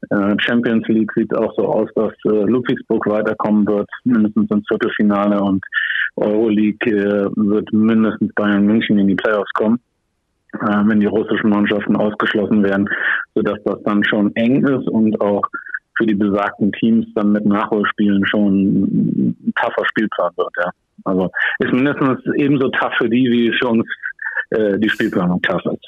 Äh, 0.09 0.35
Champions 0.39 0.87
League 0.87 1.11
sieht 1.15 1.35
auch 1.35 1.53
so 1.55 1.65
aus, 1.65 1.89
dass 1.95 2.11
äh, 2.25 2.43
Ludwigsburg 2.45 3.05
weiterkommen 3.07 3.67
wird, 3.67 3.89
mindestens 4.03 4.49
ins 4.49 4.67
Viertelfinale 4.67 5.39
und 5.41 5.63
Euroleague 6.15 6.91
äh, 6.91 7.29
wird 7.35 7.71
mindestens 7.71 8.33
Bayern 8.33 8.65
München 8.65 8.97
in 8.97 9.07
die 9.07 9.15
Playoffs 9.15 9.51
kommen 9.53 9.79
äh, 10.53 10.83
wenn 10.85 10.99
die 10.99 11.07
russischen 11.07 11.49
Mannschaften 11.49 11.95
ausgeschlossen 11.95 12.63
werden, 12.63 12.89
sodass 13.35 13.59
das 13.65 13.81
dann 13.83 14.03
schon 14.03 14.35
eng 14.35 14.65
ist 14.65 14.87
und 14.87 15.19
auch 15.21 15.43
für 15.97 16.05
die 16.05 16.15
besagten 16.15 16.71
Teams 16.73 17.05
dann 17.15 17.31
mit 17.31 17.45
Nachholspielen 17.45 18.25
schon 18.25 18.53
ein 18.53 19.53
tougher 19.55 19.85
Spielplan 19.85 20.31
wird. 20.37 20.53
Ja. 20.57 20.71
Also 21.05 21.31
ist 21.59 21.73
mindestens 21.73 22.19
ebenso 22.35 22.69
tough 22.69 22.93
für 22.97 23.09
die, 23.09 23.29
wie 23.29 23.57
für 23.59 23.69
uns 23.69 23.85
äh, 24.51 24.77
die 24.79 24.89
Spielplanung 24.89 25.41
tough 25.41 25.65
ist. 25.65 25.87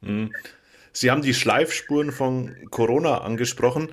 Mhm. 0.00 0.32
Sie 0.92 1.10
haben 1.10 1.22
die 1.22 1.34
Schleifspuren 1.34 2.12
von 2.12 2.50
Corona 2.70 3.18
angesprochen. 3.18 3.88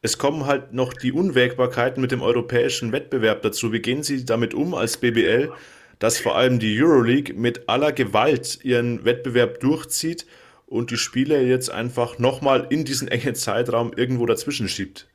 Es 0.00 0.16
kommen 0.16 0.46
halt 0.46 0.72
noch 0.72 0.94
die 0.94 1.12
Unwägbarkeiten 1.12 2.00
mit 2.00 2.12
dem 2.12 2.22
europäischen 2.22 2.92
Wettbewerb 2.92 3.42
dazu. 3.42 3.72
Wie 3.72 3.80
gehen 3.80 4.02
Sie 4.02 4.24
damit 4.24 4.54
um 4.54 4.74
als 4.74 4.96
BBL? 4.96 5.50
Dass 5.98 6.18
vor 6.18 6.36
allem 6.36 6.58
die 6.58 6.80
Euroleague 6.80 7.34
mit 7.34 7.68
aller 7.68 7.92
Gewalt 7.92 8.64
ihren 8.64 9.04
Wettbewerb 9.04 9.60
durchzieht 9.60 10.26
und 10.66 10.90
die 10.90 10.96
Spiele 10.96 11.42
jetzt 11.42 11.70
einfach 11.72 12.18
nochmal 12.18 12.66
in 12.70 12.84
diesen 12.84 13.08
engen 13.08 13.34
Zeitraum 13.34 13.92
irgendwo 13.96 14.26
dazwischen 14.26 14.68
schiebt. 14.68 15.08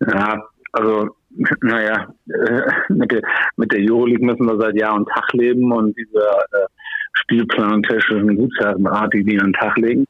Ja, 0.00 0.42
also, 0.72 1.10
naja, 1.60 2.12
äh, 2.28 2.62
mit, 2.88 3.12
der, 3.12 3.22
mit 3.56 3.72
der 3.72 3.80
Euroleague 3.80 4.24
müssen 4.24 4.46
wir 4.46 4.58
seit 4.58 4.76
Jahr 4.76 4.94
und 4.94 5.08
Tag 5.08 5.32
leben 5.32 5.72
und 5.72 5.96
dieser 5.96 6.38
äh, 6.52 6.66
Spielplan 7.12 7.82
technischen 7.82 8.36
Gutsherrenart, 8.36 9.12
die 9.14 9.24
die 9.24 9.38
an 9.38 9.48
den 9.48 9.52
Tag 9.54 9.76
legen. 9.78 10.06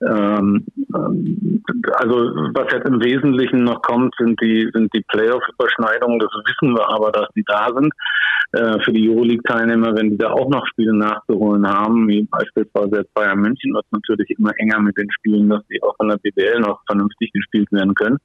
Ähm, 0.00 0.66
also 1.94 2.14
was 2.54 2.72
jetzt 2.72 2.88
im 2.88 3.02
Wesentlichen 3.02 3.64
noch 3.64 3.82
kommt, 3.82 4.14
sind 4.18 4.40
die 4.40 4.68
sind 4.72 4.92
die 4.94 5.04
Playoff-Überschneidungen. 5.08 6.18
Das 6.18 6.30
wissen 6.46 6.74
wir 6.74 6.88
aber, 6.88 7.10
dass 7.12 7.28
die 7.34 7.44
da 7.46 7.68
sind. 7.74 7.92
Äh, 8.52 8.80
für 8.82 8.92
die 8.92 9.10
Euroleague-Teilnehmer, 9.10 9.94
wenn 9.94 10.10
die 10.10 10.18
da 10.18 10.30
auch 10.30 10.48
noch 10.48 10.66
Spiele 10.68 10.94
nachzuholen 10.94 11.66
haben, 11.68 12.08
wie 12.08 12.26
beispielsweise 12.30 12.98
jetzt 12.98 13.12
Bayern 13.14 13.40
München, 13.40 13.74
wird 13.74 13.84
natürlich 13.90 14.30
immer 14.38 14.52
enger 14.56 14.80
mit 14.80 14.96
den 14.96 15.10
Spielen, 15.10 15.50
dass 15.50 15.66
die 15.66 15.82
auch 15.82 15.96
von 15.96 16.08
der 16.08 16.16
BBL 16.16 16.60
noch 16.60 16.80
vernünftig 16.86 17.32
gespielt 17.32 17.70
werden 17.72 17.94
können. 17.94 18.18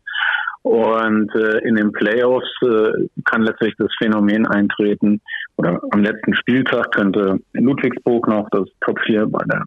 Und 0.61 1.29
äh, 1.35 1.57
in 1.67 1.75
den 1.75 1.91
Playoffs 1.91 2.47
äh, 2.61 3.07
kann 3.25 3.41
letztlich 3.41 3.73
das 3.77 3.91
Phänomen 4.01 4.47
eintreten, 4.47 5.19
oder 5.57 5.81
am 5.91 6.01
letzten 6.01 6.33
Spieltag 6.35 6.91
könnte 6.93 7.39
Ludwigsburg 7.51 8.27
noch 8.27 8.47
das 8.51 8.69
Top 8.79 8.97
4 9.01 9.25
bei 9.25 9.43
der 9.45 9.65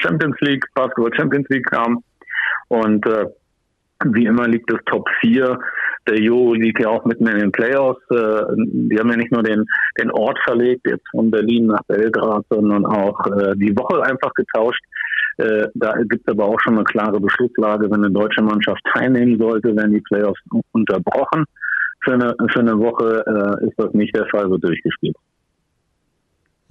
Champions 0.00 0.36
League, 0.40 0.64
Basketball 0.74 1.14
Champions 1.14 1.48
League 1.48 1.70
haben. 1.72 2.04
Und 2.68 3.06
äh, 3.06 3.26
wie 4.04 4.26
immer 4.26 4.48
liegt 4.48 4.70
das 4.70 4.80
Top 4.86 5.08
4 5.20 5.58
der 6.06 6.20
Euro 6.32 6.54
liegt 6.54 6.80
ja 6.80 6.88
auch 6.88 7.04
mitten 7.04 7.26
in 7.28 7.38
den 7.38 7.52
Playoffs. 7.52 8.02
Äh, 8.10 8.42
die 8.56 8.98
haben 8.98 9.10
ja 9.10 9.16
nicht 9.16 9.32
nur 9.32 9.42
den, 9.42 9.64
den 10.00 10.10
Ort 10.10 10.38
verlegt, 10.44 10.82
jetzt 10.86 11.08
von 11.10 11.30
Berlin 11.30 11.66
nach 11.66 11.82
Belgrad, 11.86 12.44
sondern 12.50 12.84
auch 12.86 13.24
äh, 13.26 13.54
die 13.56 13.76
Woche 13.76 14.02
einfach 14.02 14.32
getauscht. 14.34 14.82
Äh, 15.38 15.68
da 15.74 15.92
gibt 16.02 16.26
es 16.26 16.32
aber 16.32 16.46
auch 16.46 16.60
schon 16.60 16.74
eine 16.74 16.84
klare 16.84 17.20
Beschlusslage, 17.20 17.90
wenn 17.90 18.04
eine 18.04 18.10
deutsche 18.10 18.42
Mannschaft 18.42 18.82
teilnehmen 18.92 19.38
sollte, 19.38 19.74
werden 19.76 19.92
die 19.92 20.00
Playoffs 20.00 20.40
unterbrochen. 20.72 21.44
Für 22.04 22.14
eine, 22.14 22.34
für 22.50 22.60
eine 22.60 22.76
Woche 22.80 23.22
ist 23.64 23.78
das 23.78 23.92
nicht 23.94 24.12
der 24.16 24.26
Fall, 24.26 24.50
wird 24.50 24.64
durchgespielt. 24.64 25.14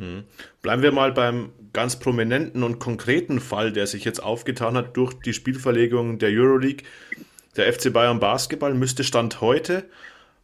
Hm. 0.01 0.23
Bleiben 0.63 0.81
wir 0.81 0.91
mal 0.91 1.11
beim 1.11 1.51
ganz 1.73 1.99
prominenten 1.99 2.63
und 2.63 2.79
konkreten 2.79 3.39
Fall, 3.39 3.71
der 3.71 3.85
sich 3.85 4.03
jetzt 4.03 4.21
aufgetan 4.21 4.75
hat 4.75 4.97
durch 4.97 5.13
die 5.13 5.31
Spielverlegung 5.31 6.17
der 6.17 6.29
Euroleague. 6.31 6.83
Der 7.55 7.71
FC 7.71 7.93
Bayern 7.93 8.19
Basketball 8.19 8.73
müsste 8.73 9.03
Stand 9.03 9.41
heute 9.41 9.83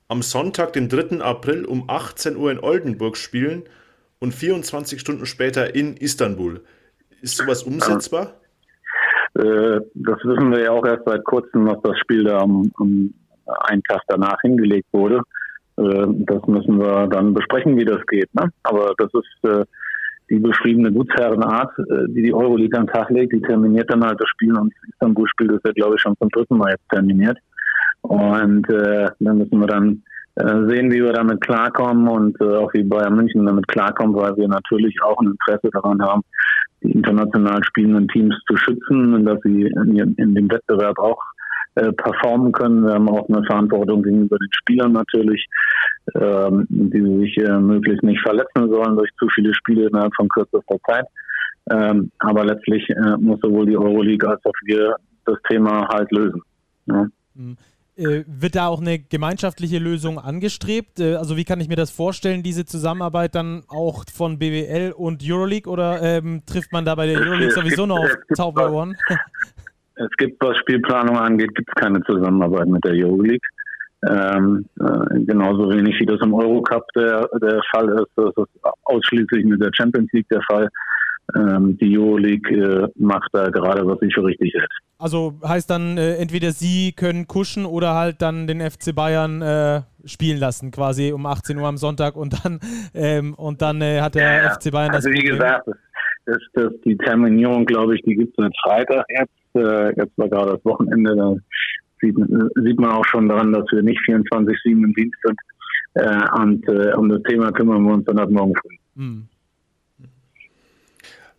am 0.09 0.21
Sonntag, 0.21 0.73
den 0.73 0.89
3. 0.89 1.21
April 1.21 1.65
um 1.65 1.89
18 1.89 2.37
Uhr 2.37 2.51
in 2.51 2.59
Oldenburg 2.59 3.17
spielen 3.17 3.63
und 4.19 4.33
24 4.33 5.01
Stunden 5.01 5.25
später 5.25 5.73
in 5.73 5.97
Istanbul. 5.97 6.61
Ist 7.21 7.37
sowas 7.37 7.63
umsetzbar? 7.63 8.35
Äh, 9.33 9.79
das 9.95 10.19
wissen 10.23 10.51
wir 10.51 10.61
ja 10.61 10.71
auch 10.71 10.85
erst 10.85 11.05
seit 11.05 11.23
kurzem, 11.23 11.65
dass 11.65 11.81
das 11.81 11.97
Spiel 11.99 12.25
da 12.25 12.37
am, 12.41 12.71
am 12.77 13.11
einen 13.61 13.81
Tag 13.83 14.01
danach 14.07 14.39
hingelegt 14.41 14.87
wurde. 14.91 15.23
Äh, 15.77 16.07
das 16.25 16.45
müssen 16.47 16.79
wir 16.79 17.07
dann 17.07 17.33
besprechen, 17.33 17.77
wie 17.77 17.85
das 17.85 18.05
geht. 18.07 18.33
Ne? 18.33 18.51
Aber 18.63 18.93
das 18.97 19.09
ist 19.13 19.49
äh, 19.49 19.65
die 20.29 20.39
beschriebene 20.39 20.91
Gutsherrenart, 20.91 21.71
äh, 21.79 22.07
die 22.09 22.23
die 22.23 22.33
Euroleague 22.33 22.77
an 22.77 22.85
den 22.85 22.93
Tag 22.93 23.09
legt. 23.09 23.33
Die 23.33 23.41
terminiert 23.41 23.91
dann 23.91 24.03
halt 24.03 24.19
das 24.19 24.29
Spiel 24.29 24.57
und 24.57 24.73
Istanbul 24.91 25.27
spielt 25.29 25.51
das 25.51 25.61
ja, 25.65 25.71
glaube 25.71 25.95
ich, 25.95 26.01
schon 26.01 26.17
zum 26.19 26.29
dritten 26.29 26.57
Mal 26.57 26.71
jetzt 26.71 26.89
terminiert. 26.89 27.37
Und 28.01 28.69
äh, 28.69 29.09
dann 29.19 29.37
müssen 29.37 29.59
wir 29.59 29.67
dann 29.67 30.03
äh, 30.35 30.67
sehen, 30.67 30.91
wie 30.91 31.03
wir 31.03 31.13
damit 31.13 31.41
klarkommen 31.41 32.07
und 32.07 32.39
äh, 32.41 32.55
auch 32.55 32.73
wie 32.73 32.83
Bayern 32.83 33.15
München 33.15 33.45
damit 33.45 33.67
klarkommen, 33.67 34.15
weil 34.15 34.35
wir 34.37 34.47
natürlich 34.47 34.95
auch 35.03 35.19
ein 35.19 35.31
Interesse 35.31 35.69
daran 35.71 36.01
haben, 36.01 36.21
die 36.83 36.91
international 36.91 37.63
spielenden 37.63 38.07
Teams 38.07 38.35
zu 38.47 38.55
schützen 38.55 39.13
und 39.13 39.25
dass 39.25 39.39
sie 39.43 39.63
in, 39.63 40.15
in 40.17 40.35
dem 40.35 40.49
Wettbewerb 40.51 40.99
auch 40.99 41.19
äh, 41.77 41.93
performen 41.93 42.51
können. 42.51 42.83
Wir 42.83 42.93
haben 42.93 43.09
auch 43.09 43.29
eine 43.29 43.43
Verantwortung 43.45 44.01
gegenüber 44.01 44.37
den 44.37 44.51
Spielern 44.51 44.93
natürlich, 44.93 45.45
ähm, 46.15 46.65
die 46.69 47.19
sich 47.19 47.37
äh, 47.37 47.59
möglichst 47.59 48.03
nicht 48.03 48.21
verletzen 48.21 48.69
sollen 48.69 48.95
durch 48.95 49.09
zu 49.19 49.27
viele 49.35 49.53
Spiele 49.53 49.87
innerhalb 49.87 50.13
von 50.15 50.27
kürzester 50.29 50.77
Zeit. 50.87 51.05
Ähm, 51.69 52.11
aber 52.19 52.45
letztlich 52.45 52.89
äh, 52.89 53.17
muss 53.19 53.39
sowohl 53.41 53.65
die 53.65 53.77
Euroleague 53.77 54.27
als 54.27 54.43
auch 54.45 54.53
wir 54.65 54.95
das 55.25 55.37
Thema 55.49 55.87
halt 55.89 56.11
lösen. 56.11 56.41
Ja. 56.87 57.07
Mhm. 57.35 57.57
Äh, 57.95 58.23
wird 58.27 58.55
da 58.55 58.67
auch 58.67 58.79
eine 58.79 58.99
gemeinschaftliche 58.99 59.79
Lösung 59.79 60.19
angestrebt? 60.19 60.99
Äh, 60.99 61.15
also 61.15 61.35
wie 61.35 61.43
kann 61.43 61.59
ich 61.59 61.67
mir 61.67 61.75
das 61.75 61.91
vorstellen, 61.91 62.43
diese 62.43 62.65
Zusammenarbeit 62.65 63.35
dann 63.35 63.63
auch 63.67 64.03
von 64.13 64.39
BWL 64.39 64.93
und 64.95 65.23
Euroleague 65.23 65.71
oder 65.71 66.01
ähm, 66.01 66.43
trifft 66.45 66.71
man 66.71 66.85
da 66.85 66.95
bei 66.95 67.07
der 67.07 67.19
Euroleague 67.19 67.51
sowieso 67.51 67.85
noch 67.85 67.99
auf 67.99 68.17
Zauberohren? 68.33 68.95
Es 69.97 70.09
gibt, 70.17 70.43
was 70.43 70.57
Spielplanung 70.57 71.17
angeht, 71.17 71.55
gibt 71.55 71.69
es 71.69 71.81
keine 71.81 72.01
Zusammenarbeit 72.03 72.67
mit 72.67 72.83
der 72.85 72.93
Euroleague. 72.93 73.47
Ähm, 74.07 74.65
äh, 74.79 75.19
genauso 75.25 75.69
wenig 75.71 75.99
wie 75.99 76.05
das 76.05 76.21
im 76.21 76.33
Eurocup 76.33 76.85
der, 76.95 77.27
der 77.41 77.61
Fall 77.71 77.89
ist. 77.89 78.11
Das 78.15 78.31
ist 78.37 78.63
ausschließlich 78.83 79.45
mit 79.45 79.59
der 79.61 79.71
Champions 79.73 80.11
League 80.13 80.29
der 80.29 80.41
Fall. 80.47 80.69
Ähm, 81.35 81.77
die 81.79 81.97
Euroleague 81.97 82.55
äh, 82.55 82.87
macht 82.95 83.29
da 83.33 83.49
gerade, 83.49 83.85
was 83.85 83.99
sie 83.99 84.11
für 84.13 84.23
richtig 84.23 84.53
hält. 84.53 84.71
Also 84.99 85.39
heißt 85.43 85.69
dann, 85.69 85.97
äh, 85.97 86.15
entweder 86.15 86.51
sie 86.51 86.93
können 86.93 87.27
kuschen 87.27 87.65
oder 87.65 87.95
halt 87.95 88.21
dann 88.21 88.47
den 88.47 88.61
FC 88.61 88.95
Bayern 88.95 89.41
äh, 89.41 89.81
spielen 90.05 90.39
lassen, 90.39 90.71
quasi 90.71 91.11
um 91.11 91.25
18 91.25 91.57
Uhr 91.57 91.67
am 91.67 91.77
Sonntag 91.77 92.15
und 92.15 92.45
dann, 92.45 92.59
ähm, 92.93 93.33
und 93.33 93.61
dann 93.61 93.81
äh, 93.81 93.99
hat 94.01 94.15
der 94.15 94.43
ja, 94.43 94.49
FC 94.51 94.71
Bayern 94.71 94.91
also 94.93 95.09
das. 95.09 95.17
Also 95.17 95.27
wie 95.27 95.27
gesagt, 95.27 95.67
das, 96.25 96.37
das, 96.53 96.73
die 96.85 96.97
Terminierung, 96.97 97.65
glaube 97.65 97.95
ich, 97.95 98.01
die 98.03 98.15
gibt 98.15 98.37
es 98.37 98.43
seit 98.43 98.55
Freitag 98.63 99.05
jetzt 99.09 99.33
äh, 99.57 99.93
jetzt 99.95 100.17
war 100.17 100.29
gerade 100.29 100.51
das 100.53 100.65
Wochenende, 100.65 101.15
da 101.15 101.35
sieht, 102.01 102.15
sieht 102.55 102.79
man 102.79 102.91
auch 102.91 103.05
schon 103.05 103.27
daran, 103.27 103.51
dass 103.51 103.65
wir 103.71 103.81
nicht 103.81 103.99
24-7 104.07 104.55
im 104.65 104.93
Dienst 104.93 105.17
sind. 105.23 105.39
Äh, 105.95 106.39
und 106.39 106.67
äh, 106.67 106.93
um 106.93 107.09
das 107.09 107.23
Thema 107.23 107.51
kümmern 107.51 107.83
wir 107.83 107.93
uns 107.93 108.05
dann 108.05 108.19
ab 108.19 108.29
morgen 108.29 108.53
früh. 108.55 108.75
Hm. 108.95 109.27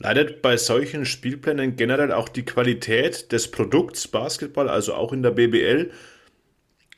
Leidet 0.00 0.42
bei 0.42 0.56
solchen 0.56 1.04
Spielplänen 1.04 1.74
generell 1.74 2.12
auch 2.12 2.28
die 2.28 2.44
Qualität 2.44 3.32
des 3.32 3.50
Produkts 3.50 4.06
Basketball, 4.06 4.68
also 4.68 4.94
auch 4.94 5.12
in 5.12 5.22
der 5.22 5.32
BBL? 5.32 5.90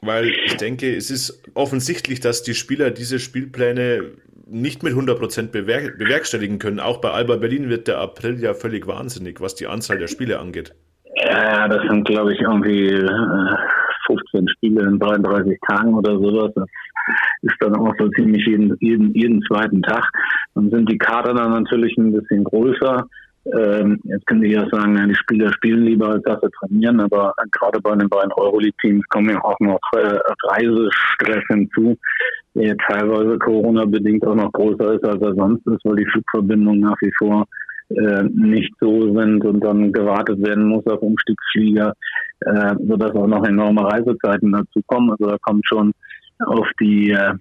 Weil 0.02 0.28
ich 0.46 0.56
denke, 0.56 0.94
es 0.94 1.10
ist 1.10 1.42
offensichtlich, 1.54 2.20
dass 2.20 2.42
die 2.42 2.54
Spieler 2.54 2.90
diese 2.90 3.18
Spielpläne 3.18 4.12
nicht 4.46 4.82
mit 4.82 4.94
100% 4.94 5.48
bewerk 5.48 5.98
bewerkstelligen 5.98 6.58
können. 6.58 6.80
Auch 6.80 6.98
bei 6.98 7.10
Alba 7.10 7.36
Berlin 7.36 7.68
wird 7.68 7.88
der 7.88 7.98
April 7.98 8.40
ja 8.40 8.54
völlig 8.54 8.86
wahnsinnig, 8.86 9.40
was 9.40 9.54
die 9.54 9.66
Anzahl 9.66 9.98
der 9.98 10.08
Spiele 10.08 10.38
angeht. 10.38 10.74
Ja, 11.30 11.68
das 11.68 11.82
sind, 11.88 12.06
glaube 12.08 12.32
ich, 12.32 12.40
irgendwie 12.40 12.88
äh, 12.88 13.56
15 14.06 14.48
Spiele 14.48 14.84
in 14.84 14.98
33 14.98 15.58
Tagen 15.68 15.94
oder 15.94 16.18
sowas. 16.18 16.50
Das 16.56 16.66
ist 17.42 17.56
dann 17.60 17.76
auch 17.76 17.92
so 17.98 18.08
ziemlich 18.10 18.44
jeden, 18.46 18.76
jeden, 18.80 19.14
jeden 19.14 19.42
zweiten 19.42 19.80
Tag. 19.82 20.04
Dann 20.54 20.70
sind 20.70 20.90
die 20.90 20.98
Kader 20.98 21.34
dann 21.34 21.52
natürlich 21.52 21.96
ein 21.98 22.12
bisschen 22.12 22.42
größer. 22.42 23.06
Ähm, 23.46 24.00
jetzt 24.04 24.26
könnte 24.26 24.46
ich 24.46 24.54
ja 24.54 24.68
sagen, 24.70 25.08
die 25.08 25.14
Spieler 25.14 25.52
spielen 25.52 25.84
lieber 25.84 26.08
als 26.10 26.22
dass 26.24 26.40
sie 26.40 26.50
trainieren, 26.50 27.00
aber 27.00 27.32
gerade 27.52 27.80
bei 27.80 27.94
den 27.96 28.08
beiden 28.08 28.32
Euroleague-Teams 28.32 29.02
kommen 29.08 29.30
ja 29.30 29.42
auch 29.42 29.58
noch 29.60 29.80
äh, 29.96 30.18
Reisestress 30.48 31.44
hinzu, 31.48 31.96
der 32.54 32.76
teilweise 32.76 33.38
Corona-bedingt 33.38 34.26
auch 34.26 34.34
noch 34.34 34.52
größer 34.52 34.94
ist, 34.94 35.04
als 35.04 35.22
er 35.22 35.34
sonst 35.34 35.66
ist, 35.66 35.84
weil 35.84 35.96
die 35.96 36.10
Flugverbindungen 36.12 36.80
nach 36.80 37.00
wie 37.00 37.12
vor 37.18 37.46
äh, 37.90 38.22
nicht 38.22 38.72
so 38.80 39.14
sind 39.14 39.44
und 39.44 39.60
dann 39.60 39.92
gewartet 39.92 40.42
werden 40.42 40.66
muss 40.66 40.86
auf 40.86 41.02
Umstiegsflieger, 41.02 41.94
äh, 42.40 42.74
sodass 42.86 43.12
auch 43.12 43.26
noch 43.26 43.44
enorme 43.44 43.84
Reisezeiten 43.84 44.52
dazu 44.52 44.80
kommen. 44.86 45.10
Also 45.10 45.26
da 45.26 45.36
kommt 45.42 45.66
schon 45.66 45.92
auf 46.46 46.66
die 46.80 47.10
äh, 47.10 47.32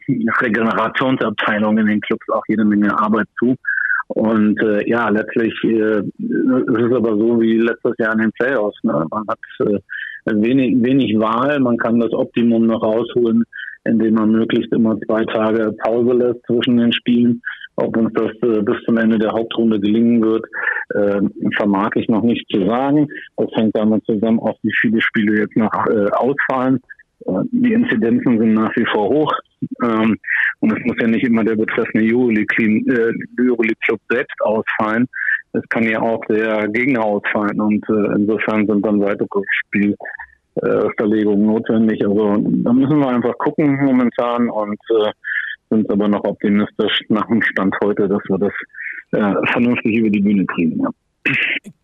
Regenerationsabteilung 0.42 1.78
in 1.78 1.86
den 1.86 2.02
Clubs 2.02 2.28
auch 2.30 2.44
jede 2.48 2.66
Menge 2.66 2.98
Arbeit 3.00 3.28
zu. 3.38 3.56
Und 4.10 4.60
äh, 4.64 4.90
ja, 4.90 5.08
letztlich 5.10 5.54
äh, 5.64 6.00
ist 6.00 6.82
es 6.82 6.96
aber 6.96 7.16
so 7.16 7.40
wie 7.40 7.60
letztes 7.60 7.94
Jahr 8.00 8.14
in 8.14 8.22
den 8.22 8.32
Playoffs. 8.32 8.78
Ne? 8.84 9.06
Man 9.12 9.24
hat 9.28 9.40
äh, 9.60 9.80
wenig, 10.26 10.82
wenig 10.84 11.18
Wahl, 11.20 11.60
man 11.60 11.78
kann 11.78 12.00
das 12.00 12.12
Optimum 12.12 12.66
noch 12.66 12.82
rausholen, 12.82 13.44
indem 13.86 14.16
man 14.16 14.32
möglichst 14.32 14.74
immer 14.74 15.00
zwei 15.02 15.24
Tage 15.26 15.74
Pause 15.84 16.14
lässt 16.14 16.44
zwischen 16.48 16.78
den 16.78 16.92
Spielen. 16.92 17.42
Ob 17.82 17.96
uns 17.98 18.12
das 18.14 18.32
äh, 18.42 18.62
bis 18.62 18.78
zum 18.86 18.98
Ende 18.98 19.18
der 19.18 19.32
Hauptrunde 19.32 19.80
gelingen 19.80 20.22
wird, 20.22 20.46
äh, 20.96 21.22
vermag 21.58 21.92
ich 21.96 22.08
noch 22.10 22.24
nicht 22.24 22.46
zu 22.52 22.66
sagen. 22.66 23.08
Das 23.38 23.50
hängt 23.56 23.76
damit 23.76 24.06
zusammen, 24.06 24.40
auch 24.40 24.58
wie 24.64 24.74
viele 24.82 25.02
Spiele 25.02 25.40
jetzt 25.40 25.56
noch 25.56 25.72
äh, 25.88 26.10
ausfallen. 26.12 26.80
Äh, 27.26 27.44
die 27.52 27.74
Inzidenzen 27.74 28.38
sind 28.40 28.54
nach 28.54 28.76
wie 28.76 28.86
vor 28.94 29.10
hoch. 29.10 29.34
Ähm, 29.84 30.18
und 30.60 30.72
es 30.74 30.80
muss 30.86 30.98
ja 31.00 31.08
nicht 31.08 31.26
immer 31.26 31.44
der 31.44 31.56
betreffende 31.56 32.06
Euroleague-Club 32.14 34.00
äh, 34.10 34.14
selbst 34.14 34.42
ausfallen. 34.42 35.08
Es 35.54 35.68
kann 35.70 35.84
ja 35.84 36.02
auch 36.02 36.24
der 36.26 36.68
Gegner 36.68 37.04
ausfallen. 37.04 37.60
Und 37.60 37.84
äh, 37.90 38.16
insofern 38.16 38.68
sind 38.68 38.86
dann 38.86 39.02
weitere 39.02 39.42
Spielverlegungen 39.66 41.46
notwendig. 41.46 42.06
Also 42.06 42.38
da 42.38 42.74
müssen 42.74 43.00
wir 43.00 43.08
einfach 43.08 43.38
gucken 43.38 43.80
momentan 43.84 44.50
und 44.50 44.80
äh, 44.90 45.12
sind 45.70 45.90
aber 45.92 46.08
noch 46.08 46.24
optimistisch 46.24 47.02
nach 47.10 47.28
dem 47.28 47.42
Stand 47.42 47.76
heute, 47.84 48.08
dass 48.08 48.22
wir 48.28 48.38
das 48.38 48.54
äh, 49.12 49.52
vernünftig 49.52 49.98
über 49.98 50.10
die 50.10 50.22
Bühne 50.22 50.46
kriegen. 50.46 50.80
Ja. 50.82 50.90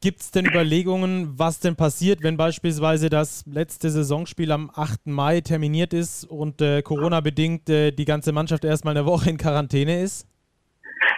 Gibt 0.02 0.22
es 0.22 0.32
denn 0.32 0.46
Überlegungen, 0.46 1.34
was 1.38 1.60
denn 1.60 1.76
passiert, 1.76 2.24
wenn 2.24 2.38
beispielsweise 2.38 3.10
das 3.10 3.46
letzte 3.46 3.90
Saisonspiel 3.90 4.52
am 4.52 4.72
8. 4.74 5.08
Mai 5.08 5.42
terminiert 5.42 5.94
ist 5.94 6.24
und 6.24 6.62
äh, 6.62 6.82
Corona-bedingt 6.82 7.70
äh, 7.70 7.92
die 7.92 8.06
ganze 8.06 8.32
Mannschaft 8.32 8.66
erstmal 8.66 8.96
eine 8.98 9.06
Woche 9.06 9.30
in 9.30 9.38
Quarantäne 9.38 10.02
ist? 10.02 10.28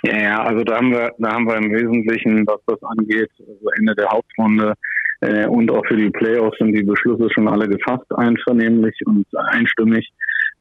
Ja, 0.04 0.18
ja, 0.18 0.44
also 0.44 0.64
da 0.64 0.78
haben 0.78 0.92
wir, 0.92 1.12
da 1.18 1.34
haben 1.34 1.48
wir 1.48 1.56
im 1.56 1.72
Wesentlichen, 1.72 2.46
was 2.48 2.60
das 2.66 2.82
angeht, 2.84 3.30
also 3.40 3.70
Ende 3.78 3.96
der 3.96 4.10
Hauptrunde 4.10 4.74
äh, 5.22 5.48
und 5.48 5.72
auch 5.72 5.86
für 5.88 5.98
die 5.98 6.10
Playoffs 6.10 6.58
sind 6.58 6.74
die 6.74 6.84
Beschlüsse 6.84 7.28
schon 7.34 7.48
alle 7.48 7.68
gefasst, 7.68 8.06
einvernehmlich 8.16 8.96
und 9.06 9.26
einstimmig 9.52 10.08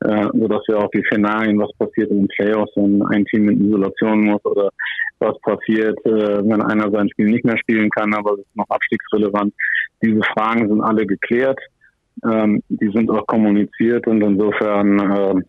äh, 0.00 0.26
sodass 0.32 0.62
wir 0.68 0.78
auch 0.78 0.90
die 0.90 1.02
Szenarien, 1.06 1.58
was 1.58 1.72
passiert 1.78 2.10
in 2.10 2.18
den 2.18 2.28
Playoffs, 2.28 2.72
wenn 2.76 3.02
ein 3.06 3.24
Team 3.26 3.48
in 3.48 3.68
Isolation 3.68 4.24
muss 4.24 4.44
oder 4.44 4.70
was 5.18 5.38
passiert, 5.40 5.98
äh, 6.04 6.38
wenn 6.44 6.62
einer 6.62 6.90
sein 6.90 7.08
Spiel 7.10 7.30
nicht 7.30 7.44
mehr 7.44 7.58
spielen 7.58 7.90
kann, 7.90 8.14
aber 8.14 8.34
es 8.34 8.40
ist 8.40 8.56
noch 8.56 8.68
abstiegsrelevant. 8.68 9.54
Diese 10.02 10.20
Fragen 10.34 10.68
sind 10.68 10.82
alle 10.82 11.06
geklärt. 11.06 11.58
Ähm, 12.24 12.62
die 12.68 12.90
sind 12.94 13.10
auch 13.10 13.26
kommuniziert 13.26 14.06
und 14.06 14.22
insofern 14.22 14.98
äh, 14.98 15.42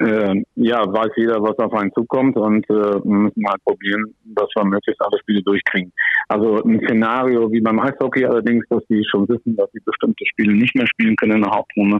äh, 0.00 0.42
ja, 0.56 0.80
weiß 0.92 1.12
jeder, 1.16 1.40
was 1.40 1.56
auf 1.58 1.72
einen 1.74 1.92
zukommt 1.92 2.36
und 2.36 2.68
äh, 2.68 2.98
müssen 3.04 3.46
halt 3.46 3.62
probieren, 3.64 4.12
dass 4.24 4.48
wir 4.56 4.64
möglichst 4.64 5.00
alle 5.00 5.18
Spiele 5.20 5.42
durchkriegen. 5.42 5.92
Also 6.28 6.62
ein 6.64 6.80
Szenario 6.84 7.50
wie 7.52 7.60
beim 7.60 7.78
Eishockey 7.78 8.24
allerdings, 8.24 8.64
dass 8.70 8.84
die 8.88 9.04
schon 9.08 9.28
wissen, 9.28 9.56
dass 9.56 9.70
sie 9.72 9.80
bestimmte 9.84 10.26
Spiele 10.26 10.54
nicht 10.54 10.74
mehr 10.74 10.86
spielen 10.88 11.14
können 11.16 11.36
in 11.36 11.42
der 11.42 11.52
Hauptrunde. 11.52 11.98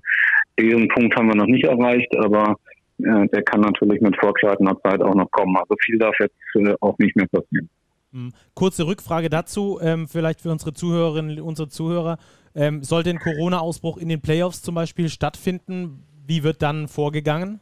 Diesen 0.58 0.88
Punkt 0.88 1.16
haben 1.16 1.28
wir 1.28 1.36
noch 1.36 1.46
nicht 1.46 1.64
erreicht, 1.64 2.16
aber 2.18 2.56
äh, 2.98 3.26
der 3.28 3.42
kann 3.42 3.60
natürlich 3.60 4.00
mit 4.00 4.16
fortschreitender 4.18 4.78
Zeit 4.82 5.02
auch 5.02 5.14
noch 5.14 5.30
kommen. 5.30 5.56
Also 5.56 5.74
viel 5.84 5.98
darf 5.98 6.14
jetzt 6.20 6.36
äh, 6.54 6.74
auch 6.80 6.96
nicht 6.98 7.16
mehr 7.16 7.26
passieren. 7.26 7.68
Hm. 8.12 8.32
Kurze 8.54 8.86
Rückfrage 8.86 9.28
dazu, 9.28 9.80
ähm, 9.82 10.06
vielleicht 10.06 10.40
für 10.40 10.50
unsere 10.50 10.72
Zuhörerinnen, 10.72 11.40
unsere 11.40 11.68
Zuhörer. 11.68 12.18
Ähm, 12.54 12.84
sollte 12.84 13.10
ein 13.10 13.18
Corona-Ausbruch 13.18 13.98
in 13.98 14.08
den 14.08 14.20
Playoffs 14.20 14.62
zum 14.62 14.76
Beispiel 14.76 15.08
stattfinden, 15.08 16.04
wie 16.26 16.44
wird 16.44 16.62
dann 16.62 16.86
vorgegangen? 16.86 17.58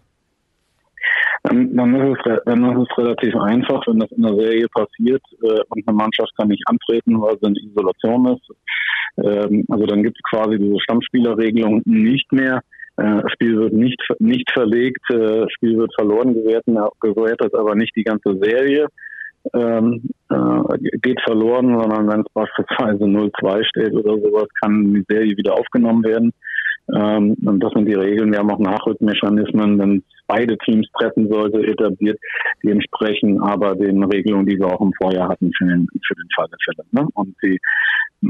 Dann, 1.45 1.75
dann, 1.75 1.95
ist 1.95 2.19
es, 2.27 2.39
dann 2.45 2.65
ist 2.65 2.89
es 2.89 2.99
relativ 2.99 3.35
einfach, 3.35 3.83
wenn 3.87 3.99
das 3.99 4.13
in 4.13 4.23
der 4.23 4.35
Serie 4.35 4.69
passiert 4.69 5.23
äh, 5.43 5.61
und 5.71 5.89
eine 5.89 5.97
Mannschaft 5.97 6.31
kann 6.37 6.49
nicht 6.49 6.63
antreten, 6.67 7.21
weil 7.21 7.37
sie 7.41 7.49
in 7.49 7.71
Isolation 7.71 8.27
ist. 8.27 8.49
Ähm, 9.25 9.65
also 9.69 9.87
dann 9.87 10.03
gibt 10.03 10.17
es 10.19 10.31
quasi 10.31 10.59
diese 10.59 10.79
Stammspielerregelung 10.81 11.83
nicht 11.85 12.31
mehr. 12.31 12.61
Äh, 12.97 13.23
Spiel 13.33 13.57
wird 13.57 13.73
nicht, 13.73 14.01
nicht 14.19 14.51
verlegt, 14.53 15.03
äh, 15.11 15.47
Spiel 15.51 15.79
wird 15.79 15.95
verloren 15.95 16.35
gewertet, 16.35 16.77
gewertet, 17.01 17.55
aber 17.55 17.75
nicht 17.75 17.97
die 17.97 18.05
ganze 18.05 18.39
Serie 18.41 18.87
ähm, 19.55 20.11
äh, 20.31 20.79
geht 21.01 21.21
verloren, 21.23 21.79
sondern 21.79 22.09
wenn 22.09 22.21
es 22.21 22.33
beispielsweise 22.33 23.05
0-2 23.05 23.65
steht 23.65 23.93
oder 23.93 24.19
sowas, 24.21 24.49
kann 24.63 24.95
die 24.95 25.05
Serie 25.09 25.37
wieder 25.37 25.55
aufgenommen 25.55 26.05
werden. 26.05 26.33
Ähm, 26.95 27.37
und 27.45 27.61
das 27.61 27.73
sind 27.73 27.87
die 27.87 27.95
Regeln. 27.95 28.33
Wir 28.33 28.39
haben 28.39 28.51
auch 28.51 28.59
Nachrückmechanismen, 28.59 29.79
wenn 29.79 30.03
beide 30.27 30.59
Teams 30.59 30.87
treffen 30.99 31.29
sollte, 31.31 31.65
etabliert. 31.67 32.19
Die 32.63 32.71
entsprechen 32.71 33.41
aber 33.41 33.75
den 33.75 34.03
Regelungen, 34.05 34.47
die 34.47 34.59
wir 34.59 34.67
auch 34.67 34.81
im 34.81 34.93
Vorjahr 35.01 35.29
hatten 35.29 35.53
für 35.57 35.65
den, 35.65 35.87
für 36.07 36.15
den 36.15 36.29
Fall 36.35 36.47
der 36.49 36.59
Fälle. 36.65 36.87
Ne? 36.91 37.09
Und 37.15 37.35
die 37.43 37.59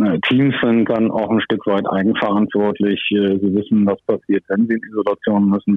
äh, 0.00 0.18
Teams 0.28 0.54
sind 0.62 0.88
dann 0.88 1.10
auch 1.10 1.30
ein 1.30 1.40
Stück 1.42 1.66
weit 1.66 1.88
eigenverantwortlich. 1.88 3.00
Äh, 3.12 3.38
sie 3.38 3.54
wissen, 3.54 3.86
was 3.86 4.00
passiert, 4.02 4.44
wenn 4.48 4.66
sie 4.66 4.74
in 4.74 4.90
Isolation 4.90 5.48
müssen. 5.48 5.76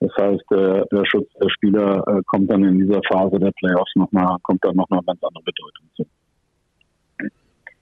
Das 0.00 0.10
heißt, 0.18 0.52
äh, 0.52 0.82
der 0.92 1.04
Schutz 1.06 1.28
der 1.40 1.48
Spieler 1.50 2.04
äh, 2.06 2.20
kommt 2.26 2.50
dann 2.50 2.64
in 2.64 2.78
dieser 2.78 3.00
Phase 3.08 3.38
der 3.38 3.52
Playoffs 3.52 3.92
nochmal, 3.94 4.36
kommt 4.42 4.64
dann 4.64 4.76
noch 4.76 4.90
eine 4.90 5.02
ganz 5.06 5.22
andere 5.22 5.44
Bedeutung 5.44 5.86
zu. 5.96 6.04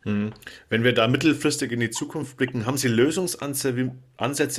Hm. 0.04 0.32
Wenn 0.68 0.82
wir 0.82 0.92
da 0.94 1.06
mittelfristig 1.06 1.70
in 1.70 1.80
die 1.80 1.90
Zukunft 1.90 2.36
blicken, 2.36 2.66
haben 2.66 2.76
Sie 2.76 2.88
Lösungsansätze, 2.88 3.76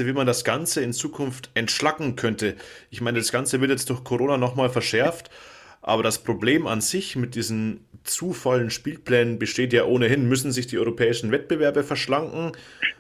wie 0.07 0.13
man 0.13 0.27
das 0.27 0.43
Ganze 0.43 0.81
in 0.81 0.93
Zukunft 0.93 1.49
entschlacken 1.53 2.15
könnte? 2.15 2.55
Ich 2.89 3.01
meine, 3.01 3.19
das 3.19 3.31
Ganze 3.31 3.59
wird 3.59 3.71
jetzt 3.71 3.89
durch 3.89 4.03
Corona 4.03 4.37
nochmal 4.37 4.69
verschärft, 4.69 5.29
aber 5.81 6.01
das 6.01 6.23
Problem 6.23 6.65
an 6.65 6.79
sich 6.79 7.17
mit 7.17 7.35
diesen 7.35 7.85
zu 8.05 8.31
vollen 8.31 8.69
Spielplänen 8.69 9.37
besteht 9.37 9.73
ja 9.73 9.83
ohnehin. 9.83 10.29
Müssen 10.29 10.53
sich 10.53 10.67
die 10.67 10.77
europäischen 10.77 11.31
Wettbewerbe 11.31 11.83
verschlanken? 11.83 12.53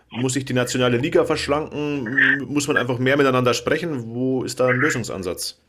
Muss 0.09 0.33
sich 0.33 0.45
die 0.45 0.53
nationale 0.53 0.97
Liga 0.97 1.25
verschlanken? 1.25 2.45
Muss 2.47 2.67
man 2.67 2.75
einfach 2.77 2.99
mehr 2.99 3.17
miteinander 3.17 3.53
sprechen? 3.53 4.13
Wo 4.13 4.43
ist 4.43 4.59
da 4.59 4.67
ein 4.67 4.77
Lösungsansatz? 4.77 5.62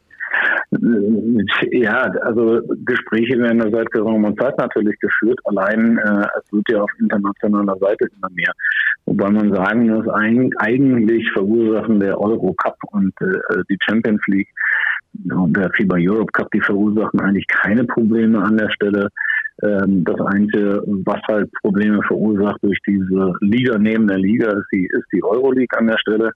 Ja, 1.70 2.02
also 2.22 2.60
Gespräche 2.84 3.38
werden 3.38 3.62
ja 3.62 3.70
seit 3.70 3.90
geraumer 3.90 4.34
Zeit 4.36 4.58
natürlich 4.58 4.98
geführt. 5.00 5.38
Allein 5.44 5.96
äh, 5.98 6.26
es 6.38 6.52
wird 6.52 6.68
ja 6.68 6.82
auf 6.82 6.90
internationaler 7.00 7.76
Seite 7.78 8.08
immer 8.16 8.30
mehr. 8.34 8.52
Wobei 9.06 9.30
man 9.30 9.52
sagen 9.52 9.88
muss, 9.88 10.06
eigentlich 10.08 11.30
verursachen 11.32 12.00
der 12.00 12.20
Euro 12.20 12.54
Cup 12.54 12.76
und 12.92 13.14
äh, 13.20 13.62
die 13.70 13.78
Champions 13.80 14.20
League 14.26 14.48
und 15.30 15.56
der 15.56 15.70
FIBA 15.70 15.96
Europe 15.98 16.32
Cup, 16.32 16.50
die 16.52 16.60
verursachen 16.60 17.20
eigentlich 17.20 17.46
keine 17.48 17.84
Probleme 17.84 18.42
an 18.42 18.58
der 18.58 18.70
Stelle. 18.70 19.08
Ähm, 19.62 20.04
das 20.04 20.20
Einzige, 20.20 20.82
was 21.04 21.20
halt 21.28 21.50
Probleme 21.62 22.00
verursacht 22.06 22.62
durch 22.62 22.78
diese 22.86 23.32
Liga 23.40 23.78
neben 23.78 24.06
der 24.06 24.18
Liga, 24.18 24.50
ist 24.50 24.66
die, 24.72 24.86
ist 24.86 25.06
die 25.12 25.22
Euroleague 25.22 25.78
an 25.78 25.86
der 25.86 25.98
Stelle. 25.98 26.32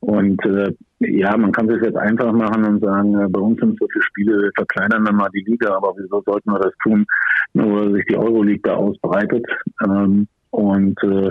Und 0.00 0.44
äh, 0.44 0.72
ja, 1.00 1.36
man 1.36 1.52
kann 1.52 1.68
sich 1.68 1.82
jetzt 1.82 1.96
einfach 1.96 2.32
machen 2.32 2.64
und 2.64 2.84
sagen, 2.84 3.18
äh, 3.18 3.28
bei 3.28 3.40
uns 3.40 3.58
sind 3.60 3.78
so 3.78 3.86
viele 3.92 4.04
Spiele, 4.04 4.42
wir 4.42 4.50
verkleinern 4.54 5.04
dann 5.04 5.16
mal 5.16 5.30
die 5.34 5.44
Liga, 5.46 5.74
aber 5.74 5.94
wieso 5.98 6.22
sollten 6.24 6.52
wir 6.52 6.60
das 6.60 6.72
tun, 6.82 7.06
nur 7.54 7.80
weil 7.80 7.92
sich 7.92 8.04
die 8.06 8.16
Euroleague 8.16 8.62
da 8.62 8.74
ausbreitet? 8.74 9.44
Ähm, 9.84 10.28
Und 10.50 10.96
äh, 11.02 11.30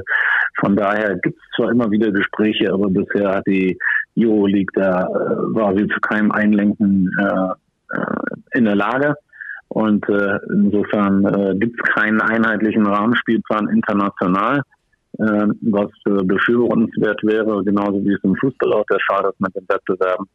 von 0.60 0.76
daher 0.76 1.16
gibt 1.24 1.38
es 1.38 1.56
zwar 1.56 1.72
immer 1.72 1.90
wieder 1.90 2.12
Gespräche, 2.12 2.72
aber 2.72 2.90
bisher 2.90 3.36
hat 3.36 3.48
die 3.48 3.78
Euroleague 4.18 4.72
da 4.76 5.04
äh, 5.04 5.56
war 5.56 5.76
sie 5.76 5.88
zu 5.88 6.00
keinem 6.02 6.32
Einlenken 6.32 7.10
äh, 7.20 7.98
äh, 7.98 8.58
in 8.58 8.66
der 8.66 8.76
Lage. 8.76 9.16
Und 9.70 10.08
äh, 10.10 10.38
insofern 10.54 11.26
äh, 11.26 11.56
gibt 11.58 11.80
es 11.82 11.96
keinen 11.96 12.22
einheitlichen 12.22 12.86
Rahmenspielplan 12.86 13.70
international, 13.70 14.62
was 15.18 15.92
äh, 16.06 16.24
befürwortenswert 16.24 17.24
wäre, 17.24 17.64
genauso 17.64 18.04
wie 18.04 18.14
es 18.14 18.24
im 18.24 18.36
Fußball 18.36 18.74
auch 18.74 18.86
der 18.92 19.00
Fall 19.08 19.30
ist 19.30 19.40
mit 19.40 19.56
den 19.56 19.66
Wettbewerben 19.68 20.28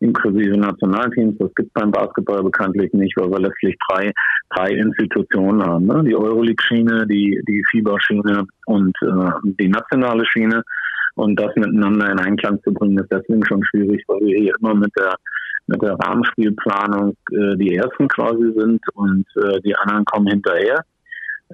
inklusive 0.00 0.56
Nationalteams. 0.56 1.38
Das 1.38 1.54
gibt 1.54 1.72
beim 1.74 1.90
Basketball 1.90 2.42
bekanntlich 2.42 2.92
nicht, 2.92 3.16
weil 3.16 3.30
wir 3.30 3.40
letztlich 3.40 3.76
drei, 3.88 4.12
drei 4.54 4.70
Institutionen 4.72 5.62
haben. 5.62 5.86
Ne? 5.86 6.04
Die 6.04 6.16
Euroleague-Schiene, 6.16 7.06
die, 7.06 7.40
die 7.48 7.62
FIBA-Schiene 7.70 8.44
und 8.66 8.94
äh, 9.02 9.30
die 9.58 9.68
nationale 9.68 10.24
Schiene. 10.26 10.62
Und 11.16 11.38
das 11.38 11.54
miteinander 11.54 12.10
in 12.10 12.18
Einklang 12.18 12.60
zu 12.64 12.72
bringen, 12.72 12.98
ist 12.98 13.12
deswegen 13.12 13.46
schon 13.46 13.64
schwierig, 13.64 14.02
weil 14.08 14.20
wir 14.20 14.38
hier 14.38 14.54
immer 14.60 14.74
mit 14.74 14.90
der 14.98 15.14
mit 15.66 15.80
der 15.80 15.94
Rahmenspielplanung 15.94 17.16
äh, 17.32 17.56
die 17.56 17.76
ersten 17.76 18.06
quasi 18.08 18.52
sind 18.54 18.82
und 18.94 19.24
äh, 19.36 19.60
die 19.62 19.74
anderen 19.74 20.04
kommen 20.04 20.26
hinterher, 20.26 20.84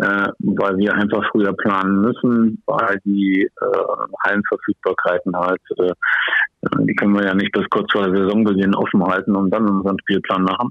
äh, 0.01 0.29
weil 0.39 0.77
wir 0.79 0.95
einfach 0.95 1.23
früher 1.31 1.53
planen 1.53 2.01
müssen, 2.01 2.63
weil 2.67 2.99
die 3.05 3.43
äh, 3.43 4.07
Hallenverfügbarkeiten 4.25 5.37
halt, 5.37 5.61
äh, 5.79 5.93
die 6.81 6.95
können 6.95 7.15
wir 7.15 7.25
ja 7.25 7.35
nicht 7.35 7.53
bis 7.53 7.69
kurz 7.71 7.91
vor 7.93 8.09
der 8.09 8.17
Saisonbeginn 8.17 8.75
offen 8.75 9.05
halten 9.05 9.37
und 9.37 9.51
dann 9.51 9.69
unseren 9.69 9.99
Spielplan 10.01 10.45
machen. 10.45 10.71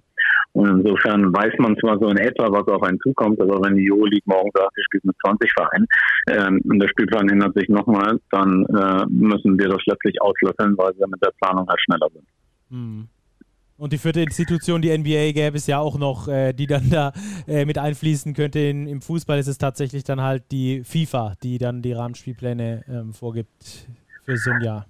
Und 0.54 0.68
insofern 0.68 1.32
weiß 1.32 1.54
man 1.60 1.78
zwar 1.78 2.00
so 2.00 2.10
in 2.10 2.18
etwa, 2.18 2.52
was 2.52 2.68
auf 2.68 2.82
einen 2.82 3.00
zukommt, 3.02 3.40
aber 3.40 3.62
wenn 3.62 3.76
die 3.76 3.92
Euroleague 3.92 4.24
morgen 4.26 4.50
sagt, 4.54 4.74
sie 4.76 4.84
spielt 4.84 5.06
mit 5.06 5.16
20 5.24 5.54
Vereinen 5.54 5.88
ähm, 6.28 6.62
und 6.68 6.80
der 6.80 6.88
Spielplan 6.90 7.30
ändert 7.30 7.54
sich 7.54 7.70
nochmal, 7.70 8.20
dann 8.32 8.66
äh, 8.66 9.06
müssen 9.10 9.60
wir 9.60 9.70
das 9.70 9.86
letztlich 9.86 10.20
auslöffeln, 10.22 10.76
weil 10.78 10.94
wir 10.98 11.08
mit 11.08 11.24
der 11.24 11.32
Planung 11.40 11.68
halt 11.68 11.80
schneller 11.82 12.10
sind. 12.12 12.26
Hm. 12.72 13.08
Und 13.80 13.94
die 13.94 13.98
vierte 13.98 14.20
Institution, 14.20 14.82
die 14.82 14.90
NBA, 14.90 15.32
gäbe 15.32 15.56
es 15.56 15.66
ja 15.66 15.80
auch 15.80 15.98
noch, 15.98 16.28
äh, 16.28 16.52
die 16.52 16.68
dann 16.68 16.90
da 16.90 17.14
äh, 17.48 17.64
mit 17.64 17.78
einfließen 17.78 18.34
könnte. 18.34 18.60
In, 18.60 18.88
Im 18.88 19.02
Fußball 19.02 19.40
ist 19.40 19.48
es 19.48 19.58
tatsächlich 19.58 20.04
dann 20.04 20.22
halt 20.22 20.44
die 20.52 20.84
FIFA, 20.84 21.36
die 21.42 21.58
dann 21.58 21.82
die 21.82 21.94
Rahmenspielpläne 21.94 22.84
ähm, 22.90 23.14
vorgibt 23.14 23.88
für 24.26 24.36
so 24.36 24.52
ein 24.52 24.62
Jahr. 24.62 24.86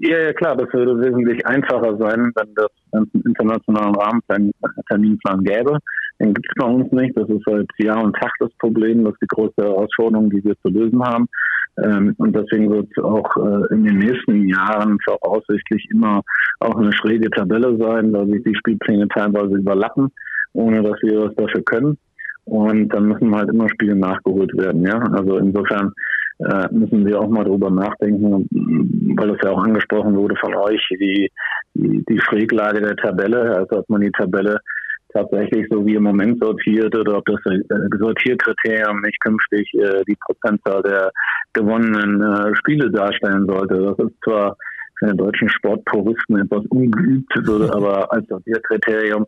Ja, 0.00 0.18
ja, 0.18 0.32
klar, 0.32 0.56
das 0.56 0.72
würde 0.72 0.98
wesentlich 0.98 1.46
einfacher 1.46 1.94
sein, 1.98 2.32
wenn 2.34 2.54
das 2.54 2.70
einen 2.92 3.10
internationalen 3.26 3.94
Rahmenterminplan 3.94 5.44
gäbe. 5.44 5.78
Den 6.18 6.32
gibt 6.32 6.48
es 6.48 6.54
bei 6.56 6.66
uns 6.66 6.90
nicht. 6.92 7.14
Das 7.18 7.28
ist 7.28 7.42
seit 7.44 7.68
Jahr 7.76 8.02
und 8.02 8.16
Tag 8.16 8.32
das 8.40 8.52
Problem. 8.58 9.04
Das 9.04 9.12
ist 9.12 9.22
die 9.22 9.26
große 9.28 9.54
Herausforderung, 9.58 10.30
die 10.30 10.42
wir 10.42 10.56
zu 10.62 10.68
lösen 10.68 11.02
haben. 11.04 11.28
Ähm, 11.82 12.14
und 12.18 12.34
deswegen 12.34 12.70
wird 12.70 12.88
es 12.90 13.02
auch 13.02 13.36
äh, 13.36 13.74
in 13.74 13.84
den 13.84 13.98
nächsten 13.98 14.48
Jahren 14.48 14.98
voraussichtlich 15.04 15.86
immer 15.90 16.22
auch 16.60 16.76
eine 16.76 16.92
schräge 16.92 17.30
Tabelle 17.30 17.76
sein, 17.76 18.12
weil 18.12 18.26
sich 18.28 18.42
die 18.44 18.56
Spielpläne 18.56 19.08
teilweise 19.08 19.56
überlappen, 19.56 20.08
ohne 20.54 20.82
dass 20.82 21.00
wir 21.02 21.26
was 21.26 21.34
dafür 21.34 21.62
können. 21.64 21.98
Und 22.44 22.88
dann 22.90 23.08
müssen 23.08 23.34
halt 23.34 23.50
immer 23.50 23.68
Spiele 23.68 23.96
nachgeholt 23.96 24.56
werden. 24.56 24.86
Ja, 24.86 24.98
also 24.98 25.36
insofern 25.38 25.92
äh, 26.38 26.68
müssen 26.70 27.04
wir 27.04 27.20
auch 27.20 27.28
mal 27.28 27.44
darüber 27.44 27.70
nachdenken, 27.70 28.48
weil 29.16 29.28
das 29.28 29.38
ja 29.42 29.50
auch 29.50 29.64
angesprochen 29.64 30.14
wurde 30.14 30.36
von 30.36 30.54
euch, 30.54 30.80
die, 30.90 31.30
die, 31.74 32.04
die 32.08 32.20
Schräglage 32.20 32.80
der 32.80 32.96
Tabelle, 32.96 33.56
also 33.56 33.80
ob 33.80 33.88
man 33.88 34.00
die 34.00 34.12
Tabelle 34.12 34.60
tatsächlich 35.12 35.66
so 35.70 35.84
wie 35.86 35.94
im 35.94 36.02
Moment 36.02 36.42
sortiert 36.42 36.94
oder 36.96 37.18
ob 37.18 37.24
das 37.26 37.40
äh, 37.46 37.98
Sortierkriterium 37.98 39.00
nicht 39.00 39.20
künftig 39.20 39.72
äh, 39.74 40.02
die 40.06 40.16
Prozentzahl 40.26 40.82
der 40.82 41.10
gewonnenen 41.52 42.22
äh, 42.22 42.56
Spiele 42.56 42.90
darstellen 42.90 43.46
sollte. 43.46 43.74
Das 43.76 44.06
ist 44.06 44.14
zwar 44.24 44.56
für 44.98 45.06
den 45.06 45.16
deutschen 45.16 45.48
Sportpuristen 45.48 46.38
etwas 46.38 46.64
ungeübt, 46.66 47.32
würde 47.46 47.72
aber 47.72 48.10
als 48.12 48.26
Sortierkriterium 48.28 49.26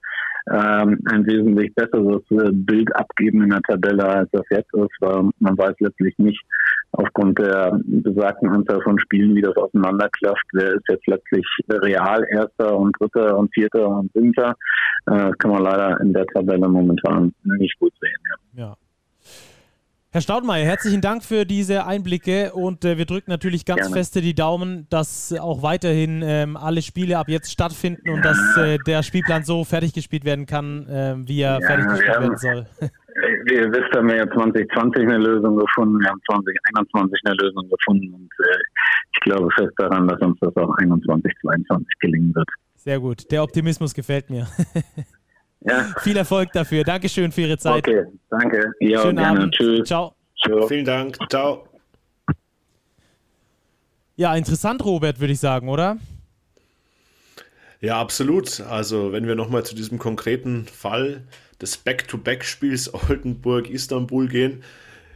ähm, 0.50 0.98
ein 1.10 1.26
wesentlich 1.26 1.74
besseres 1.74 2.22
äh, 2.30 2.50
Bild 2.52 2.94
abgeben 2.96 3.42
in 3.42 3.50
der 3.50 3.62
Tabelle, 3.62 4.06
als 4.06 4.30
das 4.32 4.44
jetzt 4.50 4.72
ist, 4.72 4.96
weil 5.00 5.30
man 5.40 5.58
weiß 5.58 5.74
letztlich 5.80 6.16
nicht 6.18 6.42
aufgrund 6.92 7.38
der 7.38 7.78
besagten 7.84 8.48
Anzahl 8.48 8.80
von 8.82 8.98
Spielen, 8.98 9.34
wie 9.34 9.42
das 9.42 9.56
auseinanderklafft, 9.56 10.44
wer 10.52 10.74
ist 10.74 10.88
jetzt 10.88 11.06
letztlich 11.06 11.46
real 11.68 12.24
Erster 12.30 12.76
und 12.76 12.96
Dritter 12.98 13.36
und 13.36 13.52
Vierter 13.54 13.88
und 13.88 14.12
Fünfter. 14.12 14.54
Äh, 15.06 15.30
kann 15.38 15.50
man 15.50 15.62
leider 15.62 16.00
in 16.00 16.12
der 16.12 16.26
Tabelle 16.26 16.68
momentan 16.68 17.32
nicht 17.44 17.78
gut 17.78 17.92
sehen. 18.00 18.20
ja. 18.54 18.66
ja. 18.66 18.76
Herr 20.18 20.22
Staudmeier, 20.22 20.64
herzlichen 20.64 21.00
Dank 21.00 21.22
für 21.22 21.44
diese 21.44 21.86
Einblicke 21.86 22.50
und 22.52 22.84
äh, 22.84 22.98
wir 22.98 23.04
drücken 23.04 23.30
natürlich 23.30 23.64
ganz 23.64 23.82
Gerne. 23.82 23.94
feste 23.94 24.20
die 24.20 24.34
Daumen, 24.34 24.88
dass 24.90 25.32
auch 25.32 25.62
weiterhin 25.62 26.22
ähm, 26.24 26.56
alle 26.56 26.82
Spiele 26.82 27.18
ab 27.18 27.28
jetzt 27.28 27.52
stattfinden 27.52 28.10
und 28.10 28.24
dass 28.24 28.56
äh, 28.56 28.78
der 28.84 29.04
Spielplan 29.04 29.44
so 29.44 29.62
fertig 29.62 29.92
gespielt 29.92 30.24
werden 30.24 30.46
kann, 30.46 30.88
äh, 30.88 31.14
wie 31.18 31.42
er 31.42 31.60
ja, 31.60 31.66
fertig 31.68 31.86
gespielt 31.86 32.20
werden 32.20 32.36
soll. 32.36 32.66
Ihr 33.52 33.70
wisst, 33.70 33.96
haben 33.96 34.08
wir 34.08 34.16
ja 34.16 34.28
2020 34.28 35.02
eine 35.02 35.18
Lösung 35.18 35.56
gefunden, 35.56 36.00
wir 36.00 36.08
haben 36.08 36.20
2021 36.28 37.20
eine 37.24 37.36
Lösung 37.36 37.70
gefunden 37.70 38.12
und 38.12 38.30
äh, 38.44 38.58
ich 39.12 39.20
glaube 39.20 39.48
fest 39.56 39.72
daran, 39.76 40.08
dass 40.08 40.20
uns 40.20 40.36
das 40.40 40.56
auch 40.56 40.74
21, 40.78 41.32
22 41.42 41.86
gelingen 42.00 42.34
wird. 42.34 42.48
Sehr 42.74 42.98
gut, 42.98 43.30
der 43.30 43.44
Optimismus 43.44 43.94
gefällt 43.94 44.30
mir. 44.30 44.48
Ja. 45.60 45.92
Viel 46.00 46.16
Erfolg 46.16 46.52
dafür. 46.52 46.84
Dankeschön 46.84 47.32
für 47.32 47.42
Ihre 47.42 47.58
Zeit. 47.58 47.86
Okay, 47.86 48.04
danke. 48.30 48.72
Ja, 48.80 49.02
Schönen 49.02 49.16
gerne. 49.16 49.40
Abend. 49.40 49.54
Tschüss. 49.54 49.88
Ciao. 49.88 50.14
Ciao. 50.40 50.66
Vielen 50.68 50.84
Dank. 50.84 51.16
Ciao. 51.28 51.66
Ja, 54.16 54.34
interessant, 54.34 54.84
Robert, 54.84 55.20
würde 55.20 55.32
ich 55.32 55.40
sagen, 55.40 55.68
oder? 55.68 55.98
Ja, 57.80 58.00
absolut. 58.00 58.60
Also, 58.60 59.12
wenn 59.12 59.26
wir 59.26 59.36
nochmal 59.36 59.64
zu 59.64 59.74
diesem 59.74 59.98
konkreten 59.98 60.66
Fall 60.66 61.22
des 61.60 61.76
Back-to-Back-Spiels 61.76 62.92
Oldenburg-Istanbul 62.94 64.28
gehen, 64.28 64.64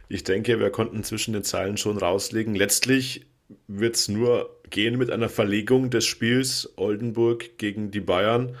ich 0.07 0.23
denke, 0.23 0.59
wir 0.59 0.69
konnten 0.69 1.03
zwischen 1.03 1.33
den 1.33 1.43
Zeilen 1.43 1.77
schon 1.77 1.97
rauslegen. 1.97 2.55
Letztlich 2.55 3.25
wird 3.67 3.95
es 3.95 4.07
nur 4.07 4.49
gehen 4.69 4.97
mit 4.97 5.11
einer 5.11 5.29
Verlegung 5.29 5.89
des 5.89 6.05
Spiels 6.05 6.71
Oldenburg 6.77 7.57
gegen 7.57 7.91
die 7.91 7.99
Bayern. 7.99 8.55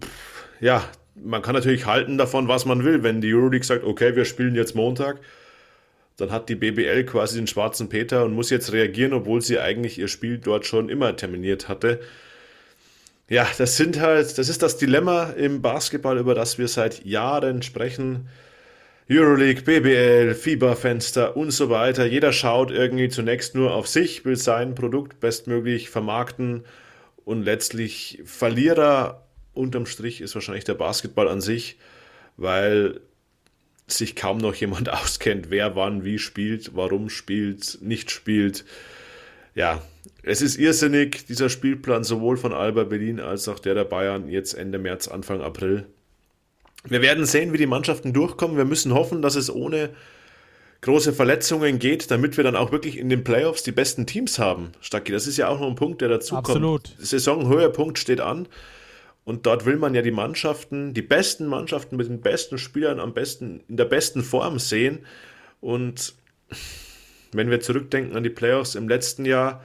Pff 0.00 0.33
ja, 0.64 0.82
man 1.14 1.42
kann 1.42 1.54
natürlich 1.54 1.84
halten 1.84 2.16
davon, 2.16 2.48
was 2.48 2.64
man 2.64 2.84
will. 2.84 3.02
Wenn 3.02 3.20
die 3.20 3.34
Euroleague 3.34 3.66
sagt, 3.66 3.84
okay, 3.84 4.16
wir 4.16 4.24
spielen 4.24 4.54
jetzt 4.54 4.74
Montag, 4.74 5.20
dann 6.16 6.30
hat 6.32 6.48
die 6.48 6.54
BBL 6.54 7.04
quasi 7.04 7.36
den 7.36 7.46
schwarzen 7.46 7.90
Peter 7.90 8.24
und 8.24 8.32
muss 8.32 8.48
jetzt 8.48 8.72
reagieren, 8.72 9.12
obwohl 9.12 9.42
sie 9.42 9.58
eigentlich 9.60 9.98
ihr 9.98 10.08
Spiel 10.08 10.38
dort 10.38 10.64
schon 10.64 10.88
immer 10.88 11.16
terminiert 11.16 11.68
hatte. 11.68 12.00
Ja, 13.28 13.46
das 13.58 13.76
sind 13.76 14.00
halt, 14.00 14.38
das 14.38 14.48
ist 14.48 14.62
das 14.62 14.78
Dilemma 14.78 15.30
im 15.36 15.60
Basketball, 15.60 16.16
über 16.16 16.34
das 16.34 16.56
wir 16.56 16.68
seit 16.68 17.04
Jahren 17.04 17.60
sprechen. 17.60 18.28
Euroleague, 19.10 19.64
BBL, 19.64 20.34
FIBA-Fenster 20.34 21.36
und 21.36 21.50
so 21.50 21.68
weiter. 21.68 22.06
Jeder 22.06 22.32
schaut 22.32 22.70
irgendwie 22.70 23.10
zunächst 23.10 23.54
nur 23.54 23.74
auf 23.74 23.86
sich, 23.86 24.24
will 24.24 24.36
sein 24.36 24.74
Produkt 24.74 25.20
bestmöglich 25.20 25.90
vermarkten 25.90 26.64
und 27.26 27.42
letztlich 27.42 28.22
Verlierer 28.24 29.23
unterm 29.54 29.86
Strich 29.86 30.20
ist 30.20 30.34
wahrscheinlich 30.34 30.64
der 30.64 30.74
Basketball 30.74 31.28
an 31.28 31.40
sich, 31.40 31.78
weil 32.36 33.00
sich 33.86 34.16
kaum 34.16 34.38
noch 34.38 34.54
jemand 34.54 34.88
auskennt, 34.92 35.50
wer 35.50 35.76
wann 35.76 36.04
wie 36.04 36.18
spielt, 36.18 36.74
warum 36.74 37.10
spielt, 37.10 37.78
nicht 37.80 38.10
spielt. 38.10 38.64
Ja, 39.54 39.82
es 40.22 40.42
ist 40.42 40.56
irrsinnig, 40.56 41.26
dieser 41.26 41.48
Spielplan 41.48 42.02
sowohl 42.02 42.36
von 42.36 42.52
Alba 42.52 42.84
Berlin 42.84 43.20
als 43.20 43.48
auch 43.48 43.58
der 43.58 43.74
der 43.74 43.84
Bayern 43.84 44.28
jetzt 44.28 44.54
Ende 44.54 44.78
März, 44.78 45.08
Anfang 45.08 45.40
April. 45.42 45.86
Wir 46.86 47.00
werden 47.02 47.24
sehen, 47.24 47.52
wie 47.52 47.58
die 47.58 47.66
Mannschaften 47.66 48.12
durchkommen. 48.12 48.56
Wir 48.56 48.64
müssen 48.64 48.92
hoffen, 48.92 49.22
dass 49.22 49.36
es 49.36 49.50
ohne 49.50 49.90
große 50.82 51.14
Verletzungen 51.14 51.78
geht, 51.78 52.10
damit 52.10 52.36
wir 52.36 52.44
dann 52.44 52.56
auch 52.56 52.72
wirklich 52.72 52.98
in 52.98 53.08
den 53.08 53.24
Playoffs 53.24 53.62
die 53.62 53.72
besten 53.72 54.06
Teams 54.06 54.38
haben. 54.38 54.72
Stacki, 54.80 55.12
das 55.12 55.26
ist 55.26 55.38
ja 55.38 55.48
auch 55.48 55.60
noch 55.60 55.68
ein 55.68 55.76
Punkt, 55.76 56.02
der 56.02 56.10
dazu 56.10 56.36
Absolut. 56.36 56.84
kommt. 56.84 57.06
Saisonhöhepunkt 57.06 57.98
steht 57.98 58.20
an. 58.20 58.46
Und 59.24 59.46
dort 59.46 59.64
will 59.64 59.76
man 59.76 59.94
ja 59.94 60.02
die 60.02 60.10
Mannschaften, 60.10 60.92
die 60.92 61.02
besten 61.02 61.46
Mannschaften 61.46 61.96
mit 61.96 62.08
den 62.08 62.20
besten 62.20 62.58
Spielern 62.58 63.00
am 63.00 63.14
besten, 63.14 63.62
in 63.68 63.76
der 63.76 63.86
besten 63.86 64.22
Form 64.22 64.58
sehen. 64.58 65.06
Und 65.60 66.14
wenn 67.32 67.50
wir 67.50 67.60
zurückdenken 67.60 68.16
an 68.16 68.22
die 68.22 68.30
Playoffs 68.30 68.74
im 68.74 68.88
letzten 68.88 69.24
Jahr, 69.24 69.64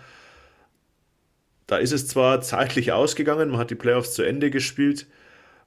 da 1.67 1.77
ist 1.77 1.91
es 1.91 2.07
zwar 2.07 2.41
zeitlich 2.41 2.93
ausgegangen, 2.93 3.49
man 3.49 3.59
hat 3.59 3.69
die 3.69 3.75
Playoffs 3.75 4.13
zu 4.13 4.23
Ende 4.23 4.49
gespielt, 4.49 5.07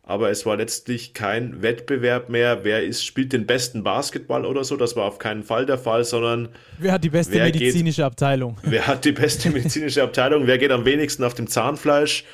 aber 0.03 0.31
es 0.31 0.45
war 0.45 0.57
letztlich 0.57 1.15
kein 1.15 1.63
Wettbewerb 1.63 2.29
mehr, 2.29 2.65
wer 2.65 2.83
ist, 2.83 3.05
spielt 3.05 3.33
den 3.33 3.47
besten 3.47 3.85
Basketball 3.85 4.45
oder 4.45 4.65
so. 4.65 4.77
Das 4.77 4.97
war 4.97 5.05
auf 5.05 5.21
keinen 5.21 5.45
Fall 5.45 5.65
der 5.65 5.79
Fall, 5.79 6.05
sondern. 6.05 6.49
Wer 6.79 6.93
hat 6.93 7.05
die 7.05 7.11
beste 7.11 7.39
medizinische 7.39 8.03
geht, 8.03 8.07
Abteilung? 8.07 8.57
Wer 8.65 8.89
hat 8.89 9.05
die 9.05 9.13
beste 9.13 9.51
medizinische 9.53 10.03
Abteilung? 10.03 10.49
Wer 10.49 10.59
geht 10.59 10.73
am 10.73 10.85
wenigsten 10.85 11.23
auf 11.23 11.35
dem 11.35 11.47
Zahnfleisch? 11.47 12.25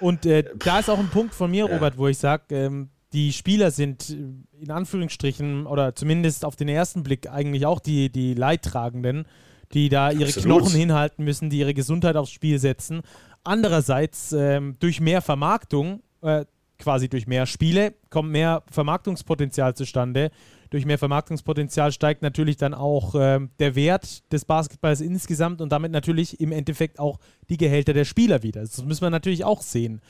Und 0.00 0.26
äh, 0.26 0.44
da 0.58 0.78
ist 0.78 0.90
auch 0.90 0.98
ein 0.98 1.08
Punkt 1.08 1.34
von 1.34 1.50
mir, 1.50 1.64
Robert, 1.64 1.98
wo 1.98 2.08
ich 2.08 2.18
sage, 2.18 2.54
ähm, 2.54 2.90
die 3.12 3.32
Spieler 3.32 3.70
sind 3.70 4.10
in 4.10 4.70
Anführungsstrichen 4.70 5.66
oder 5.66 5.94
zumindest 5.94 6.44
auf 6.44 6.56
den 6.56 6.68
ersten 6.68 7.02
Blick 7.02 7.30
eigentlich 7.30 7.64
auch 7.64 7.80
die, 7.80 8.10
die 8.10 8.34
Leidtragenden, 8.34 9.26
die 9.72 9.88
da 9.88 10.10
ihre 10.10 10.28
Absolut. 10.28 10.62
Knochen 10.62 10.76
hinhalten 10.76 11.24
müssen, 11.24 11.50
die 11.50 11.58
ihre 11.58 11.74
Gesundheit 11.74 12.16
aufs 12.16 12.30
Spiel 12.30 12.58
setzen. 12.58 13.02
Andererseits 13.44 14.32
ähm, 14.32 14.76
durch 14.78 15.00
mehr 15.00 15.22
Vermarktung, 15.22 16.02
äh, 16.22 16.44
quasi 16.78 17.08
durch 17.08 17.26
mehr 17.26 17.46
Spiele, 17.46 17.94
kommt 18.10 18.30
mehr 18.30 18.62
Vermarktungspotenzial 18.70 19.74
zustande. 19.74 20.30
Durch 20.70 20.84
mehr 20.84 20.98
Vermarktungspotenzial 20.98 21.92
steigt 21.92 22.22
natürlich 22.22 22.56
dann 22.56 22.74
auch 22.74 23.14
äh, 23.14 23.40
der 23.58 23.74
Wert 23.74 24.30
des 24.32 24.44
Basketballs 24.44 25.00
insgesamt 25.00 25.60
und 25.60 25.70
damit 25.70 25.92
natürlich 25.92 26.40
im 26.40 26.52
Endeffekt 26.52 26.98
auch 26.98 27.18
die 27.48 27.56
Gehälter 27.56 27.92
der 27.92 28.04
Spieler 28.04 28.42
wieder. 28.42 28.60
Das 28.60 28.84
müssen 28.84 29.02
wir 29.02 29.10
natürlich 29.10 29.44
auch 29.44 29.62
sehen. 29.62 30.00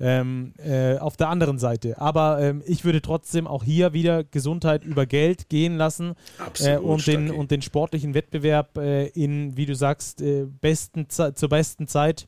Ähm, 0.00 0.54
äh, 0.58 0.98
auf 0.98 1.16
der 1.16 1.28
anderen 1.28 1.60
Seite. 1.60 2.00
Aber 2.00 2.40
ähm, 2.40 2.64
ich 2.66 2.84
würde 2.84 3.00
trotzdem 3.00 3.46
auch 3.46 3.62
hier 3.62 3.92
wieder 3.92 4.24
Gesundheit 4.24 4.82
über 4.82 5.06
Geld 5.06 5.48
gehen 5.48 5.76
lassen 5.76 6.14
äh, 6.58 6.78
und, 6.78 7.06
den, 7.06 7.30
und 7.30 7.52
den 7.52 7.62
sportlichen 7.62 8.12
Wettbewerb 8.12 8.76
äh, 8.76 9.06
in, 9.06 9.56
wie 9.56 9.66
du 9.66 9.76
sagst, 9.76 10.20
äh, 10.20 10.46
besten 10.46 11.08
zur 11.08 11.48
besten 11.48 11.86
Zeit 11.86 12.26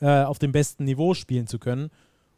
äh, 0.00 0.24
auf 0.24 0.40
dem 0.40 0.50
besten 0.50 0.82
Niveau 0.82 1.14
spielen 1.14 1.46
zu 1.46 1.60
können. 1.60 1.90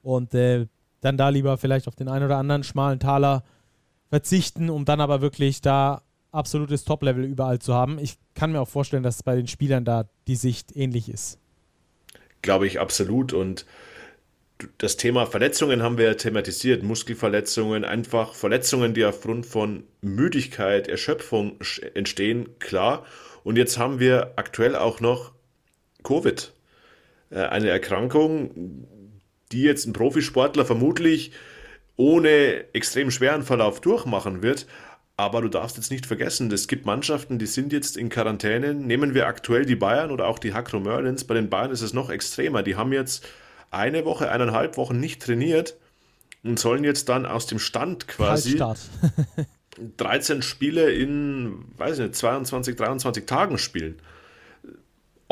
Und 0.03 0.35
äh, 0.35 0.67
dann 1.01 1.17
da 1.17 1.31
lieber 1.31 1.57
vielleicht 1.57 1.89
auf 1.89 1.97
den 1.97 2.09
einen 2.09 2.27
oder 2.27 2.37
anderen 2.37 2.63
schmalen 2.63 2.99
Taler 2.99 3.45
verzichten, 4.13 4.69
um 4.69 4.85
dann 4.85 5.01
aber 5.01 5.23
wirklich 5.23 5.63
da 5.63 6.03
absolutes 6.33 6.85
Top-Level 6.85 7.25
überall 7.25 7.61
zu 7.61 7.73
haben. 7.73 7.99
Ich 7.99 8.19
kann 8.35 8.53
mir 8.53 8.61
auch 8.61 8.69
vorstellen, 8.69 9.03
dass 9.03 9.23
bei 9.23 9.35
den 9.35 9.47
Spielern 9.47 9.87
da 9.87 10.05
die 10.27 10.37
Sicht 10.37 10.77
ähnlich 10.77 11.09
ist. 11.09 11.39
Glaube 12.43 12.67
ich 12.67 12.79
absolut. 12.79 13.33
Und 13.33 13.65
das 14.77 14.99
Thema 14.99 15.25
Verletzungen 15.25 15.83
haben 15.83 15.97
wir 15.97 16.05
ja 16.05 16.15
thematisiert. 16.15 16.83
Muskelverletzungen, 16.83 17.87
einfach 17.87 18.35
Verletzungen, 18.35 18.93
die 18.93 19.07
aufgrund 19.07 19.47
von 19.47 19.85
Müdigkeit, 20.03 20.89
Erschöpfung 20.89 21.59
entstehen, 21.95 22.51
klar. 22.59 23.07
Und 23.45 23.57
jetzt 23.57 23.79
haben 23.79 23.99
wir 23.99 24.35
aktuell 24.37 24.77
auch 24.77 25.01
noch 25.01 25.33
Covid. 26.03 26.53
Äh, 27.31 27.45
eine 27.45 27.71
Erkrankung, 27.71 28.87
die 29.53 29.63
jetzt 29.63 29.87
ein 29.87 29.95
Profisportler 29.95 30.67
vermutlich 30.67 31.33
ohne 32.03 32.75
extrem 32.75 33.13
schweren 33.13 33.45
Verlauf 33.45 33.81
durchmachen 33.81 34.43
wird. 34.43 34.67
Aber 35.17 35.41
du 35.41 35.49
darfst 35.49 35.77
jetzt 35.77 35.93
nicht 35.93 36.05
vergessen, 36.05 36.51
es 36.51 36.67
gibt 36.67 36.85
Mannschaften, 36.85 37.39
die 37.39 37.47
sind 37.47 37.73
jetzt 37.73 37.97
in 37.97 38.09
Quarantäne. 38.09 38.75
Nehmen 38.75 39.15
wir 39.15 39.29
aktuell 39.29 39.65
die 39.65 39.77
Bayern 39.77 40.11
oder 40.11 40.27
auch 40.27 40.41
die 40.41 40.53
Hakro 40.53 40.81
Merlins. 40.81 41.25
Bei 41.25 41.35
den 41.35 41.49
Bayern 41.49 41.71
ist 41.71 41.83
es 41.83 41.93
noch 41.93 42.11
extremer. 42.11 42.65
Die 42.65 42.75
haben 42.75 42.93
jetzt 42.93 43.25
eine 43.71 44.05
Woche, 44.05 44.33
eineinhalb 44.33 44.77
Wochen 44.77 44.99
nicht 44.99 45.23
trainiert 45.23 45.77
und 46.43 46.59
sollen 46.59 46.83
jetzt 46.83 47.09
dann 47.09 47.25
aus 47.25 47.47
dem 47.47 47.61
Stand 47.61 48.09
quasi 48.09 48.61
13 49.97 50.43
Spiele 50.43 50.91
in, 50.91 51.67
weiß 51.77 52.01
ich 52.01 52.07
nicht, 52.07 52.17
22, 52.17 52.75
23 52.75 53.27
Tagen 53.27 53.59
spielen 53.59 54.01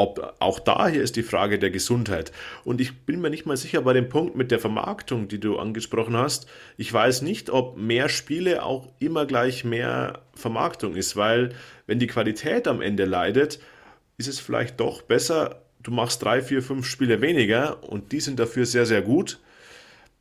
ob 0.01 0.35
auch 0.39 0.59
da 0.59 0.89
hier 0.89 1.03
ist 1.03 1.17
die 1.17 1.23
Frage 1.23 1.59
der 1.59 1.71
Gesundheit. 1.71 2.33
Und 2.65 2.81
ich 2.81 3.01
bin 3.01 3.21
mir 3.21 3.29
nicht 3.29 3.45
mal 3.45 3.59
sicher 3.59 3.83
bei 3.83 3.93
dem 3.93 4.09
Punkt 4.09 4.35
mit 4.35 4.51
der 4.51 4.59
Vermarktung, 4.59 5.29
die 5.29 5.39
du 5.39 5.59
angesprochen 5.59 6.17
hast. 6.17 6.47
Ich 6.79 6.91
weiß 6.91 7.21
nicht, 7.21 7.51
ob 7.51 7.77
mehr 7.77 8.09
Spiele 8.09 8.63
auch 8.63 8.89
immer 8.99 9.27
gleich 9.27 9.63
mehr 9.63 10.23
Vermarktung 10.35 10.97
ist, 10.97 11.17
weil 11.17 11.51
wenn 11.87 11.99
die 11.99 12.07
Qualität 12.07 12.67
am 12.67 12.81
Ende 12.81 13.05
leidet, 13.05 13.61
ist 14.17 14.27
es 14.27 14.41
vielleicht 14.41 14.81
doch 14.81 15.03
besser, 15.03 15.61
du 15.83 15.91
machst 15.91 16.23
drei, 16.23 16.41
vier, 16.41 16.63
fünf 16.63 16.87
Spiele 16.87 17.21
weniger 17.21 17.85
und 17.87 18.13
die 18.13 18.21
sind 18.21 18.39
dafür 18.39 18.65
sehr, 18.65 18.87
sehr 18.87 19.03
gut 19.03 19.39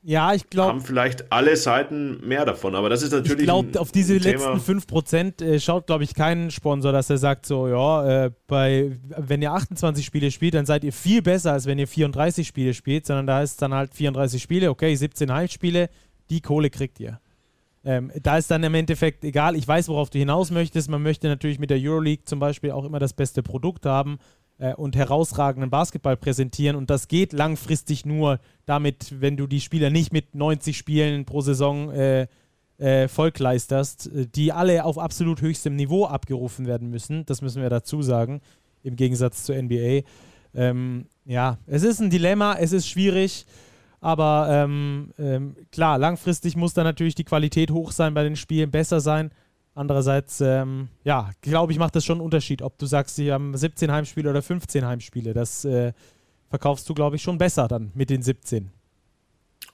ja, 0.02 0.34
ich 0.34 0.50
glaube. 0.50 0.70
Haben 0.70 0.82
vielleicht 0.82 1.32
alle 1.32 1.58
Seiten 1.58 2.26
mehr 2.26 2.46
davon, 2.46 2.74
aber 2.76 2.90
das 2.90 3.02
ist 3.02 3.12
natürlich. 3.12 3.40
Ich 3.40 3.44
glaube, 3.44 3.80
auf 3.80 3.92
diese 3.92 4.18
letzten 4.18 4.60
5% 4.60 5.44
äh, 5.44 5.60
schaut, 5.60 5.88
glaube 5.88 6.06
ich, 6.06 6.14
kein 6.14 6.52
Sponsor, 6.52 6.94
dass 6.94 7.10
er 7.10 7.18
sagt, 7.18 7.46
so, 7.46 7.68
ja, 7.68 8.26
äh, 8.26 8.32
bei, 8.48 8.98
wenn 9.18 9.42
ihr 9.42 9.52
28 9.52 10.06
Spiele 10.06 10.32
spielt, 10.32 10.54
dann 10.54 10.66
seid 10.66 10.86
ihr 10.86 10.94
viel 10.94 11.22
besser, 11.22 11.52
als 11.52 11.66
wenn 11.66 11.80
ihr 11.80 11.88
34 11.88 12.48
Spiele 12.48 12.74
spielt, 12.74 13.06
sondern 13.06 13.28
da 13.28 13.42
ist 13.42 13.62
dann 13.62 13.74
halt 13.74 13.94
34 13.94 14.42
Spiele, 14.42 14.70
okay, 14.70 14.96
17 14.96 15.34
Heimspiele, 15.34 15.90
die 16.30 16.40
Kohle 16.40 16.70
kriegt 16.70 17.00
ihr. 17.02 17.20
Ähm, 17.84 18.12
da 18.22 18.38
ist 18.38 18.52
dann 18.52 18.64
im 18.64 18.74
Endeffekt 18.76 19.24
egal, 19.24 19.56
ich 19.56 19.68
weiß, 19.68 19.88
worauf 19.90 20.10
du 20.10 20.20
hinaus 20.20 20.52
möchtest. 20.52 20.90
Man 20.90 21.02
möchte 21.02 21.28
natürlich 21.28 21.60
mit 21.60 21.70
der 21.70 21.78
Euroleague 21.80 22.26
zum 22.26 22.40
Beispiel 22.40 22.72
auch 22.72 22.86
immer 22.86 23.00
das 23.00 23.14
beste 23.14 23.42
Produkt 23.42 23.86
haben 23.86 24.20
äh, 24.60 24.74
und 24.74 24.96
herausragenden 24.96 25.70
Basketball 25.70 26.16
präsentieren. 26.18 26.76
Und 26.76 26.90
das 26.90 27.08
geht 27.08 27.34
langfristig 27.34 28.06
nur 28.06 28.40
damit, 28.66 29.16
wenn 29.20 29.38
du 29.38 29.48
die 29.48 29.62
Spieler 29.62 29.90
nicht 29.90 30.14
mit 30.14 30.36
90 30.36 30.78
Spielen 30.78 31.26
pro 31.26 31.42
Saison 31.42 31.92
äh, 31.92 32.28
äh, 32.78 33.08
vollkleisterst, 33.08 34.08
äh, 34.08 34.28
die 34.28 34.52
alle 34.52 34.86
auf 34.86 34.98
absolut 34.98 35.42
höchstem 35.42 35.76
Niveau 35.76 36.06
abgerufen 36.06 36.68
werden 36.68 36.90
müssen. 36.90 37.26
Das 37.26 37.42
müssen 37.42 37.62
wir 37.62 37.70
dazu 37.70 38.02
sagen, 38.02 38.42
im 38.84 38.96
Gegensatz 38.96 39.44
zur 39.44 39.62
NBA. 39.62 40.02
Ähm, 40.54 41.06
ja, 41.26 41.58
es 41.66 41.84
ist 41.84 42.00
ein 42.00 42.10
Dilemma, 42.10 42.56
es 42.56 42.72
ist 42.72 42.88
schwierig. 42.88 43.46
Aber 44.02 44.48
ähm, 44.50 45.14
ähm, 45.20 45.56
klar, 45.72 45.98
langfristig 45.98 46.56
muss 46.56 46.74
da 46.74 46.84
natürlich 46.84 47.16
die 47.16 47.26
Qualität 47.26 47.72
hoch 47.72 47.92
sein 47.92 48.14
bei 48.14 48.24
den 48.24 48.38
Spielen, 48.38 48.72
besser 48.72 49.02
sein. 49.02 49.32
Andererseits, 49.80 50.42
ähm, 50.42 50.90
ja, 51.06 51.32
glaube 51.40 51.72
ich, 51.72 51.80
macht 51.80 51.96
das 51.96 52.04
schon 52.04 52.16
einen 52.18 52.26
Unterschied, 52.26 52.62
ob 52.62 52.78
du 52.78 52.86
sagst, 52.86 53.16
sie 53.16 53.32
haben 53.32 53.56
17 53.56 53.90
Heimspiele 53.90 54.30
oder 54.30 54.42
15 54.42 54.86
Heimspiele. 54.86 55.34
Das 55.34 55.64
äh, 55.64 55.94
verkaufst 56.50 56.90
du, 56.90 56.94
glaube 56.94 57.16
ich, 57.16 57.22
schon 57.22 57.38
besser 57.38 57.70
dann 57.70 57.90
mit 57.94 58.10
den 58.10 58.22
17. 58.22 58.72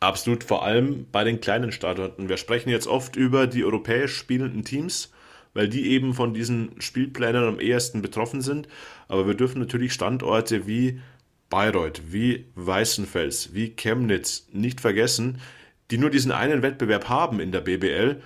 Absolut, 0.01 0.43
vor 0.43 0.63
allem 0.63 1.07
bei 1.11 1.23
den 1.23 1.41
kleinen 1.41 1.71
Standorten. 1.71 2.29
Wir 2.29 2.37
sprechen 2.37 2.69
jetzt 2.69 2.85
oft 2.85 3.15
über 3.15 3.47
die 3.47 3.65
europäisch 3.65 4.15
spielenden 4.15 4.63
Teams, 4.63 5.11
weil 5.55 5.69
die 5.69 5.87
eben 5.87 6.13
von 6.13 6.35
diesen 6.35 6.79
Spielplänen 6.79 7.43
am 7.43 7.59
ehesten 7.59 8.03
betroffen 8.03 8.41
sind. 8.41 8.67
Aber 9.07 9.25
wir 9.25 9.33
dürfen 9.33 9.59
natürlich 9.59 9.91
Standorte 9.91 10.67
wie 10.67 11.01
Bayreuth, 11.49 12.03
wie 12.11 12.45
Weißenfels, 12.53 13.55
wie 13.55 13.69
Chemnitz 13.75 14.49
nicht 14.51 14.81
vergessen, 14.81 15.41
die 15.89 15.97
nur 15.97 16.11
diesen 16.11 16.31
einen 16.31 16.61
Wettbewerb 16.61 17.09
haben 17.09 17.39
in 17.39 17.51
der 17.51 17.61
BBL 17.61 18.21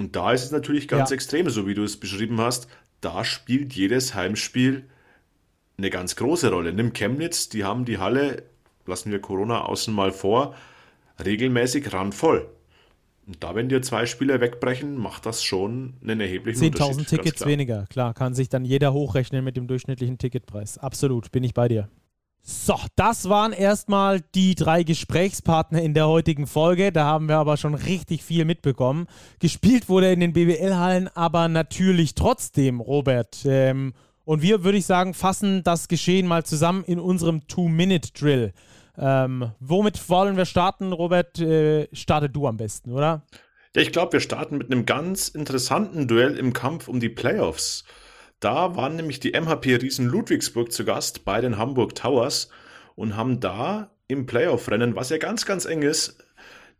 und 0.00 0.16
da 0.16 0.32
ist 0.32 0.44
es 0.44 0.50
natürlich 0.50 0.88
ganz 0.88 1.10
ja. 1.10 1.14
extrem, 1.14 1.50
so 1.50 1.66
wie 1.66 1.74
du 1.74 1.84
es 1.84 2.00
beschrieben 2.00 2.40
hast. 2.40 2.68
Da 3.02 3.22
spielt 3.22 3.74
jedes 3.74 4.14
Heimspiel 4.14 4.84
eine 5.76 5.90
ganz 5.90 6.16
große 6.16 6.50
Rolle. 6.50 6.72
Nimm 6.72 6.94
Chemnitz, 6.94 7.50
die 7.50 7.64
haben 7.64 7.84
die 7.84 7.98
Halle, 7.98 8.44
lassen 8.86 9.12
wir 9.12 9.20
Corona 9.20 9.66
außen 9.66 9.92
mal 9.92 10.10
vor, 10.10 10.54
regelmäßig 11.22 11.92
randvoll. 11.92 12.48
Und 13.26 13.44
da, 13.44 13.54
wenn 13.54 13.68
dir 13.68 13.82
zwei 13.82 14.06
Spieler 14.06 14.40
wegbrechen, 14.40 14.96
macht 14.96 15.26
das 15.26 15.44
schon 15.44 15.92
einen 16.02 16.20
erheblichen 16.20 16.60
10 16.60 16.72
Unterschied. 16.72 16.96
10.000 16.96 17.06
Tickets 17.06 17.36
klar. 17.36 17.50
weniger, 17.50 17.86
klar, 17.90 18.14
kann 18.14 18.32
sich 18.32 18.48
dann 18.48 18.64
jeder 18.64 18.94
hochrechnen 18.94 19.44
mit 19.44 19.58
dem 19.58 19.66
durchschnittlichen 19.66 20.16
Ticketpreis. 20.16 20.78
Absolut, 20.78 21.30
bin 21.30 21.44
ich 21.44 21.52
bei 21.52 21.68
dir. 21.68 21.90
So, 22.42 22.76
das 22.96 23.28
waren 23.28 23.52
erstmal 23.52 24.20
die 24.34 24.54
drei 24.54 24.82
Gesprächspartner 24.82 25.82
in 25.82 25.94
der 25.94 26.08
heutigen 26.08 26.46
Folge. 26.46 26.90
Da 26.90 27.04
haben 27.04 27.28
wir 27.28 27.36
aber 27.36 27.56
schon 27.56 27.74
richtig 27.74 28.24
viel 28.24 28.44
mitbekommen. 28.44 29.06
Gespielt 29.38 29.88
wurde 29.88 30.12
in 30.12 30.20
den 30.20 30.32
BBL-Hallen, 30.32 31.08
aber 31.14 31.48
natürlich 31.48 32.14
trotzdem, 32.14 32.80
Robert. 32.80 33.44
Ähm, 33.44 33.92
und 34.24 34.42
wir, 34.42 34.64
würde 34.64 34.78
ich 34.78 34.86
sagen, 34.86 35.12
fassen 35.12 35.62
das 35.64 35.88
Geschehen 35.88 36.26
mal 36.26 36.44
zusammen 36.44 36.84
in 36.84 36.98
unserem 36.98 37.46
Two-Minute-Drill. 37.46 38.52
Ähm, 38.98 39.52
womit 39.60 40.08
wollen 40.08 40.36
wir 40.36 40.44
starten, 40.44 40.92
Robert? 40.92 41.38
Äh, 41.40 41.88
starte 41.92 42.28
du 42.28 42.46
am 42.46 42.56
besten, 42.56 42.92
oder? 42.92 43.22
Ja, 43.74 43.82
ich 43.82 43.92
glaube, 43.92 44.14
wir 44.14 44.20
starten 44.20 44.58
mit 44.58 44.70
einem 44.70 44.86
ganz 44.86 45.28
interessanten 45.28 46.08
Duell 46.08 46.36
im 46.36 46.52
Kampf 46.52 46.88
um 46.88 47.00
die 47.00 47.08
Playoffs. 47.08 47.84
Da 48.40 48.74
waren 48.74 48.96
nämlich 48.96 49.20
die 49.20 49.32
MHP 49.38 49.82
Riesen 49.82 50.06
Ludwigsburg 50.06 50.72
zu 50.72 50.86
Gast 50.86 51.26
bei 51.26 51.42
den 51.42 51.58
Hamburg 51.58 51.94
Towers 51.94 52.48
und 52.96 53.14
haben 53.14 53.38
da 53.38 53.90
im 54.08 54.24
Playoff-Rennen, 54.24 54.96
was 54.96 55.10
ja 55.10 55.18
ganz, 55.18 55.44
ganz 55.44 55.66
eng 55.66 55.82
ist, 55.82 56.24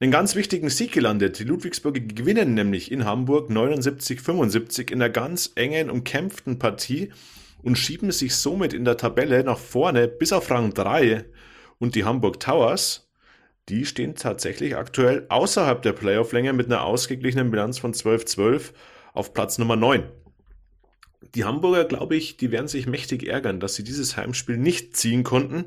einen 0.00 0.10
ganz 0.10 0.34
wichtigen 0.34 0.70
Sieg 0.70 0.92
gelandet. 0.92 1.38
Die 1.38 1.44
Ludwigsburger 1.44 2.00
gewinnen 2.00 2.54
nämlich 2.54 2.90
in 2.90 3.04
Hamburg 3.04 3.50
79-75 3.50 4.90
in 4.90 5.02
einer 5.02 5.10
ganz 5.10 5.52
engen, 5.54 5.90
umkämpften 5.90 6.58
Partie 6.58 7.12
und 7.62 7.76
schieben 7.76 8.10
sich 8.10 8.36
somit 8.36 8.72
in 8.72 8.86
der 8.86 8.96
Tabelle 8.96 9.44
nach 9.44 9.58
vorne 9.58 10.08
bis 10.08 10.32
auf 10.32 10.50
Rang 10.50 10.72
3. 10.72 11.26
Und 11.78 11.94
die 11.94 12.04
Hamburg 12.04 12.40
Towers, 12.40 13.10
die 13.68 13.84
stehen 13.84 14.14
tatsächlich 14.14 14.76
aktuell 14.76 15.26
außerhalb 15.28 15.82
der 15.82 15.92
Playoff-Länge 15.92 16.54
mit 16.54 16.66
einer 16.66 16.84
ausgeglichenen 16.84 17.50
Bilanz 17.50 17.78
von 17.78 17.92
12-12 17.92 18.72
auf 19.12 19.34
Platz 19.34 19.58
Nummer 19.58 19.76
9 19.76 20.04
die 21.34 21.44
Hamburger, 21.44 21.84
glaube 21.84 22.16
ich, 22.16 22.36
die 22.36 22.50
werden 22.50 22.68
sich 22.68 22.86
mächtig 22.86 23.26
ärgern, 23.26 23.60
dass 23.60 23.74
sie 23.74 23.84
dieses 23.84 24.16
Heimspiel 24.16 24.56
nicht 24.56 24.96
ziehen 24.96 25.22
konnten. 25.22 25.66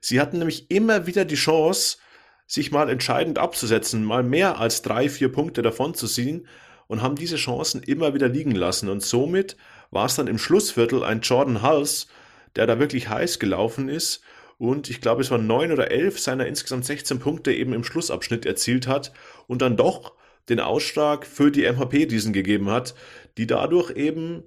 Sie 0.00 0.20
hatten 0.20 0.38
nämlich 0.38 0.70
immer 0.70 1.06
wieder 1.06 1.24
die 1.24 1.36
Chance, 1.36 1.98
sich 2.46 2.70
mal 2.70 2.90
entscheidend 2.90 3.38
abzusetzen, 3.38 4.04
mal 4.04 4.22
mehr 4.22 4.58
als 4.58 4.82
drei, 4.82 5.08
vier 5.08 5.30
Punkte 5.30 5.62
davon 5.62 5.94
zu 5.94 6.06
ziehen 6.06 6.46
und 6.86 7.02
haben 7.02 7.16
diese 7.16 7.36
Chancen 7.36 7.82
immer 7.82 8.14
wieder 8.14 8.28
liegen 8.28 8.54
lassen. 8.54 8.88
Und 8.88 9.02
somit 9.02 9.56
war 9.90 10.06
es 10.06 10.16
dann 10.16 10.26
im 10.26 10.38
Schlussviertel 10.38 11.02
ein 11.02 11.20
Jordan 11.20 11.62
Hals, 11.62 12.08
der 12.56 12.66
da 12.66 12.78
wirklich 12.78 13.08
heiß 13.08 13.38
gelaufen 13.38 13.88
ist 13.88 14.22
und 14.62 14.90
ich 14.90 15.00
glaube, 15.00 15.22
es 15.22 15.30
waren 15.32 15.48
neun 15.48 15.72
oder 15.72 15.90
elf 15.90 16.20
seiner 16.20 16.46
insgesamt 16.46 16.84
16 16.84 17.18
Punkte 17.18 17.52
eben 17.52 17.72
im 17.72 17.82
Schlussabschnitt 17.82 18.46
erzielt 18.46 18.86
hat 18.86 19.12
und 19.48 19.60
dann 19.60 19.76
doch 19.76 20.12
den 20.48 20.60
Ausschlag 20.60 21.26
für 21.26 21.50
die 21.50 21.64
MHP-Riesen 21.64 22.32
gegeben 22.32 22.70
hat, 22.70 22.94
die 23.38 23.48
dadurch 23.48 23.90
eben 23.96 24.44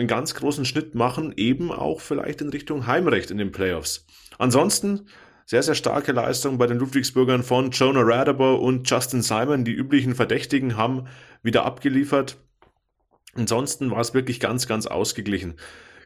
einen 0.00 0.08
ganz 0.08 0.34
großen 0.34 0.64
Schnitt 0.64 0.94
machen, 0.94 1.32
eben 1.36 1.70
auch 1.70 2.00
vielleicht 2.00 2.40
in 2.40 2.48
Richtung 2.48 2.86
Heimrecht 2.86 3.30
in 3.30 3.38
den 3.38 3.52
Playoffs. 3.52 4.06
Ansonsten 4.38 5.06
sehr, 5.46 5.62
sehr 5.62 5.74
starke 5.74 6.12
Leistung 6.12 6.58
bei 6.58 6.66
den 6.66 6.78
Ludwigsburgern 6.78 7.42
von 7.42 7.70
Jonah 7.70 8.02
Radaber 8.02 8.60
und 8.60 8.88
Justin 8.88 9.22
Simon. 9.22 9.64
Die 9.64 9.72
üblichen 9.72 10.14
Verdächtigen 10.14 10.76
haben 10.76 11.06
wieder 11.42 11.64
abgeliefert. 11.64 12.36
Ansonsten 13.34 13.90
war 13.90 14.00
es 14.00 14.14
wirklich 14.14 14.40
ganz, 14.40 14.66
ganz 14.66 14.86
ausgeglichen. 14.86 15.54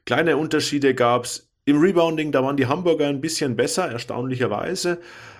Kleine 0.07 0.37
Unterschiede 0.37 0.95
gab 0.95 1.25
es 1.25 1.51
im 1.67 1.81
Rebounding, 1.81 2.33
da 2.33 2.43
waren 2.43 2.57
die 2.57 2.67
Hamburger 2.67 3.07
ein 3.07 3.21
bisschen 3.21 3.57
besser, 3.57 3.91
erstaunlicherweise. 3.91 4.99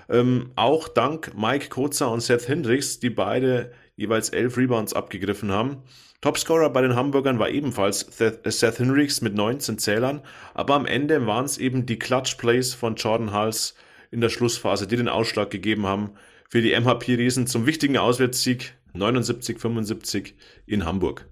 Ähm, 0.09 0.53
auch 0.55 0.89
dank 0.89 1.33
Mike 1.37 1.69
Kozer 1.69 2.11
und 2.11 2.21
Seth 2.21 2.49
Hendricks, 2.49 3.01
die 3.01 3.11
beide 3.11 3.73
jeweils 3.97 4.31
elf 4.31 4.57
Rebounds 4.57 4.93
abgegriffen 4.93 5.53
haben. 5.53 5.83
Topscorer 6.21 6.71
bei 6.71 6.81
den 6.81 6.97
Hamburgern 6.97 7.39
war 7.39 7.51
ebenfalls 7.51 8.01
Seth 8.01 8.79
Hendricks 8.79 9.21
mit 9.21 9.35
19 9.35 9.79
Zählern, 9.79 10.23
aber 10.55 10.75
am 10.75 10.87
Ende 10.87 11.27
waren 11.27 11.45
es 11.45 11.59
eben 11.59 11.87
die 11.87 11.99
Clutch 11.99 12.37
Plays 12.37 12.75
von 12.75 12.97
Jordan 12.97 13.33
Hals, 13.33 13.75
in 14.11 14.21
der 14.21 14.29
Schlussphase, 14.29 14.87
die 14.87 14.97
den 14.97 15.09
Ausschlag 15.09 15.51
gegeben 15.51 15.87
haben 15.87 16.13
für 16.49 16.63
die 16.63 16.79
MHP-Riesen 16.79 17.49
zum 17.49 17.67
wichtigen 17.67 17.99
Auswärtssieg 17.99 18.75
79-75 18.95 20.35
in 20.67 20.85
Hamburg. 20.85 21.27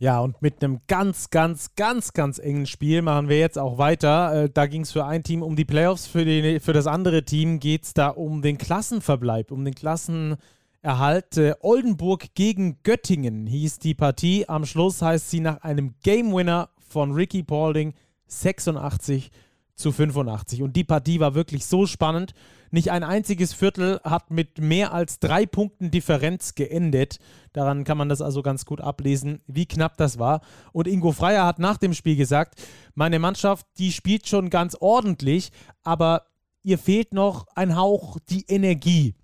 Ja, 0.00 0.18
und 0.18 0.42
mit 0.42 0.62
einem 0.62 0.80
ganz, 0.88 1.30
ganz, 1.30 1.76
ganz, 1.76 2.12
ganz 2.12 2.40
engen 2.40 2.66
Spiel 2.66 3.00
machen 3.00 3.28
wir 3.28 3.38
jetzt 3.38 3.58
auch 3.58 3.78
weiter. 3.78 4.44
Äh, 4.44 4.50
da 4.52 4.66
ging 4.66 4.82
es 4.82 4.90
für 4.90 5.04
ein 5.04 5.22
Team 5.22 5.42
um 5.42 5.54
die 5.54 5.64
Playoffs, 5.64 6.08
für, 6.08 6.24
die, 6.24 6.58
für 6.58 6.72
das 6.72 6.88
andere 6.88 7.24
Team 7.24 7.60
geht 7.60 7.84
es 7.84 7.94
da 7.94 8.08
um 8.08 8.42
den 8.42 8.58
Klassenverbleib, 8.58 9.52
um 9.52 9.64
den 9.64 9.74
Klassenerhalt. 9.74 10.40
Äh, 10.84 11.54
Oldenburg 11.60 12.34
gegen 12.34 12.82
Göttingen 12.82 13.46
hieß 13.46 13.78
die 13.78 13.94
Partie. 13.94 14.46
Am 14.50 14.66
Schluss 14.66 15.00
heißt 15.00 15.30
sie 15.30 15.40
nach 15.40 15.62
einem 15.62 15.94
Game 16.02 16.34
Winner 16.34 16.68
von 16.78 17.12
Ricky 17.12 17.42
Paulding 17.42 17.94
86 18.26 19.30
zu 19.74 19.92
85. 19.92 20.62
Und 20.62 20.76
die 20.76 20.84
Partie 20.84 21.20
war 21.20 21.34
wirklich 21.34 21.64
so 21.64 21.86
spannend. 21.86 22.34
Nicht 22.70 22.90
ein 22.90 23.02
einziges 23.02 23.54
Viertel 23.54 23.98
hat 24.04 24.30
mit 24.30 24.58
mehr 24.58 24.92
als 24.92 25.20
drei 25.20 25.46
Punkten 25.46 25.90
Differenz 25.90 26.54
geendet. 26.54 27.18
Daran 27.54 27.84
kann 27.84 27.96
man 27.96 28.10
das 28.10 28.20
also 28.20 28.42
ganz 28.42 28.66
gut 28.66 28.82
ablesen, 28.82 29.40
wie 29.46 29.64
knapp 29.64 29.96
das 29.96 30.18
war. 30.18 30.42
Und 30.72 30.86
Ingo 30.86 31.12
Freier 31.12 31.46
hat 31.46 31.58
nach 31.58 31.78
dem 31.78 31.94
Spiel 31.94 32.16
gesagt, 32.16 32.62
meine 32.94 33.18
Mannschaft, 33.18 33.66
die 33.78 33.90
spielt 33.90 34.28
schon 34.28 34.50
ganz 34.50 34.76
ordentlich, 34.78 35.50
aber 35.82 36.26
ihr 36.62 36.76
fehlt 36.76 37.14
noch 37.14 37.46
ein 37.54 37.74
Hauch 37.74 38.18
die 38.28 38.44
Energie. 38.48 39.14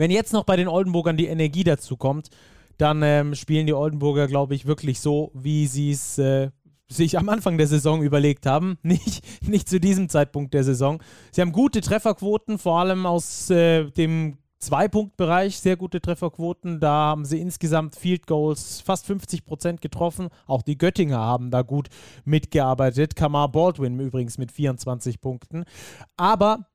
Wenn 0.00 0.10
jetzt 0.10 0.32
noch 0.32 0.44
bei 0.44 0.56
den 0.56 0.66
Oldenburgern 0.66 1.18
die 1.18 1.26
Energie 1.26 1.62
dazu 1.62 1.98
kommt, 1.98 2.30
dann 2.78 3.02
ähm, 3.02 3.34
spielen 3.34 3.66
die 3.66 3.74
Oldenburger, 3.74 4.28
glaube 4.28 4.54
ich, 4.54 4.64
wirklich 4.64 4.98
so, 4.98 5.30
wie 5.34 5.66
sie 5.66 5.90
es 5.90 6.16
äh, 6.16 6.48
sich 6.88 7.18
am 7.18 7.28
Anfang 7.28 7.58
der 7.58 7.66
Saison 7.66 8.02
überlegt 8.02 8.46
haben, 8.46 8.78
nicht, 8.82 9.22
nicht 9.46 9.68
zu 9.68 9.78
diesem 9.78 10.08
Zeitpunkt 10.08 10.54
der 10.54 10.64
Saison. 10.64 11.02
Sie 11.32 11.42
haben 11.42 11.52
gute 11.52 11.82
Trefferquoten, 11.82 12.56
vor 12.56 12.80
allem 12.80 13.04
aus 13.04 13.50
äh, 13.50 13.90
dem 13.90 14.38
Zwei-Punkt-Bereich, 14.60 15.58
sehr 15.58 15.76
gute 15.76 16.00
Trefferquoten. 16.00 16.80
Da 16.80 16.92
haben 16.92 17.26
sie 17.26 17.38
insgesamt 17.38 17.94
Field 17.94 18.26
Goals 18.26 18.80
fast 18.80 19.04
50 19.04 19.44
Prozent 19.44 19.82
getroffen. 19.82 20.28
Auch 20.46 20.62
die 20.62 20.78
Göttinger 20.78 21.18
haben 21.18 21.50
da 21.50 21.60
gut 21.60 21.88
mitgearbeitet. 22.24 23.16
Kamar 23.16 23.52
Baldwin 23.52 24.00
übrigens 24.00 24.38
mit 24.38 24.50
24 24.50 25.20
Punkten. 25.20 25.64
Aber 26.16 26.69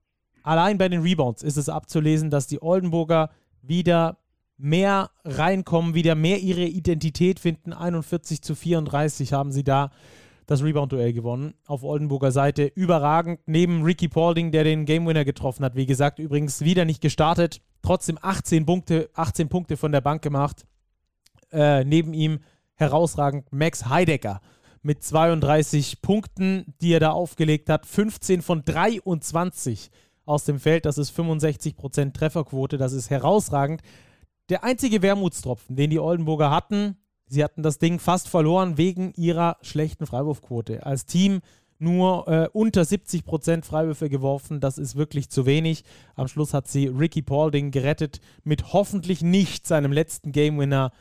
allein 0.46 0.78
bei 0.78 0.88
den 0.90 1.02
Rebounds 1.02 1.44
ist 1.44 1.58
es 1.58 1.70
abzulesen, 1.70 2.30
dass 2.30 2.48
die 2.48 2.62
Oldenburger 2.62 3.30
wieder 3.62 4.18
mehr 4.58 5.12
reinkommen, 5.24 5.94
wieder 5.96 6.16
mehr 6.16 6.40
ihre 6.40 6.64
Identität 6.66 7.40
finden. 7.40 7.74
41 7.74 8.42
zu 8.42 8.56
34 8.56 9.34
haben 9.34 9.52
sie 9.52 9.64
da 9.64 9.92
das 10.46 10.64
Rebound-Duell 10.64 11.12
gewonnen. 11.12 11.56
Auf 11.66 11.84
Oldenburger 11.84 12.32
Seite 12.32 12.72
überragend. 12.76 13.40
Neben 13.48 13.84
Ricky 13.84 14.08
Paulding, 14.08 14.52
der 14.52 14.64
den 14.64 14.86
Game 14.86 15.06
Winner 15.08 15.26
getroffen 15.26 15.66
hat. 15.66 15.76
Wie 15.76 15.88
gesagt, 15.88 16.20
übrigens 16.20 16.62
wieder 16.62 16.86
nicht 16.86 17.02
gestartet. 17.02 17.62
Trotzdem 17.82 18.18
18 18.22 18.66
Punkte, 18.66 19.10
18 19.14 19.50
Punkte 19.50 19.78
von 19.78 19.92
der 19.92 20.02
Bank 20.02 20.22
gemacht. 20.22 20.66
Äh, 21.52 21.84
neben 21.84 22.14
ihm 22.14 22.40
herausragend 22.76 23.52
Max 23.52 23.88
Heidecker 23.88 24.42
mit 24.82 25.04
32 25.04 26.02
Punkten, 26.02 26.76
die 26.80 26.94
er 26.94 27.00
da 27.00 27.12
aufgelegt 27.12 27.70
hat. 27.70 27.88
15 27.88 28.42
von 28.42 28.64
23 28.64 29.90
aus 30.26 30.44
dem 30.46 30.60
Feld. 30.60 30.86
Das 30.86 30.98
ist 30.98 31.18
65% 31.18 32.14
Trefferquote. 32.14 32.78
Das 32.78 32.94
ist 32.94 33.10
herausragend 33.10 33.82
der 34.50 34.64
einzige 34.64 35.02
Wermutstropfen, 35.02 35.76
den 35.76 35.90
die 35.90 36.00
Oldenburger 36.00 36.52
hatten, 36.52 36.98
sie 37.28 37.44
hatten 37.44 37.64
das 37.64 37.80
Ding 37.80 38.00
fast 38.00 38.28
verloren 38.28 38.78
wegen 38.78 39.12
ihrer 39.14 39.58
schlechten 39.62 40.06
Freiwurfquote. 40.06 40.86
Als 40.86 41.06
Team 41.06 41.42
nur 41.78 42.28
äh, 42.28 42.48
unter 42.54 42.84
70% 42.84 43.66
Freiwürfe 43.66 44.10
geworfen, 44.10 44.60
das 44.60 44.78
ist 44.78 44.96
wirklich 44.96 45.30
zu 45.30 45.46
wenig. 45.46 45.84
Am 46.16 46.28
Schluss 46.28 46.54
hat 46.54 46.68
sie 46.68 46.88
Ricky 46.88 47.22
Paulding 47.22 47.72
gerettet 47.72 48.22
mit 48.44 48.72
hoffentlich 48.72 49.22
nicht 49.22 49.68
seinem 49.68 49.92
letzten 49.92 50.32
Game 50.32 50.58
Winner 50.58 50.92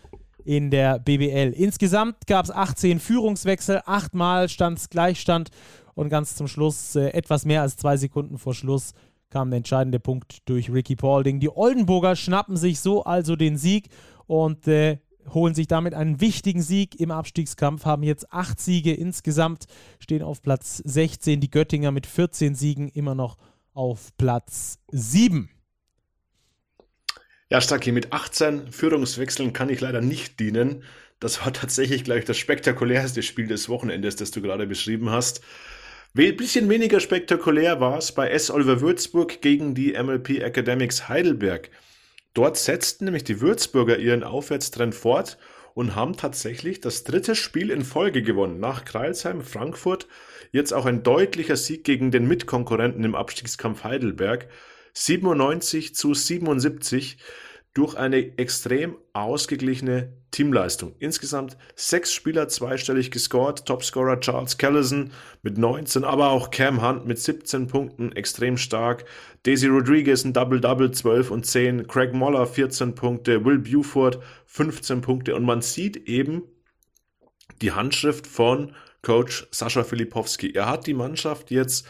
in 0.44 0.70
der 0.70 0.98
BBL. 0.98 1.52
Insgesamt 1.54 2.26
gab 2.26 2.46
es 2.46 2.50
18 2.50 2.98
Führungswechsel, 2.98 3.82
achtmal 3.86 4.48
stand 4.48 4.78
es 4.78 4.90
Gleichstand 4.90 5.50
und 5.94 6.08
ganz 6.08 6.34
zum 6.34 6.48
Schluss, 6.48 6.96
äh, 6.96 7.08
etwas 7.10 7.44
mehr 7.44 7.62
als 7.62 7.76
zwei 7.76 7.96
Sekunden 7.96 8.38
vor 8.38 8.54
Schluss, 8.54 8.94
kam 9.34 9.50
der 9.50 9.56
entscheidende 9.56 9.98
Punkt 9.98 10.48
durch 10.48 10.72
Ricky 10.72 10.94
Paulding. 10.94 11.40
Die 11.40 11.50
Oldenburger 11.50 12.14
schnappen 12.14 12.56
sich 12.56 12.78
so 12.78 13.02
also 13.02 13.34
den 13.34 13.58
Sieg 13.58 13.88
und 14.28 14.68
äh, 14.68 14.98
holen 15.28 15.56
sich 15.56 15.66
damit 15.66 15.92
einen 15.92 16.20
wichtigen 16.20 16.62
Sieg 16.62 17.00
im 17.00 17.10
Abstiegskampf, 17.10 17.84
haben 17.84 18.04
jetzt 18.04 18.32
acht 18.32 18.60
Siege 18.60 18.94
insgesamt, 18.94 19.64
stehen 19.98 20.22
auf 20.22 20.40
Platz 20.40 20.76
16. 20.84 21.40
Die 21.40 21.50
Göttinger 21.50 21.90
mit 21.90 22.06
14 22.06 22.54
Siegen 22.54 22.88
immer 22.88 23.16
noch 23.16 23.36
auf 23.72 24.16
Platz 24.18 24.78
7. 24.92 25.50
Ja, 27.50 27.60
Stacki, 27.60 27.90
mit 27.90 28.12
18 28.12 28.70
Führungswechseln 28.70 29.52
kann 29.52 29.68
ich 29.68 29.80
leider 29.80 30.00
nicht 30.00 30.38
dienen. 30.38 30.84
Das 31.18 31.44
war 31.44 31.52
tatsächlich 31.52 32.04
gleich 32.04 32.24
das 32.24 32.38
spektakulärste 32.38 33.24
Spiel 33.24 33.48
des 33.48 33.68
Wochenendes, 33.68 34.14
das 34.14 34.30
du 34.30 34.42
gerade 34.42 34.68
beschrieben 34.68 35.10
hast. 35.10 35.40
Ein 36.16 36.36
bisschen 36.36 36.68
weniger 36.68 37.00
spektakulär 37.00 37.80
war 37.80 37.98
es 37.98 38.12
bei 38.12 38.30
S. 38.30 38.48
Oliver 38.48 38.80
Würzburg 38.80 39.40
gegen 39.40 39.74
die 39.74 40.00
MLP 40.00 40.42
Academics 40.42 41.08
Heidelberg. 41.08 41.70
Dort 42.34 42.56
setzten 42.56 43.06
nämlich 43.06 43.24
die 43.24 43.40
Würzburger 43.40 43.98
ihren 43.98 44.22
Aufwärtstrend 44.22 44.94
fort 44.94 45.38
und 45.74 45.96
haben 45.96 46.16
tatsächlich 46.16 46.80
das 46.80 47.02
dritte 47.02 47.34
Spiel 47.34 47.68
in 47.68 47.82
Folge 47.82 48.22
gewonnen. 48.22 48.60
Nach 48.60 48.84
Kreilsheim, 48.84 49.42
Frankfurt, 49.42 50.06
jetzt 50.52 50.72
auch 50.72 50.86
ein 50.86 51.02
deutlicher 51.02 51.56
Sieg 51.56 51.82
gegen 51.82 52.12
den 52.12 52.28
Mitkonkurrenten 52.28 53.02
im 53.02 53.16
Abstiegskampf 53.16 53.82
Heidelberg. 53.82 54.46
97 54.92 55.96
zu 55.96 56.14
77 56.14 57.18
durch 57.74 57.96
eine 57.96 58.38
extrem 58.38 58.96
ausgeglichene 59.12 60.12
Teamleistung. 60.30 60.94
Insgesamt 61.00 61.56
sechs 61.74 62.12
Spieler 62.12 62.48
zweistellig 62.48 63.10
gescored. 63.10 63.66
Topscorer 63.66 64.20
Charles 64.20 64.58
Callison 64.58 65.10
mit 65.42 65.58
19, 65.58 66.04
aber 66.04 66.30
auch 66.30 66.50
Cam 66.50 66.82
Hunt 66.82 67.06
mit 67.06 67.18
17 67.18 67.66
Punkten, 67.66 68.12
extrem 68.12 68.56
stark. 68.56 69.04
Daisy 69.42 69.66
Rodriguez 69.66 70.24
ein 70.24 70.32
Double-Double, 70.32 70.92
12 70.92 71.30
und 71.32 71.46
10. 71.46 71.86
Craig 71.88 72.14
Moller 72.14 72.46
14 72.46 72.94
Punkte. 72.94 73.44
Will 73.44 73.58
Buford 73.58 74.20
15 74.46 75.00
Punkte. 75.00 75.34
Und 75.34 75.44
man 75.44 75.60
sieht 75.60 76.08
eben 76.08 76.42
die 77.60 77.72
Handschrift 77.72 78.26
von 78.26 78.72
Coach 79.02 79.46
Sascha 79.50 79.82
Filipowski. 79.82 80.52
Er 80.52 80.68
hat 80.68 80.86
die 80.86 80.94
Mannschaft 80.94 81.50
jetzt 81.50 81.86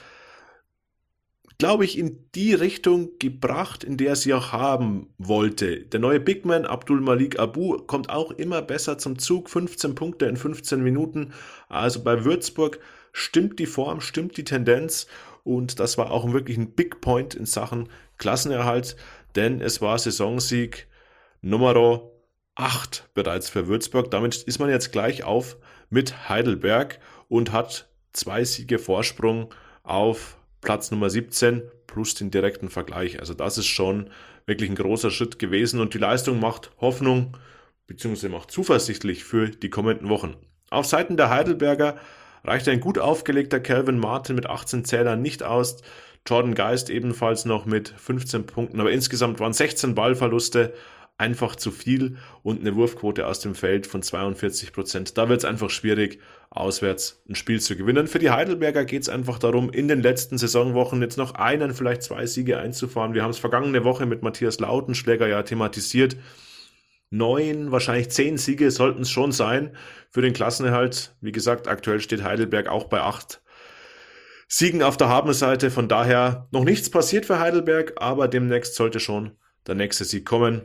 glaube 1.58 1.84
ich, 1.84 1.98
in 1.98 2.30
die 2.34 2.54
Richtung 2.54 3.10
gebracht, 3.18 3.84
in 3.84 3.96
der 3.96 4.16
sie 4.16 4.34
auch 4.34 4.52
haben 4.52 5.08
wollte. 5.18 5.80
Der 5.80 6.00
neue 6.00 6.20
Bigman 6.20 6.66
Abdul 6.66 7.00
Malik 7.00 7.38
Abu 7.38 7.78
kommt 7.78 8.10
auch 8.10 8.32
immer 8.32 8.62
besser 8.62 8.98
zum 8.98 9.18
Zug. 9.18 9.48
15 9.48 9.94
Punkte 9.94 10.26
in 10.26 10.36
15 10.36 10.82
Minuten. 10.82 11.32
Also 11.68 12.02
bei 12.02 12.24
Würzburg 12.24 12.80
stimmt 13.12 13.58
die 13.58 13.66
Form, 13.66 14.00
stimmt 14.00 14.36
die 14.36 14.44
Tendenz. 14.44 15.06
Und 15.44 15.78
das 15.78 15.98
war 15.98 16.10
auch 16.10 16.32
wirklich 16.32 16.56
ein 16.56 16.72
Big 16.72 17.00
Point 17.00 17.34
in 17.34 17.46
Sachen 17.46 17.88
Klassenerhalt, 18.18 18.96
denn 19.36 19.60
es 19.60 19.80
war 19.80 19.98
Saisonsieg 19.98 20.88
Nummer 21.42 22.10
8 22.54 23.10
bereits 23.14 23.50
für 23.50 23.66
Würzburg. 23.66 24.10
Damit 24.10 24.36
ist 24.36 24.58
man 24.58 24.70
jetzt 24.70 24.92
gleich 24.92 25.24
auf 25.24 25.56
mit 25.90 26.28
Heidelberg 26.28 27.00
und 27.28 27.52
hat 27.52 27.88
zwei 28.12 28.44
Siege 28.44 28.78
Vorsprung 28.78 29.52
auf 29.82 30.38
Platz 30.64 30.90
Nummer 30.90 31.10
17 31.10 31.62
plus 31.86 32.14
den 32.14 32.30
direkten 32.30 32.68
Vergleich. 32.68 33.20
Also 33.20 33.34
das 33.34 33.58
ist 33.58 33.66
schon 33.66 34.10
wirklich 34.46 34.68
ein 34.70 34.76
großer 34.76 35.10
Schritt 35.10 35.38
gewesen 35.38 35.80
und 35.80 35.94
die 35.94 35.98
Leistung 35.98 36.40
macht 36.40 36.70
Hoffnung 36.80 37.36
bzw. 37.86 38.28
macht 38.28 38.50
zuversichtlich 38.50 39.24
für 39.24 39.48
die 39.48 39.70
kommenden 39.70 40.08
Wochen. 40.08 40.36
Auf 40.70 40.86
Seiten 40.86 41.16
der 41.16 41.30
Heidelberger 41.30 41.96
reicht 42.42 42.68
ein 42.68 42.80
gut 42.80 42.98
aufgelegter 42.98 43.60
Calvin 43.60 43.98
Martin 43.98 44.34
mit 44.34 44.46
18 44.46 44.84
Zählern 44.84 45.22
nicht 45.22 45.42
aus. 45.42 45.82
Jordan 46.26 46.54
Geist 46.54 46.88
ebenfalls 46.88 47.44
noch 47.44 47.66
mit 47.66 47.90
15 47.90 48.46
Punkten, 48.46 48.80
aber 48.80 48.90
insgesamt 48.90 49.40
waren 49.40 49.52
16 49.52 49.94
Ballverluste 49.94 50.72
einfach 51.16 51.54
zu 51.56 51.70
viel 51.70 52.16
und 52.42 52.60
eine 52.60 52.74
Wurfquote 52.74 53.26
aus 53.26 53.40
dem 53.40 53.54
Feld 53.54 53.86
von 53.86 54.02
42 54.02 54.72
Prozent. 54.72 55.16
Da 55.16 55.28
wird 55.28 55.38
es 55.38 55.44
einfach 55.44 55.70
schwierig, 55.70 56.18
auswärts 56.50 57.22
ein 57.28 57.34
Spiel 57.34 57.60
zu 57.60 57.76
gewinnen. 57.76 58.06
Für 58.08 58.18
die 58.18 58.30
Heidelberger 58.30 58.84
geht 58.84 59.02
es 59.02 59.08
einfach 59.08 59.38
darum, 59.38 59.70
in 59.70 59.88
den 59.88 60.02
letzten 60.02 60.38
Saisonwochen 60.38 61.00
jetzt 61.02 61.16
noch 61.16 61.34
einen, 61.34 61.72
vielleicht 61.72 62.02
zwei 62.02 62.26
Siege 62.26 62.58
einzufahren. 62.58 63.14
Wir 63.14 63.22
haben 63.22 63.30
es 63.30 63.38
vergangene 63.38 63.84
Woche 63.84 64.06
mit 64.06 64.22
Matthias 64.22 64.58
Lautenschläger 64.58 65.28
ja 65.28 65.42
thematisiert. 65.42 66.16
Neun, 67.10 67.70
wahrscheinlich 67.70 68.10
zehn 68.10 68.36
Siege 68.36 68.72
sollten 68.72 69.02
es 69.02 69.10
schon 69.10 69.30
sein 69.30 69.76
für 70.10 70.22
den 70.22 70.32
Klassenerhalt. 70.32 71.14
Wie 71.20 71.32
gesagt, 71.32 71.68
aktuell 71.68 72.00
steht 72.00 72.24
Heidelberg 72.24 72.68
auch 72.68 72.84
bei 72.84 73.00
acht 73.00 73.40
Siegen 74.48 74.82
auf 74.82 74.96
der 74.96 75.08
Habenseite. 75.08 75.70
Von 75.70 75.86
daher 75.86 76.48
noch 76.50 76.64
nichts 76.64 76.90
passiert 76.90 77.24
für 77.24 77.38
Heidelberg, 77.38 77.94
aber 77.96 78.26
demnächst 78.26 78.74
sollte 78.74 78.98
schon 78.98 79.36
der 79.68 79.76
nächste 79.76 80.04
Sieg 80.04 80.26
kommen. 80.26 80.62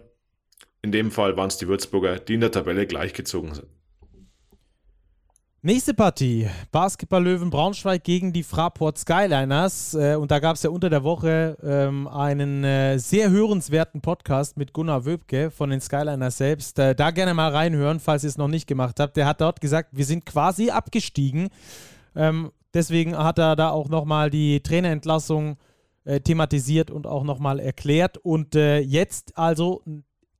In 0.81 0.91
dem 0.91 1.11
Fall 1.11 1.35
waren 1.35 1.47
es 1.47 1.57
die 1.57 1.67
Würzburger, 1.67 2.19
die 2.19 2.35
in 2.35 2.41
der 2.41 2.51
Tabelle 2.51 2.87
gleichgezogen 2.87 3.53
sind. 3.53 3.67
Nächste 5.61 5.93
Partie, 5.93 6.47
Basketball-Löwen 6.71 7.49
Braunschweig 7.49 8.05
gegen 8.05 8.31
die 8.31 8.43
Fraport 8.43 8.97
Skyliners. 8.97 9.93
Äh, 9.93 10.15
und 10.15 10.31
da 10.31 10.39
gab 10.39 10.55
es 10.55 10.63
ja 10.63 10.69
unter 10.69 10.89
der 10.89 11.03
Woche 11.03 11.57
ähm, 11.61 12.07
einen 12.07 12.63
äh, 12.63 12.97
sehr 12.97 13.29
hörenswerten 13.29 13.99
Podcast 13.99 14.55
mit 14.55 14.71
Gunnar 14.71 15.03
Wöbke 15.03 15.51
von 15.51 15.69
den 15.69 15.81
Skyliners 15.81 16.37
selbst. 16.37 16.79
Äh, 16.79 16.95
da 16.95 17.11
gerne 17.11 17.33
mal 17.33 17.51
reinhören, 17.51 17.99
falls 17.99 18.23
ihr 18.23 18.29
es 18.29 18.37
noch 18.37 18.47
nicht 18.47 18.67
gemacht 18.67 19.01
habt. 19.01 19.17
Der 19.17 19.25
hat 19.25 19.41
dort 19.41 19.59
gesagt, 19.59 19.89
wir 19.91 20.05
sind 20.05 20.25
quasi 20.25 20.69
abgestiegen. 20.69 21.49
Ähm, 22.15 22.51
deswegen 22.73 23.17
hat 23.17 23.37
er 23.37 23.57
da 23.57 23.71
auch 23.71 23.89
nochmal 23.89 24.29
die 24.29 24.61
Trainerentlassung 24.61 25.57
thematisiert 26.23 26.89
und 26.89 27.05
auch 27.05 27.23
nochmal 27.23 27.59
erklärt. 27.59 28.17
Und 28.17 28.55
jetzt 28.55 29.37
also 29.37 29.83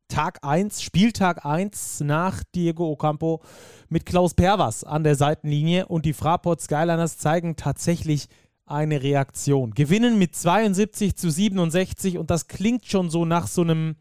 Tag 0.10 0.40
1, 0.44 0.81
Spieltag 0.81 1.45
1 1.45 2.02
nach 2.02 2.44
Diego 2.56 2.90
Ocampo 2.90 3.41
mit 3.90 4.06
Klaus 4.06 4.34
Pervas 4.34 4.84
an 4.84 5.03
der 5.03 5.15
Seitenlinie 5.15 5.86
und 5.86 6.03
die 6.06 6.14
Fraport 6.14 6.60
Skyliners 6.60 7.19
zeigen 7.19 7.56
tatsächlich 7.56 8.27
eine 8.65 9.02
Reaktion. 9.02 9.72
Gewinnen 9.73 10.19
mit 10.19 10.36
72 10.36 11.15
zu 11.15 11.30
67 11.30 12.18
und 12.18 12.31
das 12.31 12.48
klingt 12.48 12.86
schon 12.86 13.10
so 13.10 13.23
nach 13.23 13.48
so 13.48 13.61
einem 13.61 13.95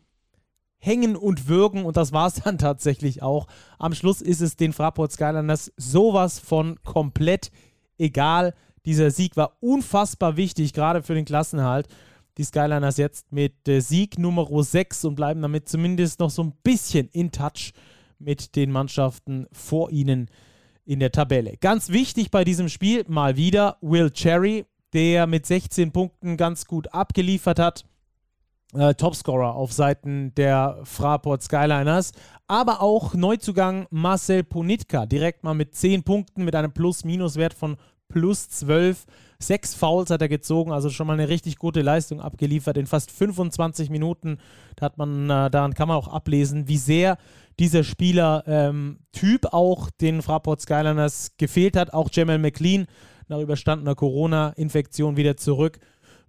Hängen 0.78 1.14
und 1.14 1.46
Würgen 1.46 1.84
und 1.84 1.96
das 1.96 2.12
war 2.12 2.26
es 2.26 2.34
dann 2.44 2.58
tatsächlich 2.58 3.22
auch. 3.22 3.46
Am 3.78 3.94
Schluss 3.94 4.22
ist 4.22 4.40
es 4.40 4.56
den 4.56 4.72
Fraport 4.72 5.12
Skyliners 5.12 5.72
sowas 5.76 6.38
von 6.38 6.82
komplett 6.84 7.50
egal. 7.98 8.54
Dieser 8.86 9.10
Sieg 9.10 9.36
war 9.36 9.58
unfassbar 9.60 10.36
wichtig, 10.38 10.72
gerade 10.72 11.02
für 11.02 11.14
den 11.14 11.26
Klassenhalt 11.26 11.86
die 12.38 12.44
Skyliners 12.44 12.96
jetzt 12.96 13.32
mit 13.32 13.68
äh, 13.68 13.80
Sieg 13.80 14.18
Nummer 14.18 14.46
6 14.48 15.04
und 15.04 15.16
bleiben 15.16 15.42
damit 15.42 15.68
zumindest 15.68 16.20
noch 16.20 16.30
so 16.30 16.42
ein 16.42 16.52
bisschen 16.62 17.08
in 17.08 17.32
Touch 17.32 17.72
mit 18.18 18.56
den 18.56 18.70
Mannschaften 18.70 19.46
vor 19.52 19.90
ihnen 19.90 20.30
in 20.84 21.00
der 21.00 21.12
Tabelle. 21.12 21.56
Ganz 21.60 21.90
wichtig 21.90 22.30
bei 22.30 22.44
diesem 22.44 22.68
Spiel 22.68 23.04
mal 23.08 23.36
wieder 23.36 23.76
Will 23.80 24.10
Cherry, 24.10 24.64
der 24.92 25.26
mit 25.26 25.44
16 25.44 25.92
Punkten 25.92 26.36
ganz 26.36 26.64
gut 26.64 26.94
abgeliefert 26.94 27.58
hat. 27.58 27.84
Äh, 28.74 28.94
Topscorer 28.94 29.54
auf 29.54 29.72
Seiten 29.72 30.34
der 30.34 30.80
Fraport 30.84 31.42
Skyliners, 31.42 32.12
aber 32.46 32.82
auch 32.82 33.14
Neuzugang 33.14 33.86
Marcel 33.90 34.44
Ponitka, 34.44 35.06
direkt 35.06 35.42
mal 35.42 35.54
mit 35.54 35.74
10 35.74 36.02
Punkten 36.04 36.44
mit 36.44 36.54
einem 36.54 36.72
Plus-Minus-Wert 36.72 37.54
von 37.54 37.76
plus 38.08 38.48
12. 38.48 39.06
Sechs 39.40 39.74
Fouls 39.74 40.10
hat 40.10 40.20
er 40.20 40.28
gezogen, 40.28 40.72
also 40.72 40.90
schon 40.90 41.06
mal 41.06 41.12
eine 41.12 41.28
richtig 41.28 41.58
gute 41.58 41.80
Leistung 41.80 42.20
abgeliefert 42.20 42.76
in 42.76 42.86
fast 42.86 43.10
25 43.12 43.88
Minuten. 43.88 44.38
Da 44.74 44.86
hat 44.86 44.98
man, 44.98 45.30
äh, 45.30 45.48
daran 45.50 45.74
kann 45.74 45.88
man 45.88 45.96
auch 45.96 46.08
ablesen, 46.08 46.66
wie 46.66 46.76
sehr 46.76 47.18
dieser 47.60 47.84
Spieler-Typ 47.84 49.44
ähm, 49.44 49.50
auch 49.52 49.90
den 49.90 50.22
Fraport 50.22 50.60
Skyliners 50.60 51.36
gefehlt 51.38 51.76
hat. 51.76 51.92
Auch 51.92 52.08
Jamal 52.12 52.38
McLean 52.38 52.86
nach 53.28 53.38
überstandener 53.38 53.94
Corona-Infektion 53.94 55.16
wieder 55.16 55.36
zurück 55.36 55.78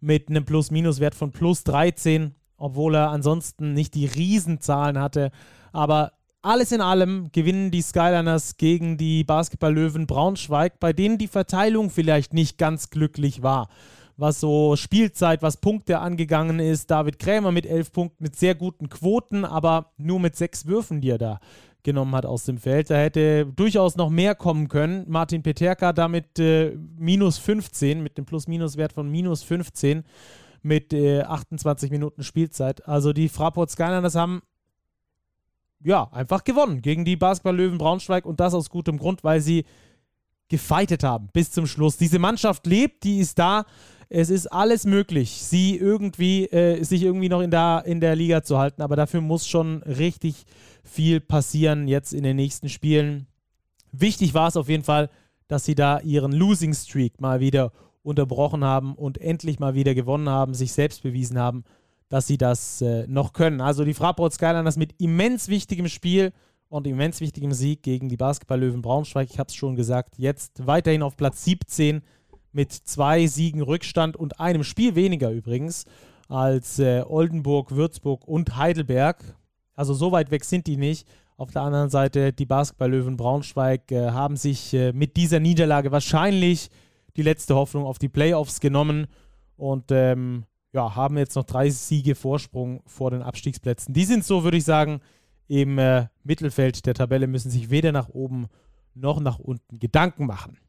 mit 0.01 0.29
einem 0.29 0.45
Plus-Minus-Wert 0.45 1.15
von 1.15 1.31
plus 1.31 1.63
13, 1.63 2.35
obwohl 2.57 2.95
er 2.95 3.09
ansonsten 3.09 3.73
nicht 3.73 3.95
die 3.95 4.05
Riesenzahlen 4.05 4.99
hatte. 4.99 5.31
Aber 5.71 6.13
alles 6.41 6.71
in 6.71 6.81
allem 6.81 7.31
gewinnen 7.31 7.71
die 7.71 7.81
Skyliners 7.81 8.57
gegen 8.57 8.97
die 8.97 9.23
Basketball-Löwen 9.23 10.07
Braunschweig, 10.07 10.79
bei 10.79 10.93
denen 10.93 11.17
die 11.17 11.27
Verteilung 11.27 11.89
vielleicht 11.89 12.33
nicht 12.33 12.57
ganz 12.57 12.89
glücklich 12.89 13.43
war. 13.43 13.69
Was 14.15 14.39
so 14.39 14.75
Spielzeit, 14.75 15.41
was 15.41 15.57
Punkte 15.57 15.99
angegangen 15.99 16.59
ist. 16.59 16.91
David 16.91 17.19
Krämer 17.19 17.51
mit 17.51 17.65
elf 17.65 17.91
Punkten, 17.91 18.23
mit 18.23 18.35
sehr 18.35 18.55
guten 18.55 18.89
Quoten, 18.89 19.45
aber 19.45 19.91
nur 19.97 20.19
mit 20.19 20.35
sechs 20.35 20.65
Würfen, 20.65 20.99
die 21.01 21.11
er 21.11 21.17
da 21.17 21.39
genommen 21.83 22.13
hat 22.15 22.25
aus 22.25 22.43
dem 22.43 22.57
Feld. 22.57 22.89
Da 22.89 22.97
hätte 22.97 23.45
durchaus 23.45 23.95
noch 23.95 24.09
mehr 24.09 24.35
kommen 24.35 24.67
können. 24.67 25.05
Martin 25.07 25.41
Peterka 25.41 25.93
damit 25.93 26.37
äh, 26.37 26.75
minus 26.97 27.37
15, 27.37 28.03
mit 28.03 28.17
dem 28.17 28.25
Plus-Minus-Wert 28.25 28.93
von 28.93 29.09
minus 29.09 29.43
15 29.43 30.03
mit 30.61 30.93
äh, 30.93 31.21
28 31.21 31.89
Minuten 31.89 32.23
Spielzeit. 32.23 32.85
Also 32.87 33.13
die 33.13 33.29
Fraport 33.29 33.71
Skyliners 33.71 34.15
haben 34.15 34.41
ja, 35.83 36.09
einfach 36.11 36.43
gewonnen 36.43 36.81
gegen 36.81 37.05
die 37.05 37.15
Basketball-Löwen 37.15 37.77
Braunschweig 37.77 38.25
und 38.25 38.39
das 38.39 38.53
aus 38.53 38.69
gutem 38.69 38.97
Grund, 38.97 39.23
weil 39.23 39.41
sie 39.41 39.65
gefeitet 40.49 41.03
haben 41.03 41.29
bis 41.31 41.51
zum 41.51 41.67
Schluss. 41.67 41.97
Diese 41.97 42.19
Mannschaft 42.19 42.65
lebt, 42.65 43.03
die 43.03 43.19
ist 43.19 43.39
da. 43.39 43.65
Es 44.11 44.31
ist 44.31 44.47
alles 44.47 44.85
möglich, 44.85 45.29
sie 45.29 45.77
irgendwie, 45.77 46.45
äh, 46.45 46.83
sich 46.83 47.03
irgendwie 47.03 47.29
noch 47.29 47.41
in 47.41 47.51
der, 47.51 47.83
in 47.85 47.99
der 47.99 48.15
Liga 48.15 48.41
zu 48.41 48.57
halten, 48.57 48.81
aber 48.81 48.95
dafür 48.95 49.21
muss 49.21 49.47
schon 49.47 49.83
richtig 49.83 50.45
viel 50.83 51.19
passieren 51.19 51.87
jetzt 51.87 52.13
in 52.13 52.23
den 52.23 52.35
nächsten 52.35 52.69
Spielen. 52.69 53.27
Wichtig 53.91 54.33
war 54.33 54.47
es 54.47 54.57
auf 54.57 54.67
jeden 54.67 54.83
Fall, 54.83 55.11
dass 55.47 55.65
sie 55.65 55.75
da 55.75 55.99
ihren 55.99 56.31
Losing 56.31 56.73
Streak 56.73 57.21
mal 57.21 57.39
wieder 57.39 57.71
unterbrochen 58.01 58.63
haben 58.63 58.95
und 58.95 59.19
endlich 59.19 59.59
mal 59.59 59.75
wieder 59.75 59.93
gewonnen 59.93 60.29
haben, 60.29 60.55
sich 60.55 60.71
selbst 60.73 61.03
bewiesen 61.03 61.37
haben 61.37 61.63
dass 62.09 62.27
sie 62.27 62.37
das 62.37 62.81
äh, 62.81 63.05
noch 63.07 63.33
können. 63.33 63.61
Also 63.61 63.85
die 63.85 63.93
Fraport 63.93 64.33
Skyliners 64.33 64.77
mit 64.77 64.99
immens 64.99 65.47
wichtigem 65.47 65.87
Spiel 65.87 66.33
und 66.67 66.85
immens 66.87 67.21
wichtigem 67.21 67.51
Sieg 67.51 67.83
gegen 67.83 68.09
die 68.09 68.17
Basketball-Löwen 68.17 68.81
Braunschweig. 68.81 69.29
Ich 69.31 69.39
habe 69.39 69.47
es 69.47 69.55
schon 69.55 69.75
gesagt, 69.75 70.17
jetzt 70.17 70.65
weiterhin 70.65 71.03
auf 71.03 71.17
Platz 71.17 71.43
17 71.45 72.01
mit 72.51 72.71
zwei 72.73 73.27
Siegen 73.27 73.61
Rückstand 73.61 74.17
und 74.17 74.39
einem 74.39 74.63
Spiel 74.63 74.95
weniger 74.95 75.31
übrigens 75.31 75.85
als 76.27 76.79
äh, 76.79 77.03
Oldenburg, 77.07 77.71
Würzburg 77.71 78.27
und 78.27 78.55
Heidelberg. 78.55 79.23
Also 79.75 79.93
so 79.93 80.11
weit 80.11 80.31
weg 80.31 80.43
sind 80.43 80.67
die 80.67 80.77
nicht. 80.77 81.07
Auf 81.37 81.51
der 81.51 81.61
anderen 81.61 81.89
Seite, 81.89 82.33
die 82.33 82.45
Basketball-Löwen 82.45 83.17
Braunschweig 83.17 83.91
äh, 83.91 84.11
haben 84.11 84.35
sich 84.35 84.73
äh, 84.73 84.91
mit 84.93 85.15
dieser 85.15 85.39
Niederlage 85.39 85.91
wahrscheinlich 85.91 86.69
die 87.15 87.21
letzte 87.23 87.55
Hoffnung 87.55 87.85
auf 87.85 87.97
die 87.97 88.09
Playoffs 88.09 88.59
genommen. 88.59 89.07
Und 89.55 89.85
ähm, 89.91 90.43
ja, 90.71 90.95
haben 90.95 91.17
jetzt 91.17 91.35
noch 91.35 91.45
drei 91.45 91.69
Siege 91.69 92.15
Vorsprung 92.15 92.81
vor 92.85 93.11
den 93.11 93.21
Abstiegsplätzen. 93.21 93.93
Die 93.93 94.05
sind 94.05 94.23
so, 94.23 94.43
würde 94.43 94.57
ich 94.57 94.65
sagen, 94.65 95.01
im 95.47 95.79
äh, 95.79 96.07
Mittelfeld 96.23 96.85
der 96.85 96.93
Tabelle, 96.93 97.27
müssen 97.27 97.49
sich 97.49 97.69
weder 97.69 97.91
nach 97.91 98.09
oben 98.09 98.47
noch 98.93 99.19
nach 99.19 99.39
unten 99.39 99.79
Gedanken 99.79 100.25
machen. 100.25 100.59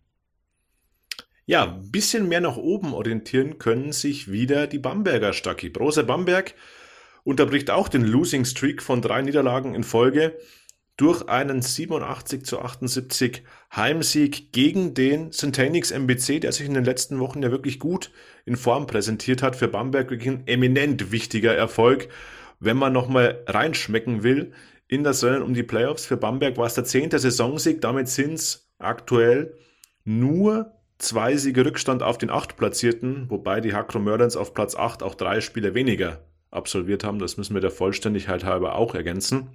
Ja, 1.47 1.65
ein 1.65 1.91
bisschen 1.91 2.29
mehr 2.29 2.41
nach 2.41 2.57
oben 2.57 2.95
orientieren 2.95 3.59
können 3.59 3.93
sich 3.93 4.31
wieder 4.31 4.67
die 4.67 4.79
Bamberger 4.79 5.33
Stacki. 5.33 5.69
Brose 5.69 6.05
Bamberg 6.05 6.55
unterbricht 7.25 7.71
auch 7.71 7.89
den 7.89 8.03
Losing 8.03 8.45
Streak 8.45 8.83
von 8.83 9.03
drei 9.03 9.21
Niederlagen 9.21 9.75
in 9.75 9.85
Folge 9.85 10.39
durch 11.01 11.29
einen 11.29 11.63
87 11.63 12.45
zu 12.45 12.61
78 12.61 13.43
Heimsieg 13.75 14.53
gegen 14.53 14.93
den 14.93 15.33
Centenix 15.33 15.93
MBC, 15.93 16.41
der 16.41 16.53
sich 16.53 16.67
in 16.67 16.75
den 16.75 16.85
letzten 16.85 17.19
Wochen 17.21 17.43
ja 17.43 17.51
wirklich 17.51 17.79
gut 17.79 18.11
in 18.45 18.57
Form 18.57 18.87
präsentiert 18.87 19.43
hat. 19.43 19.57
Für 19.57 19.69
Bamberg 19.69 20.11
wirklich 20.11 20.29
ein 20.29 20.47
eminent 20.47 21.11
wichtiger 21.11 21.55
Erfolg, 21.55 22.09
wenn 22.59 22.77
man 22.77 22.93
nochmal 22.93 23.43
reinschmecken 23.47 24.23
will 24.23 24.53
in 24.89 25.03
das 25.03 25.25
Rennen 25.25 25.41
um 25.41 25.55
die 25.55 25.63
Playoffs. 25.63 26.05
Für 26.05 26.19
Bamberg 26.19 26.59
war 26.59 26.67
es 26.67 26.75
der 26.75 26.85
zehnte 26.85 27.19
Saisonsieg, 27.19 27.81
damit 27.81 28.09
sind 28.09 28.35
es 28.35 28.71
aktuell 28.79 29.55
nur 30.05 30.73
zwei 30.99 31.35
Siege 31.37 31.65
Rückstand 31.65 32.03
auf 32.03 32.19
den 32.19 32.29
acht 32.29 32.59
Platzierten, 32.59 33.31
wobei 33.31 33.63
die 33.63 33.73
Hakro 33.73 34.01
Mörderns 34.01 34.37
auf 34.37 34.53
Platz 34.53 34.77
8 34.77 35.03
auch 35.03 35.15
drei 35.15 35.41
Spiele 35.41 35.75
weniger 35.75 36.27
absolviert 36.51 37.05
haben. 37.05 37.21
Das 37.21 37.39
müssen 37.39 37.55
wir 37.55 37.63
der 37.63 37.71
Vollständigkeit 37.71 38.45
halber 38.45 38.75
auch 38.75 38.95
ergänzen. 38.95 39.49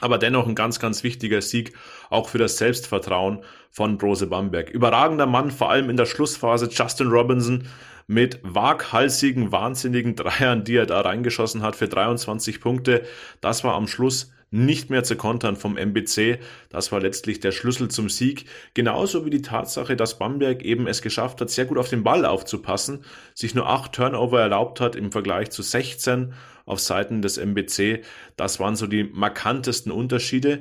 Aber 0.00 0.18
dennoch 0.18 0.46
ein 0.46 0.54
ganz, 0.54 0.78
ganz 0.80 1.02
wichtiger 1.04 1.42
Sieg, 1.42 1.74
auch 2.08 2.28
für 2.28 2.38
das 2.38 2.58
Selbstvertrauen 2.58 3.44
von 3.70 3.98
Brose 3.98 4.26
Bamberg. 4.26 4.70
Überragender 4.70 5.26
Mann, 5.26 5.50
vor 5.50 5.70
allem 5.70 5.90
in 5.90 5.96
der 5.96 6.06
Schlussphase, 6.06 6.68
Justin 6.70 7.08
Robinson 7.08 7.68
mit 8.06 8.40
waghalsigen, 8.42 9.52
wahnsinnigen 9.52 10.16
Dreiern, 10.16 10.64
die 10.64 10.76
er 10.76 10.86
da 10.86 11.00
reingeschossen 11.00 11.62
hat 11.62 11.76
für 11.76 11.86
23 11.86 12.60
Punkte. 12.60 13.02
Das 13.40 13.62
war 13.62 13.74
am 13.74 13.86
Schluss 13.86 14.32
nicht 14.50 14.90
mehr 14.90 15.04
zu 15.04 15.16
kontern 15.16 15.56
vom 15.56 15.76
MBC. 15.76 16.40
Das 16.70 16.90
war 16.90 17.00
letztlich 17.00 17.40
der 17.40 17.52
Schlüssel 17.52 17.88
zum 17.88 18.08
Sieg. 18.08 18.46
Genauso 18.74 19.24
wie 19.24 19.30
die 19.30 19.42
Tatsache, 19.42 19.94
dass 19.96 20.18
Bamberg 20.18 20.62
eben 20.62 20.88
es 20.88 21.02
geschafft 21.02 21.40
hat, 21.40 21.50
sehr 21.50 21.66
gut 21.66 21.78
auf 21.78 21.88
den 21.88 22.02
Ball 22.02 22.26
aufzupassen, 22.26 23.04
sich 23.34 23.54
nur 23.54 23.68
acht 23.68 23.92
Turnover 23.92 24.40
erlaubt 24.40 24.80
hat 24.80 24.96
im 24.96 25.12
Vergleich 25.12 25.50
zu 25.50 25.62
16 25.62 26.32
auf 26.70 26.80
Seiten 26.80 27.20
des 27.20 27.36
MBC. 27.36 28.02
Das 28.36 28.60
waren 28.60 28.76
so 28.76 28.86
die 28.86 29.04
markantesten 29.04 29.92
Unterschiede. 29.92 30.60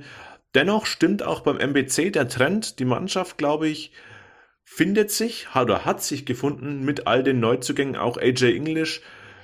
Dennoch 0.55 0.85
stimmt 0.85 1.23
auch 1.23 1.41
beim 1.41 1.57
MBC 1.57 2.11
der 2.11 2.27
Trend. 2.27 2.79
Die 2.79 2.85
Mannschaft, 2.85 3.37
glaube 3.37 3.67
ich, 3.67 3.91
findet 4.63 5.11
sich 5.11 5.47
oder 5.55 5.85
hat 5.85 6.01
sich 6.01 6.25
gefunden 6.25 6.83
mit 6.83 7.07
all 7.07 7.23
den 7.23 7.39
Neuzugängen. 7.39 7.95
Auch 7.95 8.17
AJ 8.17 8.55
English 8.55 9.01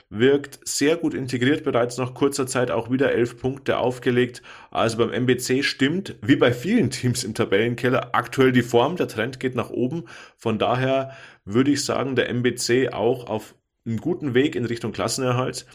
wirkt 0.09 0.59
sehr 0.63 0.97
gut 0.97 1.13
integriert, 1.13 1.63
bereits 1.63 1.97
nach 1.97 2.13
kurzer 2.13 2.47
Zeit 2.47 2.71
auch 2.71 2.91
wieder 2.91 3.11
elf 3.11 3.39
Punkte 3.39 3.77
aufgelegt. 3.77 4.41
Also 4.71 4.97
beim 4.97 5.11
MBC 5.11 5.63
stimmt, 5.63 6.15
wie 6.21 6.35
bei 6.35 6.53
vielen 6.53 6.89
Teams 6.89 7.23
im 7.23 7.33
Tabellenkeller, 7.33 8.09
aktuell 8.13 8.51
die 8.51 8.61
Form, 8.61 8.95
der 8.95 9.07
Trend 9.07 9.39
geht 9.39 9.55
nach 9.55 9.69
oben. 9.69 10.05
Von 10.37 10.59
daher 10.59 11.15
würde 11.43 11.71
ich 11.71 11.83
sagen, 11.83 12.15
der 12.15 12.29
MBC 12.29 12.93
auch 12.93 13.27
auf 13.27 13.55
einem 13.85 13.97
guten 13.97 14.33
Weg 14.33 14.55
in 14.55 14.65
Richtung 14.65 14.91
Klassenerhalt. 14.91 15.65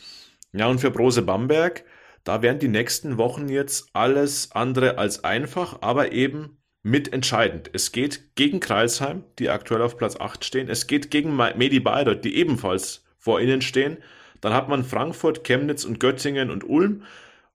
Ja, 0.53 0.67
und 0.67 0.81
für 0.81 0.91
Brose 0.91 1.23
Bamberg, 1.23 1.85
da 2.25 2.43
werden 2.43 2.59
die 2.59 2.69
nächsten 2.69 3.19
Wochen 3.19 3.49
jetzt 3.49 3.91
alles 3.93 4.53
andere 4.53 4.99
als 4.99 5.25
einfach, 5.25 5.79
aber 5.81 6.13
eben 6.13 6.59
mitentscheidend. 6.83 7.71
Es 7.73 7.93
geht 7.93 8.35
gegen 8.35 8.61
Kreilsheim, 8.61 9.25
die 9.39 9.51
aktuell 9.51 9.83
auf 9.83 9.97
Platz 9.97 10.17
8 10.17 10.45
stehen. 10.45 10.69
Es 10.69 10.87
geht 10.87 11.11
gegen 11.11 11.37
Medi 11.37 11.81
Bayreuth, 11.81 12.25
die 12.25 12.37
ebenfalls 12.37 13.05
vor 13.19 13.41
ihnen 13.41 13.63
stehen. 13.63 13.99
Dann 14.41 14.55
hat 14.55 14.69
man 14.69 14.85
Frankfurt, 14.85 15.45
Chemnitz 15.45 15.85
und 15.85 16.01
Göttingen 16.01 16.51
und 16.51 16.65
Ulm. 16.65 17.05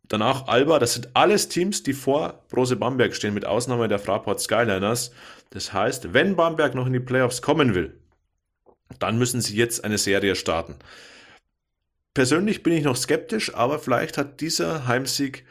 Danach 0.08 0.48
Alba, 0.48 0.78
das 0.78 0.94
sind 0.94 1.10
alles 1.16 1.50
Teams, 1.50 1.82
die 1.82 1.94
vor 1.94 2.44
Brose 2.50 2.76
Bamberg 2.76 3.16
stehen, 3.16 3.34
mit 3.34 3.46
Ausnahme 3.46 3.88
der 3.88 3.98
Fraport 3.98 4.40
Skyliners. 4.40 5.12
Das 5.50 5.74
heißt, 5.74 6.14
wenn 6.14 6.36
Bamberg 6.36 6.76
noch 6.76 6.86
in 6.86 6.94
die 6.94 7.00
Playoffs 7.00 7.42
kommen 7.42 7.74
will, 7.74 8.00
dann 9.00 9.18
müssen 9.18 9.42
sie 9.42 9.56
jetzt 9.56 9.84
eine 9.84 9.98
Serie 9.98 10.36
starten. 10.36 10.76
Persönlich 12.16 12.64
bin 12.64 12.72
ich 12.72 12.86
noch 12.86 12.96
skeptisch, 12.96 13.54
aber 13.54 13.78
vielleicht 13.78 14.18
hat 14.18 14.40
dieser 14.40 14.88
Heimsieg 14.88 15.44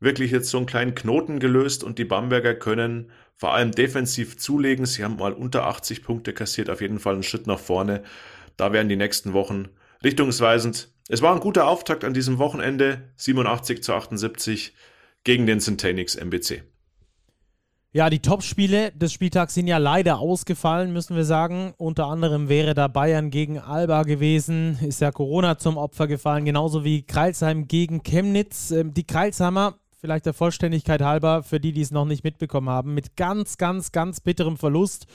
wirklich 0.00 0.30
jetzt 0.30 0.48
so 0.48 0.56
einen 0.56 0.64
kleinen 0.64 0.94
Knoten 0.94 1.38
gelöst 1.40 1.84
und 1.84 1.98
die 1.98 2.06
Bamberger 2.06 2.54
können 2.54 3.10
vor 3.36 3.52
allem 3.52 3.70
defensiv 3.70 4.38
zulegen. 4.38 4.86
Sie 4.86 5.04
haben 5.04 5.16
mal 5.16 5.34
unter 5.34 5.66
80 5.66 6.02
Punkte 6.02 6.32
kassiert, 6.32 6.70
auf 6.70 6.80
jeden 6.80 7.00
Fall 7.00 7.12
einen 7.12 7.22
Schritt 7.22 7.46
nach 7.46 7.58
vorne. 7.58 8.02
Da 8.56 8.72
werden 8.72 8.88
die 8.88 8.96
nächsten 8.96 9.34
Wochen 9.34 9.68
richtungsweisend. 10.02 10.90
Es 11.10 11.20
war 11.20 11.34
ein 11.34 11.40
guter 11.40 11.66
Auftakt 11.66 12.02
an 12.04 12.14
diesem 12.14 12.38
Wochenende, 12.38 13.10
87 13.16 13.82
zu 13.82 13.92
78 13.92 14.74
gegen 15.24 15.44
den 15.44 15.60
Centenix 15.60 16.16
MBC. 16.16 16.62
Ja, 17.92 18.08
die 18.08 18.20
Topspiele 18.20 18.92
des 18.92 19.12
Spieltags 19.12 19.54
sind 19.54 19.66
ja 19.66 19.78
leider 19.78 20.20
ausgefallen, 20.20 20.92
müssen 20.92 21.16
wir 21.16 21.24
sagen. 21.24 21.74
Unter 21.76 22.06
anderem 22.06 22.48
wäre 22.48 22.72
da 22.72 22.86
Bayern 22.86 23.30
gegen 23.30 23.58
Alba 23.58 24.04
gewesen, 24.04 24.78
ist 24.80 25.00
ja 25.00 25.10
Corona 25.10 25.58
zum 25.58 25.76
Opfer 25.76 26.06
gefallen, 26.06 26.44
genauso 26.44 26.84
wie 26.84 27.02
Kreilsheim 27.02 27.66
gegen 27.66 28.04
Chemnitz. 28.04 28.70
Ähm, 28.70 28.94
die 28.94 29.02
Kreilsheimer, 29.02 29.74
vielleicht 30.00 30.24
der 30.24 30.34
Vollständigkeit 30.34 31.02
halber, 31.02 31.42
für 31.42 31.58
die, 31.58 31.72
die 31.72 31.80
es 31.80 31.90
noch 31.90 32.04
nicht 32.04 32.22
mitbekommen 32.22 32.68
haben, 32.68 32.94
mit 32.94 33.16
ganz, 33.16 33.58
ganz, 33.58 33.90
ganz 33.90 34.20
bitterem 34.20 34.56
Verlust 34.56 35.08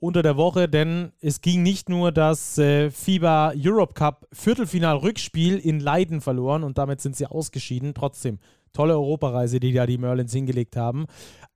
unter 0.00 0.24
der 0.24 0.36
Woche, 0.36 0.68
denn 0.68 1.12
es 1.20 1.40
ging 1.40 1.62
nicht 1.62 1.88
nur 1.88 2.10
das 2.10 2.58
äh, 2.58 2.90
FIBA 2.90 3.52
Europe 3.56 3.94
Cup 3.94 4.26
Viertelfinal-Rückspiel 4.32 5.58
in 5.58 5.78
Leiden 5.78 6.20
verloren 6.20 6.64
und 6.64 6.76
damit 6.76 7.00
sind 7.00 7.14
sie 7.14 7.26
ausgeschieden. 7.26 7.94
Trotzdem 7.94 8.40
tolle 8.72 8.94
Europareise, 8.94 9.58
die 9.58 9.72
da 9.72 9.86
die 9.86 9.96
Merlins 9.96 10.32
hingelegt 10.32 10.76
haben. 10.76 11.06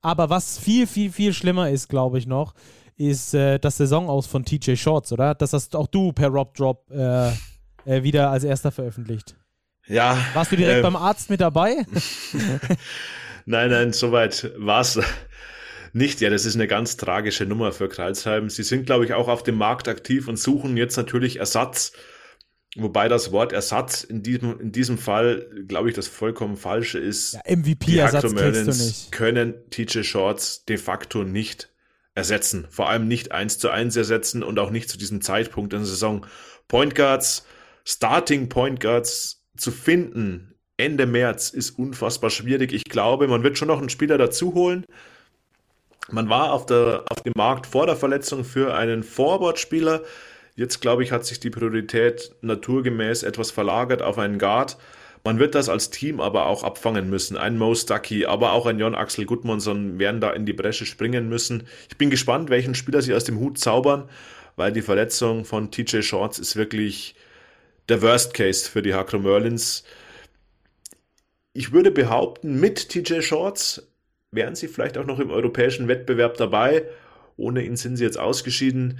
Aber 0.01 0.29
was 0.29 0.57
viel, 0.57 0.87
viel, 0.87 1.11
viel 1.11 1.33
schlimmer 1.33 1.69
ist, 1.69 1.89
glaube 1.89 2.17
ich 2.17 2.27
noch, 2.27 2.53
ist 2.97 3.33
äh, 3.33 3.59
das 3.59 3.77
Saisonaus 3.77 4.27
von 4.27 4.45
TJ 4.45 4.75
Shorts, 4.75 5.11
oder? 5.11 5.35
Das 5.35 5.53
hast 5.53 5.75
auch 5.75 5.87
du 5.87 6.11
per 6.11 6.29
Rob 6.29 6.55
Drop 6.55 6.89
äh, 6.91 7.29
äh, 7.85 8.03
wieder 8.03 8.29
als 8.29 8.43
erster 8.43 8.71
veröffentlicht. 8.71 9.35
Ja. 9.87 10.17
Warst 10.33 10.51
du 10.51 10.55
direkt 10.55 10.79
äh, 10.79 10.81
beim 10.81 10.95
Arzt 10.95 11.29
mit 11.29 11.41
dabei? 11.41 11.77
nein, 13.45 13.69
nein, 13.69 13.93
soweit 13.93 14.51
war 14.57 14.81
es 14.81 14.99
nicht. 15.93 16.21
Ja, 16.21 16.29
das 16.29 16.45
ist 16.45 16.55
eine 16.55 16.67
ganz 16.67 16.97
tragische 16.97 17.45
Nummer 17.45 17.71
für 17.71 17.89
Kreilsheim. 17.89 18.49
Sie 18.49 18.63
sind, 18.63 18.85
glaube 18.85 19.05
ich, 19.05 19.13
auch 19.13 19.27
auf 19.27 19.43
dem 19.43 19.55
Markt 19.55 19.87
aktiv 19.87 20.27
und 20.27 20.37
suchen 20.37 20.77
jetzt 20.77 20.97
natürlich 20.97 21.39
Ersatz. 21.39 21.93
Wobei 22.77 23.09
das 23.09 23.31
Wort 23.31 23.51
Ersatz 23.51 24.03
in 24.03 24.23
diesem, 24.23 24.59
in 24.59 24.71
diesem 24.71 24.97
Fall, 24.97 25.45
glaube 25.67 25.89
ich, 25.89 25.95
das 25.95 26.07
vollkommen 26.07 26.55
falsche 26.55 26.99
ist. 26.99 27.33
Ja, 27.33 27.41
MVP-Ersatz 27.45 28.33
kriegst 28.33 28.67
du 28.67 28.71
nicht. 28.71 29.11
können 29.11 29.55
TJ 29.69 30.03
Shorts 30.03 30.63
de 30.65 30.77
facto 30.77 31.23
nicht 31.23 31.69
ersetzen. 32.15 32.67
Vor 32.69 32.89
allem 32.89 33.07
nicht 33.07 33.33
eins 33.33 33.57
zu 33.57 33.69
eins 33.69 33.95
ersetzen 33.95 34.41
und 34.41 34.57
auch 34.57 34.69
nicht 34.69 34.89
zu 34.89 34.97
diesem 34.97 35.21
Zeitpunkt 35.21 35.73
in 35.73 35.79
der 35.79 35.87
Saison. 35.87 36.25
Point 36.69 36.95
Guards, 36.95 37.45
Starting 37.83 38.47
Point 38.47 38.79
Guards 38.79 39.43
zu 39.57 39.71
finden 39.71 40.51
Ende 40.81 41.05
März 41.05 41.49
ist 41.49 41.77
unfassbar 41.77 42.31
schwierig. 42.31 42.73
Ich 42.73 42.85
glaube, 42.85 43.27
man 43.27 43.43
wird 43.43 43.57
schon 43.57 43.67
noch 43.67 43.77
einen 43.77 43.89
Spieler 43.89 44.17
dazu 44.17 44.55
holen. 44.55 44.85
Man 46.09 46.27
war 46.27 46.51
auf, 46.51 46.65
der, 46.65 47.05
auf 47.09 47.21
dem 47.21 47.33
Markt 47.35 47.67
vor 47.67 47.85
der 47.85 47.95
Verletzung 47.95 48.43
für 48.43 48.73
einen 48.73 49.03
Forward-Spieler. 49.03 50.01
Jetzt, 50.55 50.81
glaube 50.81 51.03
ich, 51.03 51.11
hat 51.11 51.25
sich 51.25 51.39
die 51.39 51.49
Priorität 51.49 52.35
naturgemäß 52.41 53.23
etwas 53.23 53.51
verlagert 53.51 54.01
auf 54.01 54.17
einen 54.17 54.37
Guard. 54.37 54.77
Man 55.23 55.39
wird 55.39 55.55
das 55.55 55.69
als 55.69 55.91
Team 55.91 56.19
aber 56.19 56.47
auch 56.47 56.63
abfangen 56.63 57.09
müssen. 57.09 57.37
Ein 57.37 57.57
Mo 57.57 57.75
Stucky, 57.75 58.25
aber 58.25 58.53
auch 58.53 58.65
ein 58.65 58.79
Jon 58.79 58.95
Axel 58.95 59.25
Gudmundsson 59.25 59.99
werden 59.99 60.19
da 60.19 60.31
in 60.31 60.45
die 60.45 60.53
Bresche 60.53 60.85
springen 60.85 61.29
müssen. 61.29 61.67
Ich 61.89 61.97
bin 61.97 62.09
gespannt, 62.09 62.49
welchen 62.49 62.75
Spieler 62.75 63.01
sie 63.01 63.13
aus 63.13 63.23
dem 63.23 63.39
Hut 63.39 63.59
zaubern, 63.59 64.09
weil 64.55 64.71
die 64.71 64.81
Verletzung 64.81 65.45
von 65.45 65.69
TJ 65.69 66.01
Shorts 66.01 66.39
ist 66.39 66.55
wirklich 66.55 67.15
der 67.87 68.01
Worst 68.01 68.33
Case 68.33 68.69
für 68.69 68.81
die 68.81 68.93
Hakro 68.93 69.19
Merlins. 69.19 69.83
Ich 71.53 71.71
würde 71.71 71.91
behaupten, 71.91 72.59
mit 72.59 72.89
TJ 72.89 73.21
Shorts 73.21 73.87
wären 74.31 74.55
sie 74.55 74.67
vielleicht 74.67 74.97
auch 74.97 75.05
noch 75.05 75.19
im 75.19 75.29
europäischen 75.29 75.87
Wettbewerb 75.87 76.37
dabei. 76.37 76.85
Ohne 77.37 77.63
ihn 77.63 77.75
sind 77.75 77.97
sie 77.97 78.03
jetzt 78.03 78.19
ausgeschieden. 78.19 78.99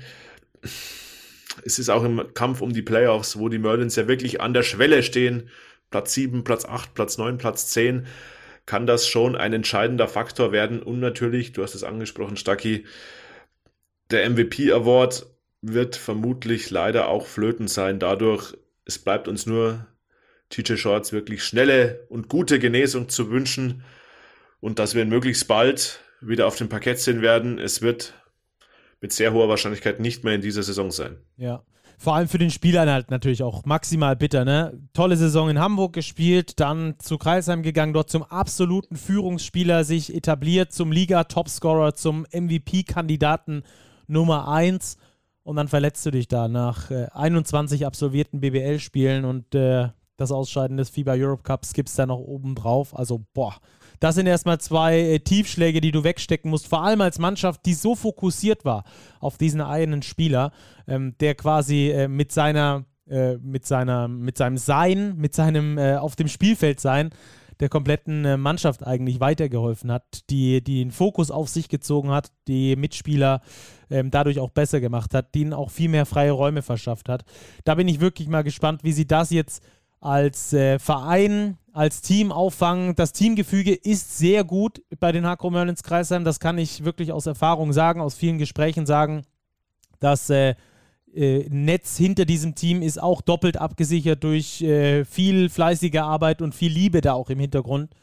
Es 1.65 1.79
ist 1.79 1.89
auch 1.89 2.03
im 2.03 2.33
Kampf 2.33 2.61
um 2.61 2.73
die 2.73 2.81
Playoffs, 2.81 3.37
wo 3.37 3.49
die 3.49 3.59
Merlins 3.59 3.95
ja 3.95 4.07
wirklich 4.07 4.41
an 4.41 4.53
der 4.53 4.63
Schwelle 4.63 5.03
stehen. 5.03 5.49
Platz 5.89 6.13
7, 6.13 6.43
Platz 6.43 6.65
8, 6.65 6.93
Platz 6.93 7.17
9, 7.17 7.37
Platz 7.37 7.67
10 7.67 8.07
kann 8.65 8.87
das 8.87 9.07
schon 9.07 9.35
ein 9.35 9.53
entscheidender 9.53 10.07
Faktor 10.07 10.51
werden. 10.51 10.81
Und 10.81 10.99
natürlich, 10.99 11.51
du 11.51 11.63
hast 11.63 11.75
es 11.75 11.83
angesprochen, 11.83 12.37
Stucky, 12.37 12.85
der 14.11 14.29
MVP 14.29 14.71
Award 14.71 15.25
wird 15.61 15.95
vermutlich 15.95 16.69
leider 16.69 17.07
auch 17.07 17.27
flöten 17.27 17.67
sein. 17.67 17.99
Dadurch, 17.99 18.55
es 18.85 18.99
bleibt 18.99 19.27
uns 19.27 19.45
nur 19.45 19.87
TJ 20.49 20.75
Shorts 20.75 21.13
wirklich 21.13 21.43
schnelle 21.43 22.05
und 22.09 22.27
gute 22.27 22.59
Genesung 22.59 23.09
zu 23.09 23.29
wünschen 23.29 23.83
und 24.59 24.79
dass 24.79 24.95
wir 24.95 25.01
ihn 25.01 25.09
möglichst 25.09 25.47
bald 25.47 25.99
wieder 26.19 26.45
auf 26.45 26.55
dem 26.55 26.69
Parkett 26.69 26.99
sehen 26.99 27.21
werden. 27.21 27.57
Es 27.57 27.81
wird 27.81 28.13
mit 29.01 29.11
sehr 29.11 29.33
hoher 29.33 29.49
Wahrscheinlichkeit 29.49 29.99
nicht 29.99 30.23
mehr 30.23 30.35
in 30.35 30.41
dieser 30.41 30.63
Saison 30.63 30.91
sein. 30.91 31.17
Ja. 31.37 31.63
Vor 31.97 32.15
allem 32.15 32.27
für 32.27 32.39
den 32.39 32.49
Spieler 32.49 32.91
halt 32.91 33.11
natürlich 33.11 33.43
auch 33.43 33.65
maximal 33.65 34.15
bitter, 34.15 34.43
ne? 34.43 34.79
Tolle 34.93 35.17
Saison 35.17 35.49
in 35.51 35.59
Hamburg 35.59 35.93
gespielt, 35.93 36.59
dann 36.59 36.95
zu 36.97 37.19
Kreisheim 37.19 37.61
gegangen, 37.61 37.93
dort 37.93 38.09
zum 38.09 38.23
absoluten 38.23 38.95
Führungsspieler 38.95 39.83
sich 39.83 40.15
etabliert, 40.15 40.71
zum 40.71 40.91
Liga-Topscorer, 40.91 41.93
zum 41.93 42.25
MVP-Kandidaten 42.31 43.61
Nummer 44.07 44.47
1 44.47 44.97
und 45.43 45.55
dann 45.57 45.67
verletzt 45.67 46.05
du 46.05 46.11
dich 46.11 46.27
da 46.27 46.47
nach 46.47 46.89
äh, 46.89 47.07
21 47.13 47.85
absolvierten 47.85 48.39
BBL-Spielen 48.39 49.25
und 49.25 49.53
äh, 49.53 49.89
das 50.21 50.31
Ausscheiden 50.31 50.77
des 50.77 50.89
FIBA 50.89 51.13
Europe 51.15 51.43
Cups 51.43 51.73
gibt 51.73 51.89
es 51.89 51.95
da 51.95 52.05
noch 52.05 52.19
oben 52.19 52.55
drauf. 52.55 52.97
Also, 52.97 53.25
boah, 53.33 53.55
das 53.99 54.15
sind 54.15 54.27
erstmal 54.27 54.59
zwei 54.59 54.99
äh, 54.99 55.19
Tiefschläge, 55.19 55.81
die 55.81 55.91
du 55.91 56.03
wegstecken 56.03 56.49
musst, 56.49 56.67
vor 56.67 56.83
allem 56.83 57.01
als 57.01 57.19
Mannschaft, 57.19 57.65
die 57.65 57.73
so 57.73 57.95
fokussiert 57.95 58.65
war 58.65 58.83
auf 59.19 59.37
diesen 59.37 59.61
einen 59.61 60.01
Spieler, 60.01 60.51
ähm, 60.87 61.15
der 61.19 61.35
quasi 61.35 61.89
äh, 61.89 62.07
mit 62.07 62.31
seiner, 62.31 62.85
äh, 63.07 63.37
mit 63.37 63.65
seiner, 63.65 64.07
mit 64.07 64.37
seinem 64.37 64.57
Sein, 64.57 65.17
mit 65.17 65.35
seinem 65.35 65.77
äh, 65.77 65.95
auf 65.95 66.15
dem 66.15 66.27
Spielfeld 66.27 66.79
sein, 66.79 67.11
der 67.61 67.69
kompletten 67.69 68.25
äh, 68.25 68.37
Mannschaft 68.37 68.85
eigentlich 68.85 69.19
weitergeholfen 69.19 69.91
hat, 69.91 70.29
die, 70.31 70.63
die 70.63 70.83
den 70.83 70.91
Fokus 70.91 71.29
auf 71.29 71.47
sich 71.47 71.69
gezogen 71.69 72.09
hat, 72.09 72.31
die 72.47 72.75
Mitspieler 72.75 73.41
ähm, 73.91 74.09
dadurch 74.09 74.39
auch 74.39 74.49
besser 74.49 74.81
gemacht 74.81 75.13
hat, 75.13 75.35
denen 75.35 75.53
auch 75.53 75.69
viel 75.69 75.89
mehr 75.89 76.07
freie 76.07 76.31
Räume 76.31 76.63
verschafft 76.63 77.07
hat. 77.07 77.23
Da 77.63 77.75
bin 77.75 77.87
ich 77.87 77.99
wirklich 77.99 78.27
mal 78.27 78.41
gespannt, 78.41 78.83
wie 78.83 78.93
sie 78.93 79.05
das 79.05 79.29
jetzt 79.29 79.63
als 80.01 80.51
äh, 80.51 80.79
Verein, 80.79 81.57
als 81.71 82.01
Team 82.01 82.31
auffangen. 82.31 82.95
Das 82.95 83.13
Teamgefüge 83.13 83.73
ist 83.73 84.17
sehr 84.17 84.43
gut 84.43 84.81
bei 84.99 85.11
den 85.11 85.25
Hakro 85.25 85.49
Merlins 85.51 85.83
Kreisheim. 85.83 86.25
Das 86.25 86.39
kann 86.39 86.57
ich 86.57 86.83
wirklich 86.83 87.11
aus 87.11 87.27
Erfahrung 87.27 87.71
sagen, 87.71 88.01
aus 88.01 88.15
vielen 88.15 88.39
Gesprächen 88.39 88.85
sagen. 88.85 89.21
Das 89.99 90.29
äh, 90.29 90.55
äh, 91.13 91.47
Netz 91.49 91.97
hinter 91.97 92.25
diesem 92.25 92.55
Team 92.55 92.81
ist 92.81 93.01
auch 93.01 93.21
doppelt 93.21 93.57
abgesichert 93.57 94.23
durch 94.23 94.61
äh, 94.61 95.05
viel 95.05 95.49
fleißige 95.49 95.97
Arbeit 95.97 96.41
und 96.41 96.55
viel 96.55 96.71
Liebe 96.71 97.01
da 97.01 97.13
auch 97.13 97.29
im 97.29 97.39
Hintergrund. 97.39 97.93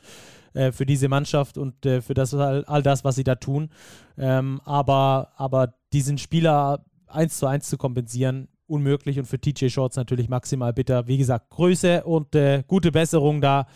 äh, 0.54 0.72
für 0.72 0.86
diese 0.86 1.08
Mannschaft 1.08 1.58
und 1.58 1.74
für 1.84 2.14
das, 2.14 2.32
all, 2.32 2.64
all, 2.64 2.82
das, 2.82 3.04
was 3.04 3.16
sie 3.16 3.24
da 3.24 3.34
tun. 3.34 3.70
Ähm, 4.16 4.60
aber, 4.64 5.32
aber 5.36 5.74
diesen 5.92 6.16
Spieler 6.16 6.84
eins 7.06 7.38
zu 7.38 7.46
eins 7.46 7.68
zu 7.68 7.76
kompensieren, 7.76 8.48
unmöglich 8.68 9.18
und 9.18 9.26
für 9.26 9.40
TJ 9.40 9.68
Shorts 9.68 9.96
natürlich 9.96 10.28
maximal 10.28 10.72
bitter. 10.72 11.06
Wie 11.06 11.18
gesagt, 11.18 11.50
Größe 11.50 12.04
und 12.04 12.34
äh, 12.34 12.62
gute 12.66 12.92
Besserung 12.92 13.40
da 13.40 13.66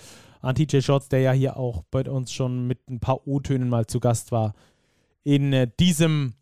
an 0.41 0.55
TJ 0.55 0.81
Shorts, 0.81 1.09
der 1.09 1.21
ja 1.21 1.33
hier 1.33 1.57
auch 1.57 1.83
bei 1.91 2.09
uns 2.09 2.33
schon 2.33 2.67
mit 2.67 2.89
ein 2.91 3.01
paar 3.01 3.27
O-Tönen 3.27 3.69
mal 3.69 3.87
zu 3.87 4.01
Gast 4.01 4.33
war 4.33 4.55
in 5.25 5.53
äh, 5.53 5.69
diesem 5.79 6.35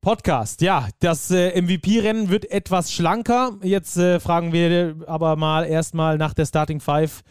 Podcast. 0.00 0.60
Ja, 0.60 0.88
das 1.00 1.30
äh, 1.30 1.60
MVP-Rennen 1.60 2.28
wird 2.28 2.50
etwas 2.50 2.92
schlanker. 2.92 3.58
Jetzt 3.62 3.96
äh, 3.96 4.20
fragen 4.20 4.52
wir 4.52 4.96
aber 5.06 5.36
mal 5.36 5.64
erstmal 5.64 6.18
nach 6.18 6.34
der 6.34 6.46
Starting 6.46 6.80
Five 6.80 7.22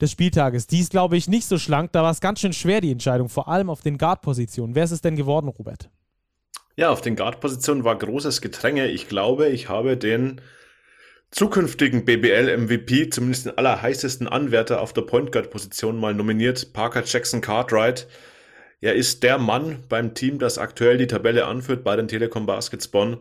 des 0.00 0.12
Spieltages. 0.12 0.66
Die 0.66 0.80
ist, 0.80 0.90
glaube 0.90 1.16
ich, 1.16 1.28
nicht 1.28 1.46
so 1.46 1.58
schlank. 1.58 1.92
Da 1.92 2.02
war 2.02 2.10
es 2.10 2.20
ganz 2.20 2.40
schön 2.40 2.52
schwer, 2.52 2.80
die 2.80 2.92
Entscheidung, 2.92 3.28
vor 3.28 3.48
allem 3.48 3.70
auf 3.70 3.82
den 3.82 3.98
Guard-Positionen. 3.98 4.74
Wer 4.74 4.84
ist 4.84 4.92
es 4.92 5.00
denn 5.00 5.16
geworden, 5.16 5.48
Robert? 5.48 5.90
Ja, 6.80 6.88
auf 6.88 7.02
den 7.02 7.14
Guard-Positionen 7.14 7.84
war 7.84 7.98
großes 7.98 8.40
Gedränge. 8.40 8.88
Ich 8.88 9.06
glaube, 9.06 9.48
ich 9.48 9.68
habe 9.68 9.98
den 9.98 10.40
zukünftigen 11.30 12.06
BBL-MVP, 12.06 13.10
zumindest 13.10 13.44
den 13.44 13.58
allerheißesten 13.58 14.26
Anwärter 14.26 14.80
auf 14.80 14.94
der 14.94 15.02
Point 15.02 15.30
Guard-Position 15.30 16.00
mal 16.00 16.14
nominiert, 16.14 16.72
Parker 16.72 17.02
Jackson 17.04 17.42
Cartwright. 17.42 18.08
Er 18.80 18.94
ist 18.94 19.22
der 19.22 19.36
Mann 19.36 19.84
beim 19.90 20.14
Team, 20.14 20.38
das 20.38 20.56
aktuell 20.56 20.96
die 20.96 21.06
Tabelle 21.06 21.44
anführt 21.44 21.84
bei 21.84 21.96
den 21.96 22.08
Telekom 22.08 22.46
Baskets 22.46 22.88
Bonn. 22.88 23.18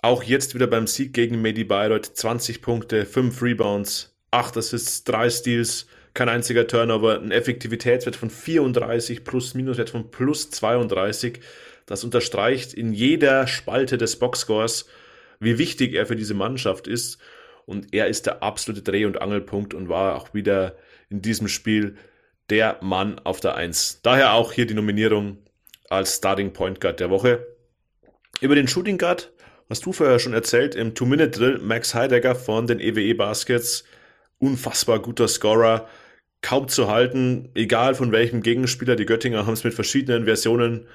Auch 0.00 0.22
jetzt 0.22 0.54
wieder 0.54 0.68
beim 0.68 0.86
Sieg 0.86 1.12
gegen 1.12 1.42
Medi 1.42 1.64
Bayreuth 1.64 2.06
20 2.06 2.62
Punkte, 2.62 3.04
5 3.04 3.42
Rebounds, 3.42 4.16
8 4.30 4.58
Assists, 4.58 5.02
3 5.02 5.28
Steals, 5.28 5.88
kein 6.14 6.28
einziger 6.28 6.68
Turnover, 6.68 7.18
ein 7.18 7.32
Effektivitätswert 7.32 8.14
von 8.14 8.30
34 8.30 9.24
plus 9.24 9.54
Minuswert 9.54 9.90
von 9.90 10.12
plus 10.12 10.50
32. 10.50 11.40
Das 11.92 12.04
unterstreicht 12.04 12.72
in 12.72 12.94
jeder 12.94 13.46
Spalte 13.46 13.98
des 13.98 14.18
Boxscores, 14.18 14.86
wie 15.40 15.58
wichtig 15.58 15.92
er 15.92 16.06
für 16.06 16.16
diese 16.16 16.32
Mannschaft 16.32 16.86
ist. 16.86 17.18
Und 17.66 17.92
er 17.92 18.06
ist 18.06 18.24
der 18.24 18.42
absolute 18.42 18.80
Dreh- 18.80 19.04
und 19.04 19.20
Angelpunkt 19.20 19.74
und 19.74 19.90
war 19.90 20.16
auch 20.16 20.32
wieder 20.32 20.74
in 21.10 21.20
diesem 21.20 21.48
Spiel 21.48 21.98
der 22.48 22.78
Mann 22.80 23.18
auf 23.18 23.40
der 23.40 23.56
Eins. 23.56 24.00
Daher 24.02 24.32
auch 24.32 24.52
hier 24.52 24.64
die 24.64 24.72
Nominierung 24.72 25.36
als 25.90 26.16
Starting 26.16 26.54
Point 26.54 26.80
Guard 26.80 26.98
der 26.98 27.10
Woche. 27.10 27.46
Über 28.40 28.54
den 28.54 28.68
Shooting 28.68 28.96
Guard 28.96 29.30
hast 29.68 29.84
du 29.84 29.92
vorher 29.92 30.18
schon 30.18 30.32
erzählt 30.32 30.74
im 30.74 30.94
Two-Minute-Drill 30.94 31.58
Max 31.58 31.94
Heidegger 31.94 32.34
von 32.34 32.66
den 32.66 32.80
EWE 32.80 33.02
e 33.02 33.12
Baskets. 33.12 33.84
Unfassbar 34.38 35.02
guter 35.02 35.28
Scorer, 35.28 35.86
kaum 36.40 36.68
zu 36.68 36.88
halten, 36.88 37.50
egal 37.54 37.94
von 37.94 38.12
welchem 38.12 38.40
Gegenspieler. 38.40 38.96
Die 38.96 39.04
Göttinger 39.04 39.44
haben 39.44 39.52
es 39.52 39.62
mit 39.62 39.74
verschiedenen 39.74 40.24
Versionen 40.24 40.86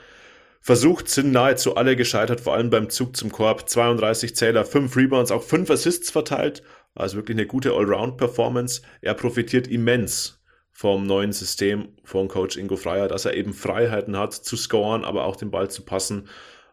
versucht, 0.62 1.10
sind 1.10 1.32
nahezu 1.32 1.76
alle 1.76 1.96
gescheitert, 1.96 2.42
vor 2.42 2.54
allem 2.54 2.70
beim 2.70 2.90
Zug 2.90 3.16
zum 3.16 3.32
Korb. 3.32 3.70
32 3.70 4.36
Zähler, 4.36 4.66
5 4.66 4.96
Rebounds, 4.96 5.32
auch 5.32 5.44
5 5.44 5.70
Assists 5.70 6.10
verteilt. 6.10 6.64
Also 6.96 7.18
wirklich 7.18 7.36
eine 7.36 7.48
gute 7.48 7.74
Allround-Performance. 7.74 8.82
Er 9.02 9.14
profitiert 9.14 9.68
immens 9.68 10.42
vom 10.72 11.06
neuen 11.06 11.32
System 11.32 11.90
von 12.04 12.28
Coach 12.28 12.58
Ingo 12.58 12.76
Freier, 12.76 13.08
dass 13.08 13.26
er 13.26 13.34
eben 13.34 13.54
Freiheiten 13.54 14.18
hat 14.18 14.34
zu 14.34 14.56
scoren, 14.56 15.06
aber 15.06 15.26
auch 15.26 15.36
den 15.36 15.52
Ball 15.52 15.70
zu 15.70 15.84
passen. 15.84 16.28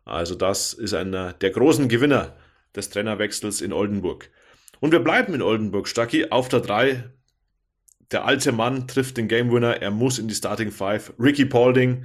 Also 0.04 0.34
das 0.34 0.74
ist 0.74 0.92
einer 0.92 1.32
der 1.32 1.50
großen 1.50 1.88
Gewinner 1.88 2.36
des 2.76 2.90
Trainerwechsels 2.90 3.60
in 3.60 3.72
Oldenburg. 3.72 4.30
Und 4.80 4.92
wir 4.92 5.00
bleiben 5.00 5.32
in 5.34 5.42
Oldenburg. 5.42 5.88
Stucky 5.88 6.30
auf 6.30 6.48
der 6.48 6.60
3. 6.60 7.04
Der 8.10 8.26
alte 8.26 8.52
Mann 8.52 8.86
trifft 8.86 9.16
den 9.16 9.28
Game 9.28 9.50
Winner. 9.50 9.80
Er 9.80 9.90
muss 9.90 10.18
in 10.18 10.28
die 10.28 10.34
Starting 10.34 10.70
Five. 10.70 11.14
Ricky 11.18 11.46
Paulding, 11.46 12.04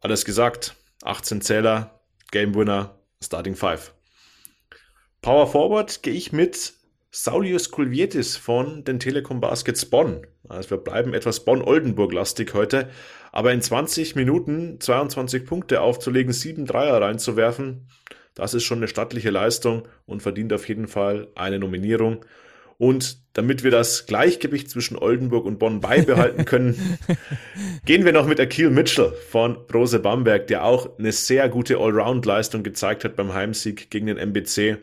alles 0.00 0.24
gesagt. 0.24 0.76
18 1.04 1.40
Zähler, 1.42 2.00
Game 2.30 2.54
Winner, 2.54 2.98
Starting 3.22 3.54
Five. 3.54 3.94
Power 5.22 5.46
Forward 5.46 6.02
gehe 6.02 6.14
ich 6.14 6.32
mit 6.32 6.74
Saulius 7.10 7.70
Kulvietis 7.70 8.36
von 8.36 8.84
den 8.84 8.98
Telekom 8.98 9.40
Baskets 9.40 9.86
Bonn. 9.86 10.26
Also 10.48 10.70
wir 10.70 10.78
bleiben 10.78 11.14
etwas 11.14 11.44
Bonn-Oldenburg-lastig 11.44 12.54
heute. 12.54 12.90
Aber 13.30 13.52
in 13.52 13.62
20 13.62 14.16
Minuten 14.16 14.80
22 14.80 15.46
Punkte 15.46 15.80
aufzulegen, 15.80 16.32
7 16.32 16.66
Dreier 16.66 17.00
reinzuwerfen, 17.00 17.88
das 18.34 18.52
ist 18.54 18.64
schon 18.64 18.78
eine 18.78 18.88
stattliche 18.88 19.30
Leistung 19.30 19.86
und 20.06 20.22
verdient 20.22 20.52
auf 20.52 20.68
jeden 20.68 20.88
Fall 20.88 21.28
eine 21.36 21.58
Nominierung. 21.58 22.24
Und 22.78 23.18
damit 23.34 23.64
wir 23.64 23.70
das 23.70 24.06
Gleichgewicht 24.06 24.70
zwischen 24.70 24.96
Oldenburg 24.96 25.44
und 25.44 25.58
Bonn 25.58 25.80
beibehalten 25.80 26.44
können, 26.46 26.98
gehen 27.84 28.04
wir 28.04 28.12
noch 28.12 28.26
mit 28.26 28.40
Akil 28.40 28.70
Mitchell 28.70 29.12
von 29.30 29.56
Rose 29.72 29.98
Bamberg, 29.98 30.46
der 30.46 30.64
auch 30.64 30.98
eine 30.98 31.12
sehr 31.12 31.48
gute 31.48 31.78
Allround-Leistung 31.78 32.62
gezeigt 32.62 33.04
hat 33.04 33.16
beim 33.16 33.34
Heimsieg 33.34 33.90
gegen 33.90 34.06
den 34.06 34.18
MBC. 34.18 34.78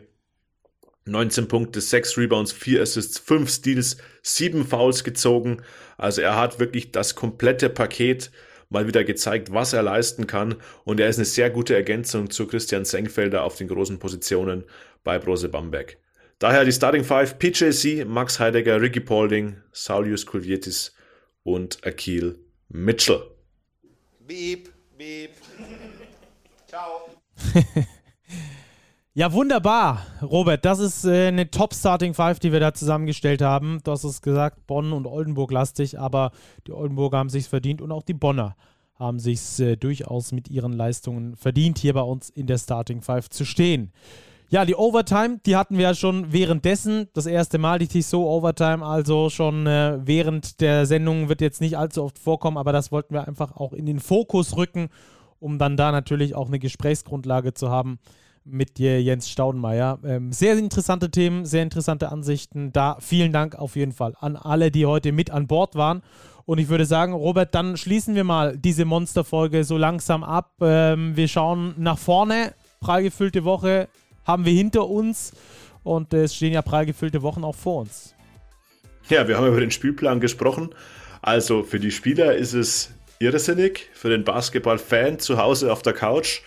19 1.04 1.48
Punkte, 1.48 1.80
6 1.80 2.16
Rebounds, 2.16 2.52
4 2.52 2.82
Assists, 2.82 3.18
5 3.18 3.50
Steals, 3.50 3.96
7 4.22 4.64
Fouls 4.64 5.02
gezogen. 5.02 5.62
Also 5.98 6.22
er 6.22 6.36
hat 6.36 6.60
wirklich 6.60 6.92
das 6.92 7.14
komplette 7.16 7.68
Paket 7.68 8.30
mal 8.68 8.86
wieder 8.86 9.04
gezeigt, 9.04 9.52
was 9.52 9.72
er 9.72 9.82
leisten 9.82 10.26
kann. 10.26 10.56
Und 10.84 11.00
er 11.00 11.08
ist 11.08 11.18
eine 11.18 11.24
sehr 11.24 11.50
gute 11.50 11.74
Ergänzung 11.74 12.30
zu 12.30 12.46
Christian 12.46 12.84
Senkfelder 12.84 13.42
auf 13.42 13.56
den 13.56 13.68
großen 13.68 13.98
Positionen 13.98 14.64
bei 15.04 15.18
Brose 15.18 15.48
Bamberg. 15.48 15.98
Daher 16.42 16.64
die 16.64 16.72
Starting 16.72 17.04
Five, 17.04 17.38
PJC, 17.38 18.04
Max 18.04 18.40
Heidegger, 18.40 18.80
Ricky 18.80 18.98
Paulding, 18.98 19.58
Saulius 19.70 20.26
Kulvietis 20.26 20.92
und 21.44 21.78
Akil 21.86 22.36
Mitchell. 22.68 23.22
Beep, 24.26 24.68
beep. 24.98 25.30
Ciao. 26.66 27.10
ja, 29.14 29.32
wunderbar, 29.32 30.04
Robert. 30.20 30.64
Das 30.64 30.80
ist 30.80 31.04
äh, 31.04 31.28
eine 31.28 31.48
Top-Starting 31.48 32.12
Five, 32.12 32.40
die 32.40 32.50
wir 32.50 32.58
da 32.58 32.74
zusammengestellt 32.74 33.40
haben. 33.40 33.78
Du 33.84 33.92
hast 33.92 34.02
es 34.02 34.20
gesagt, 34.20 34.66
Bonn 34.66 34.92
und 34.92 35.06
Oldenburg 35.06 35.52
lastig, 35.52 36.00
aber 36.00 36.32
die 36.66 36.72
Oldenburger 36.72 37.18
haben 37.18 37.30
sich 37.30 37.46
verdient 37.46 37.80
und 37.80 37.92
auch 37.92 38.02
die 38.02 38.14
Bonner 38.14 38.56
haben 38.96 39.20
sich 39.20 39.60
äh, 39.60 39.76
durchaus 39.76 40.32
mit 40.32 40.48
ihren 40.48 40.72
Leistungen 40.72 41.36
verdient, 41.36 41.78
hier 41.78 41.94
bei 41.94 42.02
uns 42.02 42.30
in 42.30 42.48
der 42.48 42.58
Starting 42.58 43.00
Five 43.00 43.30
zu 43.30 43.44
stehen. 43.44 43.92
Ja, 44.52 44.66
die 44.66 44.74
Overtime, 44.74 45.40
die 45.46 45.56
hatten 45.56 45.78
wir 45.78 45.84
ja 45.84 45.94
schon 45.94 46.30
währenddessen. 46.30 47.08
Das 47.14 47.24
erste 47.24 47.56
Mal 47.56 47.78
die 47.78 47.86
Tissot 47.86 48.22
Overtime, 48.22 48.84
also 48.84 49.30
schon 49.30 49.66
äh, 49.66 49.98
während 50.04 50.60
der 50.60 50.84
Sendung 50.84 51.30
wird 51.30 51.40
jetzt 51.40 51.62
nicht 51.62 51.78
allzu 51.78 52.04
oft 52.04 52.18
vorkommen, 52.18 52.58
aber 52.58 52.70
das 52.70 52.92
wollten 52.92 53.14
wir 53.14 53.26
einfach 53.26 53.56
auch 53.56 53.72
in 53.72 53.86
den 53.86 53.98
Fokus 53.98 54.54
rücken, 54.58 54.90
um 55.40 55.58
dann 55.58 55.78
da 55.78 55.90
natürlich 55.90 56.34
auch 56.34 56.48
eine 56.48 56.58
Gesprächsgrundlage 56.58 57.54
zu 57.54 57.70
haben 57.70 57.98
mit 58.44 58.76
dir, 58.76 59.02
Jens 59.02 59.30
Staudenmeier. 59.30 59.98
Ähm, 60.04 60.34
sehr 60.34 60.58
interessante 60.58 61.10
Themen, 61.10 61.46
sehr 61.46 61.62
interessante 61.62 62.12
Ansichten. 62.12 62.74
Da 62.74 62.98
vielen 63.00 63.32
Dank 63.32 63.54
auf 63.54 63.74
jeden 63.74 63.92
Fall 63.92 64.12
an 64.20 64.36
alle, 64.36 64.70
die 64.70 64.84
heute 64.84 65.12
mit 65.12 65.30
an 65.30 65.46
Bord 65.46 65.76
waren. 65.76 66.02
Und 66.44 66.58
ich 66.58 66.68
würde 66.68 66.84
sagen, 66.84 67.14
Robert, 67.14 67.54
dann 67.54 67.78
schließen 67.78 68.14
wir 68.14 68.24
mal 68.24 68.58
diese 68.58 68.84
Monsterfolge 68.84 69.64
so 69.64 69.78
langsam 69.78 70.22
ab. 70.22 70.56
Ähm, 70.60 71.16
wir 71.16 71.28
schauen 71.28 71.72
nach 71.78 71.96
vorne. 71.96 72.52
Prall 72.80 73.02
gefüllte 73.04 73.44
Woche 73.44 73.88
haben 74.24 74.44
wir 74.44 74.52
hinter 74.52 74.88
uns 74.88 75.32
und 75.82 76.12
es 76.14 76.34
stehen 76.34 76.52
ja 76.52 76.62
prall 76.62 76.86
gefüllte 76.86 77.22
Wochen 77.22 77.44
auch 77.44 77.54
vor 77.54 77.82
uns. 77.82 78.14
Ja, 79.08 79.26
wir 79.26 79.36
haben 79.36 79.46
über 79.46 79.60
den 79.60 79.70
Spielplan 79.70 80.20
gesprochen. 80.20 80.70
Also 81.20 81.62
für 81.62 81.80
die 81.80 81.90
Spieler 81.90 82.34
ist 82.34 82.52
es 82.52 82.90
irrsinnig, 83.18 83.88
für 83.94 84.10
den 84.10 84.24
Basketball-Fan 84.24 85.18
zu 85.18 85.38
Hause 85.38 85.72
auf 85.72 85.82
der 85.82 85.92
Couch 85.92 86.40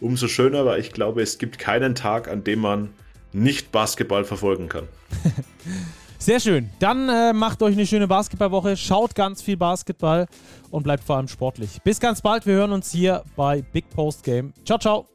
umso 0.00 0.28
schöner, 0.28 0.66
weil 0.66 0.80
ich 0.80 0.92
glaube, 0.92 1.22
es 1.22 1.38
gibt 1.38 1.58
keinen 1.58 1.94
Tag, 1.94 2.28
an 2.28 2.44
dem 2.44 2.60
man 2.60 2.90
nicht 3.32 3.72
Basketball 3.72 4.24
verfolgen 4.24 4.68
kann. 4.68 4.88
Sehr 6.18 6.38
schön. 6.38 6.70
Dann 6.78 7.08
äh, 7.08 7.32
macht 7.32 7.62
euch 7.62 7.74
eine 7.74 7.86
schöne 7.86 8.06
Basketballwoche, 8.06 8.76
schaut 8.76 9.14
ganz 9.14 9.42
viel 9.42 9.56
Basketball 9.56 10.26
und 10.70 10.84
bleibt 10.84 11.02
vor 11.02 11.16
allem 11.16 11.28
sportlich. 11.28 11.80
Bis 11.82 11.98
ganz 11.98 12.20
bald. 12.20 12.46
Wir 12.46 12.54
hören 12.54 12.72
uns 12.72 12.92
hier 12.92 13.24
bei 13.34 13.62
Big 13.62 13.88
Post 13.90 14.22
Game. 14.22 14.52
Ciao, 14.64 14.78
ciao. 14.78 15.08